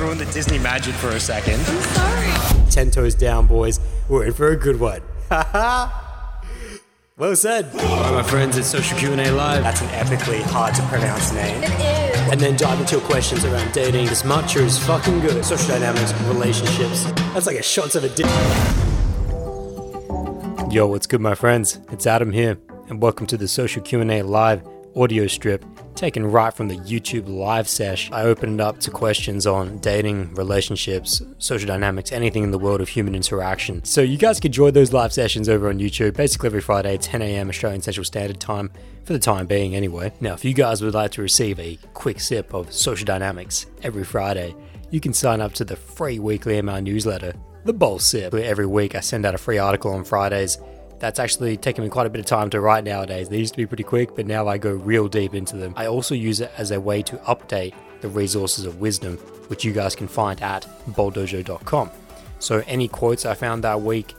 ruin 0.00 0.18
the 0.18 0.24
Disney 0.26 0.58
magic 0.58 0.94
for 0.94 1.08
a 1.10 1.20
second. 1.20 1.60
I'm 1.60 1.82
sorry. 1.82 2.70
Ten 2.70 2.90
toes 2.90 3.14
down, 3.14 3.46
boys. 3.46 3.78
We're 4.08 4.24
in 4.24 4.32
for 4.32 4.48
a 4.48 4.56
good 4.56 4.80
one. 4.80 5.02
well 7.16 7.36
said. 7.36 7.66
All 7.74 8.02
right, 8.02 8.14
my 8.14 8.22
friends, 8.22 8.56
it's 8.56 8.68
Social 8.68 8.98
Q&A 8.98 9.30
Live. 9.30 9.62
That's 9.62 9.82
an 9.82 9.88
epically 9.88 10.40
hard 10.42 10.74
to 10.76 10.82
pronounce 10.84 11.32
name. 11.32 11.62
It 11.62 11.70
is. 11.70 12.32
And 12.32 12.40
then 12.40 12.56
dive 12.56 12.80
into 12.80 12.96
your 12.96 13.04
questions 13.04 13.44
around 13.44 13.72
dating. 13.72 14.06
This 14.06 14.22
matcha 14.22 14.62
is 14.62 14.78
fucking 14.78 15.20
good. 15.20 15.44
Social 15.44 15.68
dynamics, 15.68 16.14
relationships. 16.22 17.04
That's 17.34 17.46
like 17.46 17.58
a 17.58 17.62
shot 17.62 17.94
of 17.94 18.04
a 18.04 18.08
dick. 18.08 18.26
Yo, 20.72 20.86
what's 20.86 21.06
good, 21.06 21.20
my 21.20 21.34
friends? 21.34 21.78
It's 21.90 22.06
Adam 22.06 22.32
here, 22.32 22.58
and 22.88 23.02
welcome 23.02 23.26
to 23.26 23.36
the 23.36 23.48
Social 23.48 23.82
Q&A 23.82 24.22
Live 24.22 24.66
audio 24.96 25.26
strip 25.26 25.64
taken 26.00 26.24
right 26.24 26.54
from 26.54 26.68
the 26.68 26.78
YouTube 26.78 27.28
live 27.28 27.68
sesh. 27.68 28.10
I 28.10 28.22
opened 28.22 28.58
up 28.58 28.80
to 28.80 28.90
questions 28.90 29.46
on 29.46 29.76
dating, 29.80 30.34
relationships, 30.34 31.20
social 31.36 31.66
dynamics, 31.66 32.10
anything 32.10 32.42
in 32.42 32.52
the 32.52 32.58
world 32.58 32.80
of 32.80 32.88
human 32.88 33.14
interaction. 33.14 33.84
So 33.84 34.00
you 34.00 34.16
guys 34.16 34.40
can 34.40 34.50
join 34.50 34.72
those 34.72 34.94
live 34.94 35.12
sessions 35.12 35.46
over 35.46 35.68
on 35.68 35.78
YouTube, 35.78 36.16
basically 36.16 36.46
every 36.46 36.62
Friday, 36.62 36.96
10 36.96 37.20
a.m. 37.20 37.50
Australian 37.50 37.82
Central 37.82 38.04
Standard 38.04 38.40
Time, 38.40 38.70
for 39.04 39.12
the 39.12 39.18
time 39.18 39.46
being 39.46 39.76
anyway. 39.76 40.10
Now, 40.22 40.32
if 40.32 40.42
you 40.42 40.54
guys 40.54 40.80
would 40.80 40.94
like 40.94 41.10
to 41.12 41.22
receive 41.22 41.60
a 41.60 41.78
quick 41.92 42.18
sip 42.18 42.54
of 42.54 42.72
social 42.72 43.04
dynamics 43.04 43.66
every 43.82 44.04
Friday, 44.04 44.54
you 44.90 45.00
can 45.00 45.12
sign 45.12 45.42
up 45.42 45.52
to 45.52 45.66
the 45.66 45.76
free 45.76 46.18
weekly 46.18 46.56
email 46.56 46.80
newsletter, 46.80 47.34
The 47.66 47.74
Bowl 47.74 47.98
Sip. 47.98 48.32
where 48.32 48.42
Every 48.42 48.66
week 48.66 48.94
I 48.94 49.00
send 49.00 49.26
out 49.26 49.34
a 49.34 49.38
free 49.38 49.58
article 49.58 49.92
on 49.92 50.04
Fridays 50.04 50.56
that's 51.00 51.18
actually 51.18 51.56
taken 51.56 51.82
me 51.82 51.90
quite 51.90 52.06
a 52.06 52.10
bit 52.10 52.20
of 52.20 52.26
time 52.26 52.50
to 52.50 52.60
write 52.60 52.84
nowadays. 52.84 53.28
They 53.28 53.38
used 53.38 53.54
to 53.54 53.56
be 53.56 53.66
pretty 53.66 53.82
quick, 53.82 54.14
but 54.14 54.26
now 54.26 54.46
I 54.46 54.58
go 54.58 54.72
real 54.72 55.08
deep 55.08 55.34
into 55.34 55.56
them. 55.56 55.72
I 55.76 55.86
also 55.86 56.14
use 56.14 56.40
it 56.40 56.52
as 56.56 56.70
a 56.70 56.80
way 56.80 57.02
to 57.02 57.16
update 57.18 57.74
the 58.02 58.08
resources 58.08 58.66
of 58.66 58.80
wisdom, 58.80 59.16
which 59.48 59.64
you 59.64 59.72
guys 59.72 59.96
can 59.96 60.06
find 60.06 60.40
at 60.42 60.66
bowldojo.com. 60.90 61.90
So 62.38 62.62
any 62.66 62.86
quotes 62.86 63.24
I 63.24 63.34
found 63.34 63.64
that 63.64 63.80
week, 63.80 64.14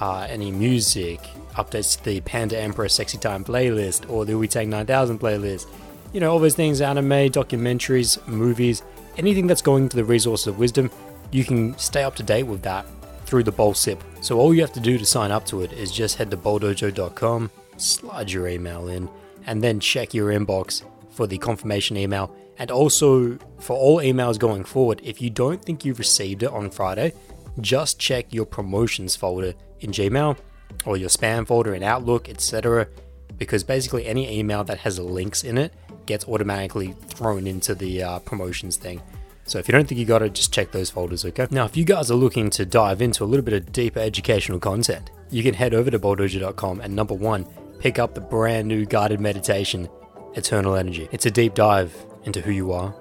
uh, 0.00 0.26
any 0.28 0.50
music, 0.50 1.20
updates 1.54 1.96
to 1.98 2.04
the 2.04 2.20
Panda 2.20 2.58
Emperor 2.58 2.88
Sexy 2.88 3.16
Time 3.16 3.42
playlist 3.42 4.08
or 4.10 4.26
the 4.26 4.36
Wu 4.36 4.46
Tang 4.46 4.68
9000 4.68 5.18
playlist, 5.18 5.66
you 6.12 6.20
know, 6.20 6.30
all 6.30 6.38
those 6.38 6.54
things, 6.54 6.82
anime, 6.82 7.30
documentaries, 7.30 8.24
movies, 8.26 8.82
anything 9.16 9.46
that's 9.46 9.62
going 9.62 9.88
to 9.88 9.96
the 9.96 10.04
resources 10.04 10.46
of 10.48 10.58
wisdom, 10.58 10.90
you 11.30 11.44
can 11.44 11.76
stay 11.78 12.02
up 12.02 12.14
to 12.16 12.22
date 12.22 12.44
with 12.44 12.62
that 12.62 12.86
through 13.26 13.42
the 13.42 13.52
Bowl 13.52 13.74
Sip. 13.74 14.02
So 14.20 14.38
all 14.38 14.54
you 14.54 14.60
have 14.60 14.72
to 14.74 14.80
do 14.80 14.98
to 14.98 15.04
sign 15.04 15.30
up 15.30 15.44
to 15.46 15.62
it 15.62 15.72
is 15.72 15.92
just 15.92 16.16
head 16.16 16.30
to 16.30 16.36
bowldojo.com, 16.36 17.50
slide 17.76 18.30
your 18.30 18.48
email 18.48 18.88
in, 18.88 19.08
and 19.46 19.62
then 19.62 19.80
check 19.80 20.14
your 20.14 20.30
inbox 20.30 20.82
for 21.10 21.26
the 21.26 21.38
confirmation 21.38 21.96
email. 21.96 22.34
And 22.58 22.70
also 22.70 23.38
for 23.58 23.76
all 23.76 23.98
emails 23.98 24.38
going 24.38 24.64
forward, 24.64 25.00
if 25.02 25.20
you 25.20 25.30
don't 25.30 25.62
think 25.62 25.84
you've 25.84 25.98
received 25.98 26.42
it 26.42 26.50
on 26.50 26.70
Friday, 26.70 27.12
just 27.60 27.98
check 27.98 28.32
your 28.32 28.46
promotions 28.46 29.16
folder 29.16 29.54
in 29.80 29.90
Gmail 29.90 30.36
or 30.84 30.96
your 30.96 31.08
spam 31.08 31.46
folder 31.46 31.74
in 31.74 31.82
Outlook, 31.82 32.28
etc. 32.28 32.88
Because 33.36 33.64
basically 33.64 34.06
any 34.06 34.38
email 34.38 34.64
that 34.64 34.78
has 34.78 34.98
links 34.98 35.44
in 35.44 35.58
it 35.58 35.72
gets 36.06 36.26
automatically 36.26 36.94
thrown 37.08 37.46
into 37.46 37.74
the 37.74 38.02
uh, 38.02 38.18
promotions 38.20 38.76
thing. 38.76 39.02
So 39.46 39.60
if 39.60 39.68
you 39.68 39.72
don't 39.72 39.86
think 39.86 39.98
you 39.98 40.04
got 40.04 40.22
it, 40.22 40.34
just 40.34 40.52
check 40.52 40.72
those 40.72 40.90
folders, 40.90 41.24
okay? 41.24 41.46
Now, 41.50 41.64
if 41.64 41.76
you 41.76 41.84
guys 41.84 42.10
are 42.10 42.16
looking 42.16 42.50
to 42.50 42.66
dive 42.66 43.00
into 43.00 43.22
a 43.22 43.26
little 43.26 43.44
bit 43.44 43.54
of 43.54 43.72
deeper 43.72 44.00
educational 44.00 44.58
content, 44.58 45.12
you 45.30 45.44
can 45.44 45.54
head 45.54 45.72
over 45.72 45.90
to 45.90 45.98
bowldojo.com 45.98 46.80
and 46.80 46.94
number 46.94 47.14
one, 47.14 47.46
pick 47.78 47.98
up 47.98 48.14
the 48.14 48.20
brand 48.20 48.66
new 48.66 48.84
guided 48.84 49.20
meditation, 49.20 49.88
Eternal 50.34 50.74
Energy. 50.74 51.08
It's 51.12 51.26
a 51.26 51.30
deep 51.30 51.54
dive 51.54 51.94
into 52.24 52.40
who 52.40 52.50
you 52.50 52.72
are 52.72 52.94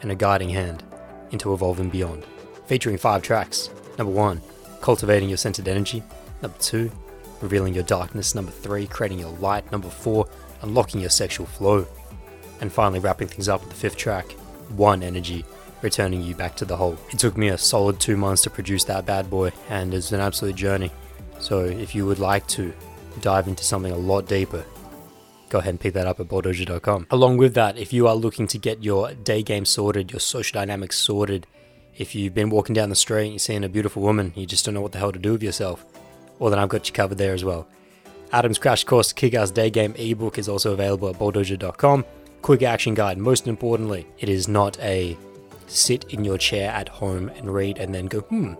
and 0.00 0.10
a 0.10 0.14
guiding 0.14 0.48
hand 0.48 0.82
into 1.30 1.52
evolving 1.52 1.90
beyond, 1.90 2.24
featuring 2.66 2.96
five 2.96 3.22
tracks. 3.22 3.68
Number 3.98 4.12
one, 4.12 4.40
cultivating 4.80 5.28
your 5.28 5.38
centered 5.38 5.68
energy. 5.68 6.02
Number 6.40 6.56
two, 6.58 6.90
revealing 7.42 7.74
your 7.74 7.84
darkness. 7.84 8.34
Number 8.34 8.50
three, 8.50 8.86
creating 8.86 9.18
your 9.18 9.32
light. 9.38 9.70
Number 9.70 9.90
four, 9.90 10.26
unlocking 10.62 11.00
your 11.00 11.10
sexual 11.10 11.46
flow. 11.46 11.86
And 12.60 12.72
finally, 12.72 13.00
wrapping 13.00 13.28
things 13.28 13.48
up 13.48 13.60
with 13.60 13.70
the 13.70 13.76
fifth 13.76 13.96
track, 13.96 14.32
One 14.76 15.02
Energy, 15.02 15.44
returning 15.84 16.22
you 16.22 16.34
back 16.34 16.56
to 16.56 16.64
the 16.64 16.76
hole. 16.76 16.98
It 17.10 17.20
took 17.20 17.36
me 17.36 17.48
a 17.48 17.58
solid 17.58 18.00
two 18.00 18.16
months 18.16 18.42
to 18.42 18.50
produce 18.50 18.82
that 18.84 19.06
bad 19.06 19.30
boy, 19.30 19.52
and 19.68 19.94
it's 19.94 20.10
an 20.10 20.20
absolute 20.20 20.56
journey. 20.56 20.90
So 21.38 21.60
if 21.60 21.94
you 21.94 22.06
would 22.06 22.18
like 22.18 22.46
to 22.48 22.72
dive 23.20 23.46
into 23.46 23.62
something 23.62 23.92
a 23.92 23.96
lot 23.96 24.26
deeper, 24.26 24.64
go 25.50 25.58
ahead 25.58 25.70
and 25.70 25.78
pick 25.80 25.94
that 25.94 26.06
up 26.06 26.18
at 26.18 26.26
bowldojo.com. 26.26 27.06
Along 27.10 27.36
with 27.36 27.54
that, 27.54 27.78
if 27.78 27.92
you 27.92 28.08
are 28.08 28.16
looking 28.16 28.48
to 28.48 28.58
get 28.58 28.82
your 28.82 29.12
day 29.14 29.42
game 29.42 29.64
sorted, 29.64 30.10
your 30.10 30.20
social 30.20 30.58
dynamics 30.58 30.96
sorted, 30.96 31.46
if 31.96 32.14
you've 32.14 32.34
been 32.34 32.50
walking 32.50 32.74
down 32.74 32.88
the 32.88 32.96
street 32.96 33.24
and 33.24 33.32
you're 33.34 33.38
seeing 33.38 33.62
a 33.62 33.68
beautiful 33.68 34.02
woman, 34.02 34.32
you 34.34 34.46
just 34.46 34.64
don't 34.64 34.74
know 34.74 34.80
what 34.80 34.90
the 34.90 34.98
hell 34.98 35.12
to 35.12 35.18
do 35.18 35.32
with 35.32 35.42
yourself, 35.44 35.84
well 36.40 36.50
then 36.50 36.58
I've 36.58 36.68
got 36.68 36.88
you 36.88 36.94
covered 36.94 37.18
there 37.18 37.34
as 37.34 37.44
well. 37.44 37.68
Adam's 38.32 38.58
Crash 38.58 38.82
Course 38.82 39.12
Kick-Ass 39.12 39.52
Day 39.52 39.70
Game 39.70 39.94
ebook 39.96 40.38
is 40.38 40.48
also 40.48 40.72
available 40.72 41.08
at 41.08 41.16
bowldojo.com. 41.16 42.04
Quick 42.42 42.62
action 42.62 42.94
guide. 42.94 43.16
Most 43.16 43.46
importantly, 43.46 44.06
it 44.18 44.28
is 44.28 44.48
not 44.48 44.76
a 44.80 45.16
sit 45.66 46.04
in 46.12 46.24
your 46.24 46.38
chair 46.38 46.70
at 46.70 46.88
home 46.88 47.28
and 47.30 47.52
read 47.52 47.78
and 47.78 47.94
then 47.94 48.06
go, 48.06 48.20
hmm, 48.20 48.54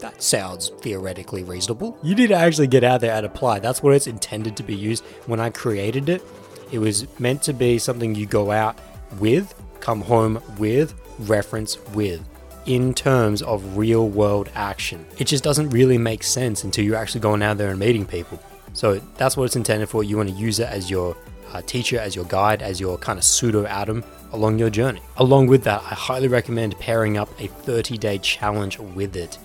that 0.00 0.22
sounds 0.22 0.70
theoretically 0.80 1.44
reasonable. 1.44 1.96
You 2.02 2.14
need 2.14 2.28
to 2.28 2.34
actually 2.34 2.66
get 2.66 2.84
out 2.84 3.00
there 3.00 3.14
and 3.14 3.24
apply. 3.24 3.60
That's 3.60 3.82
what 3.82 3.94
it's 3.94 4.06
intended 4.06 4.56
to 4.56 4.62
be 4.62 4.74
used. 4.74 5.04
When 5.26 5.40
I 5.40 5.50
created 5.50 6.08
it, 6.08 6.22
it 6.70 6.78
was 6.78 7.06
meant 7.18 7.42
to 7.42 7.52
be 7.52 7.78
something 7.78 8.14
you 8.14 8.26
go 8.26 8.50
out 8.50 8.78
with, 9.18 9.54
come 9.80 10.00
home 10.00 10.42
with, 10.58 10.94
reference 11.20 11.78
with, 11.90 12.26
in 12.66 12.94
terms 12.94 13.42
of 13.42 13.76
real 13.76 14.08
world 14.08 14.50
action. 14.54 15.04
It 15.18 15.24
just 15.24 15.44
doesn't 15.44 15.70
really 15.70 15.98
make 15.98 16.22
sense 16.22 16.64
until 16.64 16.84
you're 16.84 16.96
actually 16.96 17.20
going 17.20 17.42
out 17.42 17.58
there 17.58 17.70
and 17.70 17.78
meeting 17.78 18.06
people. 18.06 18.42
So 18.72 18.98
that's 19.16 19.36
what 19.36 19.44
it's 19.44 19.56
intended 19.56 19.88
for. 19.88 20.02
You 20.02 20.16
want 20.16 20.30
to 20.30 20.34
use 20.34 20.58
it 20.58 20.68
as 20.68 20.90
your 20.90 21.16
uh, 21.52 21.60
teacher, 21.62 21.98
as 21.98 22.16
your 22.16 22.24
guide, 22.24 22.62
as 22.62 22.80
your 22.80 22.96
kind 22.98 23.18
of 23.18 23.24
pseudo 23.24 23.66
Adam 23.66 24.02
along 24.32 24.58
your 24.58 24.70
journey. 24.70 25.00
Along 25.16 25.46
with 25.46 25.64
that, 25.64 25.82
I 25.82 25.94
highly 25.94 26.28
recommend 26.28 26.78
pairing 26.78 27.16
up 27.16 27.28
a 27.40 27.46
30 27.46 27.98
day 27.98 28.18
challenge 28.18 28.78
with 28.78 29.16
it. 29.16 29.38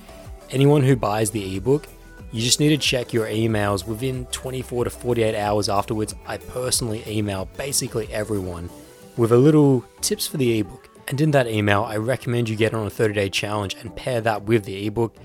Anyone 0.49 0.83
who 0.83 0.95
buys 0.95 1.31
the 1.31 1.57
ebook, 1.57 1.87
you 2.31 2.41
just 2.41 2.59
need 2.59 2.69
to 2.69 2.77
check 2.77 3.13
your 3.13 3.27
emails 3.27 3.87
within 3.87 4.25
24 4.27 4.85
to 4.85 4.89
48 4.89 5.35
hours 5.35 5.69
afterwards. 5.69 6.15
I 6.25 6.37
personally 6.37 7.03
email 7.07 7.47
basically 7.57 8.11
everyone 8.11 8.69
with 9.15 9.31
a 9.31 9.37
little 9.37 9.83
tips 10.01 10.27
for 10.27 10.37
the 10.37 10.59
ebook. 10.59 10.89
And 11.07 11.19
in 11.21 11.31
that 11.31 11.47
email, 11.47 11.83
I 11.83 11.97
recommend 11.97 12.49
you 12.49 12.55
get 12.55 12.73
on 12.73 12.85
a 12.85 12.89
30 12.89 13.13
day 13.13 13.29
challenge 13.29 13.75
and 13.75 13.95
pair 13.95 14.21
that 14.21 14.43
with 14.43 14.65
the 14.65 14.87
ebook. 14.87 15.15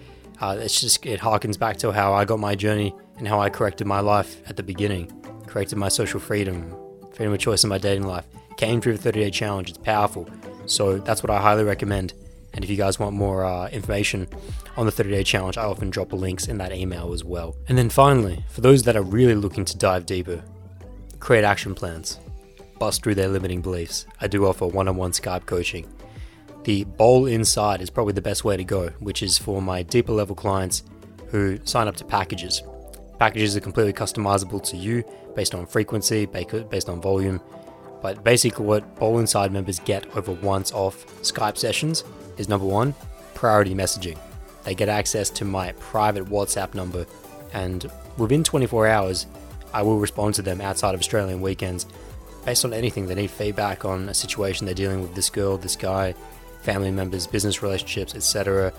Uh, 0.41 0.56
it's 0.61 0.81
just, 0.81 1.05
it 1.06 1.21
harkens 1.21 1.59
back 1.59 1.77
to 1.78 1.93
how 1.93 2.12
I 2.15 2.25
got 2.25 2.41
my 2.41 2.55
journey 2.55 2.95
and 3.19 3.28
how 3.28 3.41
I 3.41 3.49
corrected 3.49 3.87
my 3.87 4.01
life 4.01 4.41
at 4.49 4.56
the 4.56 4.62
beginning, 4.62 5.11
corrected 5.47 5.78
my 5.78 5.89
social 5.89 6.19
freedom, 6.19 6.75
freedom 7.12 7.33
of 7.33 7.39
choice 7.39 7.62
in 7.62 7.71
my 7.71 7.78
dating 7.78 8.06
life 8.06 8.27
came 8.57 8.81
through 8.81 8.97
the 8.97 9.03
30 9.03 9.21
day 9.21 9.31
challenge. 9.31 9.71
It's 9.71 9.79
powerful. 9.79 10.29
So 10.67 10.99
that's 10.99 11.23
what 11.23 11.31
I 11.31 11.41
highly 11.41 11.65
recommend. 11.65 12.15
And 12.55 12.65
if 12.65 12.71
you 12.71 12.77
guys 12.77 12.99
want 12.99 13.17
more 13.17 13.45
uh, 13.45 13.69
information 13.69 14.29
on 14.77 14.87
the 14.87 14.93
30 14.93 15.11
day 15.11 15.23
challenge, 15.23 15.57
I 15.57 15.65
often 15.65 15.91
drop 15.91 16.13
links 16.13 16.49
in 16.49 16.59
that 16.59 16.73
email 16.73 17.13
as 17.13 17.25
well. 17.25 17.57
And 17.69 17.79
then 17.79 17.89
finally, 17.89 18.45
for 18.49 18.61
those 18.61 18.83
that 18.85 18.97
are 18.97 19.03
really 19.03 19.35
looking 19.35 19.65
to 19.65 19.77
dive 19.77 20.07
deeper, 20.07 20.43
create 21.19 21.45
action 21.45 21.75
plans, 21.75 22.19
bust 22.79 23.03
through 23.03 23.15
their 23.15 23.29
limiting 23.29 23.63
beliefs. 23.63 24.07
I 24.21 24.27
do 24.27 24.47
offer 24.47 24.67
one 24.67 24.89
on 24.89 24.97
one 24.97 25.13
Skype 25.13 25.47
coaching. 25.47 25.87
The 26.65 26.84
Bowl 26.84 27.27
Inside 27.27 27.81
is 27.81 27.91
probably 27.91 28.13
the 28.13 28.23
best 28.23 28.45
way 28.45 28.57
to 28.57 28.65
go, 28.65 28.89
which 29.01 29.23
is 29.23 29.39
for 29.39 29.61
my 29.61 29.83
deeper 29.83 30.13
level 30.13 30.37
clients 30.37 30.84
who 31.29 31.59
sign 31.65 31.89
up 31.89 31.97
to 31.97 32.05
packages. 32.05 32.63
Packages 33.19 33.57
are 33.57 33.61
completely 33.61 33.93
customizable 33.93 34.63
to 34.65 34.77
you 34.77 35.03
based 35.34 35.55
on 35.55 35.67
frequency, 35.67 36.27
based 36.27 36.89
on 36.89 37.01
volume, 37.01 37.41
but 38.03 38.25
basically, 38.25 38.67
what 38.67 38.97
Bowl 38.97 39.19
Inside 39.19 39.53
members 39.53 39.79
get 39.79 40.15
over 40.17 40.33
once 40.33 40.73
off 40.73 41.07
Skype 41.23 41.57
sessions 41.57 42.05
is 42.37 42.49
number 42.49 42.67
one, 42.67 42.95
priority 43.34 43.75
messaging. 43.75 44.19
They 44.65 44.75
get 44.75 44.89
access 44.89 45.31
to 45.31 45.45
my 45.45 45.72
private 45.72 46.25
WhatsApp 46.25 46.75
number, 46.75 47.07
and 47.53 47.91
within 48.19 48.43
24 48.43 48.89
hours, 48.89 49.27
I 49.72 49.83
will 49.83 49.99
respond 49.99 50.34
to 50.34 50.43
them 50.43 50.60
outside 50.60 50.95
of 50.95 51.01
Australian 51.01 51.41
weekends 51.41 51.87
based 52.45 52.65
on 52.65 52.72
anything 52.72 53.07
they 53.07 53.15
need 53.15 53.31
feedback 53.31 53.84
on 53.84 54.09
a 54.09 54.15
situation 54.15 54.66
they're 54.66 54.75
dealing 54.75 55.01
with 55.01 55.15
this 55.15 55.31
girl, 55.31 55.57
this 55.57 55.77
guy, 55.77 56.15
family 56.63 56.91
members, 56.91 57.27
business 57.27 57.63
relationships, 57.63 58.15
etc. 58.15 58.72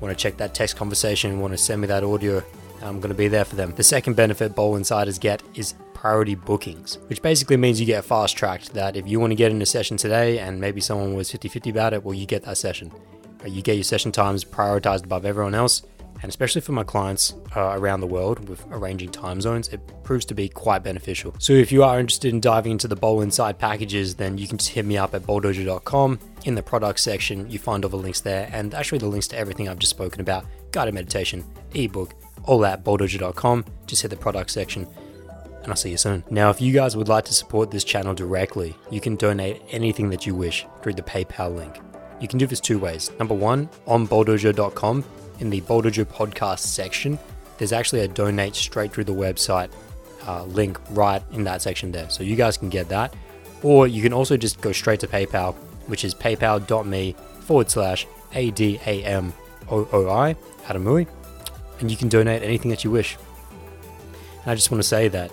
Want 0.00 0.16
to 0.16 0.20
check 0.20 0.38
that 0.38 0.54
text 0.54 0.76
conversation, 0.76 1.40
want 1.40 1.52
to 1.52 1.58
send 1.58 1.82
me 1.82 1.86
that 1.88 2.02
audio, 2.02 2.42
I'm 2.82 3.00
going 3.00 3.10
to 3.10 3.14
be 3.14 3.28
there 3.28 3.44
for 3.44 3.56
them. 3.56 3.74
The 3.74 3.82
second 3.82 4.16
benefit 4.16 4.54
Bowl 4.54 4.76
Insiders 4.76 5.18
get 5.18 5.42
is 5.54 5.74
priority 6.02 6.34
bookings, 6.34 6.98
which 7.06 7.22
basically 7.22 7.56
means 7.56 7.78
you 7.78 7.86
get 7.86 8.04
fast 8.04 8.36
tracked. 8.36 8.74
That 8.74 8.96
if 8.96 9.06
you 9.06 9.20
want 9.20 9.30
to 9.30 9.36
get 9.36 9.52
in 9.52 9.62
a 9.62 9.66
session 9.66 9.96
today 9.96 10.40
and 10.40 10.60
maybe 10.60 10.80
someone 10.80 11.14
was 11.14 11.30
50 11.30 11.48
50 11.48 11.70
about 11.70 11.94
it, 11.94 12.02
well, 12.02 12.12
you 12.12 12.26
get 12.26 12.42
that 12.42 12.58
session. 12.58 12.90
You 13.46 13.62
get 13.62 13.76
your 13.76 13.84
session 13.84 14.10
times 14.10 14.44
prioritized 14.44 15.04
above 15.04 15.24
everyone 15.24 15.54
else, 15.54 15.82
And 16.20 16.28
especially 16.28 16.60
for 16.60 16.72
my 16.72 16.82
clients 16.82 17.34
uh, 17.54 17.78
around 17.78 18.00
the 18.00 18.08
world 18.08 18.48
with 18.48 18.64
arranging 18.72 19.10
time 19.10 19.40
zones, 19.40 19.68
it 19.68 19.80
proves 20.02 20.24
to 20.26 20.34
be 20.34 20.48
quite 20.48 20.82
beneficial. 20.82 21.36
So 21.38 21.52
if 21.52 21.70
you 21.70 21.84
are 21.84 22.00
interested 22.00 22.34
in 22.34 22.40
diving 22.40 22.72
into 22.72 22.88
the 22.88 22.96
Bowl 22.96 23.20
Inside 23.20 23.60
packages, 23.60 24.16
then 24.16 24.38
you 24.38 24.48
can 24.48 24.58
just 24.58 24.70
hit 24.70 24.84
me 24.84 24.98
up 24.98 25.14
at 25.14 25.22
bowldojo.com. 25.22 26.18
In 26.44 26.56
the 26.56 26.62
product 26.64 26.98
section, 26.98 27.48
you 27.48 27.60
find 27.60 27.84
all 27.84 27.90
the 27.90 27.96
links 27.96 28.20
there, 28.20 28.48
and 28.52 28.74
actually 28.74 28.98
the 28.98 29.06
links 29.06 29.28
to 29.28 29.38
everything 29.38 29.68
I've 29.68 29.78
just 29.78 29.90
spoken 29.90 30.20
about 30.20 30.46
guided 30.72 30.94
meditation, 30.94 31.44
ebook, 31.74 32.14
all 32.42 32.66
at 32.66 32.82
bowldojo.com. 32.82 33.64
Just 33.86 34.02
hit 34.02 34.08
the 34.08 34.16
product 34.16 34.50
section 34.50 34.88
and 35.62 35.70
I'll 35.70 35.76
see 35.76 35.90
you 35.90 35.96
soon. 35.96 36.24
Now, 36.30 36.50
if 36.50 36.60
you 36.60 36.72
guys 36.72 36.96
would 36.96 37.08
like 37.08 37.24
to 37.26 37.34
support 37.34 37.70
this 37.70 37.84
channel 37.84 38.14
directly, 38.14 38.76
you 38.90 39.00
can 39.00 39.16
donate 39.16 39.62
anything 39.70 40.10
that 40.10 40.26
you 40.26 40.34
wish 40.34 40.66
through 40.82 40.94
the 40.94 41.02
PayPal 41.02 41.54
link. 41.54 41.80
You 42.20 42.28
can 42.28 42.38
do 42.38 42.46
this 42.46 42.60
two 42.60 42.78
ways. 42.78 43.10
Number 43.18 43.34
one, 43.34 43.68
on 43.86 44.06
bowldojo.com, 44.06 45.04
in 45.40 45.50
the 45.50 45.60
Bowldojo 45.62 46.04
podcast 46.04 46.60
section, 46.60 47.18
there's 47.58 47.72
actually 47.72 48.00
a 48.00 48.08
donate 48.08 48.54
straight 48.54 48.92
through 48.92 49.04
the 49.04 49.14
website 49.14 49.70
uh, 50.26 50.44
link 50.44 50.78
right 50.90 51.22
in 51.32 51.44
that 51.44 51.62
section 51.62 51.90
there. 51.90 52.08
So 52.10 52.22
you 52.22 52.36
guys 52.36 52.56
can 52.56 52.68
get 52.68 52.88
that. 52.88 53.14
Or 53.62 53.86
you 53.86 54.02
can 54.02 54.12
also 54.12 54.36
just 54.36 54.60
go 54.60 54.72
straight 54.72 55.00
to 55.00 55.06
PayPal, 55.06 55.54
which 55.86 56.04
is 56.04 56.14
paypal.me 56.14 57.16
forward 57.40 57.70
slash 57.70 58.06
ADAMOOI, 58.32 59.32
Adamui, 60.64 61.06
and 61.80 61.90
you 61.90 61.96
can 61.96 62.08
donate 62.08 62.42
anything 62.42 62.70
that 62.70 62.84
you 62.84 62.90
wish. 62.90 63.16
And 64.42 64.50
I 64.50 64.54
just 64.54 64.70
want 64.70 64.82
to 64.82 64.88
say 64.88 65.08
that 65.08 65.30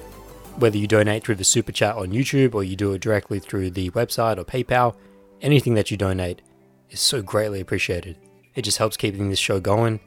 whether 0.60 0.78
you 0.78 0.88
donate 0.88 1.24
through 1.24 1.36
the 1.36 1.44
super 1.44 1.72
chat 1.72 1.96
on 1.96 2.12
YouTube 2.12 2.54
or 2.54 2.64
you 2.64 2.76
do 2.76 2.94
it 2.94 3.02
directly 3.02 3.40
through 3.40 3.72
the 3.72 3.90
website 3.92 4.38
or 4.38 4.44
PayPal, 4.44 4.96
anything 5.42 5.74
that 5.76 5.90
you 5.90 5.98
donate 5.98 6.42
is 6.90 7.00
so 7.00 7.22
greatly 7.22 7.62
appreciated. 7.62 8.18
It 8.56 8.64
just 8.64 8.78
helps 8.78 8.98
keeping 8.98 9.30
this 9.30 9.40
show 9.40 9.60
going. 9.60 10.00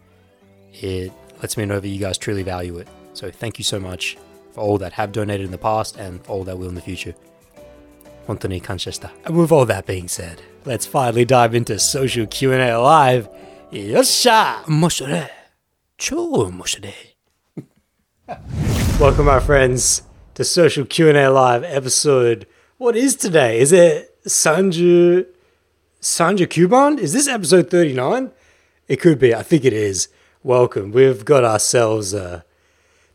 It 0.74 1.12
lets 1.40 1.56
me 1.56 1.64
know 1.64 1.80
that 1.80 1.88
you 1.88 1.98
guys 1.98 2.18
truly 2.18 2.42
value 2.42 2.78
it. 2.78 2.88
So 3.14 3.30
thank 3.30 3.58
you 3.58 3.64
so 3.64 3.80
much 3.80 4.16
for 4.52 4.60
all 4.60 4.78
that 4.78 4.92
have 4.92 5.12
donated 5.12 5.46
in 5.46 5.52
the 5.52 5.58
past 5.58 5.96
and 5.96 6.24
for 6.24 6.32
all 6.32 6.44
that 6.44 6.58
will 6.58 6.68
in 6.68 6.74
the 6.74 6.80
future. 6.80 7.14
Hontoni 8.26 8.62
kanshashita. 8.62 9.10
And 9.24 9.36
with 9.36 9.52
all 9.52 9.64
that 9.66 9.86
being 9.86 10.08
said, 10.08 10.42
let's 10.64 10.86
finally 10.86 11.24
dive 11.24 11.54
into 11.54 11.78
social 11.78 12.26
Q&A 12.26 12.74
live. 12.76 13.28
Yosha! 13.72 14.66
Moshore. 14.66 15.28
Chou 15.98 16.50
moshore. 16.50 16.92
Welcome, 19.00 19.26
my 19.26 19.40
friends, 19.40 20.02
to 20.34 20.44
Social 20.44 20.86
Q&A 20.86 21.28
Live 21.28 21.62
episode. 21.62 22.46
What 22.78 22.96
is 22.96 23.16
today? 23.16 23.60
Is 23.60 23.70
it 23.70 24.18
Sanju 24.24 25.26
Sanju 26.00 26.46
Kuban? 26.46 26.98
Is 26.98 27.12
this 27.12 27.28
episode 27.28 27.70
39? 27.70 28.30
It 28.88 28.96
could 28.96 29.18
be. 29.18 29.34
I 29.34 29.42
think 29.42 29.64
it 29.66 29.74
is. 29.74 30.08
Welcome. 30.42 30.90
We've 30.90 31.24
got 31.24 31.44
ourselves 31.44 32.14
uh 32.14 32.42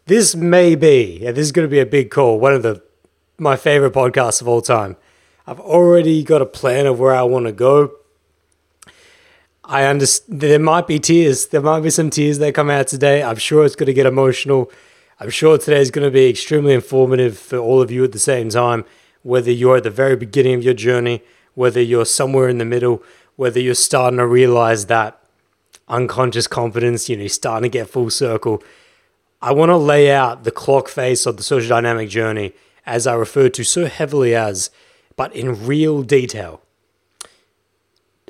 this 0.06 0.36
may 0.36 0.76
be, 0.76 1.20
yeah, 1.22 1.32
this 1.32 1.48
is 1.48 1.52
going 1.52 1.68
to 1.68 1.72
be 1.72 1.82
a 1.82 1.86
big 1.86 2.12
call. 2.12 2.40
One 2.40 2.54
of 2.54 2.64
the 2.64 2.84
my 3.40 3.56
favorite 3.56 3.94
podcasts 3.94 4.42
of 4.42 4.48
all 4.48 4.62
time. 4.62 4.96
I've 5.48 5.60
already 5.60 6.24
got 6.24 6.42
a 6.42 6.46
plan 6.46 6.86
of 6.86 7.00
where 7.00 7.16
I 7.16 7.24
want 7.24 7.46
to 7.48 7.52
go. 7.52 7.94
I 9.64 9.86
understand 9.86 10.40
there 10.40 10.60
might 10.60 10.88
be 10.88 11.00
tears. 11.00 11.48
There 11.48 11.62
might 11.62 11.82
be 11.82 11.90
some 11.90 12.10
tears 12.10 12.38
that 12.40 12.54
come 12.54 12.70
out 12.70 12.88
today. 12.88 13.24
I'm 13.24 13.38
sure 13.38 13.66
it's 13.66 13.76
going 13.76 13.88
to 13.88 13.94
get 13.94 14.06
emotional. 14.06 14.72
I'm 15.20 15.32
sure 15.32 15.58
today 15.58 15.82
is 15.82 15.90
going 15.90 16.06
to 16.06 16.12
be 16.12 16.30
extremely 16.30 16.74
informative 16.74 17.40
for 17.40 17.58
all 17.58 17.82
of 17.82 17.90
you 17.90 18.04
at 18.04 18.12
the 18.12 18.20
same 18.20 18.50
time, 18.50 18.86
whether 19.24 19.50
you're 19.50 19.78
at 19.78 19.84
the 19.84 19.90
very 19.90 20.16
beginning 20.16 20.54
of 20.54 20.64
your 20.64 20.76
journey, 20.76 21.24
whether 21.56 21.82
you're 21.82 22.06
somewhere 22.06 22.48
in 22.50 22.60
the 22.60 22.66
middle, 22.66 23.02
whether 23.36 23.60
you're 23.60 23.74
starting 23.74 24.20
to 24.20 24.28
realize 24.28 24.86
that 24.86 25.20
unconscious 25.88 26.46
confidence, 26.46 27.10
you 27.10 27.18
know, 27.18 27.26
starting 27.26 27.72
to 27.72 27.78
get 27.78 27.90
full 27.90 28.12
circle. 28.12 28.62
I 29.42 29.54
want 29.54 29.70
to 29.70 29.78
lay 29.78 30.12
out 30.12 30.44
the 30.44 30.52
clock 30.52 30.88
face 30.88 31.26
of 31.26 31.38
the 31.38 31.44
social 31.44 31.70
dynamic 31.70 32.10
journey 32.10 32.54
as 32.86 33.08
I 33.08 33.16
refer 33.16 33.50
to 33.50 33.64
so 33.64 33.88
heavily 33.88 34.36
as, 34.36 34.70
but 35.16 35.36
in 35.36 35.66
real 35.66 36.04
detail. 36.04 36.62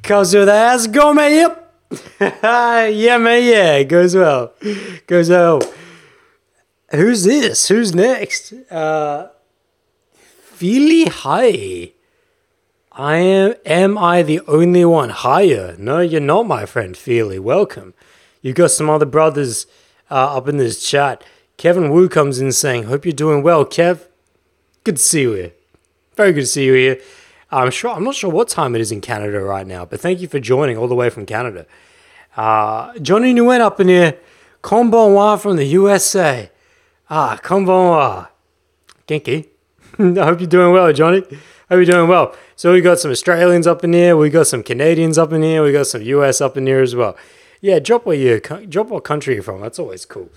Comes 0.00 0.32
with 0.32 0.46
that. 0.46 0.70
How's 0.70 0.86
it 0.86 0.92
going, 0.92 1.16
mate? 1.16 1.38
Yep. 1.40 1.74
yeah, 2.20 3.18
man, 3.18 3.42
yeah, 3.42 3.82
goes 3.82 4.14
well. 4.14 4.52
Goes 5.08 5.28
well. 5.28 5.60
Who's 6.94 7.24
this? 7.24 7.68
Who's 7.68 7.94
next? 7.94 8.52
Uh 8.70 9.28
Hi. 10.60 11.92
I 12.92 13.16
am 13.16 13.54
am 13.66 13.98
I 13.98 14.22
the 14.22 14.40
only 14.46 14.84
one 14.84 15.10
higher? 15.10 15.74
No, 15.78 15.98
you're 15.98 16.20
not, 16.20 16.46
my 16.46 16.64
friend 16.64 16.96
Feely. 16.96 17.38
Welcome. 17.38 17.92
You've 18.40 18.54
got 18.54 18.70
some 18.70 18.88
other 18.88 19.06
brothers 19.06 19.66
uh, 20.10 20.36
up 20.36 20.48
in 20.48 20.58
this 20.58 20.88
chat. 20.88 21.24
Kevin 21.56 21.90
Wu 21.90 22.08
comes 22.08 22.40
in 22.40 22.52
saying, 22.52 22.84
Hope 22.84 23.04
you're 23.04 23.12
doing 23.12 23.42
well, 23.42 23.64
Kev. 23.64 24.06
Good 24.84 24.96
to 24.96 25.02
see 25.02 25.22
you 25.22 25.32
here. 25.32 25.52
Very 26.16 26.32
good 26.32 26.42
to 26.42 26.46
see 26.46 26.64
you 26.66 26.74
here. 26.74 27.00
I'm 27.50 27.70
sure 27.70 27.90
I'm 27.90 28.04
not 28.04 28.14
sure 28.14 28.30
what 28.30 28.48
time 28.48 28.74
it 28.74 28.80
is 28.80 28.92
in 28.92 29.00
Canada 29.00 29.40
right 29.40 29.66
now, 29.66 29.84
but 29.84 30.00
thank 30.00 30.20
you 30.20 30.28
for 30.28 30.38
joining 30.38 30.76
all 30.76 30.88
the 30.88 30.94
way 30.94 31.10
from 31.10 31.26
Canada. 31.26 31.66
Uh, 32.36 32.96
Johnny 33.00 33.34
Nguyen 33.34 33.60
up 33.60 33.80
in 33.80 33.88
here. 33.88 34.18
Konbanwa 34.62 35.40
from 35.40 35.56
the 35.56 35.64
USA. 35.64 36.50
Ah, 37.10 37.38
konbanwa. 37.42 38.28
Genki. 39.06 39.48
I 39.98 40.24
hope 40.24 40.40
you're 40.40 40.48
doing 40.48 40.72
well, 40.72 40.92
Johnny. 40.92 41.20
Hope 41.20 41.36
you're 41.70 41.84
doing 41.84 42.08
well. 42.08 42.34
So 42.56 42.72
we 42.72 42.80
got 42.80 42.98
some 42.98 43.10
Australians 43.10 43.66
up 43.66 43.84
in 43.84 43.92
here. 43.92 44.16
We 44.16 44.30
got 44.30 44.46
some 44.46 44.62
Canadians 44.62 45.18
up 45.18 45.32
in 45.32 45.42
here. 45.42 45.62
We 45.62 45.72
got 45.72 45.86
some 45.86 46.02
US 46.02 46.40
up 46.40 46.56
in 46.56 46.66
here 46.66 46.80
as 46.80 46.94
well. 46.94 47.16
Yeah, 47.60 47.78
drop 47.78 48.06
where 48.06 48.16
you 48.16 48.40
drop 48.40 48.88
what 48.88 49.04
country 49.04 49.34
you're 49.34 49.42
from. 49.42 49.60
That's 49.60 49.78
always 49.78 50.04
cool. 50.04 50.30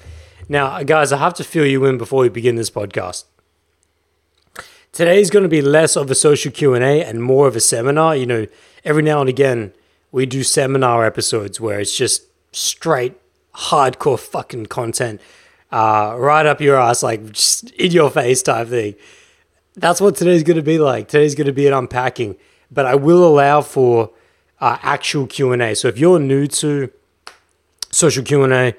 Now, 0.50 0.82
guys, 0.84 1.12
I 1.12 1.18
have 1.18 1.34
to 1.36 1.44
fill 1.44 1.66
you 1.66 1.84
in 1.86 1.98
before 1.98 2.22
we 2.22 2.30
begin 2.30 2.56
this 2.56 2.70
podcast. 2.70 3.26
Today's 4.94 5.30
going 5.30 5.44
to 5.44 5.50
be 5.50 5.62
less 5.62 5.96
of 5.96 6.10
a 6.10 6.16
social 6.16 6.52
Q&A 6.52 7.04
and 7.04 7.22
more 7.22 7.48
of 7.48 7.56
a 7.56 7.60
seminar. 7.60 8.16
You 8.16 8.26
know, 8.26 8.48
every 8.84 9.04
now 9.04 9.20
and 9.20 9.30
again 9.30 9.74
we 10.12 10.26
do 10.26 10.44
seminar 10.44 11.06
episodes 11.06 11.60
where 11.60 11.80
it's 11.80 11.96
just 11.96 12.24
straight 12.52 13.16
hardcore 13.56 14.20
fucking 14.20 14.68
content 14.68 15.20
uh, 15.72 16.16
right 16.18 16.46
up 16.46 16.62
your 16.62 16.78
ass, 16.78 17.04
like 17.04 17.32
just 17.32 17.72
in 17.72 17.92
your 17.92 18.10
face 18.10 18.42
type 18.42 18.68
thing. 18.68 18.96
That's 19.76 20.02
what 20.02 20.16
today's 20.16 20.44
going 20.44 20.58
to 20.58 20.64
be 20.64 20.80
like. 20.80 21.08
Today's 21.08 21.36
going 21.36 21.48
to 21.48 21.54
be 21.54 21.68
an 21.68 21.74
unpacking, 21.74 22.36
but 22.72 22.86
I 22.86 22.96
will 22.96 23.26
allow 23.26 23.62
for 23.62 24.12
uh, 24.60 24.78
actual 24.82 25.28
Q 25.28 25.52
and 25.52 25.62
A. 25.62 25.76
So 25.76 25.88
if 25.88 25.98
you're 25.98 26.20
new 26.20 26.48
to 26.48 26.92
social 27.92 28.24
Q 28.24 28.44
and 28.44 28.54
A, 28.54 28.76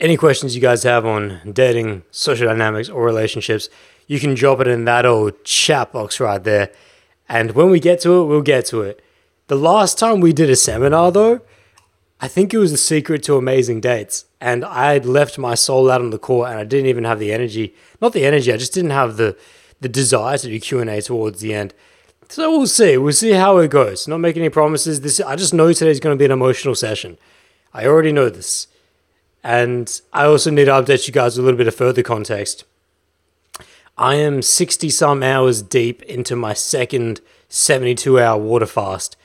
any 0.00 0.16
questions 0.16 0.54
you 0.54 0.60
guys 0.60 0.82
have 0.82 1.06
on 1.06 1.40
dating, 1.52 2.02
social 2.10 2.46
dynamics, 2.46 2.88
or 2.88 3.04
relationships, 3.04 3.68
you 4.06 4.20
can 4.20 4.34
drop 4.34 4.60
it 4.60 4.68
in 4.68 4.84
that 4.84 5.04
old 5.04 5.44
chat 5.44 5.92
box 5.92 6.20
right 6.20 6.42
there. 6.42 6.70
And 7.28 7.52
when 7.52 7.70
we 7.70 7.80
get 7.80 8.00
to 8.02 8.20
it, 8.20 8.24
we'll 8.26 8.42
get 8.42 8.66
to 8.66 8.82
it. 8.82 9.02
The 9.48 9.56
last 9.56 9.98
time 9.98 10.20
we 10.20 10.32
did 10.32 10.50
a 10.50 10.56
seminar, 10.56 11.12
though, 11.12 11.40
I 12.20 12.28
think 12.28 12.54
it 12.54 12.58
was 12.58 12.70
the 12.70 12.78
secret 12.78 13.22
to 13.24 13.36
amazing 13.36 13.80
dates. 13.80 14.24
And 14.40 14.64
I 14.64 14.92
had 14.92 15.04
left 15.06 15.38
my 15.38 15.54
soul 15.54 15.90
out 15.90 16.00
on 16.00 16.10
the 16.10 16.18
court 16.18 16.50
and 16.50 16.58
I 16.58 16.64
didn't 16.64 16.86
even 16.86 17.04
have 17.04 17.18
the 17.18 17.32
energy. 17.32 17.74
Not 18.00 18.12
the 18.12 18.24
energy, 18.24 18.52
I 18.52 18.56
just 18.56 18.72
didn't 18.72 18.90
have 18.90 19.16
the, 19.16 19.36
the 19.80 19.88
desire 19.88 20.38
to 20.38 20.46
do 20.46 20.60
Q&A 20.60 21.02
towards 21.02 21.40
the 21.40 21.54
end. 21.54 21.74
So 22.28 22.50
we'll 22.50 22.66
see. 22.66 22.96
We'll 22.96 23.12
see 23.12 23.32
how 23.32 23.58
it 23.58 23.70
goes. 23.70 24.08
Not 24.08 24.18
making 24.18 24.42
any 24.42 24.50
promises. 24.50 25.00
This 25.00 25.20
I 25.20 25.36
just 25.36 25.54
know 25.54 25.72
today's 25.72 26.00
going 26.00 26.16
to 26.16 26.18
be 26.18 26.24
an 26.24 26.32
emotional 26.32 26.74
session. 26.74 27.18
I 27.72 27.86
already 27.86 28.12
know 28.12 28.30
this. 28.30 28.66
And 29.44 30.00
I 30.12 30.24
also 30.24 30.50
need 30.50 30.64
to 30.64 30.72
update 30.72 31.06
you 31.06 31.12
guys 31.12 31.36
with 31.36 31.44
a 31.44 31.46
little 31.46 31.58
bit 31.58 31.68
of 31.68 31.74
further 31.74 32.02
context. 32.02 32.64
I 33.96 34.16
am 34.16 34.42
60 34.42 34.90
some 34.90 35.22
hours 35.22 35.62
deep 35.62 36.02
into 36.02 36.34
my 36.34 36.52
second 36.52 37.20
72 37.48 38.18
hour 38.18 38.38
water 38.38 38.66
fast. 38.66 39.16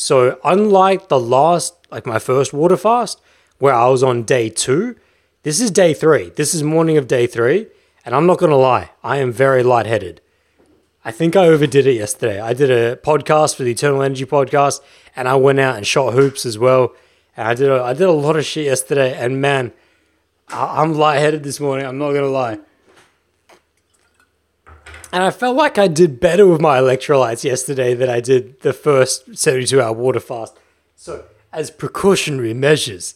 So, 0.00 0.38
unlike 0.44 1.08
the 1.08 1.18
last, 1.18 1.74
like 1.90 2.06
my 2.06 2.20
first 2.20 2.52
water 2.52 2.76
fast, 2.76 3.20
where 3.58 3.74
I 3.74 3.88
was 3.88 4.04
on 4.04 4.22
day 4.22 4.48
two, 4.48 4.94
this 5.42 5.60
is 5.60 5.72
day 5.72 5.92
three. 5.92 6.30
This 6.30 6.54
is 6.54 6.62
morning 6.62 6.96
of 6.96 7.08
day 7.08 7.26
three. 7.26 7.66
And 8.04 8.14
I'm 8.14 8.24
not 8.24 8.38
going 8.38 8.50
to 8.50 8.56
lie, 8.56 8.90
I 9.02 9.16
am 9.16 9.32
very 9.32 9.64
lightheaded. 9.64 10.20
I 11.04 11.10
think 11.10 11.34
I 11.34 11.48
overdid 11.48 11.84
it 11.84 11.94
yesterday. 11.94 12.40
I 12.40 12.52
did 12.52 12.70
a 12.70 12.94
podcast 12.94 13.56
for 13.56 13.64
the 13.64 13.72
Eternal 13.72 14.02
Energy 14.02 14.24
podcast, 14.24 14.82
and 15.16 15.26
I 15.26 15.34
went 15.34 15.58
out 15.58 15.74
and 15.74 15.84
shot 15.84 16.14
hoops 16.14 16.46
as 16.46 16.60
well. 16.60 16.94
And 17.36 17.48
I 17.48 17.54
did 17.54 17.68
a, 17.68 17.82
I 17.82 17.92
did 17.92 18.06
a 18.06 18.12
lot 18.12 18.36
of 18.36 18.44
shit 18.44 18.66
yesterday, 18.66 19.18
and 19.18 19.40
man, 19.40 19.72
I, 20.46 20.80
I'm 20.80 20.94
lightheaded 20.94 21.42
this 21.42 21.58
morning. 21.58 21.84
I'm 21.84 21.98
not 21.98 22.12
gonna 22.12 22.28
lie. 22.28 22.60
And 25.12 25.22
I 25.22 25.30
felt 25.30 25.56
like 25.56 25.78
I 25.78 25.88
did 25.88 26.20
better 26.20 26.46
with 26.46 26.60
my 26.60 26.78
electrolytes 26.78 27.42
yesterday 27.42 27.94
than 27.94 28.10
I 28.10 28.20
did 28.20 28.60
the 28.60 28.72
first 28.72 29.36
72 29.36 29.80
hour 29.80 29.92
water 29.92 30.20
fast. 30.20 30.56
So, 30.96 31.24
as 31.52 31.70
precautionary 31.70 32.52
measures, 32.52 33.14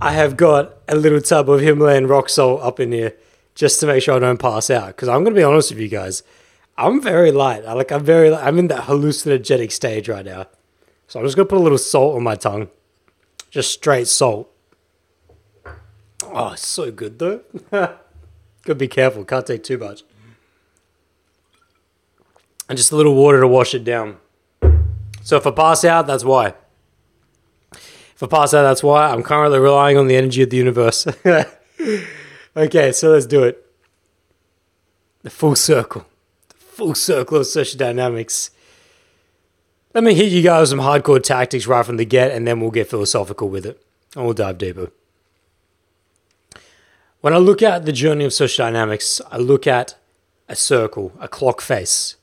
I 0.00 0.12
have 0.12 0.36
got 0.36 0.76
a 0.88 0.96
little 0.96 1.20
tub 1.20 1.50
of 1.50 1.60
Himalayan 1.60 2.06
rock 2.06 2.28
salt 2.30 2.62
up 2.62 2.80
in 2.80 2.92
here 2.92 3.14
just 3.54 3.80
to 3.80 3.86
make 3.86 4.02
sure 4.02 4.14
I 4.14 4.18
don't 4.20 4.40
pass 4.40 4.70
out. 4.70 4.88
Because 4.88 5.08
I'm 5.08 5.24
gonna 5.24 5.36
be 5.36 5.42
honest 5.42 5.70
with 5.70 5.80
you 5.80 5.88
guys, 5.88 6.22
I'm 6.78 7.02
very 7.02 7.32
light. 7.32 7.66
I 7.66 7.74
like 7.74 7.90
I'm 7.92 8.04
very 8.04 8.32
I'm 8.34 8.58
in 8.58 8.68
that 8.68 8.84
hallucinogenic 8.84 9.72
stage 9.72 10.08
right 10.08 10.24
now. 10.24 10.46
So 11.06 11.18
I'm 11.18 11.26
just 11.26 11.36
gonna 11.36 11.48
put 11.48 11.58
a 11.58 11.62
little 11.62 11.78
salt 11.78 12.16
on 12.16 12.22
my 12.22 12.36
tongue. 12.36 12.68
Just 13.50 13.72
straight 13.72 14.08
salt. 14.08 14.50
Oh, 16.22 16.54
so 16.54 16.90
good 16.90 17.18
though. 17.18 17.40
Gotta 17.70 18.74
be 18.74 18.88
careful, 18.88 19.24
can't 19.24 19.46
take 19.46 19.64
too 19.64 19.78
much. 19.78 20.02
And 22.68 22.76
just 22.76 22.92
a 22.92 22.96
little 22.96 23.14
water 23.14 23.40
to 23.40 23.48
wash 23.48 23.74
it 23.74 23.84
down. 23.84 24.18
So 25.22 25.36
if 25.36 25.46
I 25.46 25.50
pass 25.50 25.84
out, 25.84 26.06
that's 26.06 26.24
why. 26.24 26.54
If 27.72 28.22
I 28.22 28.26
pass 28.26 28.52
out, 28.52 28.62
that's 28.62 28.82
why. 28.82 29.10
I'm 29.10 29.22
currently 29.22 29.58
relying 29.58 29.96
on 29.96 30.08
the 30.08 30.16
energy 30.16 30.42
of 30.42 30.50
the 30.50 30.56
universe. 30.56 31.06
okay, 32.56 32.92
so 32.92 33.10
let's 33.10 33.26
do 33.26 33.44
it. 33.44 33.64
The 35.22 35.30
full 35.30 35.54
circle. 35.54 36.06
The 36.48 36.54
full 36.56 36.94
circle 36.94 37.38
of 37.38 37.46
social 37.46 37.78
dynamics. 37.78 38.50
Let 39.94 40.04
me 40.04 40.14
hit 40.14 40.30
you 40.32 40.42
guys 40.42 40.62
with 40.62 40.70
some 40.70 40.86
hardcore 40.86 41.22
tactics 41.22 41.66
right 41.66 41.84
from 41.84 41.96
the 41.96 42.04
get, 42.04 42.30
and 42.32 42.46
then 42.46 42.60
we'll 42.60 42.70
get 42.70 42.90
philosophical 42.90 43.48
with 43.48 43.64
it. 43.64 43.82
And 44.14 44.24
we'll 44.24 44.34
dive 44.34 44.58
deeper. 44.58 44.90
When 47.20 47.32
I 47.32 47.38
look 47.38 47.62
at 47.62 47.84
the 47.84 47.92
journey 47.92 48.24
of 48.24 48.32
social 48.32 48.64
dynamics, 48.64 49.20
I 49.30 49.38
look 49.38 49.66
at 49.66 49.96
a 50.48 50.54
circle, 50.54 51.12
a 51.18 51.28
clock 51.28 51.60
face, 51.60 52.16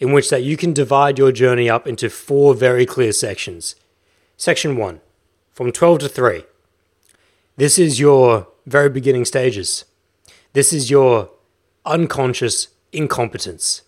in 0.00 0.12
which 0.12 0.30
that 0.30 0.42
you 0.42 0.56
can 0.56 0.72
divide 0.72 1.18
your 1.18 1.32
journey 1.32 1.68
up 1.68 1.86
into 1.86 2.10
four 2.10 2.54
very 2.54 2.86
clear 2.86 3.12
sections. 3.12 3.76
Section 4.36 4.76
1, 4.76 5.00
from 5.52 5.72
12 5.72 6.00
to 6.00 6.08
3. 6.08 6.44
This 7.56 7.78
is 7.78 8.00
your 8.00 8.48
very 8.66 8.90
beginning 8.90 9.24
stages. 9.24 9.84
This 10.52 10.72
is 10.72 10.90
your 10.90 11.30
unconscious 11.84 12.68
incompetence, 12.92 13.82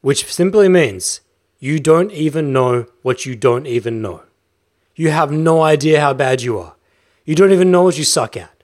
which 0.00 0.24
simply 0.26 0.68
means 0.68 1.20
you 1.58 1.78
don't 1.78 2.10
even 2.12 2.52
know 2.52 2.86
what 3.02 3.26
you 3.26 3.36
don't 3.36 3.66
even 3.66 4.02
know. 4.02 4.22
You 4.96 5.10
have 5.10 5.30
no 5.30 5.62
idea 5.62 6.00
how 6.00 6.14
bad 6.14 6.42
you 6.42 6.58
are. 6.58 6.74
You 7.24 7.34
don't 7.34 7.52
even 7.52 7.70
know 7.70 7.82
what 7.82 7.98
you 7.98 8.04
suck 8.04 8.36
at. 8.36 8.62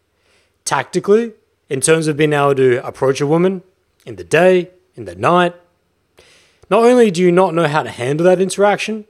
Tactically, 0.64 1.32
in 1.68 1.80
terms 1.80 2.06
of 2.06 2.16
being 2.16 2.32
able 2.32 2.54
to 2.54 2.84
approach 2.86 3.20
a 3.20 3.26
woman 3.26 3.62
in 4.04 4.16
the 4.16 4.24
day, 4.24 4.70
in 4.94 5.04
the 5.04 5.14
night, 5.14 5.54
not 6.70 6.84
only 6.84 7.10
do 7.10 7.22
you 7.22 7.32
not 7.32 7.54
know 7.54 7.68
how 7.68 7.82
to 7.82 7.90
handle 7.90 8.24
that 8.24 8.40
interaction, 8.40 9.04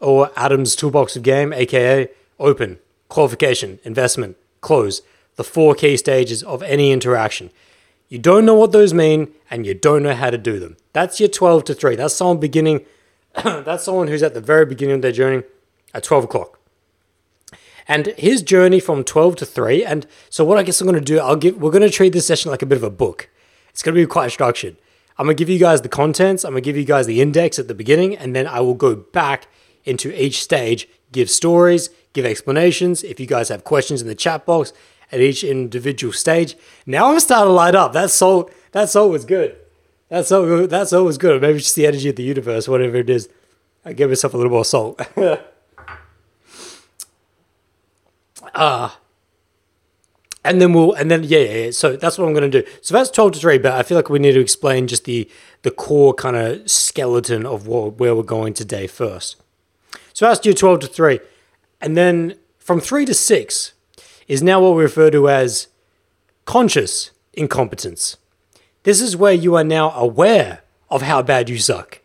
or 0.00 0.30
Adam's 0.36 0.76
toolbox 0.76 1.16
of 1.16 1.22
game, 1.22 1.52
aka 1.52 2.08
open, 2.38 2.78
qualification, 3.08 3.78
investment, 3.84 4.36
close, 4.60 5.02
the 5.36 5.44
four 5.44 5.74
key 5.74 5.96
stages 5.96 6.42
of 6.42 6.62
any 6.62 6.92
interaction. 6.92 7.50
You 8.08 8.18
don't 8.18 8.44
know 8.44 8.54
what 8.54 8.72
those 8.72 8.94
mean 8.94 9.32
and 9.50 9.66
you 9.66 9.74
don't 9.74 10.02
know 10.02 10.14
how 10.14 10.30
to 10.30 10.38
do 10.38 10.58
them. 10.58 10.76
That's 10.92 11.18
your 11.18 11.28
12 11.28 11.64
to 11.64 11.74
3. 11.74 11.96
That's 11.96 12.14
someone 12.14 12.38
beginning 12.38 12.84
that's 13.44 13.84
someone 13.84 14.08
who's 14.08 14.22
at 14.22 14.34
the 14.34 14.40
very 14.40 14.64
beginning 14.64 14.96
of 14.96 15.02
their 15.02 15.12
journey 15.12 15.42
at 15.92 16.02
12 16.02 16.24
o'clock. 16.24 16.58
And 17.88 18.06
his 18.18 18.42
journey 18.42 18.80
from 18.80 19.04
12 19.04 19.36
to 19.36 19.46
3. 19.46 19.84
And 19.84 20.06
so 20.30 20.44
what 20.44 20.58
I 20.58 20.62
guess 20.62 20.80
I'm 20.80 20.86
going 20.86 20.98
to 20.98 21.04
do, 21.04 21.20
I'll 21.20 21.36
give, 21.36 21.56
we're 21.56 21.70
going 21.70 21.82
to 21.82 21.90
treat 21.90 22.12
this 22.12 22.26
session 22.26 22.50
like 22.50 22.62
a 22.62 22.66
bit 22.66 22.78
of 22.78 22.82
a 22.82 22.90
book. 22.90 23.28
It's 23.68 23.82
going 23.82 23.94
to 23.94 24.00
be 24.00 24.06
quite 24.06 24.32
structured. 24.32 24.76
I'm 25.18 25.26
to 25.28 25.34
give 25.34 25.48
you 25.48 25.58
guys 25.58 25.82
the 25.82 25.88
contents. 25.88 26.44
I'm 26.44 26.54
to 26.54 26.60
give 26.60 26.76
you 26.76 26.84
guys 26.84 27.06
the 27.06 27.20
index 27.20 27.58
at 27.58 27.68
the 27.68 27.74
beginning. 27.74 28.16
And 28.16 28.34
then 28.36 28.46
I 28.46 28.60
will 28.60 28.74
go 28.74 28.94
back 28.94 29.48
into 29.84 30.10
each 30.20 30.42
stage, 30.42 30.88
give 31.12 31.30
stories, 31.30 31.90
give 32.12 32.24
explanations. 32.24 33.02
If 33.02 33.18
you 33.18 33.26
guys 33.26 33.48
have 33.48 33.64
questions 33.64 34.02
in 34.02 34.08
the 34.08 34.14
chat 34.14 34.44
box 34.44 34.72
at 35.12 35.20
each 35.20 35.44
individual 35.44 36.12
stage. 36.12 36.56
Now 36.84 37.12
I'm 37.12 37.20
starting 37.20 37.48
to 37.48 37.52
light 37.52 37.74
up. 37.74 37.92
That 37.92 38.10
salt, 38.10 38.52
that 38.72 38.88
salt 38.90 39.10
was 39.10 39.24
good. 39.24 39.56
That's 40.08 40.28
so 40.28 40.66
that's 40.66 40.92
always 40.92 41.18
good. 41.18 41.40
Maybe 41.42 41.56
it's 41.56 41.66
just 41.66 41.76
the 41.76 41.86
energy 41.86 42.08
of 42.08 42.16
the 42.16 42.22
universe, 42.22 42.68
whatever 42.68 42.96
it 42.96 43.10
is. 43.10 43.28
I 43.84 43.92
give 43.92 44.08
myself 44.08 44.34
a 44.34 44.36
little 44.36 44.52
more 44.52 44.64
salt. 44.64 45.00
Ah. 48.58 48.94
uh, 48.94 49.05
and 50.46 50.60
then 50.60 50.72
we'll 50.72 50.92
and 50.92 51.10
then 51.10 51.24
yeah, 51.24 51.38
yeah, 51.38 51.64
yeah, 51.64 51.70
so 51.70 51.96
that's 51.96 52.18
what 52.18 52.26
I'm 52.26 52.34
gonna 52.34 52.48
do. 52.48 52.64
So 52.80 52.94
that's 52.94 53.10
twelve 53.10 53.32
to 53.32 53.38
three, 53.38 53.58
but 53.58 53.72
I 53.72 53.82
feel 53.82 53.96
like 53.96 54.08
we 54.08 54.18
need 54.18 54.32
to 54.32 54.40
explain 54.40 54.86
just 54.86 55.04
the 55.04 55.28
the 55.62 55.70
core 55.70 56.14
kind 56.14 56.36
of 56.36 56.70
skeleton 56.70 57.44
of 57.44 57.66
what, 57.66 57.98
where 57.98 58.14
we're 58.14 58.22
going 58.22 58.54
today 58.54 58.86
first. 58.86 59.36
So 60.12 60.26
that's 60.26 60.44
your 60.44 60.54
twelve 60.54 60.80
to 60.80 60.86
three. 60.86 61.20
And 61.80 61.96
then 61.96 62.36
from 62.58 62.80
three 62.80 63.04
to 63.04 63.14
six 63.14 63.72
is 64.28 64.42
now 64.42 64.60
what 64.60 64.74
we 64.74 64.82
refer 64.82 65.10
to 65.10 65.28
as 65.28 65.68
conscious 66.44 67.10
incompetence. 67.34 68.16
This 68.84 69.00
is 69.00 69.16
where 69.16 69.32
you 69.32 69.56
are 69.56 69.64
now 69.64 69.90
aware 69.90 70.62
of 70.88 71.02
how 71.02 71.22
bad 71.22 71.48
you 71.48 71.58
suck, 71.58 72.00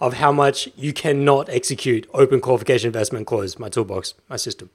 of 0.00 0.14
how 0.14 0.30
much 0.30 0.68
you 0.76 0.92
cannot 0.92 1.48
execute 1.48 2.06
open 2.12 2.40
qualification 2.40 2.88
investment 2.88 3.26
close, 3.26 3.58
my 3.58 3.68
toolbox, 3.68 4.14
my 4.28 4.36
system, 4.36 4.70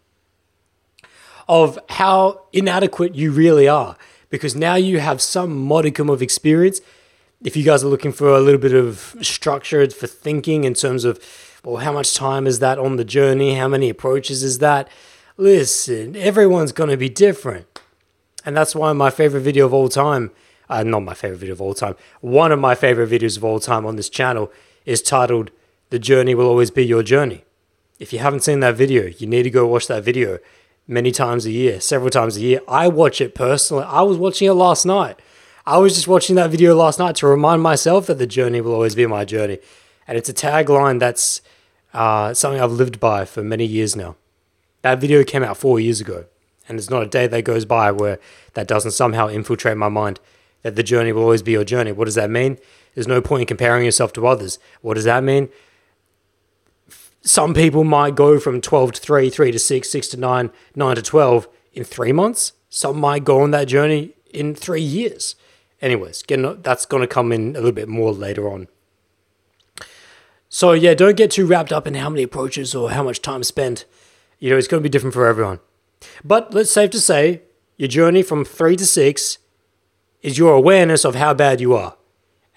of 1.52 1.78
how 1.90 2.42
inadequate 2.54 3.14
you 3.14 3.30
really 3.30 3.68
are, 3.68 3.98
because 4.30 4.56
now 4.56 4.76
you 4.76 5.00
have 5.00 5.22
some 5.22 5.54
modicum 5.54 6.10
of 6.10 6.22
experience. 6.22 6.80
If 7.44 7.58
you 7.58 7.66
guys 7.66 7.84
are 7.84 7.90
looking 7.90 8.14
for 8.14 8.30
a 8.30 8.40
little 8.40 8.62
bit 8.62 8.74
of 8.74 9.18
structure 9.22 9.88
for 9.90 10.08
thinking 10.08 10.64
in 10.64 10.74
terms 10.74 11.04
of, 11.04 11.20
well, 11.66 11.84
how 11.84 11.92
much 11.92 12.16
time 12.16 12.48
is 12.48 12.60
that 12.60 12.80
on 12.80 12.96
the 12.96 13.04
journey? 13.04 13.56
How 13.56 13.68
many 13.68 13.90
approaches 13.90 14.44
is 14.44 14.60
that? 14.60 14.88
Listen, 15.36 16.16
everyone's 16.16 16.72
going 16.72 16.90
to 16.90 16.96
be 16.96 17.10
different. 17.10 17.82
And 18.46 18.56
that's 18.56 18.74
why 18.74 18.94
my 18.94 19.10
favorite 19.10 19.42
video 19.42 19.66
of 19.66 19.74
all 19.74 19.90
time 19.90 20.32
uh, 20.70 20.84
not 20.84 21.02
my 21.02 21.14
favorite 21.14 21.40
video 21.40 21.54
of 21.54 21.60
all 21.60 21.74
time. 21.74 21.96
One 22.22 22.54
of 22.54 22.60
my 22.60 22.76
favorite 22.76 23.10
videos 23.10 23.36
of 23.36 23.44
all 23.44 23.60
time 23.60 23.86
on 23.86 23.98
this 23.98 24.10
channel 24.10 24.54
is 24.86 25.02
titled 25.02 25.52
The 25.90 26.00
Journey 26.00 26.34
Will 26.34 26.48
Always 26.48 26.72
Be 26.72 26.86
Your 26.86 27.04
Journey. 27.04 27.44
If 28.00 28.14
you 28.14 28.20
haven't 28.20 28.44
seen 28.44 28.62
that 28.62 28.78
video, 28.78 29.08
you 29.08 29.28
need 29.28 29.44
to 29.44 29.50
go 29.50 29.68
watch 29.68 29.88
that 29.88 30.06
video 30.06 30.40
many 30.92 31.12
times 31.12 31.46
a 31.46 31.52
year, 31.52 31.80
several 31.80 32.10
times 32.10 32.38
a 32.38 32.42
year. 32.42 32.60
I 32.68 32.88
watch 32.88 33.22
it 33.22 33.34
personally. 33.34 33.86
I 33.86 34.02
was 34.02 34.18
watching 34.18 34.48
it 34.48 34.54
last 34.54 34.86
night. 34.86 35.18
I 35.66 35.78
was 35.78 35.96
just 35.96 36.08
watching 36.08 36.36
that 36.36 36.52
video 36.52 36.76
last 36.76 37.00
night 37.00 37.16
to 37.18 37.28
remind 37.28 37.62
myself 37.62 38.08
that 38.08 38.18
the 38.18 38.28
journey 38.28 38.62
will 38.62 38.74
always 38.74 38.96
be 38.96 39.06
my 39.06 39.24
journey. 39.24 39.60
And 40.08 40.18
it's 40.18 40.30
a 40.30 40.34
tagline 40.34 41.00
that's 41.00 41.42
uh, 41.94 42.34
something 42.34 42.62
I've 42.62 42.72
lived 42.72 43.00
by 43.00 43.26
for 43.26 43.44
many 43.44 43.66
years 43.66 43.96
now. 43.96 44.16
That 44.82 45.00
video 45.00 45.24
came 45.24 45.44
out 45.44 45.58
four 45.58 45.80
years 45.80 46.02
ago, 46.02 46.26
and 46.68 46.78
there's 46.78 46.90
not 46.90 47.04
a 47.04 47.08
day 47.08 47.28
that 47.28 47.44
goes 47.44 47.66
by 47.66 47.92
where 47.92 48.20
that 48.56 48.68
doesn't 48.68 48.92
somehow 48.92 49.28
infiltrate 49.28 49.78
my 49.78 49.90
mind 49.90 50.20
that 50.64 50.76
the 50.76 50.84
journey 50.84 51.12
will 51.12 51.24
always 51.24 51.42
be 51.42 51.52
your 51.52 51.64
journey. 51.64 51.92
What 51.92 52.06
does 52.06 52.16
that 52.16 52.30
mean? 52.30 52.58
There's 52.96 53.08
no 53.08 53.22
point 53.22 53.42
in 53.42 53.48
comparing 53.48 53.86
yourself 53.86 54.14
to 54.14 54.28
others. 54.28 54.60
What 54.82 54.96
does 54.96 55.06
that 55.06 55.24
mean? 55.24 55.50
Some 57.22 57.54
people 57.54 57.84
might 57.84 58.16
go 58.16 58.40
from 58.40 58.62
12 58.62 58.94
to 58.94 59.02
3, 59.02 59.30
3 59.30 59.52
to 59.52 59.60
6, 59.60 59.90
6 59.90 60.08
to 60.10 60.18
9, 60.18 60.52
9 60.76 60.96
to 60.96 61.02
12 61.02 61.48
in 61.74 61.84
three 61.84 62.12
months. 62.12 62.54
Some 62.70 63.00
might 63.00 63.24
go 63.24 63.42
on 63.42 63.52
that 63.52 63.68
journey 63.68 64.16
in 64.34 64.56
three 64.56 64.82
years. 64.82 65.36
Anyways, 65.82 66.24
that's 66.28 66.86
going 66.86 67.02
to 67.02 67.08
come 67.08 67.32
in 67.32 67.52
a 67.52 67.60
little 67.60 67.72
bit 67.72 67.88
more 67.88 68.12
later 68.12 68.52
on. 68.52 68.68
So 70.50 70.74
yeah, 70.74 70.94
don't 70.94 71.16
get 71.16 71.32
too 71.32 71.46
wrapped 71.46 71.72
up 71.72 71.88
in 71.88 71.96
how 71.96 72.10
many 72.10 72.24
approaches 72.24 72.76
or 72.76 72.92
how 72.92 73.04
much 73.04 73.22
time 73.22 73.44
spent. 73.44 73.86
You 74.40 74.50
know, 74.50 74.58
it's 74.58 74.68
going 74.68 74.82
to 74.82 74.84
be 74.84 74.92
different 74.92 75.14
for 75.14 75.28
everyone. 75.28 75.60
But 76.24 76.54
let's 76.54 76.72
safe 76.72 76.90
to 76.92 77.00
say, 77.00 77.44
your 77.78 77.88
journey 77.88 78.22
from 78.22 78.46
three 78.46 78.76
to 78.76 78.86
six 78.86 79.38
is 80.22 80.38
your 80.38 80.54
awareness 80.54 81.06
of 81.06 81.16
how 81.16 81.34
bad 81.34 81.62
you 81.62 81.74
are 81.74 81.96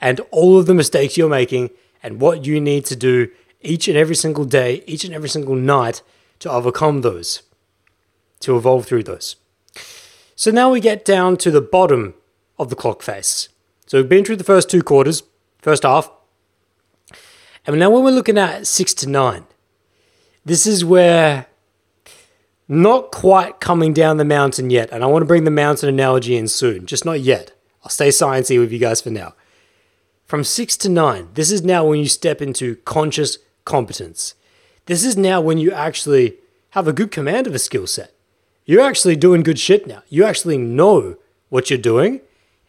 and 0.00 0.20
all 0.30 0.58
of 0.58 0.66
the 0.66 0.74
mistakes 0.74 1.16
you're 1.16 1.28
making 1.28 1.70
and 2.02 2.20
what 2.20 2.44
you 2.44 2.60
need 2.60 2.84
to 2.86 2.96
do 2.96 3.30
each 3.64 3.88
and 3.88 3.96
every 3.96 4.14
single 4.14 4.44
day, 4.44 4.82
each 4.86 5.04
and 5.04 5.14
every 5.14 5.28
single 5.28 5.54
night 5.54 6.02
to 6.40 6.50
overcome 6.50 7.00
those, 7.00 7.42
to 8.40 8.56
evolve 8.56 8.86
through 8.86 9.04
those. 9.04 9.36
So 10.36 10.50
now 10.50 10.70
we 10.70 10.80
get 10.80 11.04
down 11.04 11.36
to 11.38 11.50
the 11.50 11.60
bottom 11.60 12.14
of 12.58 12.70
the 12.70 12.76
clock 12.76 13.02
face. 13.02 13.48
So 13.86 13.98
we've 13.98 14.08
been 14.08 14.24
through 14.24 14.36
the 14.36 14.44
first 14.44 14.70
two 14.70 14.82
quarters, 14.82 15.22
first 15.60 15.82
half. 15.84 16.10
And 17.66 17.78
now 17.78 17.90
when 17.90 18.04
we're 18.04 18.10
looking 18.10 18.38
at 18.38 18.66
six 18.66 18.92
to 18.94 19.08
nine, 19.08 19.44
this 20.44 20.66
is 20.66 20.84
where 20.84 21.46
not 22.68 23.10
quite 23.10 23.60
coming 23.60 23.92
down 23.92 24.16
the 24.16 24.24
mountain 24.24 24.70
yet. 24.70 24.90
And 24.90 25.02
I 25.02 25.06
want 25.06 25.22
to 25.22 25.26
bring 25.26 25.44
the 25.44 25.50
mountain 25.50 25.88
analogy 25.88 26.36
in 26.36 26.48
soon, 26.48 26.86
just 26.86 27.04
not 27.04 27.20
yet. 27.20 27.52
I'll 27.82 27.90
stay 27.90 28.08
sciencey 28.08 28.58
with 28.58 28.72
you 28.72 28.78
guys 28.78 29.00
for 29.00 29.10
now. 29.10 29.34
From 30.26 30.42
six 30.42 30.76
to 30.78 30.88
nine, 30.88 31.28
this 31.34 31.50
is 31.50 31.62
now 31.62 31.86
when 31.86 32.00
you 32.00 32.08
step 32.08 32.40
into 32.40 32.76
conscious 32.76 33.38
competence. 33.64 34.34
This 34.86 35.04
is 35.04 35.16
now 35.16 35.40
when 35.40 35.58
you 35.58 35.72
actually 35.72 36.36
have 36.70 36.88
a 36.88 36.92
good 36.92 37.10
command 37.10 37.46
of 37.46 37.54
a 37.54 37.58
skill 37.58 37.86
set. 37.86 38.12
You're 38.64 38.82
actually 38.82 39.16
doing 39.16 39.42
good 39.42 39.58
shit 39.58 39.86
now. 39.86 40.02
You 40.08 40.24
actually 40.24 40.58
know 40.58 41.16
what 41.48 41.70
you're 41.70 41.78
doing 41.78 42.20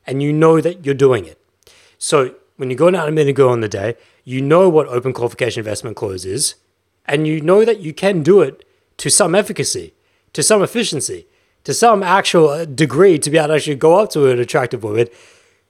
and 0.05 0.21
you 0.21 0.31
know 0.31 0.61
that 0.61 0.85
you're 0.85 0.93
doing 0.93 1.25
it. 1.25 1.39
So 1.97 2.35
when 2.57 2.69
you're 2.69 2.77
going 2.77 2.95
out 2.95 3.09
a 3.09 3.11
minute 3.11 3.31
ago 3.31 3.49
on 3.49 3.61
the 3.61 3.69
day, 3.69 3.95
you 4.23 4.41
know 4.41 4.69
what 4.69 4.87
open 4.87 5.13
qualification 5.13 5.61
investment 5.61 5.95
clause 5.95 6.25
is, 6.25 6.55
and 7.05 7.27
you 7.27 7.41
know 7.41 7.65
that 7.65 7.79
you 7.79 7.93
can 7.93 8.23
do 8.23 8.41
it 8.41 8.65
to 8.97 9.09
some 9.09 9.35
efficacy, 9.35 9.93
to 10.33 10.41
some 10.41 10.63
efficiency, 10.63 11.27
to 11.63 11.73
some 11.73 12.03
actual 12.03 12.49
uh, 12.49 12.65
degree 12.65 13.19
to 13.19 13.29
be 13.29 13.37
able 13.37 13.49
to 13.49 13.53
actually 13.55 13.75
go 13.75 13.99
up 13.99 14.09
to 14.11 14.29
an 14.29 14.39
attractive 14.39 14.83
woman, 14.83 15.07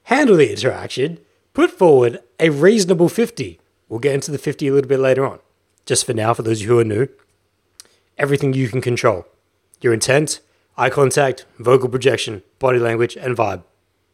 handle 0.03 0.38
the 0.38 0.51
interaction, 0.51 1.20
put 1.53 1.72
forward 1.72 2.20
a 2.39 2.50
reasonable 2.50 3.10
50. 3.10 3.60
We'll 3.89 3.99
get 3.99 4.13
into 4.13 4.31
the 4.31 4.37
50 4.37 4.67
a 4.67 4.73
little 4.73 4.89
bit 4.89 4.99
later 4.99 5.25
on. 5.25 5.39
Just 5.85 6.05
for 6.05 6.13
now, 6.13 6.33
for 6.33 6.41
those 6.41 6.61
who 6.61 6.79
are 6.79 6.83
new, 6.83 7.07
everything 8.17 8.53
you 8.53 8.67
can 8.67 8.81
control 8.81 9.25
your 9.81 9.93
intent, 9.93 10.39
eye 10.77 10.89
contact, 10.89 11.45
vocal 11.59 11.89
projection, 11.89 12.41
body 12.59 12.79
language, 12.79 13.15
and 13.15 13.37
vibe. 13.37 13.63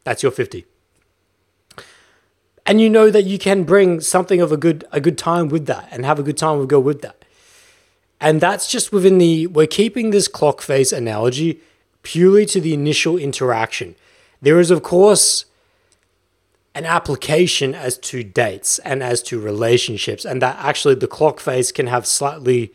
That's 0.04 0.24
your 0.24 0.32
50. 0.32 0.66
And 2.66 2.80
you 2.80 2.90
know 2.90 3.10
that 3.10 3.24
you 3.24 3.40
can 3.40 3.64
bring 3.64 4.02
something 4.02 4.42
of 4.42 4.52
a 4.52 4.58
good 4.58 4.84
a 4.92 5.00
good 5.00 5.18
time 5.18 5.50
with 5.50 5.66
that 5.66 5.88
and 5.92 6.06
have 6.06 6.20
a 6.20 6.24
good 6.24 6.38
time 6.38 6.60
with 6.60 6.70
go 6.70 6.80
with 6.80 7.02
that. 7.02 7.24
And 8.20 8.40
that's 8.40 8.70
just 8.70 8.92
within 8.92 9.18
the 9.18 9.48
we're 9.48 9.68
keeping 9.68 10.12
this 10.12 10.28
clock 10.28 10.62
face 10.62 10.92
analogy 10.92 11.60
purely 12.04 12.46
to 12.48 12.62
the 12.62 12.74
initial 12.74 13.18
interaction. 13.18 13.96
There 14.42 14.60
is 14.60 14.72
of 14.72 14.84
course 14.84 15.46
an 16.74 16.86
application 16.86 17.76
as 17.76 17.98
to 17.98 18.24
dates 18.24 18.80
and 18.80 19.04
as 19.04 19.22
to 19.22 19.40
relationships 19.40 20.26
and 20.26 20.42
that 20.42 20.58
actually 20.60 20.96
the 20.96 21.08
clock 21.08 21.40
face 21.40 21.72
can 21.72 21.88
have 21.88 22.06
slightly 22.06 22.74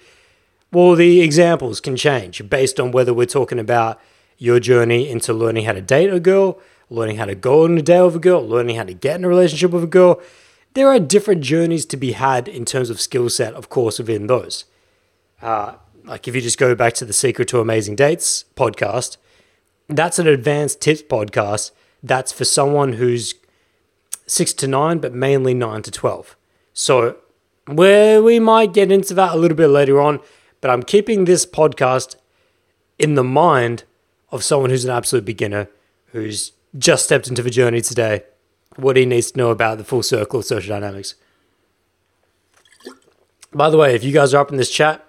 well 0.73 0.95
the 0.95 1.21
examples 1.21 1.81
can 1.81 1.97
change 1.97 2.49
based 2.51 2.79
on 2.79 2.93
whether 2.93 3.15
we're 3.15 3.27
talking 3.27 3.59
about 3.59 4.01
your 4.39 4.61
journey 4.61 5.09
into 5.09 5.33
learning 5.33 5.65
how 5.65 5.73
to 5.73 5.81
date 5.81 6.13
a 6.13 6.21
girl 6.21 6.61
learning 6.91 7.17
how 7.17 7.25
to 7.25 7.35
go 7.35 7.65
on 7.65 7.77
a 7.79 7.83
date 7.83 8.03
with 8.03 8.17
a 8.17 8.21
girl, 8.21 8.47
learning 8.47 8.77
how 8.77 8.85
to 8.85 8.95
get 8.95 9.17
in 9.17 9.25
a 9.25 9.29
relationship 9.29 9.71
with 9.71 9.85
a 9.85 9.89
girl. 9.89 10.21
There 10.75 10.89
are 10.89 10.99
different 10.99 11.43
journeys 11.43 11.87
to 11.87 11.97
be 11.97 12.13
had 12.13 12.49
in 12.49 12.65
terms 12.65 12.91
of 12.91 13.01
skill 13.01 13.29
set, 13.29 13.55
of 13.55 13.69
course, 13.69 13.99
within 13.99 14.27
those. 14.27 14.65
Uh, 15.41 15.75
like 16.05 16.29
if 16.29 16.35
you 16.35 16.41
just 16.41 16.59
go 16.59 16.75
back 16.75 16.95
to 16.95 17.05
the 17.05 17.13
Secret 17.13 17.49
to 17.49 17.61
Amazing 17.61 17.97
Dates 17.97 18.45
podcast, 18.57 19.17
that's 19.89 20.19
an 20.19 20.27
advanced 20.27 20.81
tips 20.81 21.03
podcast. 21.03 21.73
That's 22.03 22.31
for 22.31 22.45
someone 22.45 22.95
who's 22.95 23.35
six 24.27 24.53
to 24.55 24.67
nine, 24.67 24.99
but 24.99 25.15
mainly 25.15 25.55
nine 25.55 25.83
to 25.83 25.91
12. 25.91 26.37
So, 26.73 27.17
where 27.67 28.23
we 28.23 28.39
might 28.39 28.73
get 28.73 28.93
into 28.93 29.15
that 29.15 29.35
a 29.35 29.39
little 29.39 29.57
bit 29.57 29.69
later 29.69 30.01
on, 30.01 30.21
but 30.61 30.71
I'm 30.71 30.83
keeping 30.83 31.25
this 31.25 31.47
podcast 31.47 32.17
in 32.99 33.15
the 33.15 33.25
mind 33.25 33.85
of 34.31 34.45
someone 34.45 34.71
who's 34.71 34.85
an 34.85 34.91
absolute 34.91 35.25
beginner, 35.25 35.69
who's 36.07 36.53
just 36.77 37.05
stepped 37.05 37.29
into 37.29 37.43
the 37.43 37.51
journey 37.51 37.81
today, 37.81 38.23
what 38.77 38.97
he 38.97 39.07
needs 39.07 39.31
to 39.33 39.39
know 39.39 39.51
about 39.51 39.79
the 39.79 39.85
full 39.85 40.03
circle 40.03 40.41
of 40.41 40.47
social 40.47 40.75
dynamics. 40.75 41.15
By 43.53 43.71
the 43.71 43.79
way, 43.79 43.95
if 43.95 44.05
you 44.05 44.13
guys 44.13 44.35
are 44.35 44.41
up 44.41 44.51
in 44.51 44.59
this 44.59 44.71
chat, 44.71 45.05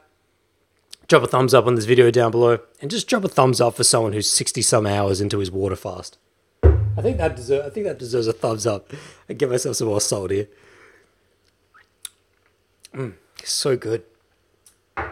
drop 1.08 1.24
a 1.24 1.28
thumbs 1.28 1.54
up 1.54 1.66
on 1.66 1.76
this 1.76 1.86
video 1.86 2.12
down 2.12 2.32
below 2.32 2.60
and 2.82 2.92
just 2.92 3.08
drop 3.08 3.24
a 3.24 3.28
thumbs 3.30 3.60
up 3.60 3.76
for 3.76 3.84
someone 3.84 4.14
who's 4.14 4.30
60 4.30 4.62
some 4.62 4.86
hours 4.86 5.20
into 5.20 5.40
his 5.40 5.52
water 5.52 5.76
fast. 5.76 6.18
I 6.98 7.02
think 7.02 7.18
that 7.18 7.36
deserves 7.36 7.68
I 7.68 7.70
think 7.70 7.86
that 7.86 8.00
deserves 8.00 8.28
a 8.28 8.34
thumbs 8.34 8.66
up. 8.66 8.92
I 9.30 9.34
give 9.34 9.52
myself 9.52 9.76
some 9.76 9.88
more 9.88 10.02
salt 10.02 10.32
here. 10.32 10.48
Mm, 12.94 13.14
so 13.44 13.78
good. 13.78 14.04
Ah, 14.98 15.06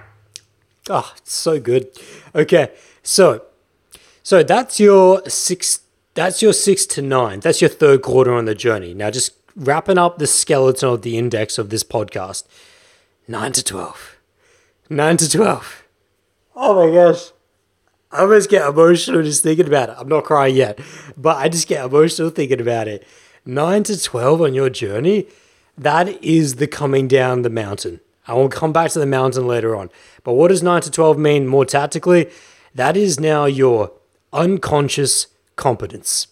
oh, 0.89 1.13
so 1.23 1.59
good. 1.59 1.87
Okay, 2.33 2.71
so 3.03 3.45
so 4.23 4.41
that's 4.41 4.79
your 4.79 5.21
six 5.29 5.81
that's 6.15 6.41
your 6.41 6.53
six 6.53 6.85
to 6.87 7.01
nine. 7.01 7.41
That's 7.41 7.61
your 7.61 7.69
third 7.69 8.01
quarter 8.01 8.33
on 8.33 8.45
the 8.45 8.55
journey. 8.55 8.93
Now, 8.93 9.11
just 9.11 9.33
wrapping 9.55 9.97
up 9.97 10.17
the 10.17 10.27
skeleton 10.27 10.89
of 10.89 11.01
the 11.03 11.17
index 11.17 11.57
of 11.57 11.69
this 11.69 11.83
podcast 11.83 12.45
nine 13.27 13.51
to 13.51 13.63
12. 13.63 14.17
Nine 14.89 15.17
to 15.17 15.29
12. 15.29 15.83
Oh 16.55 16.87
my 16.87 16.93
gosh. 16.93 17.31
I 18.15 18.21
almost 18.21 18.49
get 18.49 18.65
emotional 18.65 19.23
just 19.23 19.43
thinking 19.43 19.67
about 19.67 19.89
it. 19.89 19.95
I'm 19.97 20.07
not 20.07 20.23
crying 20.23 20.55
yet, 20.55 20.79
but 21.17 21.35
I 21.35 21.49
just 21.49 21.67
get 21.67 21.83
emotional 21.83 22.29
thinking 22.29 22.61
about 22.61 22.87
it. 22.87 23.05
Nine 23.45 23.83
to 23.83 24.01
12 24.01 24.41
on 24.41 24.53
your 24.53 24.69
journey, 24.69 25.27
that 25.77 26.07
is 26.23 26.55
the 26.55 26.65
coming 26.65 27.09
down 27.09 27.41
the 27.41 27.49
mountain. 27.49 27.99
I 28.25 28.33
will 28.35 28.47
come 28.47 28.71
back 28.71 28.91
to 28.91 28.99
the 28.99 29.05
mountain 29.05 29.45
later 29.45 29.75
on. 29.75 29.89
But 30.23 30.33
what 30.33 30.47
does 30.47 30.63
9 30.63 30.81
to 30.83 30.91
12 30.91 31.17
mean 31.17 31.45
more 31.45 31.65
tactically? 31.65 32.29
That 32.73 32.95
is 32.95 33.19
now 33.19 33.45
your 33.45 33.91
unconscious 34.31 35.27
competence. 35.57 36.27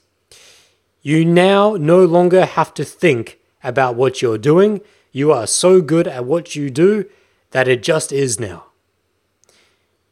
You 1.02 1.26
now 1.26 1.76
no 1.76 2.06
longer 2.06 2.46
have 2.46 2.74
to 2.76 2.86
think 2.86 3.40
about 3.62 3.96
what 3.96 4.22
you're 4.22 4.38
doing. 4.38 4.80
You 5.12 5.34
are 5.34 5.46
so 5.46 5.82
good 5.82 6.08
at 6.08 6.24
what 6.24 6.56
you 6.56 6.70
do 6.70 7.10
that 7.52 7.68
it 7.68 7.84
just 7.84 8.14
is 8.14 8.40
now. 8.40 8.68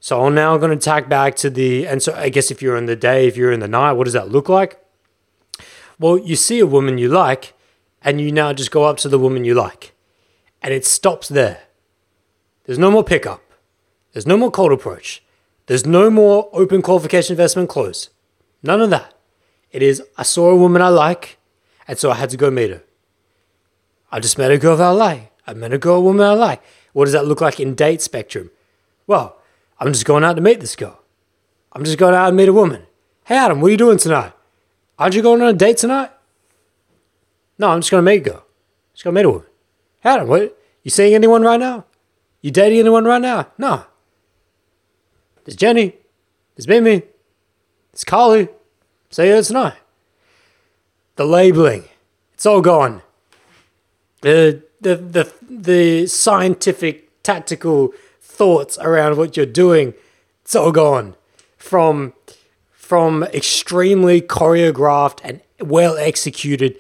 So 0.03 0.25
I'm 0.25 0.33
now 0.33 0.57
going 0.57 0.77
to 0.77 0.83
tack 0.83 1.07
back 1.07 1.35
to 1.37 1.49
the, 1.51 1.87
and 1.87 2.01
so 2.01 2.11
I 2.15 2.29
guess 2.29 2.49
if 2.49 2.59
you're 2.59 2.75
in 2.75 2.87
the 2.87 2.95
day, 2.95 3.27
if 3.27 3.37
you're 3.37 3.51
in 3.51 3.59
the 3.59 3.67
night, 3.67 3.93
what 3.93 4.05
does 4.05 4.13
that 4.13 4.29
look 4.29 4.49
like? 4.49 4.83
Well, 5.99 6.17
you 6.17 6.35
see 6.35 6.59
a 6.59 6.65
woman 6.65 6.97
you 6.97 7.07
like, 7.07 7.53
and 8.01 8.19
you 8.19 8.31
now 8.31 8.51
just 8.51 8.71
go 8.71 8.85
up 8.85 8.97
to 8.97 9.09
the 9.09 9.19
woman 9.19 9.45
you 9.45 9.53
like, 9.53 9.93
and 10.63 10.73
it 10.73 10.87
stops 10.87 11.29
there. 11.29 11.61
There's 12.63 12.79
no 12.79 12.89
more 12.89 13.03
pickup. 13.03 13.43
There's 14.11 14.25
no 14.25 14.37
more 14.37 14.49
cold 14.49 14.71
approach. 14.71 15.21
There's 15.67 15.85
no 15.85 16.09
more 16.09 16.49
open 16.51 16.81
qualification 16.81 17.33
investment 17.33 17.69
close. 17.69 18.09
None 18.63 18.81
of 18.81 18.89
that. 18.89 19.13
It 19.71 19.83
is, 19.83 20.01
I 20.17 20.23
saw 20.23 20.49
a 20.49 20.55
woman 20.55 20.81
I 20.81 20.89
like, 20.89 21.37
and 21.87 21.99
so 21.99 22.09
I 22.09 22.15
had 22.15 22.31
to 22.31 22.37
go 22.37 22.49
meet 22.49 22.71
her. 22.71 22.81
I 24.11 24.19
just 24.19 24.39
met 24.39 24.49
a 24.49 24.57
girl 24.57 24.77
that 24.77 24.83
I 24.83 24.89
like. 24.89 25.31
I 25.45 25.53
met 25.53 25.73
a 25.73 25.77
girl, 25.77 25.97
a 25.97 26.01
woman 26.01 26.25
I 26.25 26.33
like. 26.33 26.63
What 26.93 27.05
does 27.05 27.13
that 27.13 27.27
look 27.27 27.39
like 27.39 27.59
in 27.59 27.75
date 27.75 28.01
spectrum? 28.01 28.49
Well, 29.05 29.37
I'm 29.81 29.91
just 29.93 30.05
going 30.05 30.23
out 30.23 30.35
to 30.35 30.41
meet 30.41 30.59
this 30.59 30.75
girl. 30.75 31.01
I'm 31.73 31.83
just 31.83 31.97
going 31.97 32.13
out 32.13 32.27
and 32.27 32.37
meet 32.37 32.47
a 32.47 32.53
woman. 32.53 32.83
Hey, 33.25 33.35
Adam, 33.35 33.59
what 33.59 33.69
are 33.69 33.71
you 33.71 33.77
doing 33.77 33.97
tonight? 33.97 34.31
Aren't 34.99 35.15
you 35.15 35.23
going 35.23 35.41
on 35.41 35.47
a 35.47 35.53
date 35.53 35.77
tonight? 35.77 36.11
No, 37.57 37.69
I'm 37.69 37.79
just 37.81 37.89
going 37.89 38.05
to 38.05 38.11
meet 38.11 38.17
a 38.17 38.29
girl. 38.29 38.45
Just 38.93 39.03
going 39.03 39.15
to 39.15 39.19
meet 39.19 39.25
a 39.25 39.29
woman. 39.29 39.47
Hey, 40.01 40.11
Adam, 40.11 40.27
what? 40.27 40.55
You 40.83 40.91
seeing 40.91 41.15
anyone 41.15 41.41
right 41.41 41.59
now? 41.59 41.85
You 42.41 42.51
dating 42.51 42.79
anyone 42.79 43.05
right 43.05 43.21
now? 43.21 43.47
No. 43.57 43.85
There's 45.45 45.55
Jenny. 45.55 45.95
There's 46.55 46.67
Mimi. 46.67 47.01
It's 47.91 48.03
Carly. 48.03 48.49
Say 49.09 49.29
it's 49.29 49.49
not. 49.49 49.77
The 51.15 51.25
labeling. 51.25 51.85
It's 52.33 52.45
all 52.45 52.61
gone. 52.61 53.01
The 54.21 54.61
the 54.79 54.95
the 54.95 55.33
the 55.49 56.07
scientific 56.07 57.21
tactical 57.23 57.93
thoughts 58.41 58.75
around 58.79 59.17
what 59.17 59.37
you're 59.37 59.45
doing, 59.45 59.93
it's 60.41 60.55
all 60.55 60.71
gone. 60.71 61.15
From 61.57 62.13
from 62.71 63.23
extremely 63.25 64.19
choreographed 64.19 65.19
and 65.23 65.41
well 65.59 65.95
executed 65.95 66.75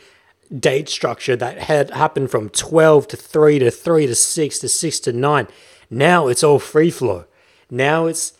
date 0.49 0.89
structure 0.89 1.35
that 1.35 1.59
had 1.59 1.91
happened 1.91 2.31
from 2.31 2.49
12 2.49 3.07
to 3.09 3.15
3 3.15 3.59
to 3.59 3.69
3 3.69 4.07
to 4.07 4.15
6 4.15 4.59
to 4.59 4.67
6 4.67 4.99
to 5.01 5.13
9. 5.13 5.47
Now 5.91 6.27
it's 6.29 6.43
all 6.43 6.57
free 6.57 6.89
flow. 6.89 7.25
Now 7.69 8.07
it's 8.07 8.33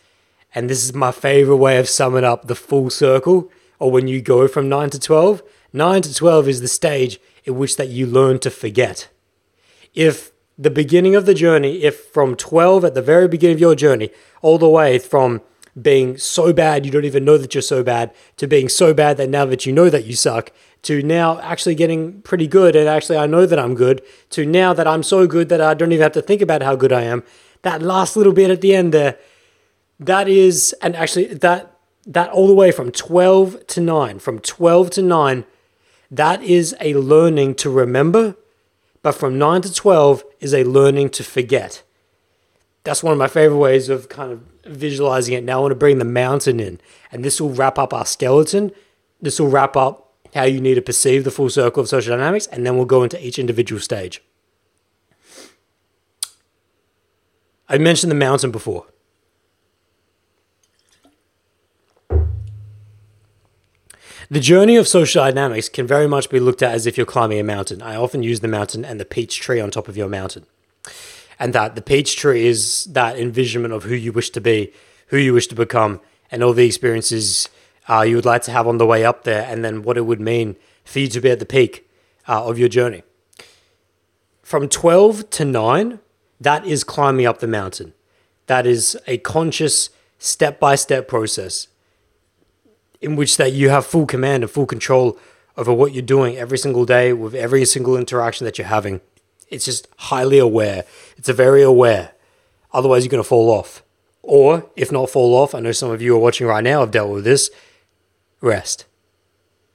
And 0.52 0.68
this 0.68 0.82
is 0.82 0.92
my 0.92 1.12
favorite 1.12 1.58
way 1.58 1.78
of 1.78 1.88
summing 1.88 2.24
up 2.24 2.48
the 2.48 2.56
full 2.56 2.90
circle 2.90 3.52
or 3.78 3.92
when 3.92 4.08
you 4.08 4.20
go 4.20 4.48
from 4.48 4.68
9 4.68 4.90
to 4.90 4.98
12. 4.98 5.44
9 5.72 6.02
to 6.02 6.12
12 6.12 6.48
is 6.48 6.60
the 6.60 6.66
stage 6.66 7.20
in 7.44 7.56
which 7.56 7.76
that 7.76 7.88
you 7.88 8.04
learn 8.04 8.40
to 8.40 8.50
forget. 8.50 9.08
If 9.94 10.31
the 10.62 10.70
beginning 10.70 11.14
of 11.14 11.26
the 11.26 11.34
journey, 11.34 11.82
if 11.82 12.06
from 12.06 12.36
12 12.36 12.84
at 12.84 12.94
the 12.94 13.02
very 13.02 13.28
beginning 13.28 13.54
of 13.54 13.60
your 13.60 13.74
journey, 13.74 14.10
all 14.42 14.58
the 14.58 14.68
way 14.68 14.98
from 14.98 15.40
being 15.80 16.18
so 16.18 16.52
bad 16.52 16.84
you 16.84 16.92
don't 16.92 17.06
even 17.06 17.24
know 17.24 17.38
that 17.38 17.54
you're 17.54 17.62
so 17.62 17.82
bad 17.82 18.12
to 18.36 18.46
being 18.46 18.68
so 18.68 18.92
bad 18.92 19.16
that 19.16 19.30
now 19.30 19.46
that 19.46 19.64
you 19.64 19.72
know 19.72 19.88
that 19.88 20.04
you 20.04 20.14
suck 20.14 20.52
to 20.82 21.02
now 21.02 21.40
actually 21.40 21.74
getting 21.74 22.20
pretty 22.22 22.46
good 22.46 22.76
and 22.76 22.86
actually 22.88 23.16
I 23.16 23.26
know 23.26 23.46
that 23.46 23.58
I'm 23.58 23.74
good 23.74 24.02
to 24.30 24.44
now 24.44 24.74
that 24.74 24.86
I'm 24.86 25.02
so 25.02 25.26
good 25.26 25.48
that 25.48 25.62
I 25.62 25.72
don't 25.72 25.92
even 25.92 26.02
have 26.02 26.12
to 26.12 26.22
think 26.22 26.42
about 26.42 26.62
how 26.62 26.76
good 26.76 26.92
I 26.92 27.02
am. 27.02 27.22
That 27.62 27.80
last 27.80 28.16
little 28.16 28.34
bit 28.34 28.50
at 28.50 28.60
the 28.60 28.74
end 28.74 28.92
there, 28.92 29.18
that 29.98 30.28
is, 30.28 30.74
and 30.82 30.94
actually 30.94 31.26
that 31.34 31.78
that 32.06 32.30
all 32.30 32.48
the 32.48 32.54
way 32.54 32.72
from 32.72 32.90
12 32.90 33.66
to 33.68 33.80
9, 33.80 34.18
from 34.18 34.40
12 34.40 34.90
to 34.90 35.02
9, 35.02 35.44
that 36.10 36.42
is 36.42 36.74
a 36.80 36.94
learning 36.94 37.54
to 37.54 37.70
remember, 37.70 38.36
but 39.02 39.12
from 39.12 39.38
9 39.38 39.62
to 39.62 39.72
12 39.72 40.24
is 40.40 40.54
a 40.54 40.64
learning 40.64 41.10
to 41.10 41.24
forget. 41.24 41.82
That's 42.84 43.02
one 43.02 43.12
of 43.12 43.18
my 43.18 43.28
favorite 43.28 43.58
ways 43.58 43.88
of 43.88 44.08
kind 44.08 44.32
of 44.32 44.42
visualizing 44.64 45.34
it. 45.34 45.44
Now 45.44 45.58
I 45.58 45.60
want 45.62 45.72
to 45.72 45.76
bring 45.76 45.98
the 45.98 46.04
mountain 46.04 46.60
in, 46.60 46.80
and 47.10 47.24
this 47.24 47.40
will 47.40 47.50
wrap 47.50 47.78
up 47.78 47.92
our 47.92 48.06
skeleton. 48.06 48.72
This 49.20 49.38
will 49.38 49.48
wrap 49.48 49.76
up 49.76 50.14
how 50.34 50.44
you 50.44 50.60
need 50.60 50.74
to 50.74 50.82
perceive 50.82 51.24
the 51.24 51.30
full 51.30 51.50
circle 51.50 51.82
of 51.82 51.88
social 51.88 52.16
dynamics, 52.16 52.46
and 52.46 52.64
then 52.64 52.76
we'll 52.76 52.86
go 52.86 53.02
into 53.02 53.24
each 53.24 53.38
individual 53.38 53.80
stage. 53.80 54.22
I 57.68 57.78
mentioned 57.78 58.10
the 58.10 58.16
mountain 58.16 58.50
before. 58.50 58.86
The 64.32 64.40
journey 64.40 64.76
of 64.76 64.88
social 64.88 65.22
dynamics 65.22 65.68
can 65.68 65.86
very 65.86 66.08
much 66.08 66.30
be 66.30 66.40
looked 66.40 66.62
at 66.62 66.72
as 66.72 66.86
if 66.86 66.96
you're 66.96 67.04
climbing 67.04 67.38
a 67.38 67.44
mountain. 67.44 67.82
I 67.82 67.96
often 67.96 68.22
use 68.22 68.40
the 68.40 68.48
mountain 68.48 68.82
and 68.82 68.98
the 68.98 69.04
peach 69.04 69.38
tree 69.40 69.60
on 69.60 69.70
top 69.70 69.88
of 69.88 69.96
your 69.98 70.08
mountain. 70.08 70.46
And 71.38 71.52
that 71.52 71.74
the 71.74 71.82
peach 71.82 72.16
tree 72.16 72.46
is 72.46 72.86
that 72.86 73.18
envisionment 73.18 73.74
of 73.74 73.82
who 73.82 73.94
you 73.94 74.10
wish 74.10 74.30
to 74.30 74.40
be, 74.40 74.72
who 75.08 75.18
you 75.18 75.34
wish 75.34 75.48
to 75.48 75.54
become, 75.54 76.00
and 76.30 76.42
all 76.42 76.54
the 76.54 76.64
experiences 76.64 77.50
uh, 77.90 78.00
you 78.00 78.16
would 78.16 78.24
like 78.24 78.40
to 78.44 78.52
have 78.52 78.66
on 78.66 78.78
the 78.78 78.86
way 78.86 79.04
up 79.04 79.24
there, 79.24 79.44
and 79.46 79.62
then 79.62 79.82
what 79.82 79.98
it 79.98 80.06
would 80.06 80.18
mean 80.18 80.56
for 80.82 81.00
you 81.00 81.08
to 81.08 81.20
be 81.20 81.30
at 81.30 81.38
the 81.38 81.44
peak 81.44 81.86
uh, 82.26 82.42
of 82.42 82.58
your 82.58 82.70
journey. 82.70 83.02
From 84.42 84.66
12 84.66 85.28
to 85.28 85.44
9, 85.44 85.98
that 86.40 86.64
is 86.64 86.84
climbing 86.84 87.26
up 87.26 87.40
the 87.40 87.46
mountain. 87.46 87.92
That 88.46 88.66
is 88.66 88.96
a 89.06 89.18
conscious, 89.18 89.90
step 90.18 90.58
by 90.58 90.76
step 90.76 91.06
process 91.06 91.68
in 93.02 93.16
which 93.16 93.36
that 93.36 93.52
you 93.52 93.68
have 93.68 93.84
full 93.84 94.06
command 94.06 94.44
and 94.44 94.50
full 94.50 94.64
control 94.64 95.18
over 95.56 95.72
what 95.72 95.92
you're 95.92 96.02
doing 96.02 96.36
every 96.36 96.56
single 96.56 96.86
day 96.86 97.12
with 97.12 97.34
every 97.34 97.64
single 97.64 97.96
interaction 97.96 98.44
that 98.44 98.56
you're 98.56 98.68
having. 98.68 99.00
It's 99.48 99.64
just 99.66 99.88
highly 99.98 100.38
aware. 100.38 100.84
It's 101.16 101.28
a 101.28 101.34
very 101.34 101.62
aware. 101.62 102.12
Otherwise, 102.72 103.04
you're 103.04 103.10
going 103.10 103.22
to 103.22 103.28
fall 103.28 103.50
off. 103.50 103.82
Or, 104.22 104.70
if 104.76 104.90
not 104.90 105.10
fall 105.10 105.34
off, 105.34 105.54
I 105.54 105.60
know 105.60 105.72
some 105.72 105.90
of 105.90 106.00
you 106.00 106.14
are 106.14 106.18
watching 106.18 106.46
right 106.46 106.64
now 106.64 106.80
have 106.80 106.92
dealt 106.92 107.10
with 107.10 107.24
this. 107.24 107.50
Rest. 108.40 108.86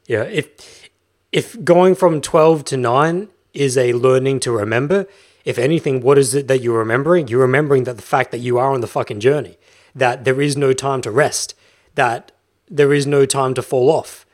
Yeah, 0.07 0.23
if 0.23 0.89
if 1.31 1.63
going 1.63 1.95
from 1.95 2.21
12 2.21 2.63
to 2.65 2.77
9 2.77 3.27
is 3.53 3.77
a 3.77 3.93
learning 3.93 4.39
to 4.39 4.51
remember, 4.51 5.05
if 5.43 5.59
anything, 5.59 6.01
what 6.01 6.17
is 6.17 6.33
it 6.33 6.47
that 6.47 6.61
you're 6.61 6.79
remembering? 6.79 7.27
You're 7.27 7.41
remembering 7.41 7.83
that 7.83 7.97
the 7.97 8.01
fact 8.01 8.31
that 8.31 8.39
you 8.39 8.57
are 8.57 8.73
on 8.73 8.81
the 8.81 8.87
fucking 8.87 9.19
journey, 9.19 9.57
that 9.93 10.23
there 10.23 10.41
is 10.41 10.55
no 10.55 10.71
time 10.73 11.01
to 11.01 11.11
rest, 11.11 11.53
that 11.95 12.31
there 12.69 12.93
is 12.93 13.07
no 13.07 13.25
time 13.25 13.53
to 13.55 13.61
fall 13.61 13.89
off. 13.89 14.25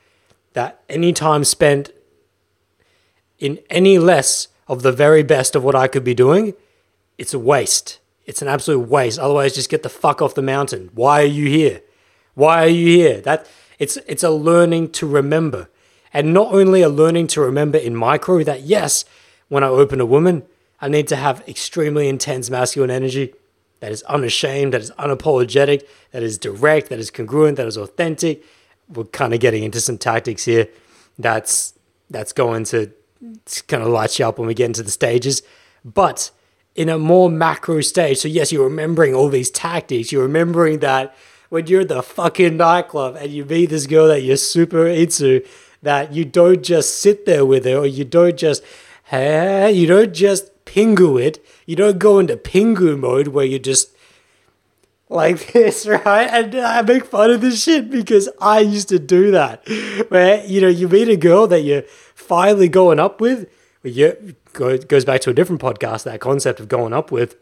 That 0.53 0.83
any 0.89 1.13
time 1.13 1.43
spent 1.43 1.91
in 3.39 3.59
any 3.69 3.97
less 3.97 4.47
of 4.67 4.81
the 4.81 4.91
very 4.91 5.23
best 5.23 5.55
of 5.55 5.63
what 5.63 5.75
I 5.75 5.87
could 5.87 6.03
be 6.03 6.13
doing, 6.13 6.53
it's 7.17 7.33
a 7.33 7.39
waste. 7.39 7.99
It's 8.25 8.41
an 8.41 8.47
absolute 8.47 8.87
waste. 8.87 9.19
Otherwise, 9.19 9.55
just 9.55 9.69
get 9.69 9.83
the 9.83 9.89
fuck 9.89 10.21
off 10.21 10.35
the 10.35 10.41
mountain. 10.41 10.89
Why 10.93 11.21
are 11.21 11.25
you 11.25 11.47
here? 11.47 11.81
Why 12.35 12.63
are 12.63 12.69
you 12.69 12.87
here? 12.87 13.21
That 13.21 13.47
it's 13.79 13.97
it's 14.07 14.23
a 14.23 14.29
learning 14.29 14.91
to 14.91 15.07
remember. 15.07 15.69
And 16.13 16.33
not 16.33 16.53
only 16.53 16.81
a 16.81 16.89
learning 16.89 17.27
to 17.27 17.41
remember 17.41 17.77
in 17.77 17.95
micro 17.95 18.43
that 18.43 18.61
yes, 18.61 19.03
when 19.49 19.63
I 19.63 19.67
open 19.67 19.99
a 19.99 20.05
woman, 20.05 20.43
I 20.79 20.87
need 20.87 21.07
to 21.09 21.15
have 21.15 21.47
extremely 21.47 22.07
intense 22.07 22.49
masculine 22.49 22.91
energy 22.91 23.33
that 23.83 23.91
is 23.91 24.01
unashamed, 24.03 24.73
that 24.73 24.79
is 24.79 24.91
unapologetic, 24.91 25.85
that 26.11 26.23
is 26.23 26.37
direct, 26.37 26.87
that 26.87 26.99
is 26.99 27.11
congruent, 27.11 27.57
that 27.57 27.67
is 27.67 27.75
authentic. 27.75 28.41
We're 28.87 29.03
kind 29.03 29.33
of 29.33 29.41
getting 29.41 29.65
into 29.65 29.81
some 29.81 29.97
tactics 29.97 30.45
here. 30.45 30.69
That's 31.19 31.73
that's 32.09 32.31
going 32.31 32.63
to 32.65 32.93
kind 33.67 33.83
of 33.83 33.89
light 33.89 34.17
you 34.17 34.25
up 34.25 34.39
when 34.39 34.47
we 34.47 34.53
get 34.53 34.67
into 34.67 34.83
the 34.83 34.89
stages. 34.89 35.43
But 35.83 36.31
in 36.75 36.87
a 36.87 36.97
more 36.97 37.29
macro 37.29 37.81
stage, 37.81 38.19
so 38.19 38.29
yes, 38.29 38.53
you're 38.53 38.63
remembering 38.63 39.13
all 39.13 39.27
these 39.27 39.51
tactics. 39.51 40.13
You're 40.13 40.23
remembering 40.23 40.79
that 40.79 41.13
when 41.49 41.67
you're 41.67 41.81
at 41.81 41.89
the 41.89 42.01
fucking 42.01 42.55
nightclub 42.55 43.17
and 43.17 43.33
you 43.33 43.43
meet 43.43 43.65
this 43.65 43.85
girl 43.85 44.07
that 44.07 44.21
you're 44.21 44.37
super 44.37 44.87
into, 44.87 45.45
that 45.81 46.13
you 46.13 46.23
don't 46.23 46.63
just 46.63 46.99
sit 46.99 47.25
there 47.25 47.45
with 47.45 47.65
her 47.65 47.79
or 47.79 47.85
you 47.85 48.05
don't 48.05 48.37
just 48.37 48.63
hey, 49.03 49.73
you 49.73 49.87
don't 49.87 50.13
just 50.13 50.63
pingu 50.63 51.21
it. 51.21 51.45
You 51.65 51.75
don't 51.75 51.99
go 51.99 52.19
into 52.19 52.35
pingu 52.37 52.97
mode 52.99 53.29
where 53.29 53.45
you 53.45 53.59
just 53.59 53.93
like 55.09 55.51
this, 55.53 55.85
right? 55.85 56.29
And 56.29 56.55
I 56.55 56.81
make 56.81 57.05
fun 57.05 57.31
of 57.31 57.41
this 57.41 57.63
shit 57.63 57.89
because 57.89 58.29
I 58.41 58.59
used 58.59 58.89
to 58.89 58.99
do 58.99 59.31
that. 59.31 59.67
Where, 60.09 60.43
you 60.45 60.61
know, 60.61 60.67
you 60.67 60.87
meet 60.89 61.09
a 61.09 61.17
girl 61.17 61.47
that 61.47 61.61
you're 61.61 61.83
finally 62.15 62.67
going 62.67 62.99
up 62.99 63.21
with, 63.21 63.49
you, 63.83 64.35
goes 64.53 65.05
back 65.05 65.21
to 65.21 65.29
a 65.29 65.33
different 65.33 65.61
podcast, 65.61 66.03
that 66.03 66.19
concept 66.19 66.59
of 66.59 66.67
going 66.67 66.93
up 66.93 67.11
with, 67.11 67.35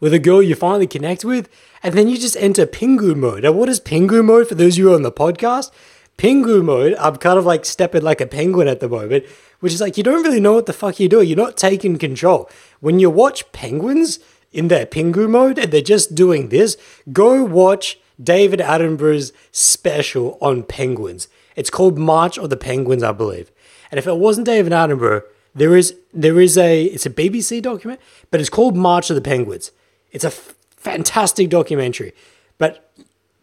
with 0.00 0.14
a 0.14 0.18
girl 0.18 0.42
you 0.42 0.54
finally 0.54 0.86
connect 0.86 1.24
with, 1.24 1.48
and 1.82 1.94
then 1.94 2.08
you 2.08 2.18
just 2.18 2.36
enter 2.36 2.66
Pingu 2.66 3.14
mode. 3.14 3.44
Now, 3.44 3.52
what 3.52 3.68
is 3.68 3.80
Pingu 3.80 4.24
mode 4.24 4.48
for 4.48 4.54
those 4.54 4.74
of 4.74 4.78
you 4.78 4.94
on 4.94 5.02
the 5.02 5.12
podcast? 5.12 5.70
Pingu 6.18 6.62
mode, 6.62 6.94
I'm 6.98 7.16
kind 7.16 7.38
of 7.38 7.46
like 7.46 7.64
stepping 7.64 8.02
like 8.02 8.20
a 8.20 8.26
penguin 8.26 8.68
at 8.68 8.80
the 8.80 8.88
moment, 8.88 9.24
which 9.60 9.72
is 9.72 9.80
like 9.80 9.96
you 9.96 10.02
don't 10.02 10.22
really 10.22 10.40
know 10.40 10.54
what 10.54 10.66
the 10.66 10.72
fuck 10.72 10.98
you're 10.98 11.08
doing. 11.08 11.28
You're 11.28 11.36
not 11.36 11.56
taking 11.56 11.98
control. 11.98 12.50
When 12.80 12.98
you 12.98 13.08
watch 13.08 13.50
penguins 13.52 14.18
in 14.52 14.68
their 14.68 14.86
pingu 14.86 15.28
mode 15.28 15.58
and 15.58 15.70
they're 15.70 15.80
just 15.80 16.14
doing 16.14 16.48
this, 16.48 16.76
go 17.12 17.44
watch 17.44 17.98
David 18.22 18.60
Attenborough's 18.60 19.32
special 19.52 20.36
on 20.40 20.62
penguins. 20.64 21.28
It's 21.56 21.70
called 21.70 21.98
March 21.98 22.38
of 22.38 22.50
the 22.50 22.56
Penguins, 22.56 23.02
I 23.02 23.12
believe. 23.12 23.50
And 23.90 23.98
if 23.98 24.06
it 24.06 24.16
wasn't 24.16 24.46
David 24.46 24.72
Attenborough, 24.72 25.22
there 25.54 25.76
is 25.76 25.94
there 26.12 26.40
is 26.40 26.56
a 26.56 26.84
it's 26.84 27.06
a 27.06 27.10
BBC 27.10 27.60
document, 27.62 28.00
but 28.30 28.40
it's 28.40 28.50
called 28.50 28.76
March 28.76 29.10
of 29.10 29.16
the 29.16 29.22
Penguins. 29.22 29.72
It's 30.12 30.24
a 30.24 30.28
f- 30.28 30.54
fantastic 30.76 31.48
documentary. 31.48 32.12
But 32.58 32.92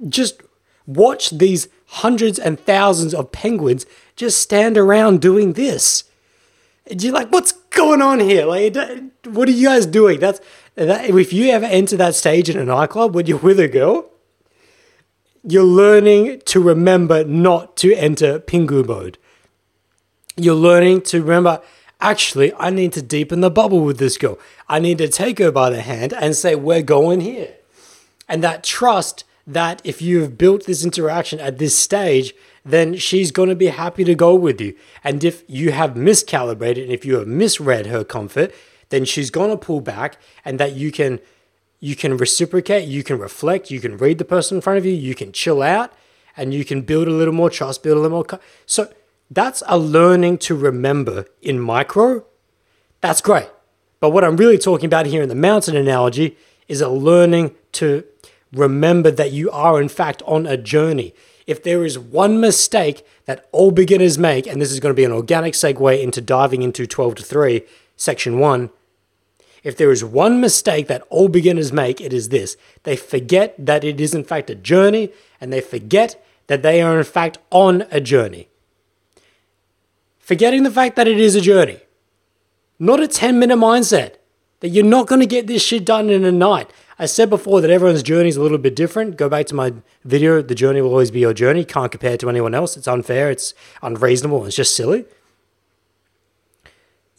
just 0.08 0.42
watch 0.86 1.32
these 1.32 1.68
hundreds 1.88 2.40
and 2.40 2.60
thousands 2.60 3.14
of 3.14 3.32
penguins 3.32 3.86
just 4.16 4.40
stand 4.40 4.78
around 4.78 5.22
doing 5.22 5.54
this. 5.54 6.04
And 6.89 7.02
you're 7.02 7.13
like, 7.13 7.32
what's 7.32 7.52
going 7.52 8.02
on 8.02 8.19
here? 8.19 8.45
Like, 8.45 8.76
what 9.26 9.47
are 9.47 9.52
you 9.52 9.67
guys 9.67 9.86
doing? 9.86 10.19
That's 10.19 10.39
that, 10.76 11.10
if 11.10 11.34
you 11.34 11.50
ever 11.50 11.65
enter 11.65 11.97
that 11.97 12.15
stage 12.15 12.50
in 12.50 12.58
a 12.58 12.65
nightclub 12.65 13.15
when 13.15 13.26
you're 13.26 13.38
with 13.38 13.60
a 13.60 13.67
girl, 13.67 14.10
you're 15.43 15.63
learning 15.63 16.41
to 16.45 16.60
remember 16.60 17.23
not 17.23 17.78
to 17.78 17.93
enter 17.93 18.39
Pingu 18.39 18.86
mode. 18.86 19.17
You're 20.36 20.56
learning 20.56 21.02
to 21.04 21.21
remember, 21.21 21.62
actually, 22.00 22.54
I 22.56 22.69
need 22.69 22.93
to 22.93 23.02
deepen 23.02 23.41
the 23.41 23.50
bubble 23.50 23.82
with 23.82 23.97
this 23.97 24.17
girl. 24.17 24.38
I 24.69 24.80
need 24.80 24.97
to 25.00 25.08
take 25.08 25.39
her 25.39 25.52
by 25.52 25.69
the 25.69 25.82
hand 25.82 26.13
and 26.13 26.36
say, 26.36 26.56
we're 26.56 26.82
going 26.82 27.21
here. 27.21 27.56
And 28.30 28.43
that 28.43 28.63
trust 28.63 29.23
that 29.47 29.82
if 29.84 30.02
you've 30.02 30.38
built 30.38 30.65
this 30.65 30.84
interaction 30.84 31.39
at 31.39 31.58
this 31.58 31.78
stage, 31.78 32.34
then 32.68 32.96
she's 32.96 33.32
going 33.32 33.50
to 33.50 33.56
be 33.56 33.68
happy 33.68 34.04
to 34.04 34.14
go 34.14 34.36
with 34.36 34.60
you. 34.60 34.76
And 35.04 35.24
if 35.24 35.44
you 35.48 35.72
have 35.72 35.92
miscalibrated 35.92 36.84
and 36.84 36.92
if 36.92 37.06
you 37.06 37.18
have 37.18 37.28
misread 37.28 37.88
her 37.88 38.04
comfort, 38.04 38.54
then 38.90 39.06
she's 39.06 39.30
going 39.30 39.50
to 39.50 39.58
pull 39.58 39.82
back 39.82 40.18
and 40.44 40.60
that 40.60 40.74
you 40.74 40.92
can 40.92 41.20
you 41.80 41.96
can 41.96 42.18
reciprocate, 42.18 42.88
you 42.88 43.04
can 43.04 43.20
reflect, 43.20 43.70
you 43.70 43.80
can 43.80 43.98
read 43.98 44.18
the 44.18 44.26
person 44.26 44.58
in 44.58 44.62
front 44.62 44.80
of 44.80 44.86
you, 44.86 44.94
you 44.94 45.14
can 45.14 45.32
chill 45.32 45.62
out 45.62 45.94
and 46.36 46.52
you 46.52 46.66
can 46.66 46.82
build 46.82 47.08
a 47.08 47.12
little 47.12 47.34
more 47.34 47.52
trust, 47.52 47.84
build 47.84 47.98
a 47.98 48.02
little 48.02 48.18
more 48.18 48.40
so 48.66 48.92
that's 49.30 49.62
a 49.68 49.78
learning 49.78 50.40
to 50.40 50.56
remember 50.56 51.26
in 51.42 51.60
micro. 51.60 52.26
That's 53.02 53.22
great. 53.22 53.50
But 54.00 54.12
what 54.12 54.24
I'm 54.24 54.38
really 54.38 54.58
talking 54.58 54.86
about 54.86 55.06
here 55.06 55.22
in 55.22 55.30
the 55.30 55.36
mountain 55.36 55.76
analogy 55.76 56.38
is 56.68 56.82
a 56.82 56.90
learning 56.90 57.56
to 57.74 58.04
remember 58.54 59.12
that 59.12 59.32
you 59.32 59.52
are 59.52 59.82
in 59.82 59.90
fact 59.90 60.24
on 60.26 60.46
a 60.46 60.58
journey 60.58 61.14
if 61.48 61.64
there 61.64 61.84
is 61.86 61.98
one 61.98 62.40
mistake 62.40 63.06
that 63.26 63.48
all 63.52 63.72
beginners 63.72 64.20
make, 64.20 64.46
and 64.46 64.62
this 64.62 64.72
is 64.72 64.80
going 64.80 64.94
to 64.94 65.00
be 65.00 65.06
an 65.06 65.12
organic 65.12 65.54
segue 65.54 66.04
into 66.04 66.22
diving 66.22 66.62
into 66.62 66.86
12 66.86 67.16
to 67.16 67.24
3, 67.24 67.64
section 67.96 68.38
1, 68.38 68.70
If 69.64 69.76
there 69.76 69.92
is 69.92 70.04
one 70.04 70.40
mistake 70.40 70.88
that 70.88 71.04
all 71.10 71.28
beginners 71.28 71.74
make, 71.74 72.00
it 72.00 72.14
is 72.14 72.30
this 72.30 72.56
they 72.84 72.96
forget 72.96 73.54
that 73.58 73.84
it 73.84 74.00
is 74.00 74.14
in 74.14 74.24
fact 74.24 74.50
a 74.50 74.56
journey 74.56 75.12
and 75.42 75.52
they 75.52 75.62
forget 75.62 76.24
that 76.48 76.62
they 76.62 76.82
are 76.82 76.98
in 76.98 77.04
fact 77.04 77.38
on 77.50 77.86
a 77.92 78.00
journey. 78.00 78.48
Forgetting 80.20 80.64
the 80.64 80.72
fact 80.72 80.96
that 80.96 81.08
it 81.08 81.20
is 81.20 81.36
a 81.36 81.42
journey, 81.42 81.80
not 82.80 83.02
a 83.02 83.08
10 83.08 83.40
minute 83.40 83.58
mindset, 83.58 84.16
that 84.60 84.70
you're 84.70 84.86
not 84.86 85.08
going 85.08 85.22
to 85.22 85.28
get 85.28 85.48
this 85.48 85.64
shit 85.64 85.86
done 85.86 86.10
in 86.10 86.24
a 86.24 86.32
night. 86.32 86.72
I 87.00 87.06
said 87.06 87.30
before 87.30 87.62
that 87.62 87.70
everyone's 87.70 88.02
journey 88.02 88.30
is 88.30 88.38
a 88.38 88.42
little 88.42 88.58
bit 88.58 88.76
different. 88.76 89.18
Go 89.18 89.30
back 89.30 89.46
to 89.48 89.56
my 89.56 89.74
video. 90.04 90.42
The 90.42 90.56
journey 90.56 90.82
will 90.82 90.90
always 90.90 91.12
be 91.12 91.20
your 91.20 91.34
journey. 91.34 91.64
Can't 91.64 91.92
compare 91.92 92.14
it 92.14 92.20
to 92.22 92.30
anyone 92.30 92.56
else. 92.56 92.76
It's 92.76 92.88
unfair. 92.88 93.30
It's 93.30 93.54
unreasonable. 93.84 94.46
It's 94.46 94.56
just 94.56 94.76
silly. 94.76 95.06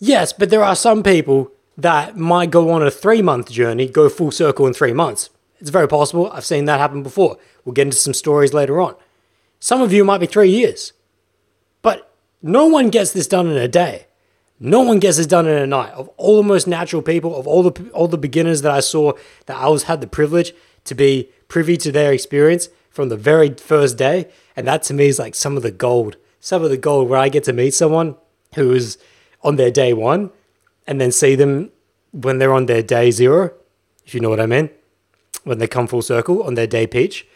Yes, 0.00 0.32
but 0.32 0.50
there 0.50 0.64
are 0.64 0.74
some 0.74 1.02
people 1.02 1.52
that 1.76 2.16
might 2.16 2.50
go 2.50 2.70
on 2.70 2.82
a 2.82 2.90
three 2.90 3.22
month 3.22 3.50
journey, 3.50 3.88
go 3.88 4.08
full 4.08 4.32
circle 4.32 4.66
in 4.66 4.74
three 4.74 4.92
months. 4.92 5.30
It's 5.60 5.70
very 5.70 5.88
possible. 5.88 6.30
I've 6.32 6.44
seen 6.44 6.64
that 6.64 6.80
happen 6.80 7.04
before. 7.04 7.38
We'll 7.64 7.72
get 7.72 7.86
into 7.86 7.96
some 7.96 8.14
stories 8.14 8.52
later 8.52 8.80
on. 8.80 8.96
Some 9.60 9.80
of 9.80 9.92
you 9.92 10.04
might 10.04 10.18
be 10.18 10.26
three 10.26 10.50
years. 10.50 10.92
But 11.82 12.12
no 12.42 12.66
one 12.66 12.90
gets 12.90 13.12
this 13.12 13.28
done 13.28 13.48
in 13.48 13.56
a 13.56 13.68
day. 13.68 14.07
No 14.60 14.80
one 14.80 14.98
gets 14.98 15.18
this 15.18 15.26
done 15.26 15.46
in 15.46 15.56
a 15.56 15.66
night. 15.66 15.92
Of 15.92 16.08
all 16.16 16.36
the 16.36 16.42
most 16.42 16.66
natural 16.66 17.02
people, 17.02 17.36
of 17.36 17.46
all 17.46 17.62
the 17.62 17.90
all 17.90 18.08
the 18.08 18.18
beginners 18.18 18.62
that 18.62 18.72
I 18.72 18.80
saw, 18.80 19.12
that 19.46 19.56
I 19.56 19.68
was 19.68 19.84
had 19.84 20.00
the 20.00 20.06
privilege 20.06 20.52
to 20.84 20.94
be 20.94 21.30
privy 21.46 21.76
to 21.78 21.92
their 21.92 22.12
experience 22.12 22.68
from 22.90 23.08
the 23.08 23.16
very 23.16 23.54
first 23.54 23.96
day, 23.96 24.28
and 24.56 24.66
that 24.66 24.82
to 24.84 24.94
me 24.94 25.06
is 25.06 25.18
like 25.18 25.34
some 25.34 25.56
of 25.56 25.62
the 25.62 25.70
gold. 25.70 26.16
Some 26.40 26.64
of 26.64 26.70
the 26.70 26.76
gold 26.76 27.08
where 27.08 27.18
I 27.18 27.28
get 27.28 27.44
to 27.44 27.52
meet 27.52 27.74
someone 27.74 28.16
who 28.54 28.72
is 28.72 28.98
on 29.42 29.56
their 29.56 29.70
day 29.70 29.92
one, 29.92 30.30
and 30.86 31.00
then 31.00 31.12
see 31.12 31.34
them 31.36 31.70
when 32.12 32.38
they're 32.38 32.52
on 32.52 32.66
their 32.66 32.82
day 32.82 33.10
zero, 33.10 33.52
if 34.06 34.14
you 34.14 34.20
know 34.20 34.30
what 34.30 34.40
I 34.40 34.46
mean, 34.46 34.70
when 35.44 35.58
they 35.58 35.66
come 35.68 35.86
full 35.86 36.02
circle 36.02 36.42
on 36.42 36.54
their 36.54 36.66
day 36.66 36.86
peach, 36.86 37.26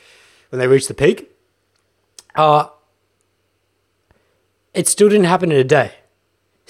when 0.48 0.58
they 0.58 0.66
reach 0.66 0.88
the 0.88 0.94
peak. 0.94 1.30
Uh, 2.35 2.66
it 4.74 4.88
still 4.88 5.08
didn't 5.08 5.26
happen 5.26 5.52
in 5.52 5.58
a 5.58 5.64
day 5.64 5.92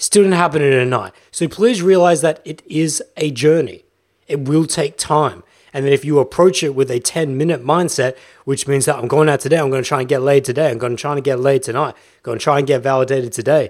Still 0.03 0.23
didn't 0.23 0.35
happen 0.35 0.61
in 0.61 0.73
a 0.73 0.85
night. 0.85 1.13
So 1.31 1.47
please 1.47 1.81
realize 1.81 2.19
that 2.19 2.41
it 2.43 2.61
is 2.65 3.01
a 3.15 3.31
journey. 3.31 3.85
It 4.27 4.49
will 4.49 4.65
take 4.65 4.97
time. 4.97 5.43
And 5.71 5.85
then 5.85 5.93
if 5.93 6.03
you 6.03 6.19
approach 6.19 6.61
it 6.61 6.75
with 6.75 6.91
a 6.91 6.99
10 6.99 7.37
minute 7.37 7.63
mindset, 7.63 8.17
which 8.43 8.67
means 8.67 8.83
that 8.83 8.97
I'm 8.97 9.07
going 9.07 9.29
out 9.29 9.39
today, 9.39 9.59
I'm 9.59 9.69
going 9.69 9.81
to 9.81 9.87
try 9.87 10.01
and 10.01 10.09
get 10.09 10.21
laid 10.21 10.43
today, 10.43 10.69
I'm 10.69 10.77
going 10.77 10.97
to 10.97 11.01
try 11.01 11.13
and 11.13 11.23
get 11.23 11.39
laid 11.39 11.63
tonight, 11.63 11.95
I'm 11.95 12.21
going 12.21 12.37
to 12.37 12.43
try 12.43 12.57
and 12.57 12.67
get 12.67 12.83
validated 12.83 13.31
today. 13.31 13.69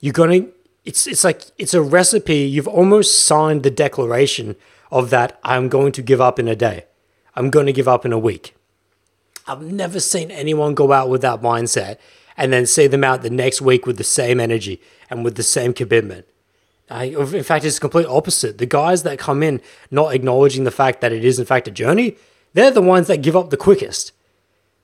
You're 0.00 0.12
going 0.12 0.42
to, 0.42 0.52
it's, 0.84 1.06
it's 1.06 1.24
like, 1.24 1.44
it's 1.56 1.72
a 1.72 1.80
recipe. 1.80 2.40
You've 2.40 2.68
almost 2.68 3.24
signed 3.24 3.62
the 3.62 3.70
declaration 3.70 4.56
of 4.90 5.08
that 5.08 5.40
I'm 5.42 5.70
going 5.70 5.92
to 5.92 6.02
give 6.02 6.20
up 6.20 6.38
in 6.38 6.48
a 6.48 6.54
day. 6.54 6.84
I'm 7.34 7.48
going 7.48 7.64
to 7.64 7.72
give 7.72 7.88
up 7.88 8.04
in 8.04 8.12
a 8.12 8.18
week. 8.18 8.54
I've 9.46 9.62
never 9.62 10.00
seen 10.00 10.30
anyone 10.30 10.74
go 10.74 10.92
out 10.92 11.08
with 11.08 11.22
that 11.22 11.40
mindset 11.40 11.96
and 12.36 12.52
then 12.52 12.66
see 12.66 12.86
them 12.86 13.04
out 13.04 13.22
the 13.22 13.30
next 13.30 13.60
week 13.60 13.86
with 13.86 13.98
the 13.98 14.04
same 14.04 14.40
energy 14.40 14.80
and 15.10 15.24
with 15.24 15.36
the 15.36 15.42
same 15.42 15.72
commitment. 15.72 16.26
In 16.90 17.42
fact, 17.42 17.64
it's 17.64 17.76
the 17.76 17.80
complete 17.80 18.06
opposite. 18.06 18.58
The 18.58 18.66
guys 18.66 19.02
that 19.02 19.18
come 19.18 19.42
in 19.42 19.60
not 19.90 20.14
acknowledging 20.14 20.64
the 20.64 20.70
fact 20.70 21.00
that 21.00 21.12
it 21.12 21.24
is, 21.24 21.38
in 21.38 21.46
fact, 21.46 21.68
a 21.68 21.70
journey, 21.70 22.16
they're 22.54 22.70
the 22.70 22.82
ones 22.82 23.06
that 23.06 23.22
give 23.22 23.36
up 23.36 23.50
the 23.50 23.56
quickest. 23.56 24.12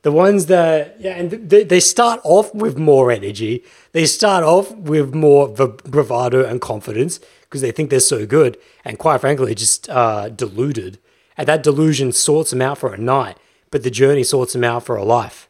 The 0.03 0.13
ones 0.13 0.47
that, 0.47 0.99
yeah, 1.01 1.17
and 1.17 1.31
they, 1.31 1.65
they 1.65 1.81
start 1.81 2.21
off 2.23 2.55
with 2.55 2.79
more 2.79 3.11
energy. 3.11 3.65
They 3.93 4.07
start 4.07 4.45
off 4.45 4.71
with 4.73 5.13
more 5.13 5.49
bravado 5.49 6.47
and 6.47 6.61
confidence 6.61 7.19
because 7.43 7.63
they 7.63 7.73
think 7.73 7.91
they're 7.91 8.01
so 8.01 8.25
good. 8.25 8.57
And 8.85 8.99
quite 8.99 9.21
frankly, 9.21 9.55
just 9.55 9.89
uh, 9.91 10.29
deluded. 10.29 10.99
And 11.37 11.49
that 11.49 11.63
delusion 11.63 12.13
sorts 12.13 12.51
them 12.51 12.63
out 12.63 12.79
for 12.79 12.95
a 12.95 12.99
night, 12.99 13.39
but 13.71 13.83
the 13.83 13.91
journey 13.91 14.23
sorts 14.23 14.53
them 14.53 14.65
out 14.65 14.85
for 14.85 14.97
a 14.97 15.05
life. 15.05 15.48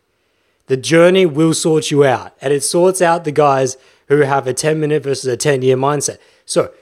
The 0.68 0.76
journey 0.76 1.26
will 1.26 1.54
sort 1.54 1.90
you 1.90 2.04
out, 2.04 2.36
and 2.40 2.52
it 2.52 2.62
sorts 2.62 3.02
out 3.02 3.24
the 3.24 3.32
guys 3.32 3.76
who 4.06 4.20
have 4.20 4.46
a 4.46 4.54
10 4.54 4.78
minute 4.78 5.02
versus 5.02 5.26
a 5.26 5.36
10 5.36 5.62
year 5.62 5.76
mindset. 5.76 6.18
So, 6.44 6.72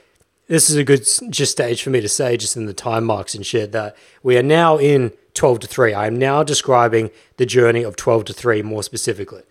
this 0.47 0.69
is 0.69 0.77
a 0.77 0.83
good 0.83 1.05
just 1.29 1.51
stage 1.51 1.81
for 1.81 1.89
me 1.89 1.99
to 1.99 2.07
say, 2.07 2.37
just 2.37 2.55
in 2.55 2.67
the 2.67 2.73
time 2.73 3.03
marks 3.03 3.35
and 3.35 3.45
shit, 3.45 3.73
that 3.73 3.97
we 4.23 4.37
are 4.37 4.43
now 4.43 4.77
in 4.77 5.11
12 5.33 5.59
to 5.61 5.67
3. 5.67 5.93
I 5.93 6.07
am 6.07 6.17
now 6.17 6.41
describing 6.43 7.11
the 7.35 7.45
journey 7.45 7.83
of 7.83 7.97
12 7.97 8.25
to 8.25 8.33
3 8.33 8.61
more 8.61 8.81
specifically. 8.81 9.43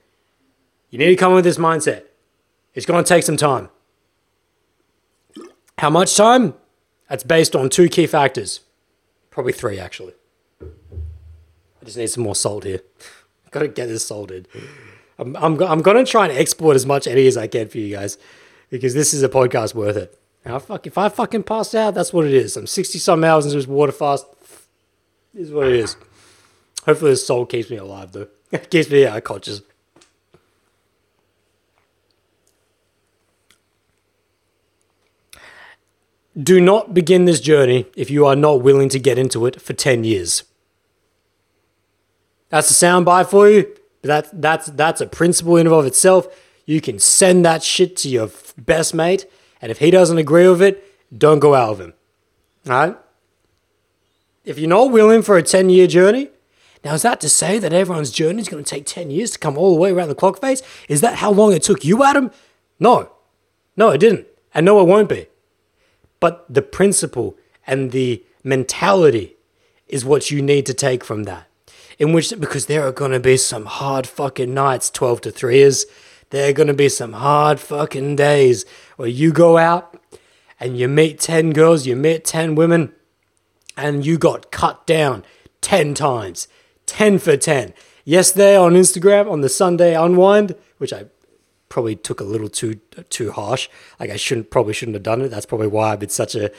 You 0.91 0.99
need 0.99 1.09
to 1.09 1.17
come 1.17 1.35
with 1.35 1.45
this 1.45 1.59
mindset. 1.59 2.05
It's 2.75 2.87
going 2.87 3.03
to 3.03 3.09
take 3.09 3.25
some 3.25 3.37
time. 3.37 3.69
How 5.79 5.91
much 5.91 6.17
time? 6.17 6.55
That's 7.09 7.25
based 7.25 7.55
on 7.55 7.69
two 7.69 7.89
key 7.89 8.07
factors. 8.07 8.61
Probably 9.31 9.53
three, 9.53 9.79
actually. 9.79 10.15
I 10.63 11.85
just 11.85 11.99
need 11.99 12.09
some 12.09 12.23
more 12.23 12.35
salt 12.35 12.65
here. 12.65 12.81
Gotta 13.57 13.69
get 13.69 13.87
this 13.87 14.05
sorted. 14.05 14.49
I'm, 15.19 15.35
I'm, 15.37 15.59
I'm 15.63 15.81
gonna 15.81 16.05
try 16.05 16.29
and 16.29 16.37
export 16.37 16.77
as 16.77 16.85
much 16.85 17.07
Eddie 17.07 17.27
as 17.27 17.39
I 17.39 17.47
can 17.47 17.69
for 17.69 17.79
you 17.79 17.97
guys 17.97 18.19
because 18.69 18.93
this 18.93 19.15
is 19.15 19.23
a 19.23 19.31
podcast 19.31 19.75
worth 19.75 19.97
it. 19.97 20.21
Now, 20.45 20.59
fuck, 20.59 20.87
if 20.87 20.99
I 20.99 21.09
fucking 21.09 21.45
pass 21.45 21.75
out, 21.75 21.95
that's 21.95 22.13
what 22.13 22.27
it 22.27 22.35
is. 22.35 22.55
I'm 22.59 22.67
60 22.67 22.99
some 22.99 23.25
hours 23.25 23.47
into 23.47 23.57
this 23.57 23.67
water 23.67 23.93
fast. 23.93 24.27
This 25.33 25.49
is 25.49 25.53
what 25.55 25.69
it 25.69 25.77
is. 25.77 25.97
Hopefully, 26.85 27.13
the 27.13 27.17
soul 27.17 27.47
keeps 27.47 27.71
me 27.71 27.79
alive, 27.79 28.13
though. 28.13 28.29
keeps 28.69 28.91
me 28.91 29.07
uh, 29.07 29.21
conscious. 29.21 29.63
Do 36.39 36.61
not 36.61 36.93
begin 36.93 37.25
this 37.25 37.41
journey 37.41 37.87
if 37.97 38.11
you 38.11 38.27
are 38.27 38.37
not 38.37 38.61
willing 38.61 38.91
to 38.91 38.99
get 38.99 39.17
into 39.17 39.47
it 39.47 39.63
for 39.63 39.73
10 39.73 40.05
years. 40.05 40.45
That's 42.49 42.71
a 42.71 42.75
soundbite 42.75 43.29
for 43.29 43.49
you. 43.49 43.67
But 44.03 44.09
that's 44.09 44.31
that's 44.33 44.67
that's 44.67 45.01
a 45.01 45.07
principle 45.07 45.57
in 45.57 45.67
and 45.67 45.75
of 45.75 45.87
itself. 45.87 46.27
You 46.65 46.81
can 46.81 46.99
send 46.99 47.45
that 47.45 47.63
shit 47.63 47.97
to 47.99 48.09
your 48.09 48.31
best 48.59 48.95
mate, 48.95 49.27
and 49.61 49.71
if 49.71 49.79
he 49.79 49.91
doesn't 49.91 50.19
agree 50.19 50.49
with 50.49 50.63
it, 50.63 50.83
don't 51.17 51.39
go 51.39 51.55
out 51.55 51.71
with 51.71 51.81
him. 51.81 51.95
All 52.69 52.73
right? 52.73 52.97
If 54.45 54.59
you're 54.59 54.69
not 54.69 54.93
willing 54.93 55.23
for 55.23 55.37
a 55.37 55.43
10 55.43 55.71
year 55.71 55.87
journey, 55.87 56.29
now 56.85 56.95
is 56.95 57.03
that 57.03 57.21
to 57.21 57.29
say 57.29 57.59
that 57.59 57.73
everyone's 57.73 58.11
journey 58.11 58.41
is 58.41 58.49
going 58.49 58.63
to 58.63 58.69
take 58.69 58.87
10 58.87 59.11
years 59.11 59.33
to 59.33 59.39
come 59.39 59.59
all 59.59 59.75
the 59.75 59.81
way 59.81 59.91
around 59.91 60.09
the 60.09 60.15
clock 60.15 60.41
face? 60.41 60.63
Is 60.89 61.01
that 61.01 61.17
how 61.17 61.31
long 61.31 61.53
it 61.53 61.63
took 61.63 61.85
you, 61.85 62.05
Adam? 62.05 62.31
No. 62.79 63.11
No, 63.77 63.91
it 63.91 63.99
didn't. 63.99 64.27
And 64.55 64.65
no, 64.65 64.81
it 64.81 64.87
won't 64.87 65.09
be. 65.09 65.27
But 66.21 66.47
the 66.49 66.63
principle 66.63 67.37
and 67.67 67.91
the 67.91 68.25
mentality 68.45 69.37
is 69.89 70.05
what 70.05 70.31
you 70.31 70.41
need 70.41 70.65
to 70.67 70.75
take 70.75 71.05
from 71.05 71.25
that 71.25 71.49
in 71.99 72.13
which 72.13 72.33
because 72.39 72.67
there 72.67 72.87
are 72.87 72.93
going 72.93 73.13
to 73.13 73.21
be 73.21 73.37
some 73.37 73.67
hard 73.67 74.07
fucking 74.07 74.53
nights 74.53 74.91
12 74.91 75.21
to 75.23 75.31
3 75.31 75.61
is 75.61 75.87
there 76.31 76.51
are 76.51 76.53
going 76.53 76.67
to 76.67 76.75
be 76.75 76.89
some 76.89 77.15
hard 77.15 77.61
fucking 77.61 78.17
days 78.17 78.65
where 78.97 79.09
you 79.09 79.33
go 79.33 79.57
out 79.57 80.01
and 80.59 80.77
you 80.79 80.89
meet 80.89 81.21
10 81.21 81.51
girls 81.51 81.87
you 81.87 81.97
meet 81.97 82.25
10 82.25 82.55
women 82.55 82.93
and 83.77 84.05
you 84.07 84.19
got 84.19 84.51
cut 84.51 84.87
down 84.87 85.25
10 85.61 85.95
times. 85.95 86.49
10 86.87 87.19
for 87.19 87.37
10 87.37 87.75
yesterday 88.05 88.57
on 88.57 88.75
instagram 88.75 89.29
on 89.29 89.41
the 89.41 89.49
sunday 89.49 89.97
unwind 89.97 90.55
which 90.79 90.93
i 90.93 91.05
probably 91.69 91.97
took 91.97 92.21
a 92.21 92.25
little 92.25 92.49
too 92.49 92.77
too 93.11 93.33
harsh. 93.33 93.69
Like 93.99 94.11
i 94.11 94.17
shouldn't 94.17 94.51
probably 94.51 94.73
shouldn't 94.73 94.95
have 94.95 95.03
done 95.03 95.21
it. 95.21 95.29
That's 95.29 95.47
probably 95.47 95.67
why 95.67 95.93
i'm 95.93 96.03
in 96.03 96.09
such 96.09 96.35
a 96.35 96.51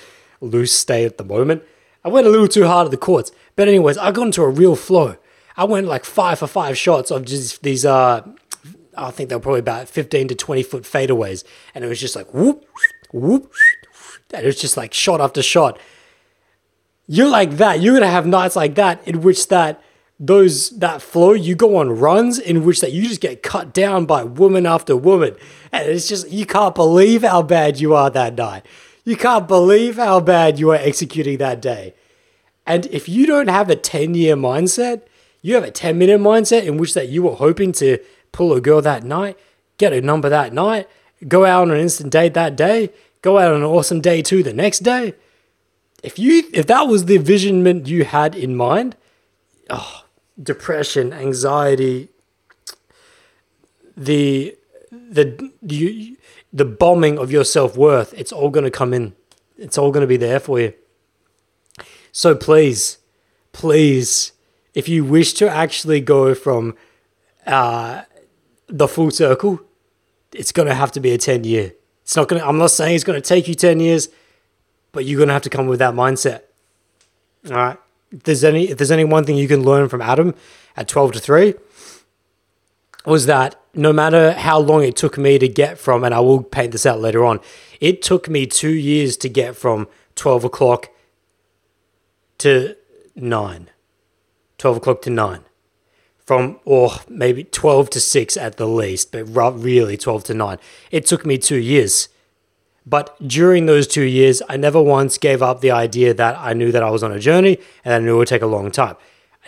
loose 0.41 0.73
state 0.73 1.05
at 1.05 1.17
the 1.17 1.23
moment. 1.23 1.63
I 2.03 2.09
went 2.09 2.27
a 2.27 2.29
little 2.29 2.47
too 2.47 2.67
hard 2.67 2.85
at 2.85 2.91
the 2.91 2.97
courts. 2.97 3.31
But 3.55 3.67
anyways, 3.67 3.97
I 3.97 4.11
got 4.11 4.27
into 4.27 4.43
a 4.43 4.49
real 4.49 4.75
flow. 4.75 5.17
I 5.57 5.63
went 5.63 5.87
like 5.87 6.05
five 6.05 6.39
for 6.39 6.47
five 6.47 6.77
shots 6.77 7.11
of 7.11 7.25
just 7.25 7.63
these. 7.63 7.83
Uh, 7.83 8.25
I 8.95 9.11
think 9.11 9.29
they 9.29 9.35
were 9.35 9.41
probably 9.41 9.59
about 9.59 9.89
fifteen 9.89 10.27
to 10.27 10.35
twenty 10.35 10.63
foot 10.63 10.83
fadeaways, 10.83 11.43
and 11.73 11.83
it 11.83 11.87
was 11.87 11.99
just 11.99 12.15
like 12.15 12.33
whoop, 12.33 12.63
whoop, 13.11 13.51
and 14.33 14.43
it 14.43 14.45
was 14.45 14.61
just 14.61 14.77
like 14.77 14.93
shot 14.93 15.19
after 15.19 15.41
shot. 15.41 15.79
You're 17.07 17.29
like 17.29 17.57
that. 17.57 17.81
You're 17.81 17.95
gonna 17.95 18.07
have 18.11 18.27
nights 18.27 18.55
like 18.55 18.75
that 18.75 19.05
in 19.07 19.21
which 19.21 19.47
that 19.47 19.81
those 20.19 20.71
that 20.79 21.01
flow 21.01 21.33
you 21.33 21.55
go 21.55 21.77
on 21.77 21.89
runs 21.91 22.39
in 22.39 22.65
which 22.65 22.81
that 22.81 22.91
you 22.91 23.07
just 23.07 23.21
get 23.21 23.43
cut 23.43 23.73
down 23.73 24.05
by 24.05 24.23
woman 24.23 24.65
after 24.65 24.95
woman 24.95 25.35
and 25.71 25.87
it's 25.87 26.07
just 26.07 26.27
you 26.31 26.43
can't 26.43 26.73
believe 26.73 27.21
how 27.21 27.43
bad 27.43 27.79
you 27.79 27.93
are 27.93 28.09
that 28.09 28.33
night 28.33 28.65
you 29.05 29.15
can't 29.15 29.47
believe 29.47 29.97
how 29.97 30.19
bad 30.19 30.57
you 30.57 30.71
are 30.71 30.77
executing 30.77 31.37
that 31.37 31.61
day 31.61 31.93
and 32.65 32.87
if 32.87 33.07
you 33.07 33.27
don't 33.27 33.47
have 33.47 33.69
a 33.69 33.75
10 33.75 34.15
year 34.15 34.35
mindset 34.35 35.03
you 35.47 35.55
have 35.55 35.63
a 35.63 35.71
10 35.71 35.97
minute 35.97 36.19
mindset 36.19 36.65
in 36.65 36.77
which 36.77 36.93
that 36.93 37.07
you 37.07 37.23
were 37.23 37.35
hoping 37.35 37.71
to 37.71 37.99
pull 38.33 38.53
a 38.53 38.59
girl 38.59 38.81
that 38.81 39.03
night, 39.03 39.39
get 39.77 39.93
a 39.93 40.01
number 40.01 40.27
that 40.27 40.51
night, 40.53 40.89
go 41.25 41.45
out 41.45 41.61
on 41.63 41.71
an 41.71 41.79
instant 41.79 42.11
date 42.11 42.33
that 42.33 42.57
day, 42.57 42.89
go 43.21 43.37
out 43.37 43.53
on 43.53 43.61
an 43.61 43.63
awesome 43.63 44.01
day 44.01 44.21
too 44.21 44.43
the 44.43 44.51
next 44.51 44.79
day. 44.79 45.13
If 46.03 46.19
you 46.19 46.43
if 46.53 46.67
that 46.67 46.87
was 46.87 47.05
the 47.05 47.17
visionment 47.17 47.87
you 47.87 48.03
had 48.03 48.35
in 48.35 48.55
mind, 48.57 48.97
oh, 49.69 50.03
depression, 50.41 51.13
anxiety, 51.13 52.09
the 53.95 54.55
the 54.91 55.51
you, 55.61 56.17
the 56.51 56.65
bombing 56.65 57.17
of 57.17 57.31
your 57.31 57.45
self 57.45 57.77
worth, 57.77 58.13
it's 58.17 58.33
all 58.33 58.49
going 58.49 58.65
to 58.65 58.71
come 58.71 58.93
in 58.93 59.15
It's 59.57 59.77
all 59.77 59.91
going 59.91 60.01
to 60.01 60.07
be 60.07 60.17
there 60.17 60.39
for 60.39 60.59
you. 60.59 60.73
So 62.11 62.35
please, 62.35 62.97
please, 63.53 64.33
if 64.77 64.87
you 64.87 65.03
wish 65.03 65.33
to 65.33 65.49
actually 65.49 65.99
go 65.99 66.35
from 66.35 66.75
uh, 67.47 68.03
the 68.67 68.87
full 68.87 69.09
circle, 69.09 69.59
it's 70.31 70.51
going 70.51 70.67
to 70.67 70.75
have 70.75 70.91
to 70.91 70.99
be 70.99 71.11
a 71.13 71.17
10 71.17 71.45
year. 71.45 71.73
It's 72.03 72.15
not 72.15 72.27
going 72.27 72.39
to, 72.39 72.47
I'm 72.47 72.59
not 72.59 72.69
saying 72.69 72.93
it's 72.93 73.03
going 73.03 73.19
to 73.19 73.27
take 73.27 73.47
you 73.47 73.55
10 73.55 73.79
years, 73.79 74.07
but 74.91 75.03
you're 75.03 75.17
going 75.17 75.29
to 75.29 75.33
have 75.33 75.41
to 75.41 75.49
come 75.49 75.65
with 75.65 75.79
that 75.79 75.95
mindset. 75.95 76.41
All 77.49 77.55
right. 77.55 77.77
If 78.11 78.21
there's 78.21 78.43
any, 78.43 78.69
if 78.69 78.77
there's 78.77 78.91
any 78.91 79.03
one 79.03 79.23
thing 79.23 79.35
you 79.35 79.47
can 79.47 79.63
learn 79.63 79.89
from 79.89 79.99
Adam 79.99 80.35
at 80.75 80.87
12 80.87 81.13
to 81.13 81.19
3, 81.19 81.55
was 83.03 83.25
that 83.25 83.59
no 83.73 83.91
matter 83.91 84.33
how 84.33 84.59
long 84.59 84.83
it 84.83 84.95
took 84.95 85.17
me 85.17 85.39
to 85.39 85.47
get 85.47 85.79
from, 85.79 86.03
and 86.03 86.13
I 86.13 86.19
will 86.19 86.43
paint 86.43 86.71
this 86.71 86.85
out 86.85 86.99
later 86.99 87.25
on, 87.25 87.39
it 87.81 88.03
took 88.03 88.29
me 88.29 88.45
two 88.45 88.75
years 88.75 89.17
to 89.17 89.27
get 89.27 89.55
from 89.55 89.87
12 90.13 90.43
o'clock 90.43 90.89
to 92.37 92.75
9. 93.15 93.69
12 94.57 94.77
o'clock 94.77 95.01
to 95.03 95.09
9. 95.09 95.41
From, 96.25 96.59
or 96.65 96.91
maybe 97.07 97.45
12 97.45 97.89
to 97.91 97.99
6 98.01 98.37
at 98.37 98.57
the 98.57 98.67
least, 98.67 99.11
but 99.13 99.23
really 99.23 99.95
12 99.95 100.23
to 100.25 100.33
9. 100.33 100.57
It 100.91 101.05
took 101.05 101.25
me 101.25 101.37
two 101.37 101.55
years. 101.55 102.09
But 102.85 103.15
during 103.25 103.65
those 103.65 103.87
two 103.87 104.03
years, 104.03 104.41
I 104.49 104.57
never 104.57 104.81
once 104.81 105.17
gave 105.17 105.41
up 105.41 105.61
the 105.61 105.71
idea 105.71 106.13
that 106.13 106.37
I 106.39 106.53
knew 106.53 106.71
that 106.71 106.83
I 106.83 106.89
was 106.89 107.03
on 107.03 107.11
a 107.11 107.19
journey 107.19 107.59
and 107.83 107.93
I 107.93 107.99
knew 107.99 108.15
it 108.15 108.17
would 108.19 108.27
take 108.27 108.41
a 108.41 108.47
long 108.47 108.71
time. 108.71 108.95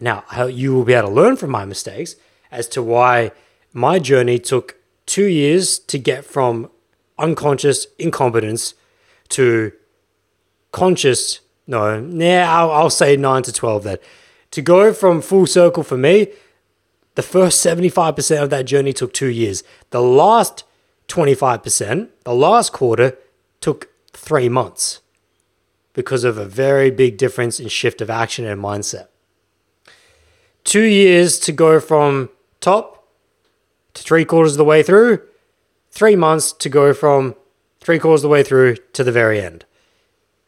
Now, 0.02 0.24
you 0.46 0.74
will 0.74 0.86
be 0.86 0.94
able 0.94 1.10
to 1.10 1.14
learn 1.14 1.36
from 1.36 1.50
my 1.50 1.66
mistakes 1.66 2.16
as 2.52 2.68
to 2.70 2.82
why 2.82 3.32
my 3.74 4.00
journey 4.00 4.40
took 4.40 4.76
two 5.06 5.26
years 5.26 5.80
to 5.80 5.98
get 5.98 6.26
from 6.26 6.70
unconscious 7.18 7.88
incompetence 7.98 8.74
to 9.30 9.72
conscious. 10.72 11.42
No, 11.68 12.00
yeah, 12.00 12.54
I'll, 12.54 12.72
I'll 12.72 12.90
say 12.90 13.16
nine 13.16 13.44
to 13.44 13.54
12 13.54 13.84
then. 13.84 13.98
To 14.52 14.62
go 14.62 14.94
from 14.94 15.22
full 15.22 15.46
circle 15.46 15.84
for 15.84 15.98
me, 15.98 16.28
the 17.16 17.22
first 17.22 17.64
75% 17.66 18.44
of 18.44 18.50
that 18.50 18.66
journey 18.66 18.94
took 18.94 19.14
two 19.14 19.28
years. 19.28 19.64
The 19.90 20.02
last 20.02 20.64
25%, 21.08 22.10
the 22.24 22.34
last 22.34 22.72
quarter, 22.72 23.18
took 23.62 23.90
three 24.14 24.50
months 24.50 25.02
because 25.94 26.24
of 26.24 26.38
a 26.38 26.46
very 26.46 26.92
big 26.92 27.18
difference 27.18 27.60
in 27.60 27.68
shift 27.68 28.02
of 28.02 28.10
action 28.10 28.46
and 28.46 28.62
mindset. 28.62 29.08
Two 30.64 30.84
years 30.84 31.40
to 31.40 31.52
go 31.52 31.80
from 31.80 32.30
top 32.62 33.08
to 33.94 34.04
three 34.04 34.26
quarters 34.26 34.54
of 34.54 34.58
the 34.58 34.64
way 34.64 34.84
through, 34.84 35.22
three 35.92 36.16
months 36.16 36.54
to 36.54 36.70
go 36.70 36.94
from 36.94 37.36
three 37.80 38.00
quarters 38.00 38.22
of 38.22 38.30
the 38.30 38.34
way 38.34 38.44
through 38.44 38.76
to 38.94 39.04
the 39.04 39.12
very 39.12 39.42
end. 39.42 39.66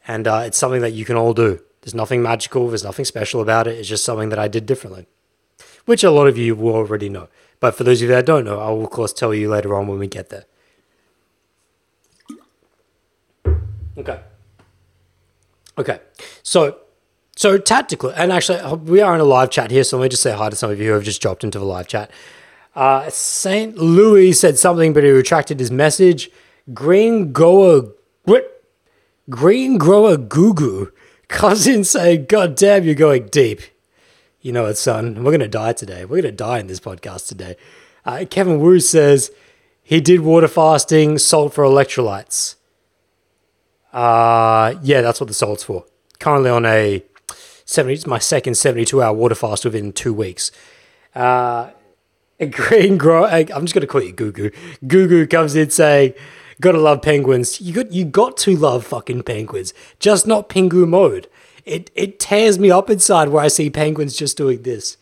And 0.08 0.28
uh, 0.28 0.44
it's 0.46 0.58
something 0.58 0.82
that 0.82 0.94
you 0.94 1.06
can 1.06 1.16
all 1.16 1.34
do. 1.34 1.62
There's 1.82 1.96
nothing 1.96 2.22
magical, 2.22 2.68
there's 2.68 2.84
nothing 2.84 3.06
special 3.06 3.42
about 3.42 3.68
it. 3.68 3.78
It's 3.78 3.90
just 3.90 4.06
something 4.06 4.30
that 4.30 4.40
I 4.40 4.48
did 4.48 4.66
differently, 4.66 5.08
which 5.86 6.04
a 6.04 6.12
lot 6.12 6.28
of 6.28 6.38
you 6.38 6.56
will 6.56 6.76
already 6.76 7.10
know. 7.10 7.28
But 7.60 7.76
for 7.76 7.84
those 7.84 8.02
of 8.02 8.10
you 8.10 8.16
that 8.16 8.26
don't 8.26 8.46
know, 8.46 8.60
I 8.60 8.70
will, 8.70 8.84
of 8.84 8.90
course, 8.92 9.14
tell 9.14 9.34
you 9.34 9.50
later 9.50 9.76
on 9.76 9.88
when 9.88 10.00
we 10.00 10.08
get 10.08 10.30
there. 10.30 10.46
Okay. 13.98 14.20
Okay. 15.78 16.00
So, 16.44 16.78
so 17.36 17.58
tactically, 17.58 18.14
and 18.16 18.32
actually, 18.32 18.76
we 18.78 19.02
are 19.02 19.16
in 19.16 19.22
a 19.22 19.26
live 19.26 19.50
chat 19.50 19.72
here, 19.72 19.84
so 19.84 19.98
let 19.98 20.04
me 20.04 20.10
just 20.10 20.24
say 20.24 20.32
hi 20.32 20.50
to 20.50 20.56
some 20.56 20.72
of 20.72 20.80
you 20.80 20.88
who 20.88 20.94
have 20.94 21.04
just 21.04 21.22
dropped 21.22 21.44
into 21.44 21.60
the 21.60 21.66
live 21.66 21.88
chat. 21.88 22.12
Uh, 22.76 23.10
St. 23.10 23.78
Louis 23.78 24.34
said 24.34 24.58
something, 24.58 24.94
but 24.94 25.04
he 25.04 25.10
retracted 25.10 25.60
his 25.60 25.72
message. 25.72 26.30
Green 26.74 27.34
Goa 27.34 27.90
Green 29.30 29.78
Grower 29.78 30.18
Cousin 31.32 31.86
saying, 31.86 32.26
God 32.26 32.56
damn, 32.56 32.84
you're 32.84 32.94
going 32.94 33.28
deep. 33.28 33.62
You 34.42 34.52
know 34.52 34.66
it, 34.66 34.76
son. 34.76 35.24
We're 35.24 35.32
going 35.32 35.40
to 35.40 35.48
die 35.48 35.74
today. 35.74 36.04
We're 36.04 36.22
going 36.22 36.24
to 36.24 36.32
die 36.32 36.60
in 36.60 36.68
this 36.68 36.80
podcast 36.80 37.28
today. 37.28 37.56
Uh, 38.06 38.26
Kevin 38.30 38.60
Wu 38.60 38.80
says 38.80 39.32
he 39.82 40.02
did 40.02 40.20
water 40.22 40.50
fasting, 40.50 41.18
salt 41.18 41.54
for 41.54 41.64
electrolytes. 41.64 42.56
Uh, 43.94 44.76
yeah, 44.84 45.02
that's 45.02 45.22
what 45.22 45.28
the 45.28 45.34
salt's 45.34 45.64
for. 45.64 45.86
Currently 46.20 46.50
on 46.50 46.66
a 46.66 47.04
70, 47.66 47.94
it's 47.94 48.08
my 48.08 48.20
second 48.20 48.56
72 48.56 49.02
hour 49.02 49.14
water 49.14 49.36
fast 49.36 49.64
within 49.64 49.94
two 49.94 50.14
weeks. 50.14 50.52
Uh, 51.16 51.72
green 52.52 52.98
grow. 52.98 53.26
I'm 53.26 53.46
just 53.46 53.74
going 53.74 53.82
to 53.82 53.88
call 53.88 54.04
you 54.04 54.14
Gugu. 54.14 54.54
Gugu 54.84 55.30
comes 55.30 55.56
in 55.56 55.70
saying, 55.70 56.14
"Gotta 56.62 56.80
love 56.80 57.02
penguins. 57.02 57.60
You 57.60 57.74
got 57.74 57.92
you 57.92 58.06
got 58.06 58.38
to 58.38 58.56
love 58.56 58.86
fucking 58.86 59.24
penguins. 59.24 59.74
Just 60.00 60.26
not 60.26 60.48
Pingu 60.48 60.88
mode. 60.88 61.28
It 61.66 61.92
it 61.96 62.20
tears 62.20 62.58
me 62.58 62.72
up 62.72 62.90
inside 62.90 63.28
where 63.28 63.44
I 63.44 63.50
see 63.50 63.70
penguins 63.70 64.16
just 64.16 64.38
doing 64.38 64.62
this. 64.62 64.96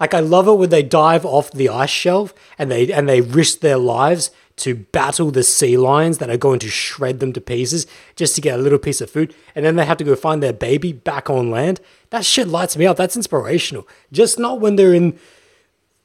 Like 0.00 0.14
I 0.14 0.20
love 0.20 0.48
it 0.48 0.54
when 0.54 0.70
they 0.70 0.82
dive 0.82 1.24
off 1.24 1.52
the 1.52 1.68
ice 1.68 1.90
shelf 1.90 2.34
and 2.58 2.70
they 2.70 2.92
and 2.92 3.08
they 3.08 3.20
risk 3.20 3.60
their 3.60 3.78
lives 3.78 4.30
to 4.58 4.74
battle 4.74 5.30
the 5.30 5.42
sea 5.42 5.76
lions 5.76 6.18
that 6.18 6.30
are 6.30 6.36
going 6.36 6.58
to 6.58 6.68
shred 6.68 7.20
them 7.20 7.32
to 7.32 7.40
pieces 7.40 7.86
just 8.16 8.34
to 8.34 8.40
get 8.40 8.58
a 8.58 8.62
little 8.62 8.78
piece 8.78 9.00
of 9.00 9.08
food, 9.10 9.32
and 9.54 9.64
then 9.64 9.76
they 9.76 9.86
have 9.86 9.98
to 9.98 10.04
go 10.04 10.16
find 10.16 10.42
their 10.42 10.52
baby 10.52 10.92
back 10.92 11.30
on 11.30 11.50
land. 11.50 11.80
That 12.10 12.24
shit 12.24 12.48
lights 12.48 12.76
me 12.76 12.86
up. 12.86 12.96
That's 12.96 13.16
inspirational. 13.16 13.86
Just 14.10 14.38
not 14.38 14.60
when 14.60 14.76
they're 14.76 14.94
in 14.94 15.18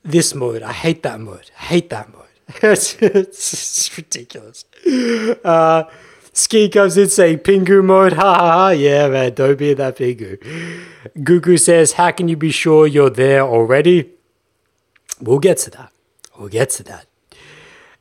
this 0.03 0.35
mode. 0.35 0.61
I 0.61 0.73
hate 0.73 1.01
that 1.03 1.19
mode. 1.19 1.49
I 1.59 1.63
hate 1.63 1.89
that 1.89 2.11
mode. 2.11 2.32
it's, 2.61 2.95
it's, 3.01 3.97
ridiculous. 3.97 4.65
Uh, 5.43 5.83
Ski 6.33 6.67
comes 6.67 6.97
in 6.97 7.09
saying 7.09 7.39
Pingu 7.39 7.83
mode. 7.83 8.13
Ha 8.13 8.33
ha 8.33 8.51
ha. 8.51 8.69
Yeah, 8.69 9.07
man. 9.07 9.33
Don't 9.33 9.57
be 9.57 9.73
that 9.73 9.97
Pingu. 9.97 10.37
Gugu 11.17 11.59
says, 11.59 11.93
How 11.93 12.11
can 12.11 12.27
you 12.27 12.35
be 12.35 12.51
sure 12.51 12.87
you're 12.87 13.09
there 13.09 13.41
already? 13.41 14.09
We'll 15.21 15.39
get 15.39 15.59
to 15.59 15.69
that. 15.71 15.91
We'll 16.37 16.49
get 16.49 16.71
to 16.71 16.83
that. 16.83 17.05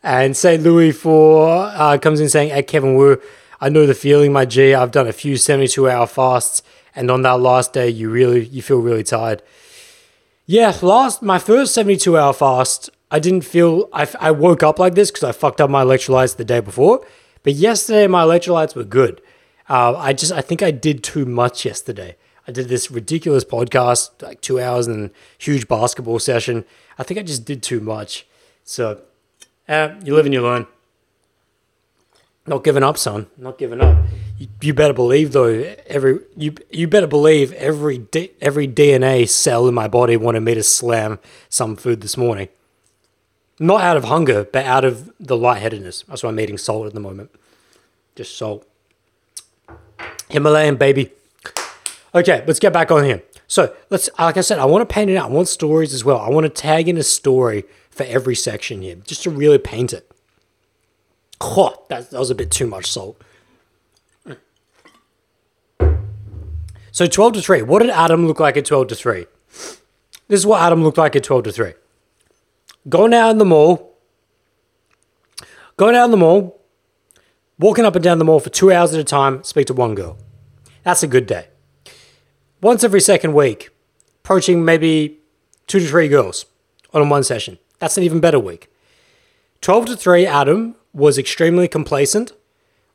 And 0.02 0.36
St. 0.36 0.62
Louis 0.62 0.92
for 0.92 1.66
uh, 1.66 1.98
comes 1.98 2.20
in 2.20 2.28
saying, 2.28 2.50
At 2.50 2.66
Kevin 2.66 2.96
Wu, 2.96 3.20
I 3.60 3.68
know 3.68 3.86
the 3.86 3.94
feeling, 3.94 4.32
my 4.32 4.44
G. 4.44 4.74
I've 4.74 4.90
done 4.90 5.06
a 5.06 5.12
few 5.12 5.36
72 5.36 5.88
hour 5.88 6.06
fasts, 6.06 6.62
and 6.96 7.10
on 7.12 7.22
that 7.22 7.38
last 7.38 7.72
day, 7.72 7.88
you 7.88 8.10
really 8.10 8.46
you 8.46 8.60
feel 8.60 8.80
really 8.80 9.04
tired. 9.04 9.40
Yeah, 10.46 10.76
last 10.82 11.22
my 11.22 11.38
first 11.38 11.72
72 11.72 12.18
hour 12.18 12.32
fast, 12.32 12.90
I 13.12 13.20
didn't 13.20 13.42
feel 13.42 13.88
I, 13.92 14.08
I 14.18 14.30
woke 14.32 14.64
up 14.64 14.78
like 14.80 14.94
this 14.94 15.10
because 15.10 15.22
I 15.22 15.32
fucked 15.32 15.60
up 15.60 15.70
my 15.70 15.84
electrolytes 15.84 16.36
the 16.36 16.44
day 16.44 16.60
before. 16.60 17.06
But 17.44 17.52
yesterday 17.54 18.06
my 18.06 18.24
electrolytes 18.24 18.74
were 18.74 18.84
good. 18.84 19.20
Uh, 19.68 19.96
I 19.96 20.12
just 20.12 20.32
I 20.32 20.40
think 20.40 20.62
I 20.62 20.72
did 20.72 21.04
too 21.04 21.24
much 21.24 21.64
yesterday. 21.64 22.16
I 22.48 22.50
did 22.50 22.68
this 22.68 22.90
ridiculous 22.90 23.44
podcast, 23.44 24.20
like 24.20 24.40
two 24.40 24.58
hours 24.58 24.88
and 24.88 25.10
huge 25.38 25.68
basketball 25.68 26.18
session. 26.18 26.64
I 26.98 27.04
think 27.04 27.20
I 27.20 27.22
just 27.22 27.44
did 27.44 27.62
too 27.62 27.80
much. 27.80 28.26
So, 28.64 29.02
uh, 29.68 29.94
you 30.02 30.16
live 30.16 30.24
and 30.26 30.34
you 30.34 30.42
learn. 30.42 30.66
Not 32.48 32.64
giving 32.64 32.82
up, 32.82 32.98
son. 32.98 33.28
Not 33.36 33.58
giving 33.58 33.80
up 33.80 34.04
you, 34.60 34.74
better 34.74 34.92
believe 34.92 35.32
though 35.32 35.74
every 35.86 36.20
you 36.36 36.54
you 36.70 36.88
better 36.88 37.06
believe 37.06 37.52
every 37.52 38.04
every 38.40 38.68
DNA 38.68 39.28
cell 39.28 39.68
in 39.68 39.74
my 39.74 39.88
body 39.88 40.16
wanted 40.16 40.40
me 40.40 40.54
to 40.54 40.62
slam 40.62 41.18
some 41.48 41.76
food 41.76 42.00
this 42.00 42.16
morning. 42.16 42.48
Not 43.62 43.80
out 43.82 43.96
of 43.96 44.02
hunger, 44.02 44.42
but 44.42 44.66
out 44.66 44.84
of 44.84 45.12
the 45.20 45.36
lightheadedness. 45.36 46.02
That's 46.08 46.24
why 46.24 46.30
I'm 46.30 46.40
eating 46.40 46.58
salt 46.58 46.88
at 46.88 46.94
the 46.94 47.00
moment. 47.00 47.30
Just 48.16 48.36
salt. 48.36 48.66
Himalayan 50.28 50.74
baby. 50.74 51.12
Okay, 52.12 52.42
let's 52.48 52.58
get 52.58 52.72
back 52.72 52.90
on 52.90 53.04
here. 53.04 53.22
So 53.46 53.72
let's, 53.88 54.10
like 54.18 54.36
I 54.36 54.40
said, 54.40 54.58
I 54.58 54.64
want 54.64 54.88
to 54.88 54.92
paint 54.92 55.10
it 55.10 55.16
out. 55.16 55.30
I 55.30 55.32
want 55.32 55.46
stories 55.46 55.94
as 55.94 56.04
well. 56.04 56.18
I 56.18 56.28
want 56.28 56.42
to 56.42 56.48
tag 56.48 56.88
in 56.88 56.96
a 56.96 57.04
story 57.04 57.62
for 57.88 58.02
every 58.02 58.34
section 58.34 58.82
here, 58.82 58.96
just 58.96 59.22
to 59.22 59.30
really 59.30 59.58
paint 59.58 59.92
it. 59.92 60.10
Oh, 61.40 61.84
that, 61.88 62.10
that 62.10 62.18
was 62.18 62.30
a 62.30 62.34
bit 62.34 62.50
too 62.50 62.66
much 62.66 62.90
salt. 62.90 63.22
So 66.90 67.06
12 67.06 67.34
to 67.34 67.40
3. 67.40 67.62
What 67.62 67.80
did 67.80 67.90
Adam 67.90 68.26
look 68.26 68.40
like 68.40 68.56
at 68.56 68.64
12 68.64 68.88
to 68.88 68.94
3? 68.96 69.26
This 70.26 70.40
is 70.40 70.46
what 70.46 70.60
Adam 70.60 70.82
looked 70.82 70.98
like 70.98 71.14
at 71.14 71.22
12 71.22 71.44
to 71.44 71.52
3. 71.52 71.74
Going 72.88 73.12
in 73.12 73.38
the 73.38 73.44
mall, 73.44 73.96
going 75.76 75.94
in 75.94 76.10
the 76.10 76.16
mall, 76.16 76.60
walking 77.58 77.84
up 77.84 77.94
and 77.94 78.02
down 78.02 78.18
the 78.18 78.24
mall 78.24 78.40
for 78.40 78.50
two 78.50 78.72
hours 78.72 78.92
at 78.92 78.98
a 78.98 79.04
time, 79.04 79.44
speak 79.44 79.68
to 79.68 79.74
one 79.74 79.94
girl. 79.94 80.18
That's 80.82 81.02
a 81.02 81.06
good 81.06 81.26
day. 81.26 81.46
Once 82.60 82.82
every 82.82 83.00
second 83.00 83.34
week, 83.34 83.70
approaching 84.24 84.64
maybe 84.64 85.20
two 85.66 85.78
to 85.78 85.86
three 85.86 86.08
girls 86.08 86.46
on 86.92 87.08
one 87.08 87.22
session. 87.22 87.58
That's 87.78 87.96
an 87.96 88.02
even 88.02 88.20
better 88.20 88.38
week. 88.38 88.68
12 89.60 89.86
to 89.86 89.96
3, 89.96 90.26
Adam 90.26 90.74
was 90.92 91.18
extremely 91.18 91.68
complacent, 91.68 92.32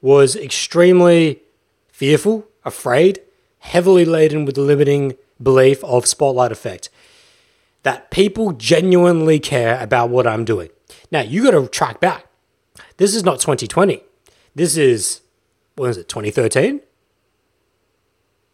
was 0.01 0.35
extremely 0.35 1.41
fearful, 1.91 2.45
afraid, 2.65 3.21
heavily 3.59 4.03
laden 4.03 4.43
with 4.43 4.55
the 4.55 4.61
limiting 4.61 5.15
belief 5.41 5.83
of 5.83 6.05
spotlight 6.05 6.51
effect 6.51 6.89
that 7.87 8.11
people 8.11 8.51
genuinely 8.51 9.39
care 9.39 9.81
about 9.81 10.09
what 10.09 10.27
I'm 10.27 10.43
doing. 10.43 10.67
Now, 11.09 11.21
you 11.21 11.41
got 11.41 11.51
to 11.51 11.69
track 11.69 12.01
back. 12.01 12.27
This 12.97 13.15
is 13.15 13.23
not 13.23 13.39
2020. 13.39 14.03
This 14.55 14.75
is 14.75 15.21
what 15.77 15.91
is 15.91 15.97
it, 15.97 16.09
2013? 16.09 16.81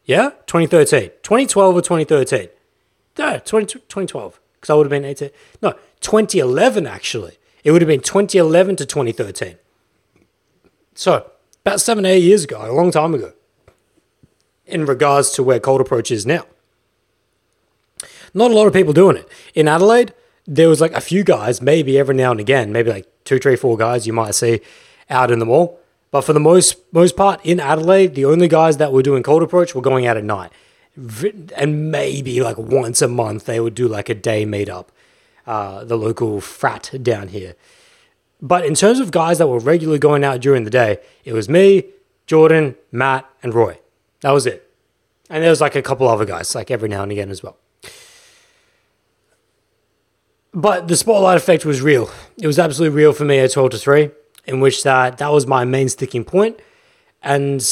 Yeah, 0.05 0.33
2013. 0.45 1.09
2012 1.23 1.75
or 1.75 1.81
2013? 1.81 2.49
No, 3.17 3.39
20, 3.39 3.65
2012. 3.73 4.39
Because 4.53 4.69
I 4.69 4.75
would 4.75 4.85
have 4.85 4.91
been 4.91 5.03
18. 5.03 5.31
No, 5.63 5.73
2011 6.01 6.85
actually. 6.85 7.39
It 7.63 7.71
would 7.71 7.81
have 7.81 7.87
been 7.87 8.01
2011 8.01 8.75
to 8.75 8.85
2013. 8.85 9.55
So, 10.93 11.31
about 11.65 11.81
seven, 11.81 12.05
eight 12.05 12.19
years 12.21 12.43
ago, 12.43 12.61
a 12.61 12.71
long 12.71 12.91
time 12.91 13.15
ago, 13.15 13.33
in 14.67 14.85
regards 14.85 15.31
to 15.31 15.41
where 15.41 15.59
cold 15.59 15.81
approach 15.81 16.11
is 16.11 16.23
now. 16.23 16.45
Not 18.33 18.51
a 18.51 18.53
lot 18.53 18.67
of 18.67 18.73
people 18.73 18.93
doing 18.93 19.17
it. 19.17 19.29
In 19.53 19.67
Adelaide, 19.67 20.13
there 20.45 20.69
was 20.69 20.81
like 20.81 20.93
a 20.93 21.01
few 21.01 21.23
guys, 21.23 21.61
maybe 21.61 21.97
every 21.97 22.15
now 22.15 22.31
and 22.31 22.39
again, 22.39 22.71
maybe 22.71 22.91
like 22.91 23.07
two, 23.23 23.39
three, 23.39 23.55
four 23.55 23.77
guys 23.77 24.07
you 24.07 24.13
might 24.13 24.35
see 24.35 24.61
out 25.09 25.31
in 25.31 25.39
the 25.39 25.45
mall. 25.45 25.79
But 26.11 26.21
for 26.21 26.33
the 26.33 26.39
most 26.39 26.75
most 26.91 27.15
part 27.15 27.43
in 27.43 27.59
Adelaide, 27.59 28.15
the 28.15 28.25
only 28.25 28.47
guys 28.47 28.77
that 28.77 28.93
were 28.93 29.01
doing 29.01 29.23
cold 29.23 29.41
approach 29.41 29.73
were 29.73 29.81
going 29.81 30.05
out 30.05 30.17
at 30.17 30.23
night, 30.23 30.51
and 31.55 31.91
maybe 31.91 32.41
like 32.41 32.57
once 32.57 33.01
a 33.01 33.07
month 33.07 33.45
they 33.45 33.59
would 33.59 33.73
do 33.73 33.87
like 33.87 34.09
a 34.09 34.13
day 34.13 34.45
meetup, 34.45 34.87
uh, 35.47 35.83
the 35.83 35.97
local 35.97 36.39
frat 36.39 36.91
down 37.01 37.29
here. 37.29 37.55
But 38.41 38.65
in 38.65 38.75
terms 38.75 38.99
of 38.99 39.09
guys 39.09 39.37
that 39.37 39.47
were 39.47 39.59
regularly 39.59 39.99
going 39.99 40.23
out 40.23 40.41
during 40.41 40.65
the 40.65 40.69
day, 40.69 40.97
it 41.23 41.33
was 41.33 41.47
me, 41.47 41.85
Jordan, 42.27 42.75
Matt, 42.91 43.27
and 43.41 43.53
Roy. 43.53 43.79
That 44.21 44.31
was 44.31 44.45
it. 44.45 44.69
And 45.29 45.41
there 45.41 45.49
was 45.49 45.61
like 45.61 45.75
a 45.75 45.81
couple 45.81 46.07
other 46.07 46.25
guys, 46.25 46.53
like 46.53 46.69
every 46.69 46.89
now 46.89 47.03
and 47.03 47.11
again 47.11 47.31
as 47.31 47.41
well. 47.41 47.57
But 50.53 50.87
the 50.87 50.95
spotlight 50.95 51.37
effect 51.37 51.65
was 51.65 51.81
real. 51.81 52.09
It 52.37 52.47
was 52.47 52.59
absolutely 52.59 52.95
real 52.95 53.13
for 53.13 53.25
me 53.25 53.39
at 53.39 53.51
12 53.51 53.71
to 53.71 53.77
3, 53.77 54.11
in 54.45 54.59
which 54.59 54.83
that, 54.83 55.17
that 55.17 55.31
was 55.31 55.47
my 55.47 55.65
main 55.65 55.89
sticking 55.89 56.23
point. 56.23 56.59
And 57.23 57.65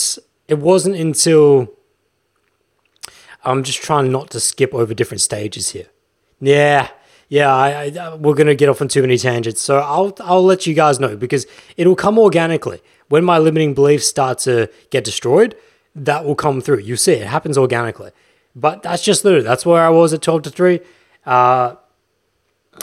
it 0.47 0.57
wasn't 0.57 0.95
until 0.95 1.71
I'm 3.43 3.63
just 3.63 3.81
trying 3.81 4.11
not 4.11 4.29
to 4.31 4.39
skip 4.39 4.73
over 4.73 4.93
different 4.93 5.21
stages 5.21 5.69
here. 5.69 5.87
Yeah, 6.39 6.89
yeah, 7.31 7.53
I, 7.53 7.93
I, 7.97 8.15
we're 8.15 8.33
gonna 8.33 8.55
get 8.55 8.67
off 8.67 8.81
on 8.81 8.89
too 8.89 9.01
many 9.01 9.17
tangents, 9.17 9.61
so 9.61 9.79
I'll 9.79 10.13
I'll 10.19 10.43
let 10.43 10.67
you 10.67 10.73
guys 10.73 10.99
know 10.99 11.15
because 11.15 11.45
it'll 11.77 11.95
come 11.95 12.19
organically 12.19 12.81
when 13.07 13.23
my 13.23 13.37
limiting 13.37 13.73
beliefs 13.73 14.05
start 14.05 14.39
to 14.39 14.69
get 14.89 15.05
destroyed. 15.05 15.55
That 15.95 16.25
will 16.25 16.35
come 16.35 16.59
through. 16.59 16.79
You 16.79 16.97
see, 16.97 17.13
it 17.13 17.27
happens 17.27 17.57
organically. 17.57 18.11
But 18.53 18.83
that's 18.83 19.01
just 19.01 19.23
literally 19.23 19.45
that's 19.45 19.65
where 19.65 19.81
I 19.81 19.89
was 19.89 20.11
at 20.11 20.21
twelve 20.21 20.41
to 20.41 20.49
three. 20.49 20.81
Uh, 21.25 21.75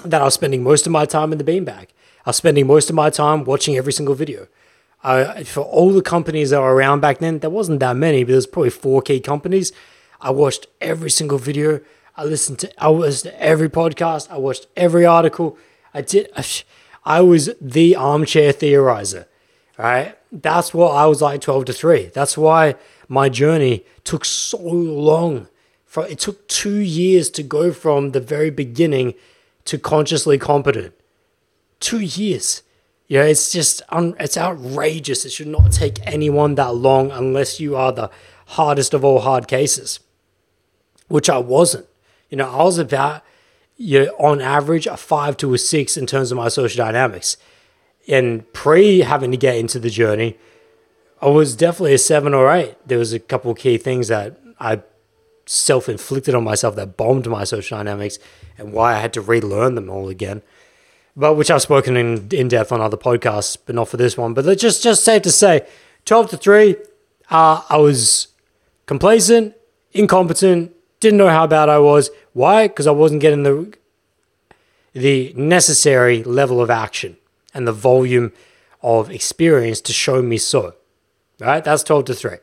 that 0.05 0.21
I 0.21 0.25
was 0.25 0.35
spending 0.35 0.63
most 0.63 0.87
of 0.87 0.93
my 0.93 1.05
time 1.05 1.33
in 1.33 1.39
the 1.39 1.45
beanbag. 1.45 1.89
I 2.25 2.31
was 2.31 2.37
spending 2.37 2.67
most 2.67 2.91
of 2.91 2.97
my 2.97 3.11
time 3.11 3.45
watching 3.45 3.77
every 3.77 3.93
single 3.93 4.15
video. 4.15 4.49
Uh, 5.03 5.45
for 5.45 5.61
all 5.61 5.93
the 5.93 6.03
companies 6.03 6.51
that 6.51 6.61
were 6.61 6.75
around 6.75 7.01
back 7.01 7.19
then, 7.19 7.39
there 7.39 7.51
wasn't 7.51 7.81
that 7.81 7.97
many, 7.97 8.25
but 8.25 8.33
there's 8.33 8.47
probably 8.47 8.71
four 8.71 9.01
key 9.01 9.21
companies. 9.21 9.73
I 10.21 10.31
watched 10.31 10.67
every 10.81 11.11
single 11.11 11.39
video. 11.39 11.81
I 12.17 12.25
listened 12.25 12.59
to 12.61 12.83
I 12.83 12.89
listened 12.89 13.33
to 13.33 13.43
every 13.43 13.69
podcast. 13.69 14.31
I 14.31 14.39
watched 14.39 14.67
every 14.77 15.07
article. 15.07 15.57
I 15.95 16.03
did. 16.03 16.31
I 17.05 17.21
was 17.21 17.51
the 17.61 17.97
armchair 17.97 18.53
theorizer. 18.53 19.27
Right. 19.79 20.19
That's 20.33 20.75
what 20.75 20.91
I 20.91 21.07
was 21.07 21.23
like 21.23 21.41
12 21.41 21.67
to 21.67 21.73
3. 21.73 22.07
That's 22.13 22.37
why 22.37 22.75
my 23.09 23.29
journey 23.29 23.87
took 24.05 24.25
so 24.25 24.59
long. 24.59 25.47
For 25.87 26.07
it 26.07 26.19
took 26.19 26.47
two 26.49 26.81
years 26.81 27.31
to 27.31 27.43
go 27.43 27.73
from 27.73 28.11
the 28.11 28.21
very 28.21 28.51
beginning 28.51 29.15
to 29.69 29.79
consciously 29.79 30.39
competent. 30.39 30.95
Two 31.79 32.01
years. 32.01 32.63
Know, 33.11 33.23
it's 33.23 33.53
just 33.53 33.83
un- 33.91 34.17
it's 34.19 34.37
outrageous. 34.37 35.25
It 35.25 35.31
should 35.31 35.47
not 35.47 35.73
take 35.73 35.99
anyone 36.07 36.55
that 36.57 36.75
long 36.75 37.11
unless 37.11 37.61
you 37.61 37.77
are 37.77 37.93
the 37.93 38.11
hardest 38.49 38.95
of 38.95 39.05
all 39.05 39.21
hard 39.21 39.47
cases, 39.47 40.01
which 41.09 41.31
I 41.31 41.39
wasn't. 41.39 41.87
You 42.31 42.37
know, 42.39 42.51
I 42.51 42.63
was 42.65 42.79
about 42.79 43.23
you 43.77 44.07
know, 44.07 44.11
on 44.19 44.41
average 44.41 44.87
a 44.87 44.97
five 44.97 45.37
to 45.39 45.55
a 45.55 45.59
six 45.59 45.97
in 45.97 46.07
terms 46.07 46.33
of 46.33 46.37
my 46.37 46.49
social 46.49 46.85
dynamics. 46.85 47.37
And 48.09 48.51
pre 48.53 49.01
having 49.01 49.31
to 49.31 49.37
get 49.37 49.57
into 49.57 49.79
the 49.79 49.91
journey, 49.91 50.37
I 51.21 51.29
was 51.29 51.55
definitely 51.55 51.95
a 51.95 51.99
seven 51.99 52.33
or 52.33 52.51
eight. 52.51 52.77
There 52.87 52.99
was 52.99 53.13
a 53.13 53.19
couple 53.19 53.55
key 53.55 53.77
things 53.77 54.09
that 54.09 54.39
I 54.59 54.83
self 55.49 55.89
inflicted 55.89 56.35
on 56.35 56.45
myself 56.45 56.77
that 56.77 56.97
bombed 56.97 57.27
my 57.29 57.45
social 57.45 57.79
dynamics 57.79 58.19
and 58.57 58.73
why 58.73 58.95
I 58.95 59.01
had 59.01 59.13
to 59.15 59.21
relearn 59.21 59.75
them 59.75 59.89
all 59.89 60.09
again. 60.09 60.43
But 61.17 61.35
which 61.35 61.51
I've 61.51 61.63
spoken 61.63 61.97
in 61.97 62.29
in 62.31 62.49
depth 62.49 62.71
on 62.71 62.81
other 62.81 62.97
podcasts, 62.97 63.57
but 63.65 63.75
not 63.75 63.89
for 63.89 63.97
this 63.97 64.17
one. 64.17 64.35
But 64.35 64.59
just 64.59 64.83
just 64.83 65.05
safe 65.05 65.23
to 65.23 65.33
say, 65.33 65.67
twelve 66.05 66.31
to 66.31 66.37
three, 66.37 66.77
uh, 67.31 67.63
I 67.69 67.77
was 67.79 68.29
complacent, 68.87 69.55
incompetent, 69.93 70.73
didn't 71.01 71.19
know 71.19 71.29
how 71.29 71.47
bad 71.47 71.69
I 71.69 71.79
was. 71.79 72.11
Why? 72.33 72.69
Because 72.69 72.87
I 72.87 72.93
wasn't 72.93 73.21
getting 73.21 73.43
the 73.43 73.75
the 74.93 75.33
necessary 75.35 76.23
level 76.23 76.61
of 76.61 76.71
action 76.71 77.17
and 77.55 77.67
the 77.67 77.73
volume 77.73 78.33
of 78.83 79.11
experience 79.11 79.81
to 79.83 79.93
show 79.93 80.23
me 80.23 80.39
so. 80.39 80.75
Right? 81.41 81.63
That's 81.63 81.83
12 81.85 82.07
to 82.07 82.15
3. 82.15 82.37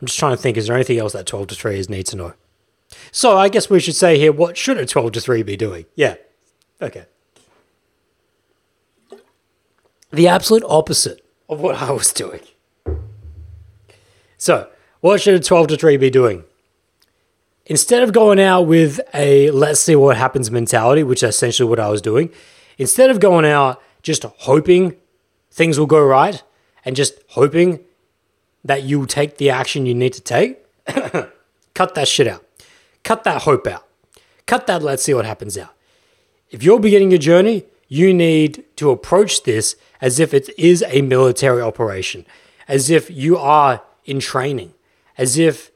I'm 0.00 0.06
just 0.06 0.18
trying 0.18 0.36
to 0.36 0.42
think, 0.42 0.56
is 0.56 0.66
there 0.66 0.76
anything 0.76 0.98
else 0.98 1.12
that 1.12 1.26
12 1.26 1.48
to 1.48 1.54
3 1.54 1.78
is 1.78 1.88
need 1.88 2.06
to 2.06 2.16
know? 2.16 2.34
So 3.10 3.36
I 3.36 3.48
guess 3.48 3.68
we 3.68 3.80
should 3.80 3.96
say 3.96 4.18
here, 4.18 4.32
what 4.32 4.56
should 4.56 4.78
a 4.78 4.86
12 4.86 5.12
to 5.12 5.20
3 5.20 5.42
be 5.42 5.56
doing? 5.56 5.86
Yeah. 5.94 6.14
Okay. 6.80 7.06
The 10.10 10.28
absolute 10.28 10.64
opposite 10.66 11.24
of 11.48 11.60
what 11.60 11.76
I 11.76 11.90
was 11.90 12.12
doing. 12.12 12.40
So, 14.38 14.70
what 15.00 15.20
should 15.20 15.34
a 15.34 15.40
12 15.40 15.68
to 15.68 15.76
3 15.76 15.96
be 15.96 16.10
doing? 16.10 16.44
Instead 17.66 18.02
of 18.02 18.12
going 18.12 18.40
out 18.40 18.62
with 18.62 19.00
a 19.12 19.50
let's 19.50 19.80
see 19.80 19.96
what 19.96 20.16
happens 20.16 20.50
mentality, 20.50 21.02
which 21.02 21.22
is 21.22 21.34
essentially 21.34 21.68
what 21.68 21.80
I 21.80 21.88
was 21.88 22.00
doing, 22.00 22.30
instead 22.78 23.10
of 23.10 23.20
going 23.20 23.44
out 23.44 23.82
just 24.02 24.22
hoping 24.22 24.96
things 25.50 25.78
will 25.78 25.86
go 25.86 26.02
right 26.02 26.42
and 26.84 26.96
just 26.96 27.14
hoping 27.30 27.80
that 28.64 28.82
you 28.82 29.06
take 29.06 29.38
the 29.38 29.50
action 29.50 29.86
you 29.86 29.94
need 29.94 30.12
to 30.14 30.20
take, 30.20 30.58
cut 31.74 31.94
that 31.94 32.08
shit 32.08 32.26
out. 32.26 32.44
Cut 33.04 33.24
that 33.24 33.42
hope 33.42 33.66
out. 33.66 33.86
Cut 34.46 34.66
that 34.66 34.82
let's 34.82 35.02
see 35.02 35.14
what 35.14 35.24
happens 35.24 35.56
out. 35.56 35.74
If 36.50 36.62
you're 36.62 36.80
beginning 36.80 37.10
your 37.10 37.18
journey, 37.18 37.64
you 37.88 38.12
need 38.12 38.64
to 38.76 38.90
approach 38.90 39.44
this 39.44 39.76
as 40.00 40.18
if 40.18 40.32
it 40.34 40.50
is 40.58 40.84
a 40.88 41.02
military 41.02 41.62
operation, 41.62 42.26
as 42.66 42.90
if 42.90 43.10
you 43.10 43.36
are 43.38 43.82
in 44.04 44.20
training, 44.20 44.74
as 45.16 45.38
if 45.38 45.70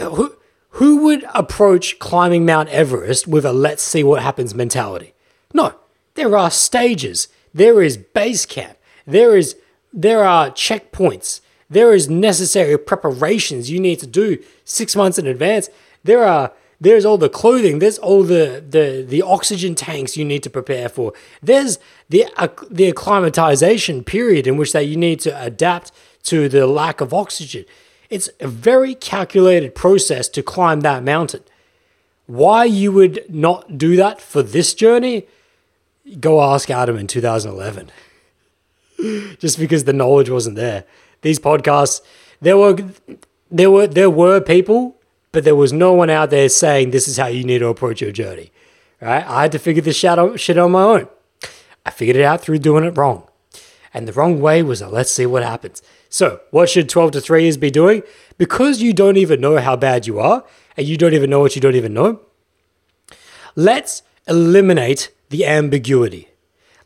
who, 0.00 0.36
who 0.70 1.04
would 1.04 1.24
approach 1.34 1.98
climbing 1.98 2.44
Mount 2.44 2.68
Everest 2.68 3.26
with 3.26 3.44
a 3.44 3.52
let's 3.52 3.82
see 3.82 4.02
what 4.02 4.22
happens 4.22 4.54
mentality? 4.54 5.14
No, 5.54 5.74
there 6.14 6.36
are 6.36 6.50
stages. 6.50 7.28
There 7.54 7.82
is 7.82 7.96
base 7.96 8.46
camp. 8.46 8.78
There 9.06 9.36
is 9.36 9.56
there 9.92 10.24
are 10.24 10.50
checkpoints. 10.50 11.41
There 11.72 11.92
is 11.92 12.08
necessary 12.08 12.78
preparations 12.78 13.70
you 13.70 13.80
need 13.80 13.98
to 14.00 14.06
do 14.06 14.38
6 14.64 14.96
months 14.96 15.18
in 15.18 15.26
advance. 15.26 15.68
There 16.04 16.24
are 16.24 16.52
there's 16.80 17.04
all 17.04 17.16
the 17.16 17.28
clothing, 17.28 17.78
there's 17.78 17.98
all 17.98 18.24
the 18.24 18.62
the 18.68 19.04
the 19.08 19.22
oxygen 19.22 19.76
tanks 19.76 20.16
you 20.16 20.24
need 20.24 20.42
to 20.42 20.50
prepare 20.50 20.88
for. 20.88 21.12
There's 21.40 21.78
the 22.08 22.26
uh, 22.36 22.48
the 22.70 22.88
acclimatization 22.88 24.02
period 24.02 24.46
in 24.48 24.56
which 24.56 24.72
that 24.72 24.86
you 24.86 24.96
need 24.96 25.20
to 25.20 25.30
adapt 25.40 25.92
to 26.24 26.48
the 26.48 26.66
lack 26.66 27.00
of 27.00 27.14
oxygen. 27.14 27.64
It's 28.10 28.28
a 28.40 28.48
very 28.48 28.94
calculated 28.94 29.74
process 29.74 30.28
to 30.30 30.42
climb 30.42 30.80
that 30.80 31.04
mountain. 31.04 31.44
Why 32.26 32.64
you 32.64 32.90
would 32.92 33.24
not 33.28 33.78
do 33.78 33.94
that 33.96 34.20
for 34.20 34.42
this 34.42 34.74
journey? 34.74 35.26
Go 36.18 36.42
ask 36.42 36.68
Adam 36.68 36.96
in 36.96 37.06
2011. 37.06 37.90
Just 39.38 39.58
because 39.58 39.84
the 39.84 39.92
knowledge 39.92 40.30
wasn't 40.30 40.56
there. 40.56 40.84
These 41.22 41.38
podcasts, 41.38 42.00
there 42.40 42.56
were 42.56 42.76
there 43.50 43.70
were 43.70 43.86
there 43.86 44.10
were 44.10 44.40
people 44.40 44.96
but 45.32 45.44
there 45.44 45.56
was 45.56 45.72
no 45.72 45.94
one 45.94 46.10
out 46.10 46.30
there 46.30 46.48
saying 46.48 46.90
this 46.90 47.08
is 47.08 47.16
how 47.16 47.26
you 47.26 47.42
need 47.42 47.60
to 47.60 47.68
approach 47.68 48.02
your 48.02 48.12
journey. 48.12 48.52
Right? 49.00 49.26
I 49.26 49.42
had 49.42 49.52
to 49.52 49.58
figure 49.58 49.82
this 49.82 49.96
shit 49.96 50.18
out, 50.18 50.38
shit 50.38 50.58
on 50.58 50.72
my 50.72 50.82
own. 50.82 51.08
I 51.84 51.90
figured 51.90 52.16
it 52.16 52.24
out 52.24 52.42
through 52.42 52.58
doing 52.58 52.84
it 52.84 52.96
wrong. 52.96 53.26
And 53.94 54.06
the 54.06 54.12
wrong 54.12 54.40
way 54.40 54.62
was 54.62 54.80
a 54.80 54.88
let's 54.88 55.10
see 55.10 55.26
what 55.26 55.42
happens. 55.42 55.82
So, 56.08 56.40
what 56.50 56.68
should 56.68 56.88
12 56.88 57.12
to 57.12 57.20
3 57.20 57.42
years 57.42 57.56
be 57.56 57.70
doing? 57.70 58.02
Because 58.38 58.80
you 58.80 58.92
don't 58.92 59.16
even 59.16 59.40
know 59.40 59.58
how 59.58 59.76
bad 59.76 60.06
you 60.06 60.20
are, 60.20 60.44
and 60.76 60.86
you 60.86 60.96
don't 60.96 61.14
even 61.14 61.30
know 61.30 61.40
what 61.40 61.56
you 61.56 61.60
don't 61.60 61.74
even 61.74 61.94
know, 61.94 62.20
let's 63.56 64.02
eliminate 64.28 65.10
the 65.30 65.44
ambiguity. 65.46 66.28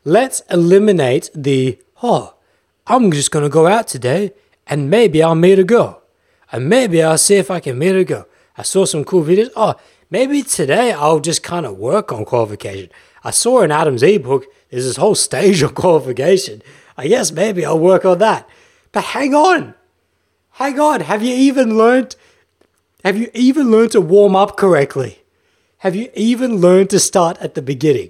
Let's 0.03 0.41
eliminate 0.49 1.29
the, 1.35 1.79
oh, 2.01 2.35
I'm 2.89 3.11
just 3.11 3.31
going 3.31 3.43
to 3.43 3.49
go 3.49 3.67
out 3.67 3.87
today 3.87 4.33
and 4.65 4.89
maybe 4.89 5.21
I'll 5.21 5.35
meet 5.35 5.59
a 5.59 5.63
girl. 5.63 6.01
And 6.51 6.69
maybe 6.69 7.03
I'll 7.03 7.17
see 7.17 7.35
if 7.35 7.51
I 7.51 7.59
can 7.59 7.77
meet 7.77 7.95
a 7.95 8.05
girl. 8.05 8.27
I 8.57 8.63
saw 8.63 8.85
some 8.85 9.03
cool 9.03 9.23
videos. 9.23 9.49
Oh, 9.55 9.75
maybe 10.09 10.41
today 10.41 10.93
I'll 10.93 11.19
just 11.19 11.43
kind 11.43 11.65
of 11.65 11.77
work 11.77 12.11
on 12.11 12.23
qualification. 12.23 12.89
I 13.23 13.31
saw 13.31 13.61
in 13.61 13.71
Adam's 13.71 14.03
ebook, 14.03 14.45
there's 14.69 14.85
this 14.85 14.95
whole 14.95 15.15
stage 15.15 15.61
of 15.61 15.75
qualification. 15.75 16.61
I 16.97 17.07
guess 17.07 17.31
maybe 17.31 17.65
I'll 17.65 17.79
work 17.79 18.05
on 18.05 18.19
that. 18.19 18.47
But 18.91 19.03
hang 19.03 19.35
on. 19.35 19.75
Hang 20.51 20.79
on. 20.79 21.01
Have 21.01 21.21
you 21.21 21.35
even 21.35 21.77
learned 21.77 22.15
have 23.03 23.15
you 23.15 23.29
even 23.33 23.69
learned 23.71 23.91
to 23.91 24.01
warm 24.01 24.35
up 24.35 24.57
correctly? 24.57 25.19
Have 25.77 25.95
you 25.95 26.09
even 26.15 26.57
learned 26.57 26.89
to 26.89 26.99
start 26.99 27.37
at 27.37 27.53
the 27.53 27.61
beginning? 27.61 28.09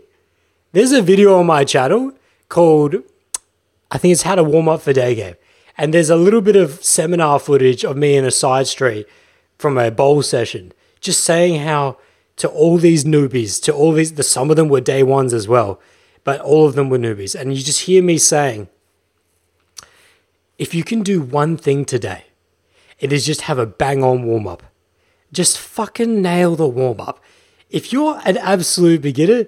There's 0.72 0.94
a 0.94 1.02
video 1.02 1.38
on 1.38 1.46
my 1.46 1.66
channel 1.66 2.14
called 2.48 2.96
I 3.92 3.98
think 3.98 4.12
it's 4.12 4.24
how 4.24 4.36
to 4.36 4.44
warm 4.44 4.68
up 4.68 4.82
for 4.82 4.94
day 4.94 5.16
game. 5.16 5.36
And 5.78 5.94
there's 5.94 6.10
a 6.10 6.16
little 6.16 6.42
bit 6.42 6.56
of 6.56 6.84
seminar 6.84 7.40
footage 7.40 7.84
of 7.84 7.96
me 7.98 8.16
in 8.16 8.26
a 8.26 8.32
side 8.32 8.68
street 8.68 9.08
from 9.58 9.78
a 9.78 9.92
bowl 9.92 10.22
session, 10.24 10.74
just 11.00 11.24
saying 11.24 11.62
how 11.62 11.98
to 12.38 12.48
all 12.48 12.78
these 12.78 13.04
newbies, 13.04 13.62
to 13.64 13.74
all 13.74 13.92
these, 13.94 14.14
the 14.14 14.24
some 14.24 14.50
of 14.50 14.56
them 14.56 14.70
were 14.70 14.82
day 14.82 15.04
ones 15.04 15.34
as 15.34 15.48
well, 15.48 15.80
but 16.24 16.40
all 16.42 16.68
of 16.68 16.76
them 16.76 16.90
were 16.90 16.98
newbies. 16.98 17.40
And 17.40 17.56
you 17.56 17.64
just 17.64 17.82
hear 17.82 18.02
me 18.04 18.18
saying, 18.18 18.68
if 20.58 20.74
you 20.74 20.84
can 20.84 21.04
do 21.04 21.22
one 21.22 21.58
thing 21.58 21.86
today, 21.86 22.26
it 23.00 23.14
is 23.14 23.26
just 23.26 23.42
have 23.42 23.60
a 23.60 23.66
bang 23.66 24.04
on 24.04 24.24
warm 24.24 24.48
up. 24.48 24.64
Just 25.32 25.58
fucking 25.58 26.22
nail 26.22 26.56
the 26.56 26.68
warm 26.68 27.00
up. 27.00 27.24
If 27.70 27.92
you're 27.92 28.20
an 28.26 28.38
absolute 28.38 29.02
beginner, 29.02 29.46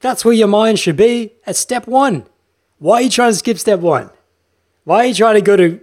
that's 0.00 0.24
where 0.24 0.34
your 0.34 0.48
mind 0.48 0.78
should 0.78 0.96
be 0.96 1.32
at 1.46 1.56
step 1.56 1.86
one. 1.86 2.26
Why 2.78 2.96
are 2.96 3.02
you 3.02 3.10
trying 3.10 3.32
to 3.32 3.38
skip 3.38 3.58
step 3.58 3.80
one? 3.80 4.10
Why 4.84 4.98
are 4.98 5.06
you 5.06 5.14
trying 5.14 5.34
to 5.36 5.40
go 5.40 5.56
to 5.56 5.80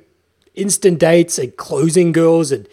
instant 0.55 0.99
dates 0.99 1.39
and 1.39 1.55
closing 1.57 2.11
girls 2.11 2.51
and 2.51 2.67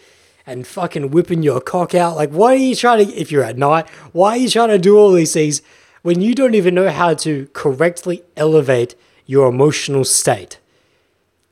and 0.45 0.65
fucking 0.65 1.11
whipping 1.11 1.43
your 1.43 1.61
cock 1.61 1.93
out? 1.95 2.15
Like, 2.15 2.29
why 2.29 2.53
are 2.53 2.55
you 2.57 2.75
trying 2.75 3.05
to, 3.05 3.13
if 3.13 3.31
you're 3.31 3.43
at 3.43 3.57
night, 3.57 3.87
why 4.11 4.31
are 4.31 4.37
you 4.37 4.49
trying 4.49 4.69
to 4.69 4.79
do 4.79 4.97
all 4.97 5.11
these 5.11 5.33
things 5.33 5.61
when 6.01 6.19
you 6.21 6.33
don't 6.33 6.55
even 6.55 6.73
know 6.73 6.89
how 6.89 7.13
to 7.13 7.47
correctly 7.53 8.23
elevate 8.35 8.95
your 9.25 9.47
emotional 9.47 10.03
state? 10.03 10.59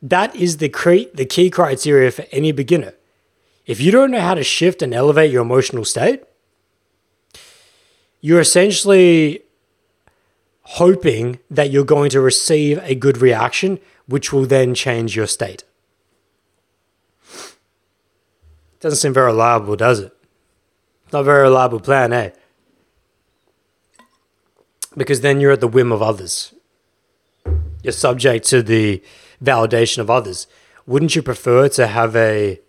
That 0.01 0.35
is 0.35 0.57
the, 0.57 0.69
cre- 0.69 1.11
the 1.13 1.25
key 1.25 1.49
criteria 1.49 2.11
for 2.11 2.25
any 2.31 2.51
beginner. 2.51 2.93
If 3.65 3.79
you 3.79 3.91
don't 3.91 4.11
know 4.11 4.21
how 4.21 4.33
to 4.33 4.43
shift 4.43 4.81
and 4.81 4.93
elevate 4.93 5.31
your 5.31 5.43
emotional 5.43 5.85
state, 5.85 6.23
you're 8.21 8.39
essentially 8.39 9.43
hoping 10.73 11.39
that 11.49 11.71
you're 11.71 11.83
going 11.83 12.11
to 12.11 12.21
receive 12.21 12.79
a 12.83 12.93
good 12.93 13.17
reaction, 13.17 13.79
which 14.05 14.31
will 14.31 14.45
then 14.45 14.75
change 14.75 15.15
your 15.15 15.25
state. 15.25 15.63
Doesn't 18.79 18.99
seem 18.99 19.13
very 19.13 19.31
reliable, 19.31 19.75
does 19.75 19.99
it? 19.99 20.13
Not 21.11 21.21
a 21.21 21.23
very 21.23 21.41
reliable 21.41 21.79
plan, 21.79 22.13
eh? 22.13 22.29
Because 24.95 25.21
then 25.21 25.39
you're 25.39 25.53
at 25.53 25.59
the 25.59 25.67
whim 25.67 25.91
of 25.91 26.03
others. 26.03 26.53
You're 27.81 27.91
subject 27.91 28.45
to 28.49 28.61
the 28.61 29.01
validation 29.43 29.97
of 29.97 30.09
others. 30.11 30.45
Wouldn't 30.85 31.15
you 31.15 31.23
prefer 31.23 31.67
to 31.69 31.87
have 31.87 32.15
a 32.15 32.59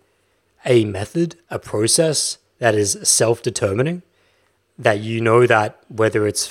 a 0.65 0.85
method, 0.85 1.35
a 1.49 1.59
process 1.59 2.39
that 2.57 2.73
is 2.73 2.97
self-determining? 3.03 4.01
That 4.77 4.99
you 4.99 5.21
know 5.21 5.45
that 5.45 5.79
whether 5.87 6.25
it's 6.25 6.47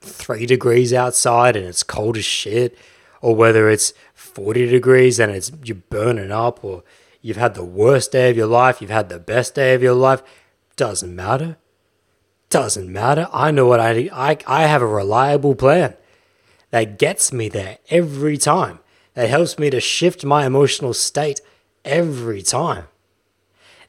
three 0.00 0.46
degrees 0.46 0.92
outside 0.92 1.56
and 1.56 1.66
it's 1.66 1.82
cold 1.82 2.16
as 2.16 2.24
shit, 2.24 2.76
or 3.20 3.34
whether 3.34 3.68
it's 3.68 3.92
40 4.14 4.66
degrees 4.66 5.18
and 5.18 5.32
it's 5.32 5.50
you're 5.64 5.76
burning 5.76 6.30
up, 6.30 6.62
or 6.62 6.84
you've 7.20 7.36
had 7.36 7.54
the 7.54 7.64
worst 7.64 8.12
day 8.12 8.30
of 8.30 8.36
your 8.36 8.46
life, 8.46 8.80
you've 8.80 8.90
had 8.90 9.08
the 9.08 9.18
best 9.18 9.54
day 9.54 9.74
of 9.74 9.82
your 9.82 9.94
life, 9.94 10.22
doesn't 10.76 11.14
matter. 11.14 11.56
Doesn't 12.50 12.90
matter. 12.90 13.28
I 13.32 13.50
know 13.50 13.66
what 13.66 13.80
I 13.80 14.08
I 14.12 14.38
I 14.46 14.62
have 14.62 14.80
a 14.80 14.86
reliable 14.86 15.54
plan 15.54 15.94
that 16.70 16.98
gets 16.98 17.32
me 17.32 17.48
there 17.48 17.78
every 17.90 18.38
time. 18.38 18.78
That 19.14 19.28
helps 19.28 19.58
me 19.58 19.68
to 19.70 19.80
shift 19.80 20.24
my 20.24 20.46
emotional 20.46 20.94
state 20.94 21.40
every 21.84 22.40
time. 22.40 22.84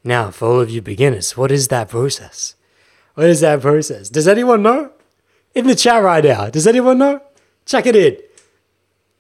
Now, 0.04 0.32
for 0.32 0.48
all 0.48 0.60
of 0.60 0.70
you 0.70 0.82
beginners, 0.82 1.38
what 1.38 1.52
is 1.52 1.68
that 1.68 1.90
process? 1.90 2.56
What 3.14 3.28
is 3.28 3.42
that 3.42 3.62
process? 3.62 4.10
Does 4.10 4.28
anyone 4.28 4.64
know? 4.64 4.92
In 5.56 5.68
the 5.68 5.76
chat 5.76 6.04
right 6.04 6.24
now, 6.24 6.50
does 6.50 6.68
anyone 6.68 6.98
know? 6.98 7.22
Check 7.66 7.86
it 7.86 7.96
in. 7.96 8.18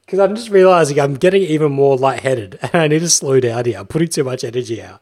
Because 0.05 0.19
I'm 0.19 0.35
just 0.35 0.49
realizing 0.49 0.99
I'm 0.99 1.15
getting 1.15 1.43
even 1.43 1.71
more 1.71 1.97
lightheaded 1.97 2.57
and 2.61 2.75
I 2.75 2.87
need 2.87 2.99
to 2.99 3.09
slow 3.09 3.39
down 3.39 3.65
here. 3.65 3.79
I'm 3.79 3.87
putting 3.87 4.07
too 4.07 4.23
much 4.23 4.43
energy 4.43 4.81
out. 4.81 5.01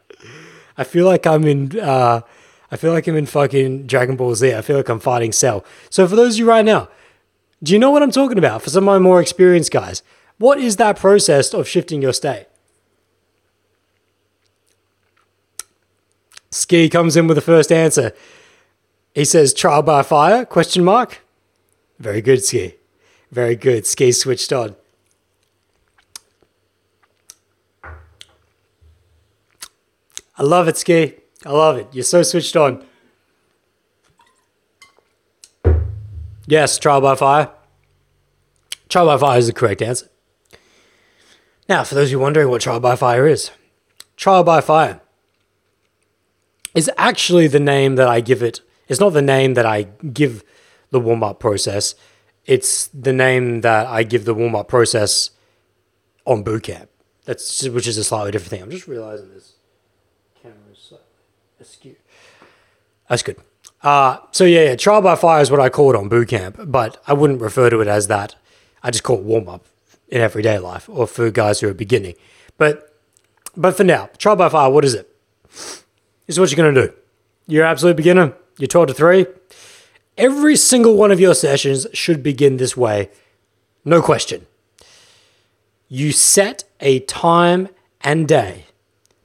I 0.77 0.83
feel 0.83 1.05
like 1.05 1.25
I'm 1.25 1.43
in 1.45 1.79
uh, 1.79 2.21
I 2.69 2.75
feel 2.75 2.91
like 2.91 3.07
I'm 3.07 3.15
in 3.15 3.25
fucking 3.25 3.87
Dragon 3.87 4.15
Ball 4.15 4.35
Z. 4.35 4.53
I 4.53 4.61
feel 4.61 4.77
like 4.77 4.89
I'm 4.89 4.99
fighting 4.99 5.31
Cell. 5.31 5.63
So 5.89 6.07
for 6.07 6.15
those 6.15 6.35
of 6.35 6.39
you 6.39 6.47
right 6.47 6.65
now, 6.65 6.89
do 7.63 7.73
you 7.73 7.79
know 7.79 7.91
what 7.91 8.03
I'm 8.03 8.11
talking 8.11 8.37
about? 8.37 8.61
For 8.61 8.69
some 8.69 8.83
of 8.83 8.85
my 8.85 8.99
more 8.99 9.21
experienced 9.21 9.71
guys, 9.71 10.03
what 10.37 10.59
is 10.59 10.75
that 10.75 10.97
process 10.97 11.53
of 11.53 11.67
shifting 11.67 12.01
your 12.01 12.13
state? 12.13 12.47
Ski 16.51 16.89
comes 16.89 17.15
in 17.15 17.27
with 17.27 17.35
the 17.35 17.41
first 17.41 17.71
answer. 17.71 18.13
He 19.17 19.25
says 19.25 19.51
trial 19.51 19.81
by 19.81 20.03
fire? 20.03 20.45
Question 20.45 20.83
mark. 20.83 21.25
Very 21.97 22.21
good, 22.21 22.43
Ski. 22.43 22.75
Very 23.31 23.55
good. 23.55 23.87
Ski 23.87 24.11
switched 24.11 24.53
on. 24.53 24.75
I 27.83 27.93
love 30.43 30.67
it, 30.67 30.77
Ski. 30.77 31.15
I 31.43 31.51
love 31.51 31.77
it. 31.77 31.87
You're 31.91 32.03
so 32.03 32.21
switched 32.21 32.55
on. 32.55 32.85
Yes, 36.45 36.77
trial 36.77 37.01
by 37.01 37.15
fire. 37.15 37.49
Trial 38.87 39.07
by 39.07 39.17
fire 39.17 39.39
is 39.39 39.47
the 39.47 39.53
correct 39.53 39.81
answer. 39.81 40.09
Now, 41.67 41.83
for 41.83 41.95
those 41.95 42.09
of 42.09 42.11
you 42.11 42.19
wondering 42.19 42.49
what 42.49 42.61
trial 42.61 42.79
by 42.79 42.95
fire 42.95 43.25
is, 43.25 43.49
trial 44.15 44.43
by 44.43 44.61
fire 44.61 45.01
is 46.75 46.91
actually 46.97 47.47
the 47.47 47.59
name 47.59 47.95
that 47.95 48.07
I 48.07 48.19
give 48.19 48.43
it. 48.43 48.61
It's 48.87 48.99
not 48.99 49.09
the 49.09 49.21
name 49.21 49.53
that 49.55 49.65
I 49.65 49.83
give 49.83 50.43
the 50.91 50.99
warm 50.99 51.23
up 51.23 51.39
process. 51.39 51.95
It's 52.45 52.87
the 52.87 53.13
name 53.13 53.61
that 53.61 53.87
I 53.87 54.03
give 54.03 54.25
the 54.25 54.33
warm 54.33 54.55
up 54.55 54.67
process 54.67 55.31
on 56.25 56.43
boot 56.43 56.63
camp. 56.63 56.89
That's 57.25 57.67
which 57.67 57.87
is 57.87 57.97
a 57.97 58.03
slightly 58.03 58.31
different 58.31 58.51
thing. 58.51 58.61
I'm 58.61 58.71
just 58.71 58.87
realizing 58.87 59.33
this 59.33 59.53
camera 60.41 60.57
is 60.71 60.79
slightly 60.79 61.05
askew. 61.59 61.95
That's 63.09 63.23
good. 63.23 63.37
Uh, 63.83 64.17
so 64.31 64.45
yeah, 64.45 64.63
yeah, 64.63 64.75
trial 64.75 65.01
by 65.01 65.15
fire 65.15 65.41
is 65.41 65.51
what 65.51 65.59
I 65.59 65.69
call 65.69 65.93
it 65.93 65.95
on 65.95 66.09
boot 66.09 66.29
camp, 66.29 66.57
but 66.65 67.01
I 67.05 67.13
wouldn't 67.13 67.41
refer 67.41 67.69
to 67.69 67.81
it 67.81 67.87
as 67.87 68.07
that. 68.07 68.35
I 68.81 68.91
just 68.91 69.03
call 69.03 69.17
it 69.17 69.23
warm 69.23 69.49
up 69.49 69.65
in 70.07 70.21
everyday 70.21 70.57
life 70.57 70.87
or 70.89 71.05
for 71.05 71.29
guys 71.29 71.59
who 71.59 71.67
are 71.67 71.73
beginning. 71.73 72.15
But 72.57 72.95
but 73.55 73.75
for 73.75 73.83
now, 73.83 74.09
trial 74.17 74.35
by 74.35 74.49
fire, 74.49 74.69
what 74.69 74.85
is 74.85 74.93
it? 74.93 75.13
This 75.45 75.83
is 76.27 76.39
what 76.39 76.49
you're 76.49 76.57
gonna 76.57 76.87
do. 76.87 76.93
You're 77.47 77.65
an 77.65 77.71
absolute 77.71 77.97
beginner, 77.97 78.33
you're 78.57 78.67
12 78.67 78.87
to 78.89 78.93
3. 78.93 79.25
Every 80.17 80.55
single 80.55 80.95
one 80.95 81.11
of 81.11 81.19
your 81.19 81.35
sessions 81.35 81.85
should 81.93 82.23
begin 82.23 82.57
this 82.57 82.75
way. 82.75 83.09
No 83.85 84.01
question. 84.01 84.47
You 85.87 86.11
set 86.11 86.63
a 86.79 86.99
time 87.01 87.69
and 88.01 88.27
day 88.27 88.65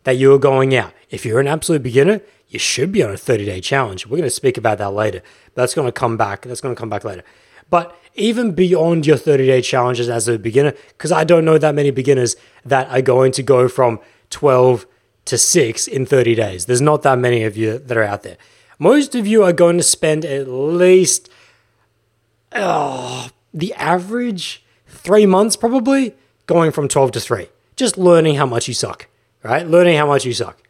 that 0.04 0.16
you 0.16 0.32
are 0.34 0.38
going 0.38 0.74
out. 0.76 0.92
If 1.10 1.24
you're 1.24 1.40
an 1.40 1.48
absolute 1.48 1.82
beginner, 1.82 2.20
you 2.48 2.58
should 2.58 2.92
be 2.92 3.02
on 3.02 3.10
a 3.10 3.16
30 3.16 3.46
day 3.46 3.60
challenge. 3.60 4.06
We're 4.06 4.18
going 4.18 4.22
to 4.24 4.30
speak 4.30 4.58
about 4.58 4.78
that 4.78 4.92
later. 4.92 5.22
That's 5.54 5.74
going 5.74 5.88
to 5.88 5.92
come 5.92 6.16
back. 6.16 6.42
That's 6.42 6.60
going 6.60 6.74
to 6.74 6.78
come 6.78 6.90
back 6.90 7.04
later. 7.04 7.24
But 7.70 7.96
even 8.14 8.52
beyond 8.52 9.06
your 9.06 9.16
30 9.16 9.46
day 9.46 9.62
challenges 9.62 10.08
as 10.08 10.28
a 10.28 10.38
beginner, 10.38 10.74
because 10.88 11.10
I 11.10 11.24
don't 11.24 11.44
know 11.44 11.56
that 11.56 11.74
many 11.74 11.90
beginners 11.90 12.36
that 12.64 12.88
are 12.90 13.00
going 13.00 13.32
to 13.32 13.42
go 13.42 13.68
from 13.68 13.98
12 14.30 14.86
to 15.24 15.38
6 15.38 15.88
in 15.88 16.04
30 16.04 16.34
days. 16.34 16.66
There's 16.66 16.80
not 16.80 17.02
that 17.02 17.18
many 17.18 17.44
of 17.44 17.56
you 17.56 17.78
that 17.78 17.96
are 17.96 18.02
out 18.02 18.22
there. 18.22 18.36
Most 18.82 19.14
of 19.14 19.28
you 19.28 19.44
are 19.44 19.52
going 19.52 19.76
to 19.76 19.82
spend 19.84 20.24
at 20.24 20.48
least 20.48 21.30
oh, 22.50 23.28
the 23.54 23.72
average 23.74 24.64
three 24.88 25.24
months 25.24 25.54
probably 25.54 26.16
going 26.46 26.72
from 26.72 26.88
12 26.88 27.12
to 27.12 27.20
3. 27.20 27.46
Just 27.76 27.96
learning 27.96 28.34
how 28.34 28.46
much 28.46 28.66
you 28.66 28.74
suck, 28.74 29.06
right? 29.44 29.64
Learning 29.68 29.96
how 29.96 30.08
much 30.08 30.24
you 30.24 30.32
suck. 30.32 30.60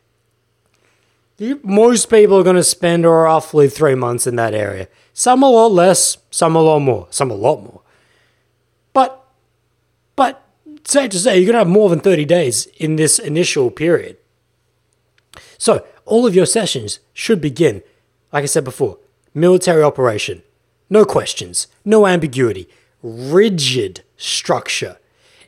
Most 1.63 2.11
people 2.11 2.37
are 2.37 2.43
going 2.43 2.57
to 2.57 2.63
spend 2.63 3.07
roughly 3.07 3.71
three 3.71 3.95
months 3.95 4.27
in 4.27 4.37
that 4.37 4.53
area. 4.53 4.89
Some 5.15 5.43
a 5.43 5.49
lot 5.49 5.73
less, 5.73 6.19
some 6.31 6.55
a 6.55 6.61
lot 6.61 6.81
more, 6.81 7.07
some 7.09 7.31
a 7.31 7.35
lot 7.35 7.63
more. 7.63 7.81
But, 8.93 9.25
but 10.17 10.45
safe 10.85 11.13
to 11.13 11.19
say, 11.19 11.39
you're 11.39 11.47
going 11.47 11.55
to 11.55 11.61
have 11.61 11.67
more 11.67 11.89
than 11.89 12.01
30 12.01 12.27
days 12.27 12.67
in 12.77 12.97
this 12.97 13.19
initial 13.19 13.71
period. 13.71 14.19
So, 15.57 15.87
all 16.05 16.27
of 16.27 16.35
your 16.35 16.45
sessions 16.45 17.01
should 17.15 17.41
begin, 17.41 17.83
like 18.33 18.43
I 18.43 18.47
said 18.47 18.65
before, 18.65 18.99
military 19.35 19.83
operation. 19.83 20.43
No 20.91 21.05
questions, 21.05 21.69
no 21.85 22.07
ambiguity, 22.07 22.69
rigid 23.03 24.03
structure 24.17 24.99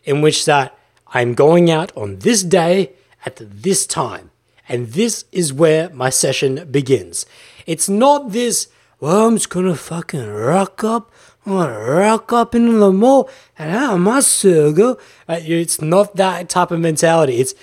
in 0.05 0.21
which 0.21 0.45
that 0.45 0.77
I'm 1.09 1.35
going 1.35 1.71
out 1.71 1.93
on 1.97 2.19
this 2.21 2.43
day 2.43 2.93
at 3.25 3.37
this 3.41 3.87
time. 3.87 4.31
And 4.69 4.89
this 4.89 5.25
is 5.33 5.53
where 5.53 5.91
my 5.91 6.11
session 6.11 6.67
begins. 6.71 7.27
It's 7.67 7.89
not 7.89 8.33
this, 8.33 8.69
well, 9.01 9.29
I'm 9.29 9.37
just 9.37 9.51
gonna 9.51 9.75
fucking 9.77 10.27
rock 10.27 10.83
up 10.83 11.13
I'm 11.47 11.53
gonna 11.53 11.79
rock 11.79 12.33
up 12.33 12.55
into 12.55 12.73
the 12.73 12.91
mall 12.91 13.29
and 13.59 13.71
have 13.71 14.01
my 14.01 14.21
circle. 14.21 14.99
Uh, 15.29 15.41
It's 15.43 15.81
not 15.83 16.17
that 16.17 16.49
type 16.49 16.71
of 16.71 16.81
mentality. 16.81 17.37
It's 17.39 17.55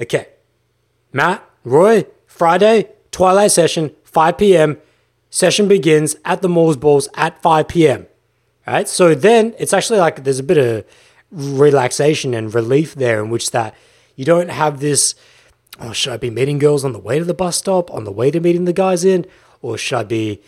okay. 0.00 0.26
Matt, 1.12 1.48
Roy, 1.64 2.06
Friday, 2.26 2.88
twilight 3.12 3.52
session, 3.52 3.92
5 4.18 4.36
p.m. 4.36 4.78
Session 5.30 5.68
begins 5.68 6.16
at 6.24 6.42
the 6.42 6.48
Malls 6.48 6.76
Balls 6.76 7.08
at 7.14 7.40
5 7.40 7.68
p.m. 7.68 8.08
Right? 8.66 8.88
So 8.88 9.14
then 9.14 9.54
it's 9.60 9.72
actually 9.72 10.00
like 10.00 10.24
there's 10.24 10.40
a 10.40 10.42
bit 10.42 10.58
of 10.58 10.84
relaxation 11.30 12.34
and 12.34 12.52
relief 12.52 12.96
there 12.96 13.22
in 13.22 13.30
which 13.30 13.52
that 13.52 13.76
you 14.16 14.24
don't 14.24 14.50
have 14.50 14.80
this, 14.80 15.14
oh, 15.78 15.92
should 15.92 16.12
I 16.12 16.16
be 16.16 16.30
meeting 16.30 16.58
girls 16.58 16.84
on 16.84 16.92
the 16.92 16.98
way 16.98 17.20
to 17.20 17.24
the 17.24 17.32
bus 17.32 17.58
stop, 17.58 17.92
on 17.92 18.02
the 18.02 18.10
way 18.10 18.32
to 18.32 18.40
meeting 18.40 18.64
the 18.64 18.72
guys 18.72 19.04
in? 19.04 19.24
Or 19.62 19.78
should 19.78 19.98
I 19.98 20.02
be, 20.02 20.42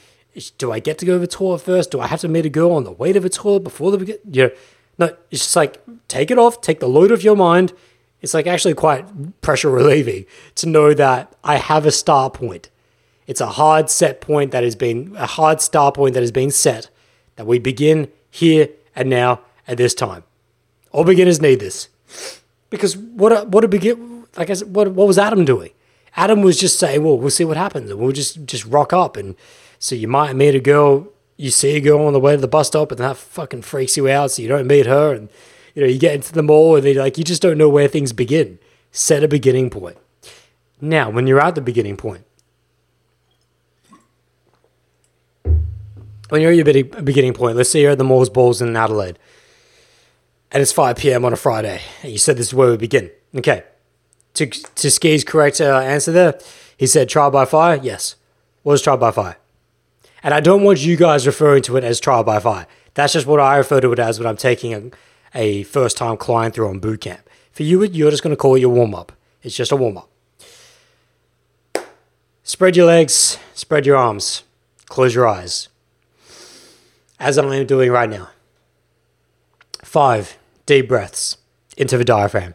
do 0.59 0.73
I 0.73 0.81
get 0.81 0.99
to 0.99 1.07
go 1.07 1.13
to 1.13 1.21
the 1.21 1.29
toilet 1.29 1.61
first? 1.61 1.93
Do 1.93 2.01
I 2.01 2.09
have 2.09 2.23
to 2.23 2.29
meet 2.29 2.47
a 2.47 2.51
girl 2.51 2.73
on 2.73 2.83
the 2.83 2.91
way 2.91 3.13
to 3.13 3.21
the 3.21 3.31
toilet 3.31 3.63
before 3.63 3.97
the, 3.97 4.19
you 4.33 4.47
know, 4.47 4.51
no, 4.99 5.07
it's 5.31 5.43
just 5.43 5.55
like 5.55 5.81
take 6.09 6.33
it 6.33 6.41
off, 6.41 6.61
take 6.61 6.81
the 6.81 6.89
load 6.89 7.13
off 7.13 7.23
your 7.23 7.37
mind. 7.37 7.73
It's 8.21 8.35
like 8.35 8.49
actually 8.49 8.75
quite 8.75 9.41
pressure 9.43 9.71
relieving 9.71 10.27
to 10.57 10.69
know 10.69 10.93
that 10.93 11.37
I 11.45 11.59
have 11.59 11.87
a 11.87 11.93
start 11.93 12.35
point. 12.35 12.69
It's 13.31 13.41
a 13.41 13.47
hard 13.47 13.89
set 13.89 14.21
point 14.21 14.51
that 14.51 14.65
has 14.65 14.75
been 14.75 15.15
a 15.17 15.25
hard 15.25 15.61
start 15.61 15.95
point 15.95 16.15
that 16.15 16.21
has 16.21 16.33
been 16.33 16.51
set 16.51 16.91
that 17.37 17.47
we 17.47 17.61
begin 17.61 18.09
here 18.29 18.71
and 18.97 19.09
now 19.09 19.43
at 19.69 19.77
this 19.77 19.95
time. 19.95 20.25
All 20.91 21.05
beginners 21.05 21.41
need 21.41 21.61
this 21.61 21.91
because 22.71 22.97
what 22.97 23.47
what 23.47 23.63
a 23.63 23.69
begin 23.69 24.27
like 24.37 24.51
I 24.51 24.55
said, 24.55 24.75
what 24.75 24.91
what 24.91 25.07
was 25.07 25.17
Adam 25.17 25.45
doing? 25.45 25.71
Adam 26.17 26.43
was 26.43 26.59
just 26.59 26.77
saying, 26.81 27.05
well, 27.05 27.17
we'll 27.17 27.31
see 27.31 27.45
what 27.45 27.57
happens, 27.57 27.89
and 27.89 28.01
we'll 28.01 28.11
just 28.11 28.45
just 28.47 28.65
rock 28.65 28.93
up, 28.93 29.17
and 29.17 29.37
so 29.79 29.95
you 29.95 30.09
might 30.09 30.35
meet 30.35 30.57
a 30.57 30.61
girl, 30.61 31.07
you 31.37 31.53
see 31.53 31.77
a 31.77 31.81
girl 31.81 32.05
on 32.05 32.13
the 32.13 32.19
way 32.19 32.35
to 32.35 32.41
the 32.41 32.49
bus 32.49 32.67
stop, 32.67 32.91
and 32.91 32.99
that 32.99 33.17
fucking 33.17 33.63
freaks 33.63 33.97
you 33.97 34.09
out, 34.09 34.33
so 34.33 34.43
you 34.43 34.49
don't 34.49 34.67
meet 34.67 34.87
her, 34.87 35.15
and 35.15 35.29
you 35.77 35.83
know 35.83 35.89
you 35.89 36.01
get 36.01 36.17
into 36.17 36.33
the 36.33 36.43
mall, 36.43 36.75
and 36.75 36.85
then 36.85 36.97
like 36.97 37.17
you 37.17 37.23
just 37.23 37.43
don't 37.43 37.59
know 37.59 37.69
where 37.69 37.87
things 37.87 38.13
begin. 38.13 38.59
Set 38.91 39.23
a 39.23 39.29
beginning 39.29 39.71
point. 39.71 39.99
Now, 40.81 41.11
when 41.11 41.29
you're 41.29 41.41
at 41.41 41.55
the 41.55 41.61
beginning 41.61 41.97
point, 41.97 42.25
when 46.31 46.41
you're 46.41 46.51
at 46.51 46.57
your 46.57 46.65
beginning- 47.03 47.35
point, 47.35 47.57
let's 47.57 47.71
say 47.71 47.83
you're 47.83 47.93
at 47.93 47.99
the 47.99 48.05
Malls 48.05 48.31
Balls 48.31 48.63
in 48.63 48.77
Adelaide, 48.77 49.19
and 50.51 50.63
it's 50.63 50.73
5 50.73 50.97
p.m. 50.97 51.25
on 51.25 51.33
a 51.33 51.37
Friday, 51.37 51.81
and 52.03 52.11
you 52.13 52.19
said 52.19 52.37
this 52.37 52.49
is 52.49 52.55
where 52.55 52.71
we 52.71 52.77
begin. 52.77 53.11
Okay. 53.37 53.63
To, 54.35 54.47
to 54.47 54.91
Ski's 54.91 55.25
correct 55.25 55.61
uh, 55.61 55.79
answer 55.79 56.13
there, 56.13 56.39
he 56.77 56.87
said 56.87 57.09
trial 57.09 57.31
by 57.31 57.45
fire. 57.45 57.79
Yes. 57.83 58.17
What 58.63 58.75
is 58.75 58.83
trial 58.83 58.97
by 58.97 59.11
fire? 59.11 59.37
And 60.23 60.35
I 60.35 60.41
don't 60.41 60.63
want 60.63 60.81
you 60.81 60.97
guys 60.97 61.27
referring 61.27 61.63
to 61.65 61.77
it 61.77 61.85
as 61.85 61.99
trial 62.01 62.25
by 62.25 62.39
fire. 62.41 62.67
That's 62.95 63.13
just 63.13 63.27
what 63.27 63.41
I 63.41 63.57
refer 63.57 63.81
to 63.81 63.93
it 63.93 63.99
as 63.99 64.19
when 64.19 64.27
I'm 64.27 64.37
taking 64.37 64.73
a, 64.75 64.91
a 65.35 65.63
first 65.65 65.97
time 65.97 66.17
client 66.17 66.55
through 66.55 66.69
on 66.69 66.79
boot 66.79 67.01
camp. 67.01 67.29
For 67.53 67.63
you, 67.63 67.83
you're 67.85 68.11
just 68.11 68.23
going 68.23 68.35
to 68.35 68.37
call 68.37 68.55
it 68.55 68.61
your 68.61 68.71
warm 68.71 68.95
up. 68.95 69.13
It's 69.43 69.57
just 69.57 69.73
a 69.73 69.77
warm 69.77 69.99
up. 69.99 70.09
Spread 72.43 72.77
your 72.77 72.87
legs, 72.87 73.39
spread 73.55 73.87
your 73.87 73.97
arms, 73.97 74.43
close 74.87 75.15
your 75.15 75.27
eyes. 75.27 75.69
As 77.21 77.37
I 77.37 77.45
am 77.55 77.67
doing 77.67 77.91
right 77.91 78.09
now. 78.09 78.31
Five 79.83 80.39
deep 80.65 80.89
breaths 80.89 81.37
into 81.77 81.99
the 81.99 82.05
diaphragm. 82.05 82.55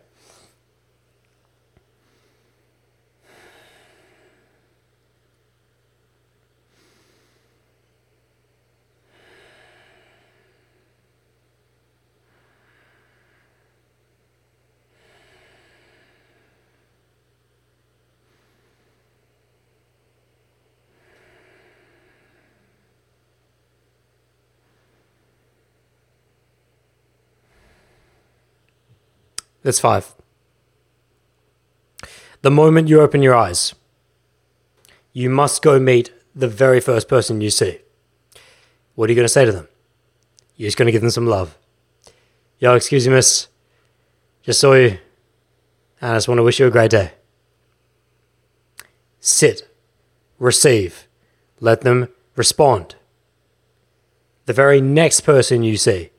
That's 29.65 29.79
five. 29.79 30.13
The 32.43 32.51
moment 32.51 32.87
you 32.87 33.01
open 33.01 33.23
your 33.23 33.33
eyes, 33.33 33.73
you 35.11 35.27
must 35.27 35.63
go 35.63 35.79
meet 35.79 36.13
the 36.35 36.47
very 36.47 36.79
first 36.79 37.07
person 37.07 37.41
you 37.41 37.49
see. 37.49 37.79
What 38.93 39.09
are 39.09 39.11
you 39.11 39.15
going 39.15 39.25
to 39.25 39.29
say 39.29 39.43
to 39.43 39.51
them? 39.51 39.67
You're 40.55 40.67
just 40.67 40.77
going 40.77 40.85
to 40.85 40.91
give 40.91 41.01
them 41.01 41.09
some 41.09 41.25
love. 41.25 41.57
Yo, 42.59 42.75
excuse 42.75 43.07
me, 43.07 43.15
miss. 43.15 43.47
Just 44.43 44.59
saw 44.59 44.73
you. 44.73 44.99
I 45.99 46.13
just 46.13 46.27
want 46.27 46.37
to 46.37 46.43
wish 46.43 46.59
you 46.59 46.67
a 46.67 46.71
great 46.71 46.91
day. 46.91 47.13
Sit. 49.19 49.67
Receive. 50.37 51.07
Let 51.59 51.81
them 51.81 52.09
respond. 52.35 52.93
The 54.45 54.53
very 54.53 54.79
next 54.79 55.21
person 55.21 55.63
you 55.63 55.77
see, 55.77 56.11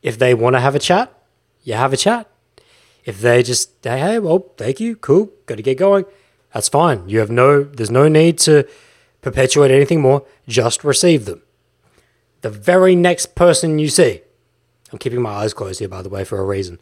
if 0.00 0.18
they 0.18 0.32
want 0.32 0.56
to 0.56 0.60
have 0.60 0.74
a 0.74 0.78
chat, 0.78 1.12
you 1.62 1.74
have 1.74 1.92
a 1.92 1.98
chat. 1.98 2.26
If 3.08 3.22
they 3.22 3.42
just, 3.42 3.70
hey, 3.82 4.00
hey, 4.00 4.18
well, 4.18 4.52
thank 4.58 4.80
you, 4.80 4.94
cool, 4.94 5.32
got 5.46 5.54
to 5.54 5.62
get 5.62 5.78
going, 5.78 6.04
that's 6.52 6.68
fine. 6.68 7.08
You 7.08 7.20
have 7.20 7.30
no, 7.30 7.62
there's 7.62 7.90
no 7.90 8.06
need 8.06 8.36
to 8.40 8.68
perpetuate 9.22 9.70
anything 9.70 10.02
more. 10.02 10.26
Just 10.46 10.84
receive 10.84 11.24
them. 11.24 11.40
The 12.42 12.50
very 12.50 12.94
next 12.94 13.34
person 13.34 13.78
you 13.78 13.88
see, 13.88 14.20
I'm 14.92 14.98
keeping 14.98 15.22
my 15.22 15.30
eyes 15.30 15.54
closed 15.54 15.78
here, 15.78 15.88
by 15.88 16.02
the 16.02 16.10
way, 16.10 16.22
for 16.22 16.38
a 16.38 16.44
reason. 16.44 16.78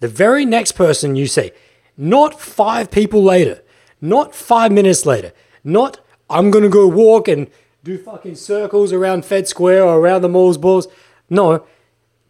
The 0.00 0.08
very 0.08 0.46
next 0.46 0.72
person 0.72 1.16
you 1.16 1.26
see, 1.26 1.50
not 1.98 2.40
five 2.40 2.90
people 2.90 3.22
later, 3.22 3.62
not 4.00 4.34
five 4.34 4.72
minutes 4.72 5.04
later, 5.04 5.34
not 5.62 6.00
I'm 6.30 6.50
gonna 6.50 6.70
go 6.70 6.86
walk 6.88 7.28
and 7.28 7.46
do 7.84 7.98
fucking 7.98 8.36
circles 8.36 8.90
around 8.90 9.26
Fed 9.26 9.46
Square 9.46 9.84
or 9.84 9.98
around 9.98 10.22
the 10.22 10.30
mall's 10.30 10.56
balls. 10.56 10.88
No, 11.28 11.66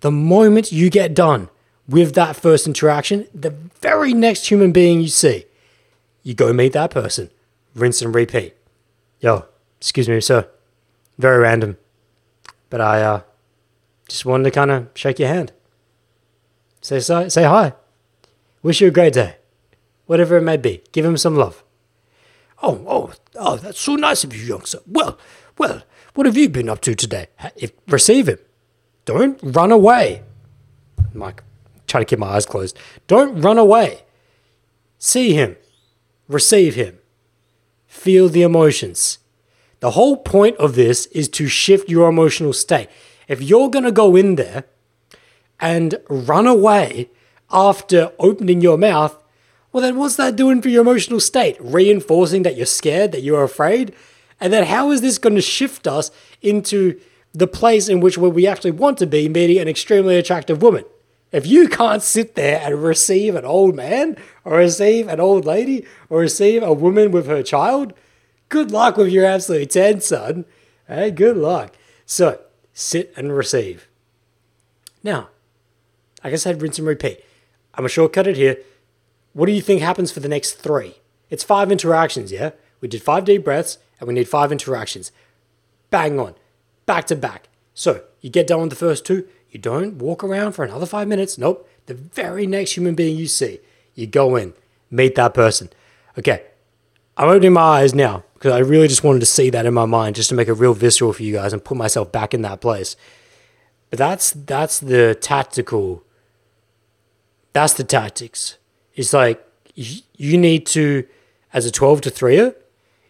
the 0.01 0.11
moment 0.11 0.73
you 0.73 0.91
get 0.91 1.15
done 1.15 1.51
with 1.89 2.15
that 2.15 2.37
first 2.37 2.67
interaction, 2.67 3.27
the 3.35 3.51
very 3.81 4.13
next 4.13 4.49
human 4.49 4.73
being 4.73 5.01
you 5.01 5.09
see, 5.09 5.47
you 6.23 6.35
go 6.35 6.53
meet 6.53 6.75
that 6.75 6.91
person, 6.91 7.31
rinse 7.75 8.03
and 8.03 8.15
repeat. 8.15 8.55
Yo, 9.21 9.47
excuse 9.79 10.09
me, 10.09 10.21
sir. 10.21 10.49
Very 11.19 11.39
random, 11.39 11.77
but 12.71 12.81
I 12.81 13.03
uh, 13.03 13.21
just 14.09 14.25
wanted 14.25 14.45
to 14.45 14.51
kind 14.51 14.71
of 14.71 14.89
shake 14.95 15.19
your 15.19 15.29
hand. 15.29 15.53
Say 16.81 17.01
say 17.01 17.29
say 17.29 17.43
hi. 17.43 17.73
Wish 18.63 18.81
you 18.81 18.89
a 18.89 18.93
great 18.93 19.15
day, 19.15 19.37
whatever 20.07 20.37
it 20.37 20.43
may 20.43 20.57
be. 20.57 20.83
Give 20.93 21.05
him 21.05 21.17
some 21.17 21.37
love. 21.37 21.65
Oh, 22.63 22.85
oh, 22.87 23.13
oh, 23.37 23.57
that's 23.57 23.81
so 23.81 23.97
nice 23.97 24.25
of 24.25 24.35
you, 24.35 24.43
young 24.43 24.65
sir. 24.65 24.79
Well, 24.87 25.19
well, 25.59 25.83
what 26.15 26.27
have 26.27 26.37
you 26.37 26.49
been 26.49 26.69
up 26.69 26.81
to 26.83 26.95
today? 26.95 27.29
If, 27.57 27.73
receive 27.89 28.29
him. 28.29 28.39
Don't 29.05 29.39
run 29.43 29.73
away. 29.73 30.23
Mike, 31.15 31.43
trying 31.89 32.05
to 32.05 32.09
keep 32.09 32.19
my 32.19 32.29
eyes 32.29 32.47
closed. 32.47 32.79
Don't 33.07 33.41
run 33.41 33.59
away. 33.59 34.03
See 34.99 35.33
him. 35.33 35.57
Receive 36.29 36.75
him. 36.75 36.99
Feel 37.87 38.29
the 38.29 38.43
emotions. 38.43 39.19
The 39.81 39.93
whole 39.93 40.17
point 40.17 40.57
of 40.57 40.75
this 40.75 41.07
is 41.07 41.29
to 41.31 41.47
shift 41.47 41.89
your 41.89 42.09
emotional 42.09 42.53
state. 42.53 42.89
If 43.29 43.41
you're 43.41 43.71
going 43.71 43.85
to 43.85 43.93
go 43.93 44.17
in 44.17 44.35
there 44.35 44.65
and 45.61 45.97
run 46.09 46.47
away 46.47 47.11
after 47.51 48.13
opening 48.19 48.61
your 48.61 48.77
mouth, 48.77 49.23
well, 49.73 49.83
then 49.83 49.97
what's 49.97 50.17
that 50.17 50.37
doing 50.37 50.63
for 50.63 50.69
your 50.69 50.83
emotional 50.83 51.21
state? 51.21 51.57
Reinforcing 51.61 52.43
that 52.43 52.57
you're 52.57 52.67
scared, 52.67 53.13
that 53.13 53.23
you're 53.23 53.45
afraid? 53.45 53.95
And 54.41 54.53
then 54.53 54.65
how 54.65 54.91
is 54.91 55.01
this 55.01 55.19
going 55.19 55.37
to 55.37 55.43
shift 55.43 55.87
us 55.87 56.11
into 56.43 57.01
the 57.33 57.47
place 57.47 57.89
in 57.89 58.01
which 58.01 58.19
where 58.19 58.31
we 58.31 58.47
actually 58.47 58.71
want 58.73 58.99
to 58.99 59.07
be, 59.07 59.29
meeting 59.29 59.59
an 59.59 59.69
extremely 59.69 60.17
attractive 60.17 60.63
woman? 60.63 60.85
If 61.31 61.47
you 61.47 61.69
can't 61.69 62.03
sit 62.03 62.35
there 62.35 62.61
and 62.65 62.83
receive 62.83 63.35
an 63.35 63.45
old 63.45 63.75
man, 63.75 64.17
or 64.45 64.57
receive 64.57 65.09
an 65.09 65.21
old 65.21 65.45
lady, 65.45 65.87
or 66.09 66.21
receive 66.21 66.63
a 66.63 66.73
woman 66.73 67.11
with 67.11 67.27
her 67.27 67.43
child, 67.43 67.93
good 68.49 68.71
luck 68.71 68.97
with 68.97 69.09
your 69.09 69.27
absolute 69.27 69.71
10, 69.71 70.01
son. 70.01 70.45
Hey, 70.87 71.11
good 71.11 71.37
luck. 71.37 71.75
So, 72.07 72.41
sit 72.73 73.13
and 73.17 73.37
receive. 73.37 73.89
Now, 75.03 75.29
like 76.25 76.33
I 76.33 76.37
said, 76.37 76.63
rinse 76.63 76.79
and 76.79 76.89
repeat. 76.89 77.23
I'm 77.75 77.85
to 77.85 77.89
shortcut 77.89 78.27
it 78.27 78.37
here. 78.37 78.59
What 79.35 79.47
do 79.47 79.53
you 79.53 79.61
think 79.61 79.81
happens 79.81 80.11
for 80.11 80.21
the 80.21 80.29
next 80.29 80.53
three? 80.55 80.97
It's 81.31 81.45
five 81.45 81.71
interactions, 81.71 82.33
yeah? 82.33 82.51
We 82.81 82.89
did 82.89 83.03
five 83.03 83.25
deep 83.25 83.45
breaths 83.45 83.79
and 84.01 84.09
we 84.09 84.15
need 84.15 84.29
five 84.29 84.51
interactions. 84.51 85.13
Bang 85.91 86.19
on, 86.19 86.35
back 86.87 87.07
to 87.07 87.17
back. 87.17 87.49
So 87.75 88.03
you 88.21 88.31
get 88.31 88.47
done 88.47 88.63
with 88.63 88.71
the 88.71 88.77
first 88.77 89.07
two, 89.07 89.29
you 89.51 89.59
don't 89.59 89.97
walk 89.99 90.23
around 90.23 90.53
for 90.53 90.65
another 90.65 90.87
five 90.87 91.09
minutes. 91.09 91.39
Nope. 91.39 91.69
The 91.87 91.95
very 91.95 92.47
next 92.47 92.73
human 92.73 92.95
being 92.95 93.17
you 93.17 93.27
see, 93.27 93.61
you 93.95 94.07
go 94.07 94.37
in, 94.37 94.53
meet 94.91 95.15
that 95.15 95.33
person. 95.35 95.71
Okay, 96.19 96.43
I'm 97.17 97.29
opening 97.29 97.55
my 97.55 97.63
eyes 97.63 97.95
now 97.95 98.25
because 98.35 98.53
I 98.53 98.59
really 98.59 98.89
just 98.89 99.03
wanted 99.03 99.21
to 99.21 99.27
see 99.27 99.51
that 99.51 99.67
in 99.67 99.75
my 99.75 99.87
mind 99.87 100.17
just 100.17 100.29
to 100.29 100.35
make 100.35 100.49
it 100.49 100.53
real 100.53 100.75
visceral 100.75 101.13
for 101.13 101.23
you 101.23 101.33
guys 101.33 101.53
and 101.53 101.65
put 101.65 101.77
myself 101.77 102.13
back 102.13 102.35
in 102.35 102.43
that 102.43 102.61
place. 102.61 102.95
But 103.91 103.99
that's 103.99 104.33
that's 104.33 104.79
the 104.81 105.15
tactical. 105.15 106.05
That's 107.53 107.73
the 107.73 107.85
tactics. 107.85 108.59
It's 108.95 109.13
like 109.13 109.45
you, 109.75 110.37
need 110.37 110.67
to, 110.67 111.07
as 111.53 111.65
a 111.65 111.71
twelve 111.71 112.01
to 112.03 112.11
threer, 112.11 112.55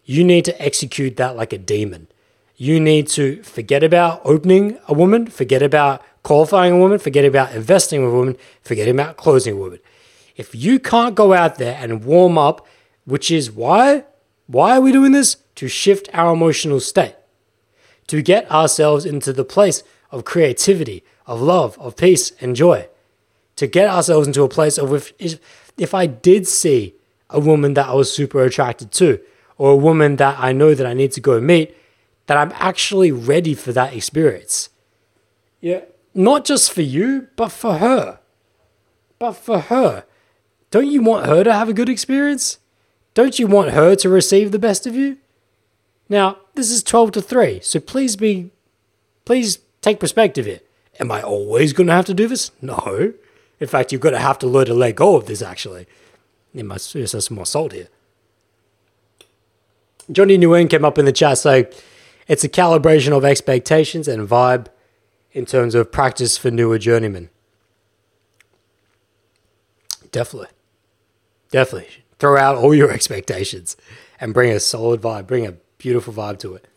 you 0.05 0.23
need 0.23 0.45
to 0.45 0.61
execute 0.61 1.17
that 1.17 1.35
like 1.35 1.51
a 1.51 1.57
demon. 1.57 2.07
You 2.55 2.79
need 2.79 3.07
to 3.09 3.41
forget 3.43 3.83
about 3.83 4.21
opening 4.23 4.77
a 4.87 4.93
woman, 4.93 5.27
forget 5.27 5.61
about 5.61 6.03
qualifying 6.23 6.73
a 6.73 6.77
woman, 6.77 6.99
forget 6.99 7.25
about 7.25 7.53
investing 7.53 8.03
with 8.03 8.13
a 8.13 8.15
woman, 8.15 8.37
forget 8.61 8.87
about 8.87 9.17
closing 9.17 9.53
a 9.55 9.59
woman. 9.59 9.79
If 10.35 10.55
you 10.55 10.79
can't 10.79 11.15
go 11.15 11.33
out 11.33 11.57
there 11.57 11.77
and 11.79 12.03
warm 12.03 12.37
up, 12.37 12.65
which 13.05 13.31
is 13.31 13.51
why 13.51 14.05
why 14.49 14.75
are 14.75 14.81
we 14.81 14.91
doing 14.91 15.11
this? 15.11 15.37
To 15.55 15.67
shift 15.67 16.09
our 16.11 16.33
emotional 16.33 16.79
state. 16.79 17.15
To 18.07 18.23
get 18.23 18.49
ourselves 18.49 19.05
into 19.05 19.31
the 19.31 19.45
place 19.45 19.83
of 20.09 20.25
creativity, 20.25 21.03
of 21.27 21.39
love, 21.39 21.77
of 21.77 21.95
peace 21.95 22.31
and 22.41 22.55
joy. 22.55 22.87
To 23.57 23.67
get 23.67 23.87
ourselves 23.87 24.25
into 24.25 24.41
a 24.41 24.49
place 24.49 24.79
of 24.79 24.91
if, 24.91 25.13
if, 25.19 25.39
if 25.77 25.93
I 25.93 26.07
did 26.07 26.47
see 26.47 26.95
a 27.29 27.39
woman 27.39 27.75
that 27.75 27.89
I 27.89 27.93
was 27.93 28.11
super 28.11 28.41
attracted 28.41 28.91
to, 28.93 29.19
or 29.59 29.73
a 29.73 29.75
woman 29.75 30.15
that 30.15 30.39
I 30.39 30.51
know 30.51 30.73
that 30.73 30.87
I 30.87 30.95
need 30.95 31.11
to 31.11 31.21
go 31.21 31.39
meet, 31.39 31.77
that 32.25 32.37
I'm 32.37 32.51
actually 32.55 33.11
ready 33.11 33.53
for 33.53 33.71
that 33.73 33.93
experience. 33.93 34.69
Yeah. 35.61 35.81
Not 36.13 36.45
just 36.45 36.71
for 36.71 36.81
you, 36.81 37.27
but 37.35 37.49
for 37.49 37.77
her. 37.77 38.19
But 39.19 39.33
for 39.33 39.59
her. 39.59 40.05
Don't 40.71 40.87
you 40.87 41.01
want 41.01 41.27
her 41.27 41.43
to 41.43 41.53
have 41.53 41.69
a 41.69 41.73
good 41.73 41.89
experience? 41.89 42.59
Don't 43.13 43.39
you 43.39 43.47
want 43.47 43.71
her 43.71 43.95
to 43.95 44.09
receive 44.09 44.51
the 44.51 44.59
best 44.59 44.85
of 44.85 44.95
you? 44.95 45.17
Now, 46.07 46.37
this 46.55 46.71
is 46.71 46.83
12 46.83 47.11
to 47.13 47.21
3, 47.21 47.59
so 47.61 47.79
please 47.79 48.15
be 48.15 48.51
please 49.25 49.59
take 49.81 49.99
perspective 49.99 50.45
here. 50.45 50.61
Am 50.99 51.11
I 51.11 51.21
always 51.21 51.73
going 51.73 51.87
to 51.87 51.93
have 51.93 52.05
to 52.05 52.13
do 52.13 52.27
this? 52.27 52.51
No. 52.61 53.13
In 53.59 53.67
fact, 53.67 53.91
you're 53.91 53.99
going 53.99 54.13
to 54.13 54.19
have 54.19 54.39
to 54.39 54.47
learn 54.47 54.65
to 54.65 54.73
let 54.73 54.95
go 54.95 55.15
of 55.15 55.25
this 55.25 55.41
actually. 55.41 55.85
It 56.53 56.65
must 56.65 56.93
there's 56.93 57.11
some 57.25 57.35
more 57.35 57.45
salt 57.45 57.73
here. 57.73 57.89
Johnny 60.11 60.37
Nguyen 60.37 60.69
came 60.69 60.83
up 60.83 60.97
in 60.97 61.05
the 61.05 61.11
chat 61.11 61.37
saying 61.37 61.67
it's 62.27 62.43
a 62.43 62.49
calibration 62.49 63.15
of 63.15 63.23
expectations 63.23 64.07
and 64.07 64.27
vibe 64.27 64.67
in 65.31 65.45
terms 65.45 65.75
of 65.75 65.91
practice 65.91 66.37
for 66.37 66.51
newer 66.51 66.77
journeymen. 66.77 67.29
Definitely. 70.11 70.49
Definitely. 71.51 72.03
Throw 72.17 72.37
out 72.37 72.55
all 72.55 72.73
your 72.73 72.91
expectations 72.97 73.77
and 74.19 74.33
bring 74.33 74.51
a 74.51 74.59
solid 74.59 75.01
vibe, 75.01 75.27
bring 75.27 75.45
a 75.45 75.53
beautiful 75.77 76.13
vibe 76.13 76.39
to 76.39 76.55
it. 76.55 76.67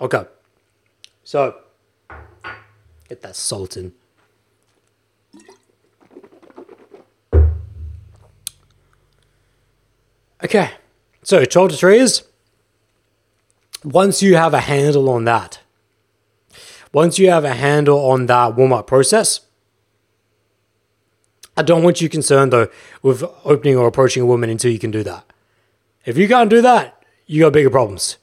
Okay. 0.00 0.24
So, 1.24 1.56
get 3.08 3.22
that 3.22 3.36
salt 3.36 3.76
in. 3.76 3.92
Okay. 10.42 10.70
So, 11.22 11.44
12 11.44 11.70
to 11.70 11.76
3 11.76 11.98
is 11.98 12.24
once 13.84 14.22
you 14.22 14.36
have 14.36 14.54
a 14.54 14.60
handle 14.60 15.08
on 15.08 15.24
that, 15.24 15.60
once 16.92 17.18
you 17.18 17.30
have 17.30 17.44
a 17.44 17.54
handle 17.54 17.98
on 18.10 18.26
that 18.26 18.54
warm 18.56 18.72
up 18.72 18.86
process, 18.86 19.40
I 21.56 21.62
don't 21.62 21.82
want 21.82 22.00
you 22.00 22.08
concerned 22.08 22.52
though 22.52 22.68
with 23.02 23.24
opening 23.44 23.76
or 23.76 23.86
approaching 23.86 24.22
a 24.22 24.26
woman 24.26 24.50
until 24.50 24.70
you 24.70 24.78
can 24.78 24.90
do 24.90 25.02
that. 25.02 25.24
If 26.04 26.16
you 26.16 26.26
can't 26.28 26.50
do 26.50 26.62
that, 26.62 27.04
you 27.26 27.42
got 27.42 27.52
bigger 27.52 27.70
problems. 27.70 28.18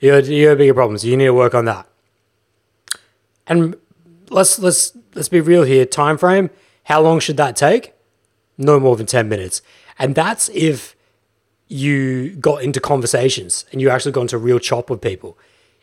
You 0.00 0.10
got, 0.10 0.24
you 0.26 0.48
got 0.48 0.58
bigger 0.58 0.74
problems. 0.74 1.04
You 1.04 1.16
need 1.16 1.26
to 1.26 1.34
work 1.34 1.54
on 1.54 1.64
that. 1.64 1.86
And 3.46 3.76
let's 4.30 4.58
let's 4.58 4.96
let's 5.14 5.28
be 5.28 5.40
real 5.40 5.64
here. 5.64 5.84
Time 5.84 6.18
frame. 6.18 6.50
How 6.84 7.00
long 7.00 7.20
should 7.20 7.36
that 7.38 7.56
take? 7.56 7.94
No 8.56 8.78
more 8.78 8.96
than 8.96 9.06
ten 9.06 9.28
minutes. 9.28 9.62
And 9.98 10.14
that's 10.14 10.48
if 10.50 10.94
you 11.68 12.36
got 12.36 12.62
into 12.62 12.80
conversations 12.80 13.64
and 13.72 13.80
you 13.80 13.90
actually 13.90 14.12
got 14.12 14.22
into 14.22 14.38
real 14.38 14.58
chop 14.58 14.90
with 14.90 15.00
people. 15.00 15.38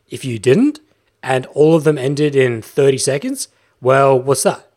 If 0.10 0.24
you 0.24 0.40
didn't, 0.40 0.80
and 1.24 1.46
all 1.48 1.76
of 1.76 1.84
them 1.84 1.98
ended 1.98 2.36
in 2.36 2.62
30 2.62 2.98
seconds, 2.98 3.48
well, 3.82 4.20
what's 4.20 4.44
that? 4.44 4.68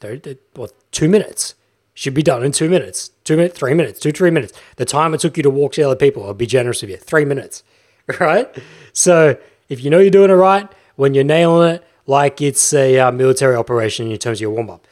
30, 0.00 0.38
well, 0.54 0.70
two 0.90 1.08
minutes. 1.08 1.54
Should 1.94 2.12
be 2.12 2.22
done 2.22 2.44
in 2.44 2.52
two 2.52 2.68
minutes. 2.68 3.10
Two 3.24 3.36
minutes, 3.36 3.58
three 3.58 3.72
minutes, 3.72 3.98
two, 3.98 4.12
three 4.12 4.30
minutes. 4.30 4.52
The 4.76 4.84
time 4.84 5.14
it 5.14 5.20
took 5.20 5.38
you 5.38 5.42
to 5.42 5.48
walk 5.48 5.72
to 5.72 5.80
the 5.80 5.86
other 5.86 5.96
people, 5.96 6.26
I'll 6.26 6.34
be 6.34 6.46
generous 6.46 6.82
with 6.82 6.90
you. 6.90 6.98
Three 6.98 7.24
minutes. 7.24 7.62
Right? 8.20 8.48
So 8.92 9.36
if 9.68 9.82
you 9.82 9.90
know 9.90 9.98
you're 9.98 10.10
doing 10.10 10.30
it 10.30 10.34
right, 10.34 10.68
when 10.94 11.12
you're 11.12 11.24
nailing 11.24 11.74
it, 11.74 11.84
like 12.06 12.40
it's 12.40 12.72
a 12.72 13.00
uh, 13.00 13.10
military 13.10 13.56
operation 13.56 14.12
in 14.12 14.18
terms 14.18 14.38
of 14.38 14.42
your 14.42 14.50
warm 14.50 14.70
up. 14.70 14.86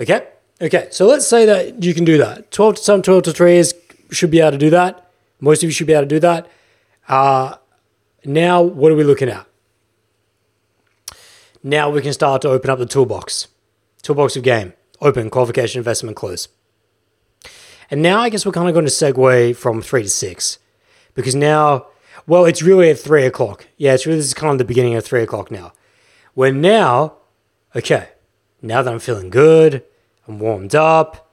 Okay? 0.00 0.28
Okay, 0.60 0.88
so 0.90 1.06
let's 1.06 1.26
say 1.26 1.44
that 1.44 1.82
you 1.82 1.92
can 1.92 2.04
do 2.04 2.18
that. 2.18 2.50
12 2.50 2.76
to 2.76 2.82
some 2.82 3.02
12 3.02 3.24
to 3.24 3.32
3 3.32 3.56
is 3.56 3.74
should 4.10 4.30
be 4.30 4.40
able 4.40 4.52
to 4.52 4.58
do 4.58 4.70
that. 4.70 5.10
Most 5.40 5.62
of 5.62 5.68
you 5.68 5.72
should 5.72 5.86
be 5.86 5.92
able 5.92 6.04
to 6.04 6.08
do 6.08 6.20
that. 6.20 6.48
Uh, 7.08 7.56
now, 8.24 8.62
what 8.62 8.90
are 8.90 8.94
we 8.94 9.04
looking 9.04 9.28
at? 9.28 9.46
Now 11.66 11.90
we 11.90 12.00
can 12.00 12.12
start 12.12 12.42
to 12.42 12.48
open 12.48 12.70
up 12.70 12.78
the 12.78 12.86
toolbox. 12.86 13.48
Toolbox 14.02 14.36
of 14.36 14.44
game. 14.44 14.72
Open, 15.00 15.28
qualification, 15.28 15.80
investment, 15.80 16.16
close. 16.16 16.46
And 17.90 18.00
now 18.00 18.20
I 18.20 18.28
guess 18.28 18.46
we're 18.46 18.52
kind 18.52 18.68
of 18.68 18.72
going 18.72 18.86
to 18.86 18.90
segue 18.92 19.56
from 19.56 19.82
three 19.82 20.04
to 20.04 20.08
six. 20.08 20.60
Because 21.16 21.34
now, 21.34 21.88
well, 22.24 22.44
it's 22.44 22.62
really 22.62 22.90
at 22.90 23.00
three 23.00 23.26
o'clock. 23.26 23.66
Yeah, 23.78 23.94
it's 23.94 24.06
really, 24.06 24.18
this 24.18 24.26
is 24.26 24.34
kind 24.34 24.52
of 24.52 24.58
the 24.58 24.64
beginning 24.64 24.94
of 24.94 25.04
three 25.04 25.24
o'clock 25.24 25.50
now. 25.50 25.72
Where 26.34 26.52
now, 26.52 27.14
okay, 27.74 28.10
now 28.62 28.82
that 28.82 28.92
I'm 28.92 29.00
feeling 29.00 29.28
good, 29.28 29.82
I'm 30.28 30.38
warmed 30.38 30.76
up, 30.76 31.32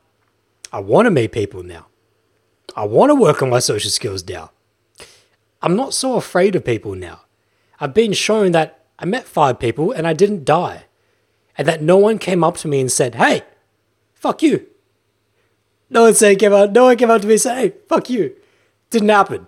I 0.71 0.79
want 0.79 1.05
to 1.05 1.11
meet 1.11 1.31
people 1.31 1.61
now. 1.61 1.85
I 2.75 2.85
want 2.85 3.11
to 3.11 3.15
work 3.15 3.43
on 3.43 3.51
my 3.51 3.59
social 3.59 3.91
skills 3.91 4.27
now. 4.27 4.49
I'm 5.61 5.75
not 5.75 5.93
so 5.93 6.15
afraid 6.15 6.55
of 6.55 6.65
people 6.65 6.95
now. 6.95 7.21
I've 7.79 7.93
been 7.93 8.13
shown 8.13 8.51
that 8.53 8.82
I 9.03 9.05
met 9.05 9.25
five 9.25 9.59
people 9.59 9.91
and 9.91 10.07
I 10.07 10.13
didn't 10.13 10.45
die. 10.45 10.85
And 11.57 11.67
that 11.67 11.81
no 11.81 11.97
one 11.97 12.17
came 12.17 12.41
up 12.41 12.55
to 12.59 12.69
me 12.69 12.79
and 12.79 12.89
said, 12.89 13.15
hey, 13.15 13.41
fuck 14.13 14.41
you. 14.41 14.65
No 15.89 16.03
one 16.03 16.15
said, 16.15 16.39
came 16.39 16.53
out, 16.53 16.71
no 16.71 16.85
one 16.85 16.95
came 16.95 17.11
up 17.11 17.19
to 17.21 17.27
me 17.27 17.33
and 17.33 17.41
said, 17.41 17.57
hey, 17.57 17.73
fuck 17.89 18.09
you. 18.09 18.33
Didn't 18.91 19.09
happen. 19.09 19.47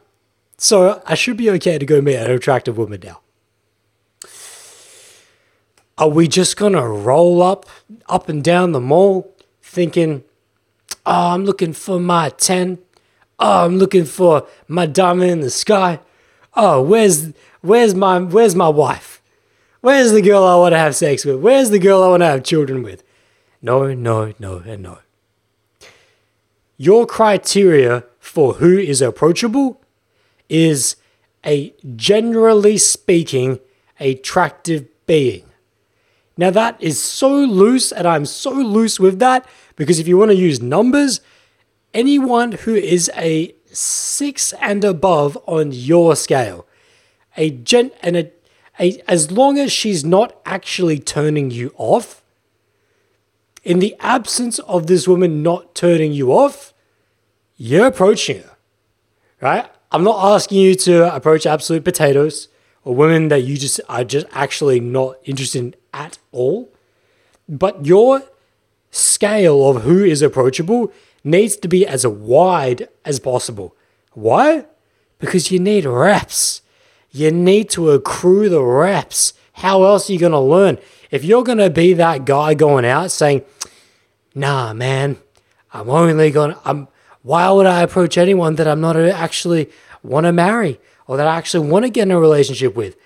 So 0.57 1.01
I 1.05 1.15
should 1.15 1.37
be 1.37 1.49
okay 1.51 1.77
to 1.77 1.85
go 1.85 2.01
meet 2.01 2.17
an 2.17 2.29
attractive 2.31 2.77
woman 2.77 2.99
now. 3.01 3.21
Are 5.97 6.09
we 6.09 6.27
just 6.27 6.57
gonna 6.57 6.85
roll 6.85 7.41
up, 7.41 7.65
up 8.09 8.27
and 8.27 8.43
down 8.43 8.73
the 8.73 8.81
mall, 8.81 9.33
thinking, 9.61 10.25
oh, 11.05 11.29
I'm 11.29 11.45
looking 11.45 11.71
for 11.71 11.97
my 11.97 12.27
10. 12.27 12.79
Oh, 13.39 13.63
I'm 13.63 13.77
looking 13.77 14.03
for 14.03 14.45
my 14.67 14.85
diamond 14.85 15.31
in 15.31 15.39
the 15.39 15.49
sky. 15.49 16.01
Oh, 16.55 16.81
where's 16.81 17.31
where's 17.61 17.95
my 17.95 18.19
where's 18.19 18.53
my 18.53 18.67
wife? 18.67 19.21
Where's 19.85 20.11
the 20.11 20.21
girl 20.23 20.43
I 20.43 20.55
want 20.55 20.73
to 20.73 20.79
have 20.79 20.95
sex 20.95 21.25
with? 21.25 21.35
Where's 21.35 21.69
the 21.69 21.77
girl 21.77 22.01
I 22.01 22.07
want 22.07 22.21
to 22.21 22.25
have 22.25 22.43
children 22.43 22.81
with? 22.81 23.03
No, 23.61 23.93
no, 23.93 24.33
no, 24.39 24.63
and 24.65 24.81
no. 24.81 24.97
Your 26.75 27.05
criteria 27.05 28.03
for 28.17 28.53
who 28.53 28.79
is 28.79 28.99
approachable 28.99 29.79
is 30.49 30.95
a 31.45 31.71
generally 31.95 32.79
speaking 32.79 33.59
attractive 33.99 34.87
being. 35.05 35.45
Now, 36.35 36.49
that 36.49 36.81
is 36.81 36.99
so 36.99 37.29
loose, 37.31 37.91
and 37.91 38.07
I'm 38.07 38.25
so 38.25 38.53
loose 38.53 38.99
with 38.99 39.19
that 39.19 39.47
because 39.75 39.99
if 39.99 40.07
you 40.07 40.17
want 40.17 40.31
to 40.31 40.35
use 40.35 40.59
numbers, 40.59 41.21
anyone 41.93 42.53
who 42.53 42.73
is 42.73 43.11
a 43.15 43.53
six 43.67 44.51
and 44.53 44.83
above 44.83 45.37
on 45.45 45.73
your 45.73 46.15
scale, 46.15 46.65
a 47.37 47.51
gent 47.51 47.93
and 48.01 48.17
a 48.17 48.31
as 48.79 49.31
long 49.31 49.57
as 49.57 49.71
she's 49.71 50.03
not 50.03 50.39
actually 50.45 50.99
turning 50.99 51.51
you 51.51 51.73
off, 51.77 52.21
in 53.63 53.79
the 53.79 53.95
absence 53.99 54.59
of 54.59 54.87
this 54.87 55.07
woman 55.07 55.41
not 55.41 55.73
turning 55.73 56.13
you 56.13 56.31
off, 56.31 56.73
you're 57.57 57.87
approaching 57.87 58.43
her, 58.43 58.57
right? 59.41 59.69
I'm 59.91 60.03
not 60.03 60.33
asking 60.35 60.59
you 60.59 60.75
to 60.75 61.15
approach 61.15 61.45
absolute 61.45 61.83
potatoes 61.83 62.49
or 62.83 62.93
women 62.93 63.29
that 63.29 63.43
you 63.43 63.57
just 63.57 63.81
are 63.89 64.03
just 64.03 64.27
actually 64.31 64.79
not 64.79 65.17
interested 65.23 65.59
in 65.59 65.75
at 65.93 66.17
all. 66.31 66.69
But 67.47 67.85
your 67.85 68.23
scale 68.91 69.69
of 69.69 69.83
who 69.83 70.03
is 70.03 70.21
approachable 70.21 70.91
needs 71.23 71.55
to 71.57 71.67
be 71.67 71.87
as 71.87 72.05
wide 72.05 72.87
as 73.03 73.19
possible. 73.19 73.75
Why? 74.13 74.65
Because 75.19 75.51
you 75.51 75.59
need 75.59 75.85
reps. 75.85 76.61
You 77.15 77.31
need 77.31 77.69
to 77.69 77.91
accrue 77.91 78.49
the 78.49 78.61
reps. 78.61 79.33
How 79.53 79.83
else 79.83 80.09
are 80.09 80.13
you 80.13 80.19
going 80.19 80.33
to 80.33 80.39
learn? 80.39 80.77
If 81.11 81.23
you're 81.23 81.45
going 81.45 81.59
to 81.59 81.69
be 81.69 81.93
that 81.93 82.25
guy 82.25 82.55
going 82.55 82.83
out 82.83 83.09
saying, 83.09 83.43
nah, 84.33 84.73
man, 84.73 85.17
I'm 85.73 85.89
only 85.89 86.29
going 86.29 86.55
to, 86.55 86.87
why 87.21 87.49
would 87.49 87.67
I 87.67 87.83
approach 87.83 88.17
anyone 88.17 88.55
that 88.55 88.67
I'm 88.67 88.81
not 88.81 88.97
actually 88.97 89.69
want 90.03 90.25
to 90.25 90.33
marry 90.33 90.77
or 91.07 91.15
that 91.15 91.25
I 91.25 91.37
actually 91.37 91.69
want 91.69 91.85
to 91.85 91.89
get 91.89 92.01
in 92.01 92.11
a 92.11 92.19
relationship 92.19 92.75
with? 92.75 92.97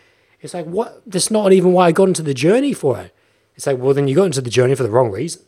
It's 0.42 0.56
like, 0.56 0.66
what? 0.66 1.04
That's 1.06 1.30
not 1.30 1.54
even 1.54 1.74
why 1.74 1.86
I 1.86 1.92
got 1.92 2.08
into 2.08 2.24
the 2.24 2.34
journey 2.34 2.74
for 2.74 3.00
it. 3.00 3.14
It's 3.56 3.68
like, 3.68 3.78
well, 3.78 3.94
then 3.94 4.08
you 4.08 4.16
got 4.16 4.26
into 4.26 4.42
the 4.42 4.50
journey 4.50 4.74
for 4.74 4.82
the 4.82 4.90
wrong 4.90 5.12
reason. 5.12 5.44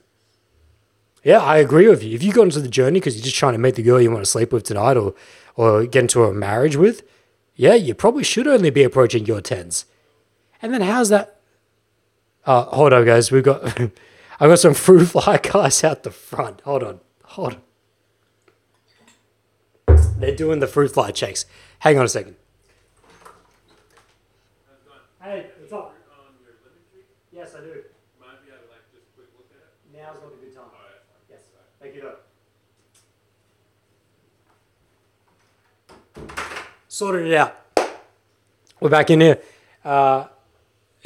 Yeah, 1.23 1.39
I 1.39 1.57
agree 1.57 1.87
with 1.87 2.03
you. 2.03 2.13
If 2.13 2.21
you 2.21 2.31
got 2.31 2.43
into 2.43 2.59
the 2.59 2.67
journey 2.67 2.99
because 2.99 3.15
you're 3.15 3.23
just 3.23 3.37
trying 3.37 3.53
to 3.53 3.59
meet 3.59 3.73
the 3.73 3.81
girl 3.81 3.99
you 3.99 4.11
want 4.11 4.23
to 4.23 4.29
sleep 4.29 4.53
with 4.53 4.65
tonight 4.65 4.97
or, 4.97 5.15
or 5.55 5.87
get 5.87 6.01
into 6.01 6.25
a 6.25 6.33
marriage 6.33 6.75
with, 6.75 7.01
yeah, 7.55 7.75
you 7.75 7.93
probably 7.93 8.23
should 8.23 8.47
only 8.47 8.69
be 8.69 8.83
approaching 8.83 9.25
your 9.25 9.41
tens. 9.41 9.85
And 10.61 10.73
then 10.73 10.81
how's 10.81 11.09
that? 11.09 11.39
Uh, 12.45 12.65
hold 12.65 12.93
on, 12.93 13.05
guys. 13.05 13.31
We've 13.31 13.43
got, 13.43 13.63
I've 14.39 14.49
got 14.49 14.59
some 14.59 14.73
fruit 14.73 15.05
fly 15.05 15.37
guys 15.43 15.83
out 15.83 16.03
the 16.03 16.11
front. 16.11 16.61
Hold 16.61 16.83
on, 16.83 16.99
hold 17.23 17.57
on. 19.87 19.97
They're 20.17 20.35
doing 20.35 20.59
the 20.59 20.67
fruit 20.67 20.93
fly 20.93 21.11
checks. 21.11 21.45
Hang 21.79 21.97
on 21.97 22.05
a 22.05 22.09
second. 22.09 22.35
Hey, 25.21 25.47
what's 25.59 25.73
up? 25.73 25.95
Yes, 27.31 27.55
I 27.55 27.61
do. 27.61 27.83
Now's 29.93 30.15
not 30.21 30.33
a 30.33 30.35
good 30.43 30.55
time. 30.55 30.65
Yes, 31.29 31.39
thank 31.79 31.95
you 31.95 32.01
though. 32.01 32.17
Sorted 36.93 37.27
it 37.27 37.35
out. 37.35 37.55
We're 38.81 38.89
back 38.89 39.09
in 39.09 39.21
here. 39.21 39.39
Uh, 39.81 40.27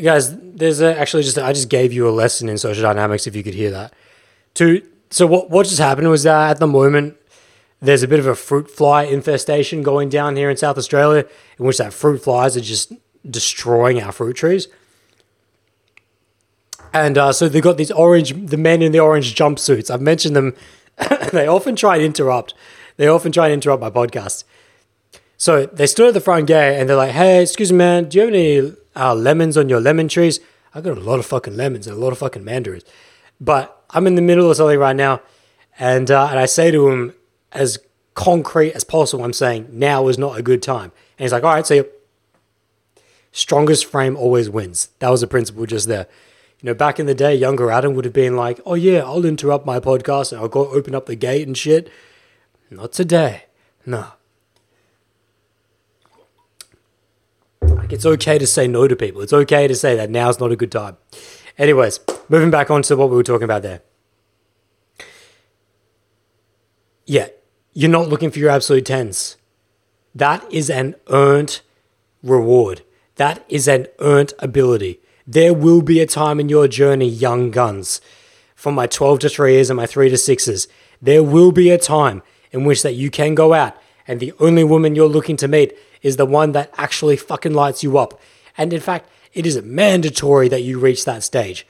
guys, 0.01 0.35
there's 0.35 0.81
a, 0.81 0.97
actually 0.97 1.21
just, 1.21 1.37
I 1.37 1.53
just 1.53 1.69
gave 1.69 1.93
you 1.93 2.09
a 2.09 2.09
lesson 2.09 2.49
in 2.49 2.57
social 2.57 2.81
dynamics 2.81 3.27
if 3.27 3.35
you 3.35 3.43
could 3.43 3.53
hear 3.53 3.69
that. 3.69 3.93
To, 4.55 4.81
so 5.11 5.27
what, 5.27 5.51
what 5.51 5.67
just 5.67 5.77
happened 5.77 6.09
was 6.09 6.23
that 6.23 6.49
at 6.49 6.59
the 6.59 6.65
moment, 6.65 7.17
there's 7.81 8.01
a 8.01 8.07
bit 8.07 8.17
of 8.17 8.25
a 8.25 8.33
fruit 8.33 8.71
fly 8.71 9.03
infestation 9.03 9.83
going 9.83 10.09
down 10.09 10.35
here 10.35 10.49
in 10.49 10.57
South 10.57 10.79
Australia, 10.79 11.23
in 11.59 11.65
which 11.67 11.77
that 11.77 11.93
fruit 11.93 12.17
flies 12.17 12.57
are 12.57 12.61
just 12.61 12.91
destroying 13.29 14.01
our 14.01 14.11
fruit 14.11 14.37
trees. 14.37 14.67
And 16.95 17.15
uh, 17.15 17.31
so 17.31 17.47
they've 17.47 17.61
got 17.61 17.77
these 17.77 17.91
orange, 17.91 18.33
the 18.47 18.57
men 18.57 18.81
in 18.81 18.91
the 18.91 19.01
orange 19.01 19.35
jumpsuits. 19.35 19.91
I've 19.91 20.01
mentioned 20.01 20.35
them. 20.35 20.55
they 21.31 21.45
often 21.45 21.75
try 21.75 21.97
and 21.97 22.05
interrupt. 22.05 22.55
They 22.97 23.07
often 23.07 23.31
try 23.31 23.49
and 23.49 23.53
interrupt 23.53 23.81
my 23.81 23.91
podcast. 23.91 24.45
So 25.45 25.67
they 25.67 25.85
stood 25.85 26.07
at 26.07 26.15
the 26.15 26.21
front 26.21 26.47
gate 26.47 26.79
and 26.79 26.89
they're 26.89 26.97
like, 26.97 27.11
"Hey, 27.11 27.43
excuse 27.43 27.71
me, 27.71 27.77
man, 27.77 28.09
do 28.09 28.17
you 28.17 28.25
have 28.25 28.33
any 28.33 28.73
uh, 28.95 29.13
lemons 29.13 29.55
on 29.57 29.69
your 29.69 29.79
lemon 29.79 30.07
trees?" 30.07 30.39
I 30.73 30.81
got 30.81 30.97
a 30.97 31.01
lot 31.01 31.19
of 31.19 31.27
fucking 31.27 31.55
lemons 31.55 31.85
and 31.85 31.95
a 31.95 31.99
lot 31.99 32.11
of 32.11 32.17
fucking 32.17 32.43
mandarins, 32.43 32.83
but 33.39 33.85
I'm 33.91 34.07
in 34.07 34.15
the 34.15 34.23
middle 34.23 34.49
of 34.49 34.57
something 34.57 34.79
right 34.79 34.95
now, 34.95 35.21
and 35.77 36.09
uh, 36.09 36.29
and 36.31 36.39
I 36.39 36.47
say 36.47 36.71
to 36.71 36.89
him 36.89 37.13
as 37.51 37.77
concrete 38.15 38.71
as 38.71 38.83
possible. 38.83 39.23
I'm 39.23 39.33
saying 39.33 39.67
now 39.71 40.07
is 40.07 40.17
not 40.17 40.35
a 40.35 40.41
good 40.41 40.63
time, 40.63 40.91
and 41.19 41.25
he's 41.25 41.31
like, 41.31 41.43
"All 41.43 41.53
right, 41.53 41.67
see 41.67 41.75
you." 41.75 41.89
Strongest 43.31 43.85
frame 43.85 44.17
always 44.17 44.49
wins. 44.49 44.89
That 44.97 45.09
was 45.09 45.21
a 45.21 45.27
principle 45.27 45.67
just 45.67 45.87
there. 45.87 46.07
You 46.59 46.71
know, 46.71 46.73
back 46.73 46.99
in 46.99 47.05
the 47.05 47.13
day, 47.13 47.35
younger 47.35 47.69
Adam 47.69 47.93
would 47.93 48.05
have 48.05 48.15
been 48.15 48.35
like, 48.35 48.59
"Oh 48.65 48.73
yeah, 48.73 49.03
I'll 49.03 49.25
interrupt 49.25 49.63
my 49.63 49.79
podcast 49.79 50.31
and 50.31 50.41
I'll 50.41 50.47
go 50.47 50.69
open 50.69 50.95
up 50.95 51.05
the 51.05 51.15
gate 51.15 51.45
and 51.45 51.55
shit." 51.55 51.87
Not 52.71 52.93
today. 52.93 53.43
No. 53.85 54.14
Like 57.69 57.93
it's 57.93 58.05
okay 58.05 58.37
to 58.37 58.47
say 58.47 58.67
no 58.67 58.87
to 58.87 58.95
people. 58.95 59.21
It's 59.21 59.33
okay 59.33 59.67
to 59.67 59.75
say 59.75 59.95
that 59.95 60.09
now's 60.09 60.39
not 60.39 60.51
a 60.51 60.55
good 60.55 60.71
time. 60.71 60.97
Anyways, 61.57 61.99
moving 62.29 62.51
back 62.51 62.69
on 62.69 62.81
to 62.83 62.95
what 62.95 63.09
we 63.09 63.15
were 63.15 63.23
talking 63.23 63.43
about 63.43 63.61
there. 63.61 63.81
Yeah, 67.05 67.27
you're 67.73 67.91
not 67.91 68.09
looking 68.09 68.31
for 68.31 68.39
your 68.39 68.49
absolute 68.49 68.85
tens. 68.85 69.37
That 70.13 70.45
is 70.51 70.69
an 70.69 70.95
earned 71.09 71.61
reward. 72.23 72.81
That 73.15 73.45
is 73.47 73.67
an 73.67 73.87
earned 73.99 74.33
ability. 74.39 74.99
There 75.27 75.53
will 75.53 75.81
be 75.81 75.99
a 75.99 76.05
time 76.05 76.39
in 76.39 76.49
your 76.49 76.67
journey, 76.67 77.07
young 77.07 77.51
guns, 77.51 78.01
from 78.55 78.75
my 78.75 78.87
12 78.87 79.19
to 79.19 79.27
3s 79.27 79.69
and 79.69 79.77
my 79.77 79.85
3 79.85 80.09
to 80.09 80.15
6s. 80.15 80.67
There 81.01 81.23
will 81.23 81.51
be 81.51 81.69
a 81.69 81.77
time 81.77 82.23
in 82.51 82.63
which 82.63 82.81
that 82.83 82.93
you 82.93 83.09
can 83.09 83.35
go 83.35 83.53
out 83.53 83.75
and 84.07 84.19
the 84.19 84.33
only 84.39 84.63
woman 84.63 84.95
you're 84.95 85.07
looking 85.07 85.35
to 85.37 85.47
meet 85.47 85.73
is 86.05 86.17
the 86.17 86.25
one 86.25 86.51
that 86.51 86.71
actually 86.77 87.17
fucking 87.17 87.51
lights 87.51 87.81
you 87.81 87.97
up. 87.97 88.21
And 88.59 88.71
in 88.71 88.79
fact, 88.79 89.09
it 89.33 89.43
is 89.47 89.59
mandatory 89.63 90.47
that 90.49 90.61
you 90.61 90.77
reach 90.77 91.03
that 91.05 91.23
stage. 91.23 91.65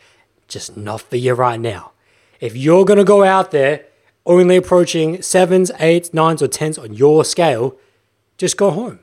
Just 0.50 0.76
not 0.76 1.00
for 1.00 1.16
you 1.16 1.34
right 1.34 1.60
now. 1.60 1.94
If 2.42 2.54
you're 2.58 2.84
going 2.84 3.00
to 3.00 3.06
go 3.06 3.24
out 3.24 3.52
there 3.52 3.86
only 4.26 4.58
approaching 4.58 5.22
sevens, 5.22 5.72
eights, 5.80 6.14
nines, 6.14 6.42
or 6.42 6.50
tens 6.50 6.78
on 6.78 6.94
your 6.94 7.24
scale, 7.24 7.78
just 8.38 8.58
go 8.58 8.72
home. 8.72 9.00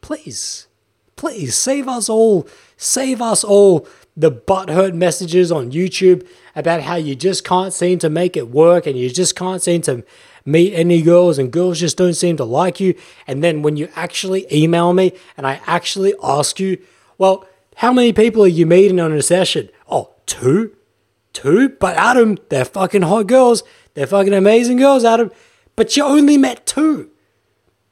Please. 0.00 0.66
Please 1.14 1.56
save 1.56 1.86
us 1.86 2.08
all. 2.08 2.48
Save 2.76 3.22
us 3.22 3.44
all 3.44 3.86
the 4.16 4.32
butthurt 4.32 4.94
messages 4.94 5.52
on 5.52 5.70
YouTube 5.70 6.26
about 6.56 6.82
how 6.82 6.96
you 6.96 7.14
just 7.14 7.44
can't 7.44 7.72
seem 7.72 8.00
to 8.00 8.10
make 8.10 8.36
it 8.36 8.48
work 8.48 8.84
and 8.84 8.98
you 8.98 9.10
just 9.10 9.36
can't 9.36 9.62
seem 9.62 9.80
to 9.82 10.02
meet 10.46 10.72
any 10.72 11.02
girls 11.02 11.38
and 11.38 11.50
girls 11.50 11.80
just 11.80 11.96
don't 11.96 12.14
seem 12.14 12.36
to 12.38 12.44
like 12.44 12.80
you. 12.80 12.94
And 13.26 13.44
then 13.44 13.62
when 13.62 13.76
you 13.76 13.88
actually 13.94 14.46
email 14.50 14.94
me 14.94 15.12
and 15.36 15.46
I 15.46 15.60
actually 15.66 16.14
ask 16.22 16.58
you, 16.58 16.78
well, 17.18 17.46
how 17.76 17.92
many 17.92 18.12
people 18.12 18.42
are 18.44 18.48
you 18.48 18.64
meeting 18.64 19.00
on 19.00 19.12
a 19.12 19.20
session? 19.20 19.68
Oh, 19.90 20.14
two? 20.24 20.74
Two? 21.32 21.68
But 21.68 21.96
Adam, 21.96 22.38
they're 22.48 22.64
fucking 22.64 23.02
hot 23.02 23.26
girls. 23.26 23.62
They're 23.94 24.06
fucking 24.06 24.32
amazing 24.32 24.78
girls, 24.78 25.04
Adam. 25.04 25.30
But 25.74 25.96
you 25.96 26.04
only 26.04 26.38
met 26.38 26.64
two. 26.64 27.10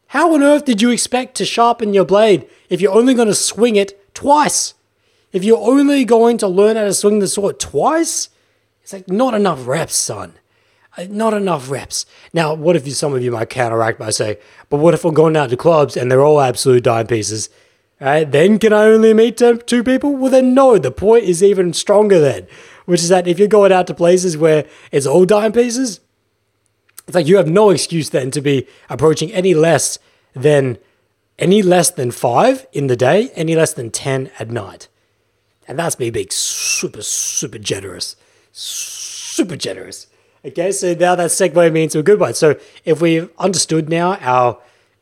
How 0.08 0.32
on 0.32 0.42
earth 0.42 0.64
did 0.64 0.80
you 0.80 0.90
expect 0.90 1.34
to 1.36 1.44
sharpen 1.44 1.92
your 1.92 2.04
blade 2.04 2.48
if 2.70 2.80
you're 2.80 2.94
only 2.94 3.14
going 3.14 3.28
to 3.28 3.34
swing 3.34 3.76
it 3.76 4.14
twice? 4.14 4.74
If 5.32 5.42
you're 5.42 5.58
only 5.58 6.04
going 6.04 6.38
to 6.38 6.48
learn 6.48 6.76
how 6.76 6.84
to 6.84 6.94
swing 6.94 7.18
the 7.18 7.26
sword 7.26 7.58
twice, 7.58 8.28
it's 8.82 8.92
like 8.92 9.08
not 9.08 9.34
enough 9.34 9.66
reps, 9.66 9.96
son. 9.96 10.34
Uh, 10.96 11.06
Not 11.10 11.34
enough 11.34 11.70
reps. 11.70 12.06
Now, 12.32 12.54
what 12.54 12.76
if 12.76 12.86
you, 12.86 12.92
some 12.92 13.14
of 13.14 13.22
you 13.22 13.30
might 13.32 13.50
counteract 13.50 13.98
by 13.98 14.10
saying, 14.10 14.36
but 14.68 14.78
what 14.78 14.94
if 14.94 15.04
I'm 15.04 15.14
going 15.14 15.36
out 15.36 15.50
to 15.50 15.56
clubs 15.56 15.96
and 15.96 16.10
they're 16.10 16.22
all 16.22 16.40
absolute 16.40 16.84
dime 16.84 17.06
pieces? 17.06 17.48
Right? 18.00 18.30
Then 18.30 18.58
can 18.58 18.72
I 18.72 18.84
only 18.86 19.14
meet 19.14 19.36
two 19.36 19.58
two 19.58 19.84
people? 19.84 20.16
Well, 20.16 20.30
then 20.30 20.52
no. 20.52 20.78
The 20.78 20.90
point 20.90 21.24
is 21.24 21.42
even 21.42 21.72
stronger 21.72 22.18
then, 22.18 22.46
which 22.86 23.02
is 23.02 23.08
that 23.08 23.26
if 23.26 23.38
you're 23.38 23.48
going 23.48 23.72
out 23.72 23.86
to 23.86 23.94
places 23.94 24.36
where 24.36 24.66
it's 24.90 25.06
all 25.06 25.24
dime 25.24 25.52
pieces, 25.52 26.00
it's 27.06 27.14
like 27.14 27.28
you 27.28 27.36
have 27.36 27.48
no 27.48 27.70
excuse 27.70 28.10
then 28.10 28.30
to 28.32 28.40
be 28.40 28.66
approaching 28.90 29.32
any 29.32 29.54
less 29.54 29.98
than 30.34 30.76
any 31.38 31.62
less 31.62 31.90
than 31.90 32.10
five 32.10 32.66
in 32.72 32.88
the 32.88 32.96
day, 32.96 33.30
any 33.34 33.54
less 33.54 33.72
than 33.72 33.90
ten 33.90 34.30
at 34.38 34.50
night, 34.50 34.88
and 35.68 35.78
that's 35.78 35.98
me 35.98 36.10
being 36.10 36.30
super 36.30 37.02
super 37.02 37.58
generous, 37.58 38.16
super 38.52 39.56
generous. 39.56 40.08
Okay, 40.44 40.72
so 40.72 40.92
now 40.92 41.14
that 41.14 41.30
segue 41.30 41.72
me 41.72 41.84
into 41.84 41.98
a 41.98 42.02
good 42.02 42.20
one. 42.20 42.34
So 42.34 42.58
if 42.84 43.00
we've 43.00 43.30
understood 43.38 43.88
now 43.88 44.16
our 44.20 44.58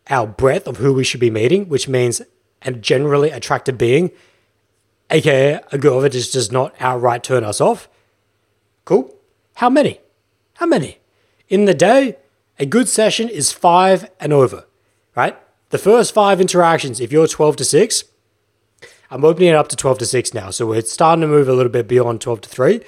our 0.09 0.27
breadth 0.27 0.67
of 0.67 0.77
who 0.77 0.93
we 0.93 1.05
should 1.05 1.21
be 1.21 1.31
meeting, 1.31 1.69
which 1.69 1.89
means 1.89 2.23
a 2.63 2.73
generally 2.73 3.31
attractive 3.31 3.79
being, 3.79 4.11
aka 5.11 5.61
a 5.73 5.79
girl 5.79 6.01
that 6.01 6.13
just 6.13 6.33
does 6.33 6.53
not 6.53 6.75
outright 6.81 7.25
turn 7.25 7.45
us 7.45 7.61
off. 7.61 7.89
Cool. 8.85 9.15
How 9.57 9.69
many? 9.69 10.01
How 10.55 10.67
many? 10.67 10.99
In 11.49 11.65
the 11.65 11.75
day, 11.75 12.17
a 12.59 12.67
good 12.67 12.89
session 12.89 13.29
is 13.29 13.53
five 13.53 14.11
and 14.21 14.33
over, 14.33 14.67
right? 15.17 15.37
The 15.71 15.79
first 15.79 16.15
five 16.15 16.41
interactions, 16.41 17.01
if 17.01 17.11
you're 17.11 17.27
12 17.27 17.57
to 17.57 17.65
6, 17.65 18.05
I'm 19.11 19.25
opening 19.25 19.51
it 19.51 19.55
up 19.55 19.69
to 19.69 19.77
12 19.77 19.99
to 19.99 20.07
6 20.07 20.35
now. 20.35 20.51
So 20.51 20.67
we're 20.67 20.83
starting 20.83 21.21
to 21.23 21.27
move 21.27 21.49
a 21.49 21.53
little 21.53 21.73
bit 21.73 21.89
beyond 21.89 22.21
12 22.21 22.43
to 22.43 22.49
3. 22.49 22.81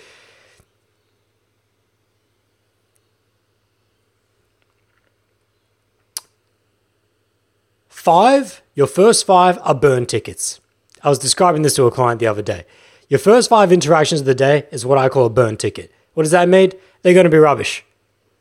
Five, 8.04 8.60
your 8.74 8.86
first 8.86 9.24
five 9.24 9.58
are 9.62 9.74
burn 9.74 10.04
tickets. 10.04 10.60
I 11.02 11.08
was 11.08 11.18
describing 11.18 11.62
this 11.62 11.74
to 11.76 11.86
a 11.86 11.90
client 11.90 12.20
the 12.20 12.26
other 12.26 12.42
day. 12.42 12.66
Your 13.08 13.18
first 13.18 13.48
five 13.48 13.72
interactions 13.72 14.20
of 14.20 14.26
the 14.26 14.34
day 14.34 14.66
is 14.70 14.84
what 14.84 14.98
I 14.98 15.08
call 15.08 15.24
a 15.24 15.30
burn 15.30 15.56
ticket. 15.56 15.90
What 16.12 16.24
does 16.24 16.32
that 16.32 16.46
mean? 16.46 16.72
They're 17.00 17.14
going 17.14 17.24
to 17.24 17.30
be 17.30 17.38
rubbish. 17.38 17.82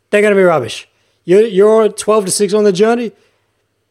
They're 0.10 0.20
going 0.20 0.34
to 0.34 0.38
be 0.38 0.44
rubbish. 0.44 0.90
You're, 1.24 1.48
you're 1.48 1.88
12 1.88 2.26
to 2.26 2.32
6 2.32 2.54
on 2.54 2.66
the 2.66 2.74
journey. 2.74 3.14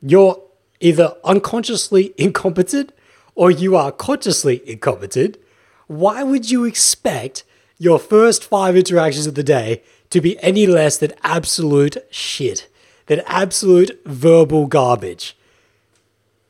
You're 0.02 0.42
either 0.80 1.16
unconsciously 1.24 2.12
incompetent 2.18 2.92
or 3.34 3.50
you 3.50 3.74
are 3.74 3.90
consciously 3.90 4.60
incompetent. 4.66 5.38
Why 5.86 6.22
would 6.22 6.50
you 6.50 6.66
expect 6.66 7.44
your 7.78 7.98
first 7.98 8.44
five 8.44 8.76
interactions 8.76 9.26
of 9.26 9.36
the 9.36 9.42
day 9.42 9.82
to 10.10 10.20
be 10.20 10.38
any 10.40 10.66
less 10.66 10.98
than 10.98 11.14
absolute 11.22 11.96
shit, 12.10 12.68
than 13.06 13.22
absolute 13.24 13.98
verbal 14.04 14.66
garbage? 14.66 15.34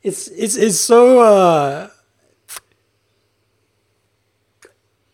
It's 0.03 0.27
it's 0.29 0.55
it's 0.55 0.79
so 0.79 1.19
uh, 1.21 1.89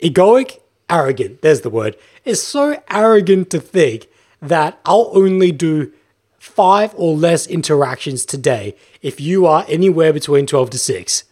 egoic, 0.02 0.60
arrogant. 0.90 1.42
There's 1.42 1.62
the 1.62 1.70
word. 1.70 1.96
It's 2.26 2.42
so 2.42 2.82
arrogant 2.90 3.50
to 3.52 3.60
think 3.60 4.08
that 4.42 4.80
I'll 4.86 5.12
only 5.14 5.52
do 5.52 5.92
five 6.40 6.94
or 6.98 7.16
less 7.16 7.46
interactions 7.48 8.26
today 8.26 8.76
if 9.02 9.20
you 9.20 9.46
are 9.46 9.66
anywhere 9.68 10.14
between 10.14 10.46
12 10.46 10.70
to 10.72 10.78
6. 10.80 11.24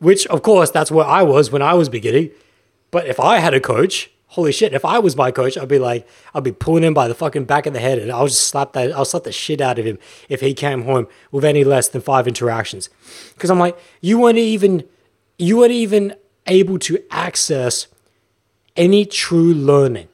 which 0.00 0.26
of 0.26 0.42
course 0.42 0.70
that's 0.70 0.90
where 0.90 1.06
I 1.06 1.22
was 1.22 1.50
when 1.50 1.62
I 1.62 1.74
was 1.74 1.88
beginning. 1.88 2.30
But 2.90 3.06
if 3.06 3.18
I 3.20 3.38
had 3.38 3.54
a 3.54 3.60
coach, 3.60 4.10
holy 4.34 4.50
shit, 4.50 4.72
if 4.72 4.84
I 4.84 4.98
was 4.98 5.14
my 5.14 5.30
coach, 5.30 5.56
I'd 5.56 5.68
be 5.68 5.78
like, 5.78 6.08
I'd 6.34 6.42
be 6.42 6.50
pulling 6.50 6.82
him 6.82 6.92
by 6.92 7.06
the 7.06 7.14
fucking 7.14 7.44
back 7.44 7.66
of 7.66 7.72
the 7.72 7.78
head 7.78 8.00
and 8.00 8.10
I'll 8.10 8.26
just 8.26 8.48
slap 8.48 8.72
that, 8.72 8.90
I'll 8.90 9.04
slap 9.04 9.22
the 9.22 9.30
shit 9.30 9.60
out 9.60 9.78
of 9.78 9.86
him 9.86 9.96
if 10.28 10.40
he 10.40 10.54
came 10.54 10.82
home 10.82 11.06
with 11.30 11.44
any 11.44 11.62
less 11.62 11.88
than 11.88 12.02
five 12.02 12.26
interactions. 12.26 12.90
Because 13.34 13.48
I'm 13.48 13.60
like, 13.60 13.78
you 14.00 14.18
weren't 14.18 14.38
even, 14.38 14.88
you 15.38 15.58
weren't 15.58 15.70
even 15.70 16.16
able 16.48 16.80
to 16.80 17.00
access 17.12 17.86
any 18.74 19.06
true 19.06 19.54
learning. 19.54 20.08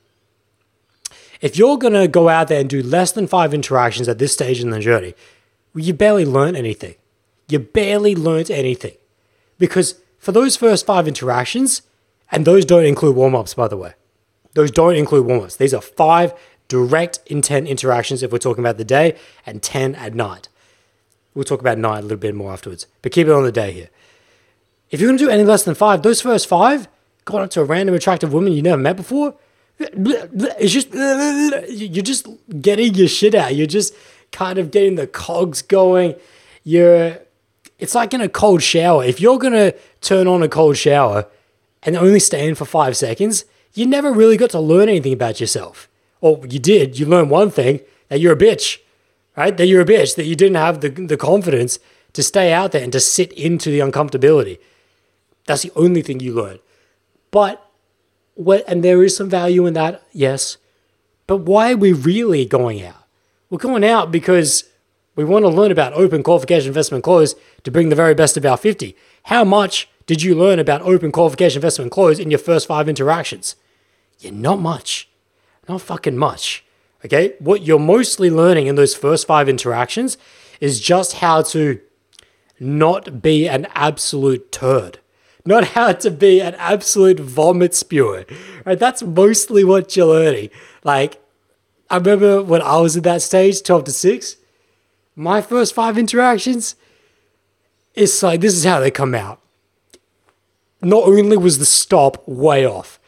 If 1.40 1.56
you're 1.56 1.78
gonna 1.78 2.06
go 2.06 2.28
out 2.28 2.48
there 2.48 2.60
and 2.60 2.68
do 2.68 2.82
less 2.82 3.12
than 3.12 3.26
five 3.26 3.54
interactions 3.54 4.06
at 4.06 4.18
this 4.18 4.34
stage 4.34 4.60
in 4.60 4.68
the 4.68 4.80
journey, 4.80 5.14
you 5.74 5.94
barely 5.94 6.26
learn 6.26 6.56
anything. 6.56 6.96
You 7.48 7.60
barely 7.60 8.14
learned 8.14 8.50
anything. 8.50 8.96
Because 9.58 9.94
for 10.18 10.32
those 10.32 10.56
first 10.56 10.84
five 10.84 11.08
interactions, 11.08 11.80
and 12.30 12.44
those 12.44 12.66
don't 12.66 12.84
include 12.84 13.16
warm 13.16 13.34
ups, 13.34 13.54
by 13.54 13.66
the 13.66 13.78
way, 13.78 13.94
those 14.54 14.70
don't 14.70 14.96
include 14.96 15.26
warm 15.26 15.44
ups. 15.44 15.56
These 15.56 15.74
are 15.74 15.80
five 15.80 16.34
direct 16.70 17.18
intent 17.26 17.66
interactions 17.66 18.22
if 18.22 18.30
we're 18.30 18.38
talking 18.38 18.62
about 18.62 18.78
the 18.78 18.84
day, 18.84 19.16
and 19.44 19.60
10 19.62 19.96
at 19.96 20.14
night. 20.14 20.48
We'll 21.34 21.44
talk 21.44 21.60
about 21.60 21.78
night 21.78 21.98
a 21.98 22.02
little 22.02 22.16
bit 22.16 22.34
more 22.34 22.52
afterwards, 22.52 22.86
but 23.02 23.12
keep 23.12 23.26
it 23.26 23.32
on 23.32 23.42
the 23.42 23.52
day 23.52 23.72
here. 23.72 23.90
If 24.90 25.00
you're 25.00 25.08
gonna 25.08 25.18
do 25.18 25.28
any 25.28 25.44
less 25.44 25.64
than 25.64 25.74
five, 25.74 26.02
those 26.02 26.20
first 26.20 26.46
five, 26.46 26.88
going 27.24 27.44
up 27.44 27.50
to 27.50 27.60
a 27.60 27.64
random 27.64 27.94
attractive 27.94 28.32
woman 28.32 28.52
you 28.52 28.62
never 28.62 28.80
met 28.80 28.96
before, 28.96 29.34
it's 29.78 30.72
just, 30.72 30.92
you're 31.70 32.04
just 32.04 32.28
getting 32.60 32.94
your 32.94 33.08
shit 33.08 33.34
out. 33.34 33.54
You're 33.54 33.66
just 33.66 33.94
kind 34.30 34.58
of 34.58 34.70
getting 34.70 34.94
the 34.94 35.06
cogs 35.06 35.62
going. 35.62 36.14
You're, 36.62 37.18
it's 37.78 37.94
like 37.94 38.12
in 38.14 38.20
a 38.20 38.28
cold 38.28 38.62
shower. 38.62 39.04
If 39.04 39.20
you're 39.20 39.38
gonna 39.38 39.72
turn 40.00 40.28
on 40.28 40.42
a 40.42 40.48
cold 40.48 40.76
shower 40.76 41.26
and 41.82 41.96
only 41.96 42.20
stay 42.20 42.46
in 42.46 42.54
for 42.54 42.64
five 42.64 42.96
seconds, 42.96 43.44
you 43.74 43.86
never 43.86 44.12
really 44.12 44.36
got 44.36 44.50
to 44.50 44.60
learn 44.60 44.88
anything 44.88 45.12
about 45.12 45.40
yourself. 45.40 45.88
Or 46.20 46.40
you 46.48 46.58
did, 46.58 46.98
you 46.98 47.06
learned 47.06 47.30
one 47.30 47.50
thing 47.50 47.80
that 48.08 48.20
you're 48.20 48.34
a 48.34 48.38
bitch, 48.38 48.78
right? 49.36 49.56
That 49.56 49.66
you're 49.66 49.82
a 49.82 49.86
bitch, 49.86 50.16
that 50.16 50.24
you 50.24 50.36
didn't 50.36 50.56
have 50.56 50.80
the, 50.80 50.88
the 50.88 51.16
confidence 51.16 51.78
to 52.12 52.22
stay 52.22 52.52
out 52.52 52.72
there 52.72 52.82
and 52.82 52.92
to 52.92 53.00
sit 53.00 53.32
into 53.32 53.70
the 53.70 53.78
uncomfortability. 53.78 54.58
That's 55.46 55.62
the 55.62 55.72
only 55.76 56.02
thing 56.02 56.20
you 56.20 56.34
learn. 56.34 56.58
But 57.30 57.64
what, 58.34 58.64
and 58.66 58.82
there 58.82 59.02
is 59.02 59.16
some 59.16 59.30
value 59.30 59.66
in 59.66 59.74
that, 59.74 60.02
yes. 60.12 60.56
But 61.26 61.38
why 61.38 61.72
are 61.72 61.76
we 61.76 61.92
really 61.92 62.44
going 62.44 62.82
out? 62.82 63.04
We're 63.50 63.58
going 63.58 63.84
out 63.84 64.10
because 64.10 64.64
we 65.16 65.24
want 65.24 65.44
to 65.44 65.48
learn 65.48 65.70
about 65.70 65.92
open 65.92 66.22
qualification 66.22 66.68
investment 66.68 67.04
close 67.04 67.34
to 67.64 67.70
bring 67.70 67.88
the 67.88 67.96
very 67.96 68.14
best 68.14 68.36
of 68.36 68.46
our 68.46 68.56
50. 68.56 68.96
How 69.24 69.44
much 69.44 69.88
did 70.06 70.22
you 70.22 70.34
learn 70.34 70.58
about 70.58 70.82
open 70.82 71.12
qualification 71.12 71.58
investment 71.58 71.92
close 71.92 72.18
in 72.18 72.30
your 72.30 72.38
first 72.38 72.66
five 72.66 72.88
interactions? 72.88 73.56
Yeah, 74.18 74.30
not 74.32 74.60
much. 74.60 75.08
Not 75.68 75.80
fucking 75.82 76.16
much. 76.16 76.64
Okay? 77.04 77.34
What 77.38 77.62
you're 77.62 77.78
mostly 77.78 78.30
learning 78.30 78.66
in 78.66 78.74
those 78.74 78.94
first 78.94 79.26
five 79.26 79.48
interactions 79.48 80.18
is 80.60 80.80
just 80.80 81.14
how 81.14 81.42
to 81.42 81.80
not 82.58 83.22
be 83.22 83.48
an 83.48 83.66
absolute 83.74 84.52
turd. 84.52 84.98
Not 85.46 85.68
how 85.68 85.92
to 85.92 86.10
be 86.10 86.40
an 86.40 86.54
absolute 86.56 87.18
vomit 87.18 87.74
spewer. 87.74 88.26
Right? 88.64 88.78
That's 88.78 89.02
mostly 89.02 89.64
what 89.64 89.96
you're 89.96 90.06
learning. 90.06 90.50
Like, 90.84 91.22
I 91.88 91.96
remember 91.96 92.42
when 92.42 92.62
I 92.62 92.78
was 92.78 92.96
at 92.96 93.02
that 93.04 93.22
stage, 93.22 93.62
12 93.62 93.84
to 93.84 93.92
6, 93.92 94.36
my 95.16 95.40
first 95.40 95.74
five 95.74 95.98
interactions, 95.98 96.76
it's 97.94 98.22
like 98.22 98.40
this 98.40 98.54
is 98.54 98.64
how 98.64 98.80
they 98.80 98.90
come 98.90 99.14
out. 99.14 99.40
Not 100.82 101.04
only 101.04 101.36
was 101.36 101.58
the 101.58 101.66
stop 101.66 102.26
way 102.26 102.66
off, 102.66 102.98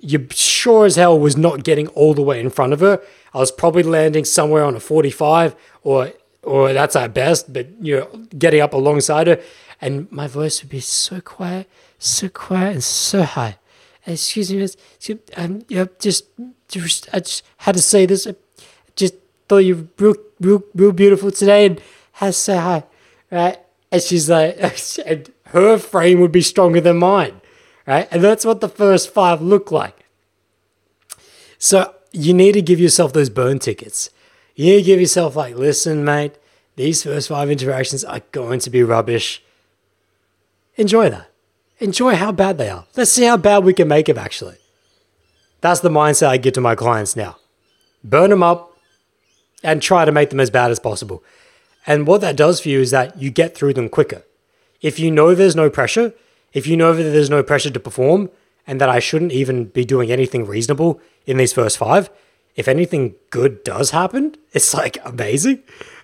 you 0.00 0.26
sure 0.30 0.84
as 0.84 0.96
hell 0.96 1.18
was 1.18 1.36
not 1.36 1.64
getting 1.64 1.88
all 1.88 2.12
the 2.14 2.22
way 2.22 2.38
in 2.38 2.50
front 2.50 2.72
of 2.72 2.80
her. 2.80 3.00
I 3.32 3.38
was 3.38 3.50
probably 3.50 3.82
landing 3.82 4.24
somewhere 4.24 4.64
on 4.64 4.74
a 4.74 4.80
45 4.80 5.56
or 5.82 6.12
or 6.42 6.74
that's 6.74 6.94
our 6.94 7.08
best, 7.08 7.54
but 7.54 7.66
you're 7.80 8.06
getting 8.36 8.60
up 8.60 8.74
alongside 8.74 9.26
her 9.28 9.40
and 9.80 10.10
my 10.12 10.26
voice 10.26 10.62
would 10.62 10.70
be 10.70 10.80
so 10.80 11.20
quiet, 11.20 11.68
so 11.98 12.28
quiet 12.28 12.72
and 12.72 12.84
so 12.84 13.22
high. 13.22 13.58
Excuse 14.06 14.52
me. 14.52 15.16
Um, 15.36 15.62
yeah, 15.68 15.86
just, 15.98 16.26
just, 16.68 17.08
I 17.12 17.20
just 17.20 17.44
had 17.58 17.74
to 17.76 17.82
say 17.82 18.06
this. 18.06 18.26
I 18.26 18.34
just 18.96 19.14
thought 19.48 19.58
you 19.58 19.76
were 19.76 19.86
real, 19.98 20.14
real, 20.40 20.64
real 20.74 20.92
beautiful 20.92 21.30
today 21.30 21.66
and 21.66 21.80
had 22.12 22.26
to 22.26 22.32
say 22.32 22.56
hi, 22.56 22.84
right? 23.30 23.58
And 23.90 24.02
she's 24.02 24.28
like, 24.28 24.56
and 25.06 25.30
her 25.54 25.78
frame 25.78 26.20
would 26.20 26.32
be 26.32 26.40
stronger 26.42 26.80
than 26.80 26.98
mine, 26.98 27.40
right? 27.86 28.08
And 28.10 28.22
that's 28.22 28.44
what 28.44 28.60
the 28.60 28.68
first 28.68 29.08
five 29.08 29.40
look 29.40 29.70
like. 29.70 30.04
So 31.58 31.94
you 32.10 32.34
need 32.34 32.52
to 32.52 32.62
give 32.62 32.80
yourself 32.80 33.12
those 33.12 33.30
burn 33.30 33.60
tickets. 33.60 34.10
You 34.56 34.66
need 34.66 34.76
to 34.78 34.82
give 34.82 35.00
yourself 35.00 35.36
like, 35.36 35.54
listen, 35.54 36.04
mate, 36.04 36.32
these 36.74 37.04
first 37.04 37.28
five 37.28 37.50
interactions 37.50 38.02
are 38.04 38.20
going 38.32 38.58
to 38.60 38.70
be 38.70 38.82
rubbish. 38.82 39.42
Enjoy 40.74 41.08
that. 41.08 41.30
Enjoy 41.78 42.16
how 42.16 42.32
bad 42.32 42.58
they 42.58 42.68
are. 42.68 42.86
Let's 42.96 43.12
see 43.12 43.24
how 43.24 43.36
bad 43.36 43.62
we 43.62 43.74
can 43.74 43.86
make 43.86 44.06
them 44.06 44.18
actually. 44.18 44.56
That's 45.60 45.80
the 45.80 45.88
mindset 45.88 46.28
I 46.28 46.36
give 46.36 46.54
to 46.54 46.60
my 46.60 46.74
clients 46.74 47.14
now. 47.14 47.36
Burn 48.02 48.30
them 48.30 48.42
up 48.42 48.76
and 49.62 49.80
try 49.80 50.04
to 50.04 50.12
make 50.12 50.30
them 50.30 50.40
as 50.40 50.50
bad 50.50 50.72
as 50.72 50.80
possible. 50.80 51.22
And 51.86 52.08
what 52.08 52.22
that 52.22 52.36
does 52.36 52.60
for 52.60 52.70
you 52.70 52.80
is 52.80 52.90
that 52.90 53.20
you 53.22 53.30
get 53.30 53.54
through 53.54 53.74
them 53.74 53.88
quicker. 53.88 54.24
If 54.84 54.98
you 54.98 55.10
know 55.10 55.34
there's 55.34 55.56
no 55.56 55.70
pressure, 55.70 56.12
if 56.52 56.66
you 56.66 56.76
know 56.76 56.92
that 56.92 57.02
there's 57.02 57.30
no 57.30 57.42
pressure 57.42 57.70
to 57.70 57.80
perform, 57.80 58.28
and 58.66 58.78
that 58.82 58.90
I 58.90 58.98
shouldn't 58.98 59.32
even 59.32 59.64
be 59.64 59.86
doing 59.86 60.12
anything 60.12 60.44
reasonable 60.44 61.00
in 61.24 61.38
these 61.38 61.54
first 61.54 61.78
five, 61.78 62.10
if 62.54 62.68
anything 62.68 63.14
good 63.30 63.64
does 63.64 63.92
happen, 63.92 64.36
it's 64.52 64.74
like 64.74 64.98
amazing. 65.02 65.62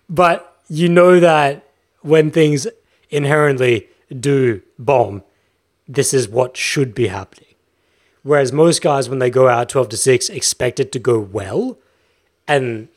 But 0.08 0.62
you 0.66 0.88
know 0.88 1.20
that 1.20 1.68
when 2.00 2.30
things 2.30 2.66
inherently 3.10 3.88
do 4.18 4.62
bomb, 4.78 5.24
this 5.86 6.14
is 6.14 6.26
what 6.26 6.56
should 6.56 6.94
be 6.94 7.08
happening. 7.08 7.54
Whereas 8.22 8.50
most 8.50 8.80
guys, 8.80 9.10
when 9.10 9.18
they 9.18 9.28
go 9.28 9.48
out 9.48 9.68
12 9.68 9.90
to 9.90 9.96
6, 9.98 10.30
expect 10.30 10.80
it 10.80 10.90
to 10.92 10.98
go 10.98 11.18
well 11.18 11.76
and 12.48 12.88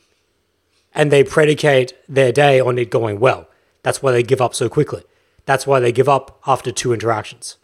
and 0.95 1.11
they 1.11 1.25
predicate 1.25 1.93
their 2.07 2.31
day 2.31 2.61
on 2.61 2.77
it 2.77 2.89
going 2.89 3.19
well. 3.19 3.49
That's 3.81 4.01
why 4.01 4.13
they 4.13 4.23
give 4.23 4.39
up 4.39 4.55
so 4.55 4.69
quickly. 4.69 5.03
That's 5.45 5.67
why 5.67 5.79
they 5.79 5.91
give 5.91 6.07
up 6.09 6.39
after 6.47 6.71
two 6.71 6.93
interactions. 6.93 7.57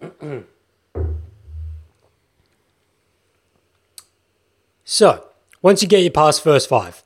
so, 4.84 5.26
once 5.60 5.82
you 5.82 5.88
get 5.88 6.02
your 6.02 6.10
past 6.10 6.42
first 6.42 6.68
five, 6.68 7.02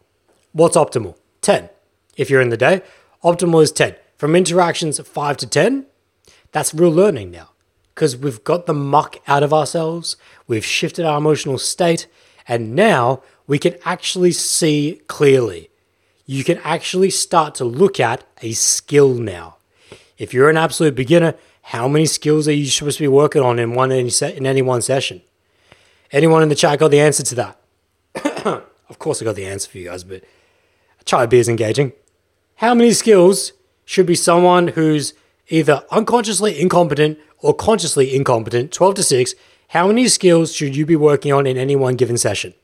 what's 0.53 0.77
optimal? 0.77 1.17
10 1.41 1.69
if 2.17 2.31
you're 2.31 2.41
in 2.41 2.49
the 2.49 2.57
day. 2.57 2.83
Optimal 3.23 3.63
is 3.63 3.73
10. 3.73 3.97
From 4.17 4.37
interactions 4.37 4.99
5 4.99 5.37
to 5.39 5.47
10, 5.47 5.87
that's 6.53 6.73
real 6.73 6.91
learning 6.91 7.31
now 7.31 7.51
because 7.95 8.17
we've 8.17 8.43
got 8.43 8.67
the 8.67 8.75
muck 8.75 9.17
out 9.29 9.43
of 9.43 9.53
ourselves, 9.53 10.17
we've 10.49 10.65
shifted 10.65 11.05
our 11.05 11.19
emotional 11.19 11.59
state, 11.59 12.09
and 12.49 12.75
now 12.75 13.23
we 13.47 13.59
can 13.59 13.77
actually 13.85 14.33
see 14.33 15.01
clearly. 15.07 15.71
You 16.27 16.45
can 16.45 16.59
actually 16.59 17.11
start 17.11 17.55
to 17.57 17.65
look 17.65 18.01
at 18.01 18.25
a 18.41 18.53
skill 18.53 19.15
now. 19.15 19.57
If 20.17 20.33
you're 20.33 20.49
an 20.49 20.57
absolute 20.57 20.95
beginner, 20.95 21.35
how 21.63 21.89
many 21.89 22.07
skills 22.07 22.49
are 22.49 22.53
you 22.53 22.67
supposed 22.67 22.99
to 22.99 23.05
be 23.05 23.09
working 23.09 23.43
on 23.43 23.59
in 23.59 23.75
one 23.75 23.91
in 23.91 24.47
any 24.47 24.63
one 24.63 24.83
session? 24.83 25.23
Anyone 26.13 26.43
in 26.43 26.49
the 26.49 26.55
chat 26.55 26.79
got 26.79 26.91
the 26.91 27.01
answer 27.01 27.23
to 27.23 27.35
that? 27.35 27.59
of 28.89 28.99
course, 28.99 29.21
I 29.21 29.25
got 29.25 29.35
the 29.35 29.47
answer 29.47 29.71
for 29.71 29.79
you 29.79 29.87
guys, 29.87 30.05
but 30.05 30.23
try 31.05 31.23
to 31.23 31.29
be 31.29 31.41
as 31.41 31.49
engaging. 31.49 31.93
How 32.57 32.75
many 32.75 32.93
skills 32.93 33.53
should 33.85 34.07
be 34.07 34.15
someone 34.15 34.69
who's 34.69 35.15
either 35.49 35.85
unconsciously 35.91 36.59
incompetent 36.59 37.19
or 37.39 37.53
consciously 37.53 38.15
incompetent, 38.15 38.73
12 38.73 38.95
to 38.95 39.03
6, 39.03 39.35
how 39.69 39.89
many 39.89 40.09
skills 40.09 40.55
should 40.55 40.77
you 40.77 40.87
be 40.87 40.97
working 40.97 41.33
on 41.33 41.47
in 41.47 41.57
any 41.57 41.77
one 41.77 41.97
given 41.97 42.17
session? 42.17 42.55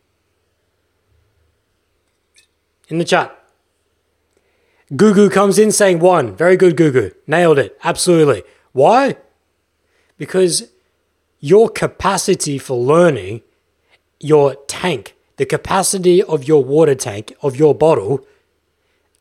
In 2.89 2.99
the 2.99 3.05
chat. 3.05 3.37
Gugu 4.93 5.31
comes 5.31 5.59
in 5.59 5.71
saying 5.71 6.01
one. 6.01 6.35
Very 6.35 6.57
good, 6.57 6.77
Gugu. 6.77 7.15
Nailed 7.27 7.59
it. 7.59 7.79
Absolutely. 7.85 8.43
Why? 8.73 9.17
Because 10.17 10.71
your 11.39 11.69
capacity 11.69 12.59
for 12.59 12.77
learning, 12.77 13.43
your 14.19 14.57
tank, 14.67 15.17
the 15.37 15.47
capacity 15.47 16.23
of 16.23 16.45
your 16.45 16.63
water 16.63 16.95
tank, 16.95 17.33
of 17.41 17.57
your 17.57 17.75
bottle, 17.75 18.27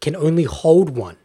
can 0.02 0.16
only 0.16 0.44
hold 0.44 0.92
one, 0.92 1.18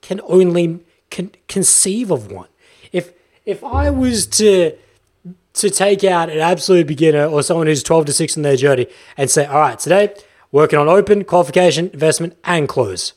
can 0.00 0.20
only 0.24 0.80
con- 1.10 1.32
conceive 1.48 2.10
of 2.10 2.30
one. 2.30 2.48
If 2.92 3.12
if 3.44 3.62
I 3.62 3.90
was 3.90 4.26
to 4.38 4.76
to 5.52 5.70
take 5.70 6.04
out 6.04 6.30
an 6.30 6.38
absolute 6.38 6.86
beginner 6.86 7.26
or 7.26 7.42
someone 7.42 7.66
who's 7.66 7.82
12 7.82 8.06
to 8.06 8.12
6 8.12 8.36
in 8.36 8.42
their 8.42 8.56
journey 8.56 8.86
and 9.16 9.28
say, 9.28 9.44
all 9.46 9.58
right, 9.58 9.78
today 9.78 10.14
working 10.52 10.78
on 10.78 10.88
open, 10.88 11.24
qualification, 11.24 11.90
investment, 11.92 12.36
and 12.44 12.68
close. 12.68 13.12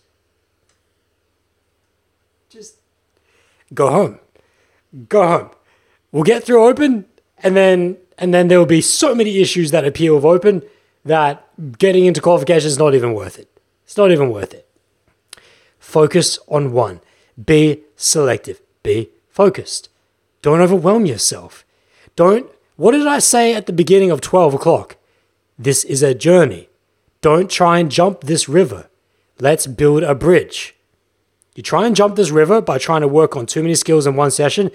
Go 3.73 3.89
home. 3.89 4.19
Go 5.09 5.27
home. 5.27 5.49
We'll 6.11 6.23
get 6.23 6.43
through 6.43 6.63
open 6.63 7.05
and 7.39 7.55
then 7.55 7.97
and 8.17 8.33
then 8.33 8.47
there 8.47 8.59
will 8.59 8.65
be 8.65 8.81
so 8.81 9.15
many 9.15 9.39
issues 9.41 9.71
that 9.71 9.85
appear 9.85 10.13
with 10.13 10.23
open 10.23 10.61
that 11.03 11.47
getting 11.77 12.05
into 12.05 12.21
qualification 12.21 12.67
is 12.67 12.77
not 12.77 12.93
even 12.93 13.13
worth 13.13 13.39
it. 13.39 13.49
It's 13.85 13.97
not 13.97 14.11
even 14.11 14.29
worth 14.29 14.53
it. 14.53 14.67
Focus 15.79 16.39
on 16.47 16.71
one. 16.71 17.01
Be 17.43 17.81
selective. 17.95 18.61
Be 18.83 19.09
focused. 19.29 19.89
Don't 20.41 20.61
overwhelm 20.61 21.05
yourself. 21.05 21.65
Don't. 22.15 22.49
What 22.75 22.91
did 22.91 23.07
I 23.07 23.19
say 23.19 23.53
at 23.53 23.65
the 23.65 23.73
beginning 23.73 24.11
of 24.11 24.21
12 24.21 24.53
o'clock? 24.53 24.97
This 25.57 25.83
is 25.83 26.01
a 26.01 26.15
journey. 26.15 26.69
Don't 27.21 27.49
try 27.49 27.79
and 27.79 27.91
jump 27.91 28.21
this 28.21 28.49
river. 28.49 28.89
Let's 29.39 29.67
build 29.67 30.03
a 30.03 30.15
bridge. 30.15 30.75
You 31.55 31.63
try 31.63 31.85
and 31.85 31.95
jump 31.95 32.15
this 32.15 32.31
river 32.31 32.61
by 32.61 32.77
trying 32.77 33.01
to 33.01 33.07
work 33.07 33.35
on 33.35 33.45
too 33.45 33.61
many 33.61 33.75
skills 33.75 34.07
in 34.07 34.15
one 34.15 34.31
session, 34.31 34.71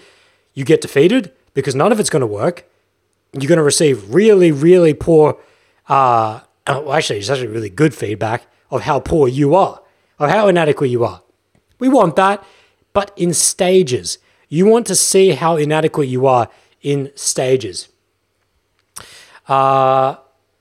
you 0.55 0.65
get 0.65 0.81
defeated 0.81 1.33
because 1.55 1.75
none 1.75 1.93
of 1.93 1.99
it's 1.99 2.11
going 2.11 2.21
to 2.21 2.27
work. 2.27 2.69
You're 3.33 3.49
going 3.49 3.59
to 3.59 3.63
receive 3.65 4.15
really, 4.15 4.53
really 4.53 4.95
poor, 4.95 5.39
uh, 5.89 6.41
well, 6.67 6.93
actually, 6.93 7.19
it's 7.19 7.31
actually 7.31 7.49
really 7.49 7.71
good 7.71 7.95
feedback 7.95 8.47
of 8.71 8.83
how 8.83 9.01
poor 9.01 9.29
you 9.29 9.55
are, 9.55 9.83
of 10.19 10.31
how 10.31 10.49
inadequate 10.49 10.91
you 10.91 11.05
are. 11.05 11.23
We 11.79 11.89
want 11.89 12.17
that, 12.17 12.45
but 12.93 13.13
in 13.17 13.35
stages. 13.35 14.19
You 14.49 14.67
want 14.67 14.87
to 14.87 14.95
see 14.95 15.31
how 15.31 15.57
inadequate 15.57 16.09
you 16.09 16.27
are 16.27 16.49
in 16.81 17.11
stages. 17.15 17.89
Uh, 19.49 20.17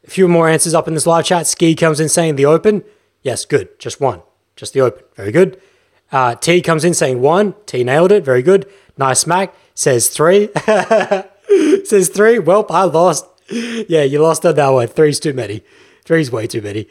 a 0.05 0.09
few 0.09 0.27
more 0.27 0.49
answers 0.49 0.73
up 0.73 0.87
in 0.87 0.93
this 0.93 1.05
live 1.05 1.25
chat. 1.25 1.47
Ski 1.47 1.75
comes 1.75 1.99
in 1.99 2.09
saying 2.09 2.35
the 2.35 2.45
open. 2.45 2.83
Yes, 3.21 3.45
good. 3.45 3.77
Just 3.79 3.99
one. 3.99 4.21
Just 4.55 4.73
the 4.73 4.81
open. 4.81 5.03
Very 5.15 5.31
good. 5.31 5.61
Uh, 6.11 6.35
T 6.35 6.61
comes 6.61 6.85
in 6.85 6.93
saying 6.93 7.21
one. 7.21 7.55
T 7.65 7.83
nailed 7.83 8.11
it. 8.11 8.23
Very 8.23 8.41
good. 8.41 8.67
Nice 8.97 9.21
smack. 9.21 9.53
Says 9.73 10.09
three. 10.09 10.49
says 11.85 12.09
three. 12.09 12.39
Well, 12.39 12.65
I 12.69 12.83
lost. 12.83 13.25
Yeah, 13.49 14.03
you 14.03 14.21
lost 14.21 14.45
on 14.45 14.55
that 14.55 14.69
one. 14.69 14.87
Three's 14.87 15.19
too 15.19 15.33
many. 15.33 15.63
Three's 16.03 16.31
way 16.31 16.47
too 16.47 16.61
many. 16.61 16.87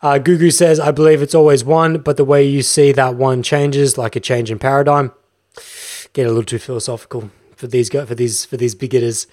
Uh, 0.00 0.18
Gugu 0.22 0.52
says, 0.52 0.78
I 0.78 0.90
believe 0.90 1.22
it's 1.22 1.34
always 1.34 1.64
one, 1.64 1.98
but 1.98 2.16
the 2.16 2.24
way 2.24 2.44
you 2.44 2.62
see 2.62 2.92
that 2.92 3.16
one 3.16 3.42
changes, 3.42 3.98
like 3.98 4.14
a 4.14 4.20
change 4.20 4.50
in 4.50 4.58
paradigm. 4.58 5.12
Get 6.12 6.26
a 6.26 6.28
little 6.28 6.44
too 6.44 6.58
philosophical 6.58 7.30
for 7.56 7.66
these 7.66 7.90
for 7.90 8.14
these 8.14 8.44
for 8.44 8.56
these 8.56 8.74
beginners. 8.74 9.26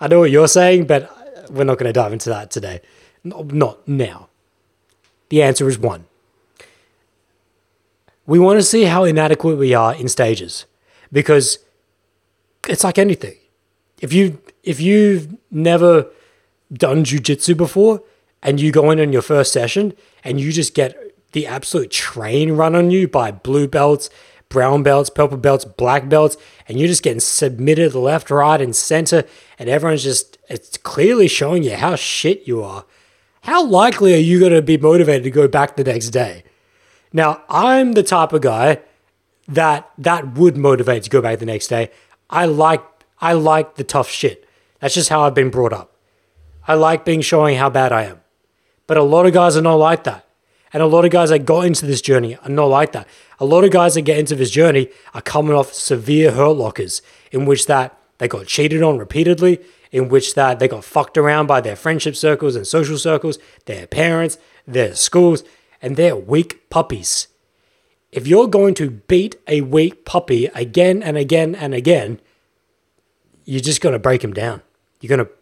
I 0.00 0.08
know 0.08 0.20
what 0.20 0.30
you're 0.30 0.48
saying, 0.48 0.86
but 0.86 1.10
we're 1.50 1.64
not 1.64 1.78
going 1.78 1.88
to 1.88 1.92
dive 1.92 2.12
into 2.12 2.30
that 2.30 2.50
today. 2.50 2.80
Not 3.24 3.86
now. 3.86 4.28
The 5.28 5.42
answer 5.42 5.68
is 5.68 5.78
one. 5.78 6.06
We 8.26 8.38
want 8.38 8.58
to 8.58 8.62
see 8.62 8.84
how 8.84 9.04
inadequate 9.04 9.58
we 9.58 9.74
are 9.74 9.94
in 9.94 10.08
stages 10.08 10.66
because 11.10 11.58
it's 12.68 12.84
like 12.84 12.98
anything. 12.98 13.36
If 14.00 14.12
you 14.12 14.40
if 14.62 14.80
you've 14.80 15.36
never 15.50 16.06
done 16.72 17.04
jujitsu 17.04 17.56
before 17.56 18.02
and 18.42 18.60
you 18.60 18.72
go 18.72 18.90
in 18.90 19.00
on 19.00 19.12
your 19.12 19.22
first 19.22 19.52
session 19.52 19.92
and 20.24 20.40
you 20.40 20.52
just 20.52 20.74
get 20.74 20.96
the 21.32 21.46
absolute 21.46 21.90
train 21.90 22.52
run 22.52 22.74
on 22.74 22.90
you 22.90 23.08
by 23.08 23.30
blue 23.30 23.66
belts, 23.66 24.10
brown 24.48 24.82
belts, 24.82 25.10
purple 25.10 25.38
belts, 25.38 25.64
black 25.64 26.08
belts, 26.08 26.36
and 26.68 26.78
you're 26.78 26.88
just 26.88 27.02
getting 27.02 27.20
submitted 27.20 27.94
left, 27.94 28.30
right, 28.30 28.60
and 28.60 28.76
center, 28.76 29.24
and 29.58 29.68
everyone's 29.68 30.02
just 30.02 30.38
it's 30.48 30.76
clearly 30.78 31.28
showing 31.28 31.62
you 31.62 31.74
how 31.74 31.96
shit 31.96 32.46
you 32.46 32.62
are. 32.62 32.84
How 33.42 33.64
likely 33.64 34.14
are 34.14 34.18
you 34.18 34.38
going 34.38 34.52
to 34.52 34.62
be 34.62 34.76
motivated 34.76 35.24
to 35.24 35.30
go 35.30 35.48
back 35.48 35.74
the 35.74 35.84
next 35.84 36.10
day? 36.10 36.44
Now, 37.12 37.42
I'm 37.48 37.92
the 37.92 38.02
type 38.02 38.32
of 38.32 38.40
guy 38.40 38.80
that 39.48 39.90
that 39.98 40.34
would 40.34 40.56
motivate 40.56 41.02
to 41.04 41.10
go 41.10 41.20
back 41.20 41.38
the 41.38 41.46
next 41.46 41.68
day. 41.68 41.90
I 42.30 42.46
like 42.46 42.82
I 43.20 43.34
like 43.34 43.76
the 43.76 43.84
tough 43.84 44.08
shit. 44.08 44.48
That's 44.80 44.94
just 44.94 45.08
how 45.08 45.22
I've 45.22 45.34
been 45.34 45.50
brought 45.50 45.72
up. 45.72 45.94
I 46.66 46.74
like 46.74 47.04
being 47.04 47.20
showing 47.20 47.56
how 47.56 47.70
bad 47.70 47.92
I 47.92 48.04
am. 48.04 48.20
But 48.86 48.96
a 48.96 49.02
lot 49.02 49.26
of 49.26 49.32
guys 49.32 49.56
are 49.56 49.62
not 49.62 49.74
like 49.76 50.04
that. 50.04 50.26
And 50.72 50.82
a 50.82 50.86
lot 50.86 51.04
of 51.04 51.10
guys 51.10 51.28
that 51.28 51.40
got 51.40 51.66
into 51.66 51.86
this 51.86 52.00
journey 52.00 52.36
are 52.36 52.48
not 52.48 52.66
like 52.66 52.92
that. 52.92 53.06
A 53.38 53.44
lot 53.44 53.64
of 53.64 53.70
guys 53.70 53.94
that 53.94 54.02
get 54.02 54.18
into 54.18 54.34
this 54.34 54.50
journey 54.50 54.88
are 55.12 55.20
coming 55.20 55.54
off 55.54 55.72
severe 55.72 56.32
hurt 56.32 56.56
lockers 56.56 57.02
in 57.30 57.44
which 57.44 57.66
that 57.66 57.96
they 58.18 58.26
got 58.26 58.46
cheated 58.46 58.82
on 58.82 58.98
repeatedly, 58.98 59.60
in 59.90 60.08
which 60.08 60.34
that 60.34 60.58
they 60.58 60.68
got 60.68 60.84
fucked 60.84 61.18
around 61.18 61.46
by 61.46 61.60
their 61.60 61.76
friendship 61.76 62.16
circles 62.16 62.56
and 62.56 62.66
social 62.66 62.96
circles, 62.96 63.38
their 63.66 63.86
parents, 63.86 64.38
their 64.66 64.94
schools, 64.94 65.44
and 65.82 65.96
they're 65.96 66.16
weak 66.16 66.70
puppies. 66.70 67.26
If 68.12 68.26
you're 68.26 68.46
going 68.46 68.74
to 68.74 68.90
beat 68.90 69.36
a 69.48 69.62
weak 69.62 70.04
puppy 70.04 70.46
again 70.46 71.02
and 71.02 71.16
again 71.16 71.54
and 71.54 71.74
again, 71.74 72.20
you're 73.44 73.60
just 73.60 73.80
going 73.80 73.94
to 73.94 73.98
break 73.98 74.22
him 74.22 74.32
down. 74.32 74.62
You're 75.00 75.16
going 75.16 75.26
to 75.26 75.32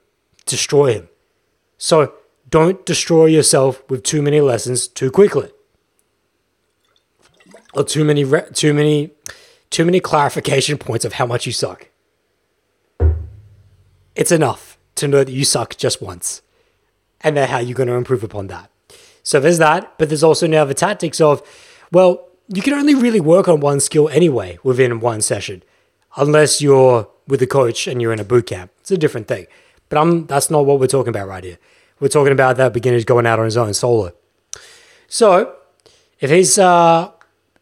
destroy 0.46 0.94
him. 0.94 1.08
So 1.76 2.14
don't 2.48 2.84
destroy 2.86 3.26
yourself 3.26 3.82
with 3.90 4.02
too 4.02 4.22
many 4.22 4.40
lessons 4.40 4.88
too 4.88 5.10
quickly. 5.10 5.50
Or 7.74 7.84
too 7.84 8.04
many 8.04 8.24
re- 8.24 8.48
too 8.52 8.74
many 8.74 9.12
too 9.68 9.84
many 9.84 10.00
clarification 10.00 10.78
points 10.86 11.04
of 11.04 11.14
how 11.14 11.26
much 11.26 11.46
you 11.46 11.52
suck. 11.52 11.88
It's 14.16 14.32
enough 14.32 14.78
to 14.96 15.06
know 15.06 15.22
that 15.24 15.32
you 15.32 15.44
suck 15.44 15.76
just 15.76 16.02
once. 16.02 16.42
And 17.20 17.36
then 17.36 17.48
how 17.48 17.58
you're 17.58 17.76
going 17.76 17.88
to 17.88 17.94
improve 17.94 18.24
upon 18.24 18.46
that. 18.46 18.70
So 19.22 19.40
there's 19.40 19.58
that, 19.58 19.98
but 19.98 20.08
there's 20.08 20.24
also 20.24 20.46
now 20.46 20.64
the 20.64 20.74
tactics 20.74 21.20
of, 21.20 21.42
well, 21.92 22.28
you 22.48 22.62
can 22.62 22.74
only 22.74 22.94
really 22.94 23.20
work 23.20 23.48
on 23.48 23.60
one 23.60 23.80
skill 23.80 24.08
anyway 24.08 24.58
within 24.62 25.00
one 25.00 25.20
session, 25.20 25.62
unless 26.16 26.60
you're 26.60 27.08
with 27.28 27.40
a 27.42 27.46
coach 27.46 27.86
and 27.86 28.02
you're 28.02 28.12
in 28.12 28.20
a 28.20 28.24
boot 28.24 28.46
camp. 28.46 28.72
It's 28.80 28.90
a 28.90 28.98
different 28.98 29.28
thing. 29.28 29.46
But 29.88 29.98
I'm 29.98 30.26
that's 30.26 30.50
not 30.50 30.66
what 30.66 30.80
we're 30.80 30.86
talking 30.86 31.10
about 31.10 31.28
right 31.28 31.44
here. 31.44 31.58
We're 32.00 32.08
talking 32.08 32.32
about 32.32 32.56
that 32.56 32.72
beginner's 32.72 33.04
going 33.04 33.26
out 33.26 33.38
on 33.38 33.44
his 33.44 33.56
own 33.56 33.74
solo. 33.74 34.12
So, 35.06 35.56
if 36.18 36.30
he's 36.30 36.58
uh, 36.58 37.10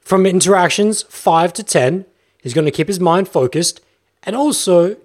from 0.01 0.27
interactions 0.27 1.03
five 1.03 1.53
to 1.55 1.63
10, 1.65 2.07
he's 2.43 2.55
going 2.55 2.65
to 2.65 2.71
keep 2.71 2.89
his 2.89 3.01
mind 3.01 3.29
focused 3.29 3.81
and 4.23 4.37
also 4.37 4.97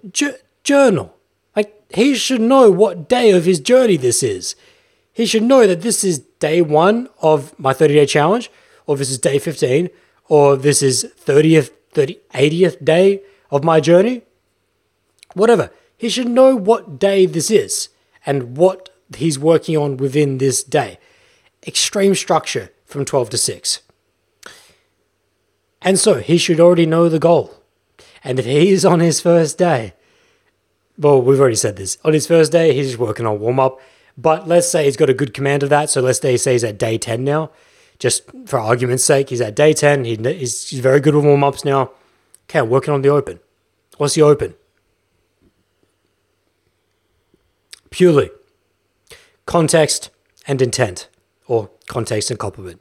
journal. 0.62 1.16
Like, 1.56 1.74
he 1.92 2.14
should 2.14 2.40
know 2.40 2.70
what 2.70 3.08
day 3.08 3.30
of 3.30 3.44
his 3.44 3.60
journey 3.60 3.96
this 3.96 4.22
is. 4.22 4.54
He 5.12 5.26
should 5.26 5.42
know 5.42 5.66
that 5.66 5.82
this 5.82 6.04
is 6.04 6.20
day 6.44 6.60
one 6.60 7.08
of 7.22 7.58
my 7.58 7.72
30 7.72 7.94
day 7.94 8.04
challenge, 8.04 8.50
or 8.86 8.98
this 8.98 9.10
is 9.10 9.18
day 9.18 9.38
15, 9.38 9.88
or 10.28 10.56
this 10.56 10.82
is 10.82 11.10
30th, 11.24 11.70
30, 11.92 12.20
80th 12.34 12.84
day 12.84 13.22
of 13.50 13.64
my 13.64 13.80
journey. 13.80 14.22
Whatever. 15.32 15.70
He 15.96 16.10
should 16.10 16.28
know 16.28 16.54
what 16.54 16.98
day 16.98 17.24
this 17.24 17.50
is 17.50 17.88
and 18.26 18.58
what 18.58 18.90
he's 19.16 19.38
working 19.38 19.76
on 19.78 19.96
within 19.96 20.36
this 20.36 20.62
day. 20.62 20.98
Extreme 21.66 22.14
structure 22.14 22.70
from 22.84 23.06
12 23.06 23.30
to 23.30 23.38
6. 23.38 23.80
And 25.80 25.98
so 25.98 26.14
he 26.16 26.36
should 26.36 26.60
already 26.60 26.84
know 26.84 27.08
the 27.08 27.18
goal. 27.18 27.62
And 28.22 28.38
if 28.38 28.44
he's 28.44 28.84
on 28.84 29.00
his 29.00 29.18
first 29.20 29.56
day, 29.56 29.94
well, 30.98 31.22
we've 31.22 31.40
already 31.40 31.56
said 31.56 31.76
this. 31.76 31.96
On 32.04 32.12
his 32.12 32.26
first 32.26 32.52
day, 32.52 32.74
he's 32.74 32.88
just 32.88 32.98
working 32.98 33.26
on 33.26 33.40
warm 33.40 33.58
up. 33.58 33.80
But 34.16 34.46
let's 34.46 34.68
say 34.68 34.84
he's 34.84 34.96
got 34.96 35.10
a 35.10 35.14
good 35.14 35.34
command 35.34 35.62
of 35.62 35.68
that. 35.70 35.90
So 35.90 36.00
let's 36.00 36.20
say 36.20 36.32
he's 36.32 36.64
at 36.64 36.78
day 36.78 36.98
10 36.98 37.24
now. 37.24 37.50
Just 37.98 38.22
for 38.46 38.58
argument's 38.58 39.04
sake, 39.04 39.30
he's 39.30 39.40
at 39.40 39.54
day 39.54 39.72
10. 39.72 40.04
He, 40.04 40.16
he's, 40.16 40.68
he's 40.68 40.80
very 40.80 41.00
good 41.00 41.14
with 41.14 41.24
warm 41.24 41.44
ups 41.44 41.64
now. 41.64 41.90
Okay, 42.48 42.58
I'm 42.58 42.70
working 42.70 42.92
on 42.92 43.02
the 43.02 43.08
open. 43.08 43.40
What's 43.96 44.14
the 44.14 44.22
open? 44.22 44.54
Purely 47.90 48.30
context 49.46 50.10
and 50.46 50.60
intent, 50.60 51.08
or 51.46 51.70
context 51.86 52.30
and 52.30 52.38
compliment. 52.38 52.80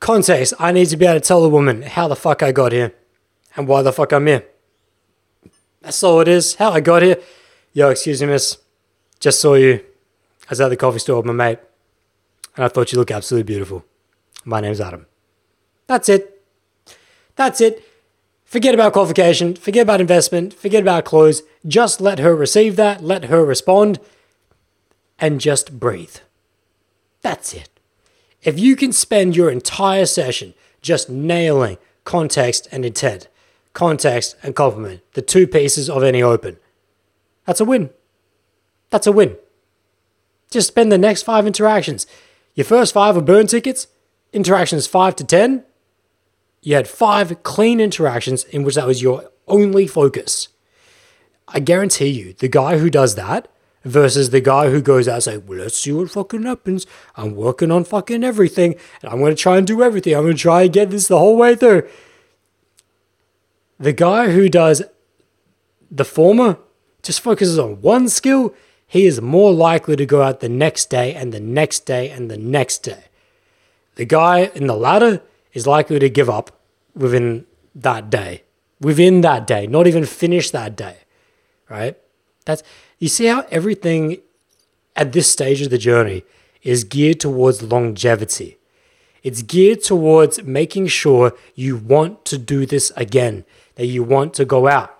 Context, 0.00 0.54
I 0.58 0.72
need 0.72 0.86
to 0.86 0.96
be 0.96 1.06
able 1.06 1.20
to 1.20 1.26
tell 1.26 1.42
the 1.42 1.48
woman 1.48 1.82
how 1.82 2.08
the 2.08 2.16
fuck 2.16 2.42
I 2.42 2.52
got 2.52 2.72
here 2.72 2.94
and 3.56 3.66
why 3.66 3.82
the 3.82 3.92
fuck 3.92 4.12
I'm 4.12 4.26
here. 4.26 4.44
That's 5.80 6.02
all 6.02 6.20
it 6.20 6.28
is. 6.28 6.56
How 6.56 6.72
I 6.72 6.80
got 6.80 7.02
here. 7.02 7.18
Yo, 7.72 7.90
excuse 7.90 8.20
me, 8.20 8.28
miss. 8.28 8.58
Just 9.20 9.40
saw 9.40 9.54
you. 9.54 9.84
I 10.46 10.50
was 10.50 10.60
at 10.60 10.68
the 10.68 10.76
coffee 10.76 10.98
store 10.98 11.16
with 11.16 11.26
my 11.26 11.32
mate, 11.32 11.58
and 12.56 12.64
I 12.64 12.68
thought 12.68 12.92
you 12.92 12.98
look 12.98 13.10
absolutely 13.10 13.44
beautiful. 13.44 13.84
My 14.44 14.60
name's 14.60 14.80
Adam. 14.80 15.06
That's 15.86 16.08
it. 16.08 16.42
That's 17.36 17.60
it. 17.60 17.82
Forget 18.44 18.74
about 18.74 18.92
qualification, 18.92 19.56
forget 19.56 19.82
about 19.82 20.00
investment, 20.00 20.54
forget 20.54 20.82
about 20.82 21.04
close. 21.04 21.42
Just 21.66 22.00
let 22.00 22.20
her 22.20 22.36
receive 22.36 22.76
that, 22.76 23.02
let 23.02 23.24
her 23.24 23.44
respond, 23.44 23.98
and 25.18 25.40
just 25.40 25.80
breathe. 25.80 26.16
That's 27.22 27.52
it. 27.52 27.68
If 28.42 28.58
you 28.58 28.76
can 28.76 28.92
spend 28.92 29.34
your 29.34 29.50
entire 29.50 30.06
session 30.06 30.54
just 30.82 31.08
nailing 31.08 31.78
context 32.04 32.68
and 32.70 32.84
intent, 32.84 33.26
context 33.72 34.36
and 34.42 34.54
compliment, 34.54 35.00
the 35.14 35.22
two 35.22 35.46
pieces 35.46 35.88
of 35.90 36.02
any 36.02 36.22
open, 36.22 36.58
that's 37.46 37.60
a 37.60 37.64
win. 37.64 37.90
That's 38.94 39.08
a 39.08 39.12
win. 39.12 39.36
Just 40.52 40.68
spend 40.68 40.92
the 40.92 40.98
next 40.98 41.24
five 41.24 41.48
interactions. 41.48 42.06
Your 42.54 42.64
first 42.64 42.94
five 42.94 43.16
are 43.16 43.20
burn 43.20 43.48
tickets, 43.48 43.88
interactions 44.32 44.86
five 44.86 45.16
to 45.16 45.24
10, 45.24 45.64
you 46.62 46.76
had 46.76 46.86
five 46.86 47.42
clean 47.42 47.80
interactions 47.80 48.44
in 48.44 48.62
which 48.62 48.76
that 48.76 48.86
was 48.86 49.02
your 49.02 49.32
only 49.48 49.88
focus. 49.88 50.46
I 51.48 51.58
guarantee 51.58 52.10
you, 52.10 52.34
the 52.34 52.46
guy 52.46 52.78
who 52.78 52.88
does 52.88 53.16
that 53.16 53.48
versus 53.84 54.30
the 54.30 54.40
guy 54.40 54.70
who 54.70 54.80
goes 54.80 55.08
out 55.08 55.14
and 55.14 55.22
say, 55.24 55.36
well, 55.38 55.58
let's 55.58 55.76
see 55.76 55.90
what 55.90 56.12
fucking 56.12 56.44
happens. 56.44 56.86
I'm 57.16 57.34
working 57.34 57.72
on 57.72 57.82
fucking 57.82 58.22
everything 58.22 58.76
and 59.02 59.10
I'm 59.10 59.18
going 59.18 59.34
to 59.34 59.42
try 59.42 59.58
and 59.58 59.66
do 59.66 59.82
everything. 59.82 60.14
I'm 60.14 60.22
going 60.22 60.36
to 60.36 60.40
try 60.40 60.62
and 60.62 60.72
get 60.72 60.90
this 60.90 61.08
the 61.08 61.18
whole 61.18 61.36
way 61.36 61.56
through. 61.56 61.88
The 63.76 63.92
guy 63.92 64.30
who 64.30 64.48
does 64.48 64.84
the 65.90 66.04
former 66.04 66.58
just 67.02 67.20
focuses 67.20 67.58
on 67.58 67.80
one 67.80 68.08
skill, 68.08 68.54
he 68.94 69.06
is 69.06 69.20
more 69.20 69.52
likely 69.52 69.96
to 69.96 70.06
go 70.06 70.22
out 70.22 70.38
the 70.38 70.48
next 70.48 70.88
day 70.88 71.12
and 71.12 71.32
the 71.32 71.40
next 71.40 71.80
day 71.80 72.10
and 72.10 72.30
the 72.30 72.36
next 72.36 72.84
day. 72.84 73.06
The 73.96 74.04
guy 74.04 74.52
in 74.54 74.68
the 74.68 74.76
latter 74.76 75.20
is 75.52 75.66
likely 75.66 75.98
to 75.98 76.08
give 76.08 76.30
up 76.30 76.52
within 76.94 77.44
that 77.74 78.08
day. 78.08 78.44
Within 78.80 79.20
that 79.22 79.48
day, 79.48 79.66
not 79.66 79.88
even 79.88 80.06
finish 80.06 80.52
that 80.52 80.76
day. 80.76 80.98
Right? 81.68 81.98
That's 82.44 82.62
you 83.00 83.08
see 83.08 83.26
how 83.26 83.44
everything 83.50 84.18
at 84.94 85.10
this 85.10 85.28
stage 85.28 85.60
of 85.60 85.70
the 85.70 85.78
journey 85.90 86.22
is 86.62 86.84
geared 86.84 87.18
towards 87.18 87.64
longevity. 87.64 88.58
It's 89.24 89.42
geared 89.42 89.82
towards 89.82 90.44
making 90.44 90.86
sure 90.86 91.32
you 91.56 91.78
want 91.78 92.24
to 92.26 92.38
do 92.38 92.64
this 92.64 92.92
again, 92.94 93.44
that 93.74 93.86
you 93.86 94.04
want 94.04 94.34
to 94.34 94.44
go 94.44 94.68
out. 94.68 94.93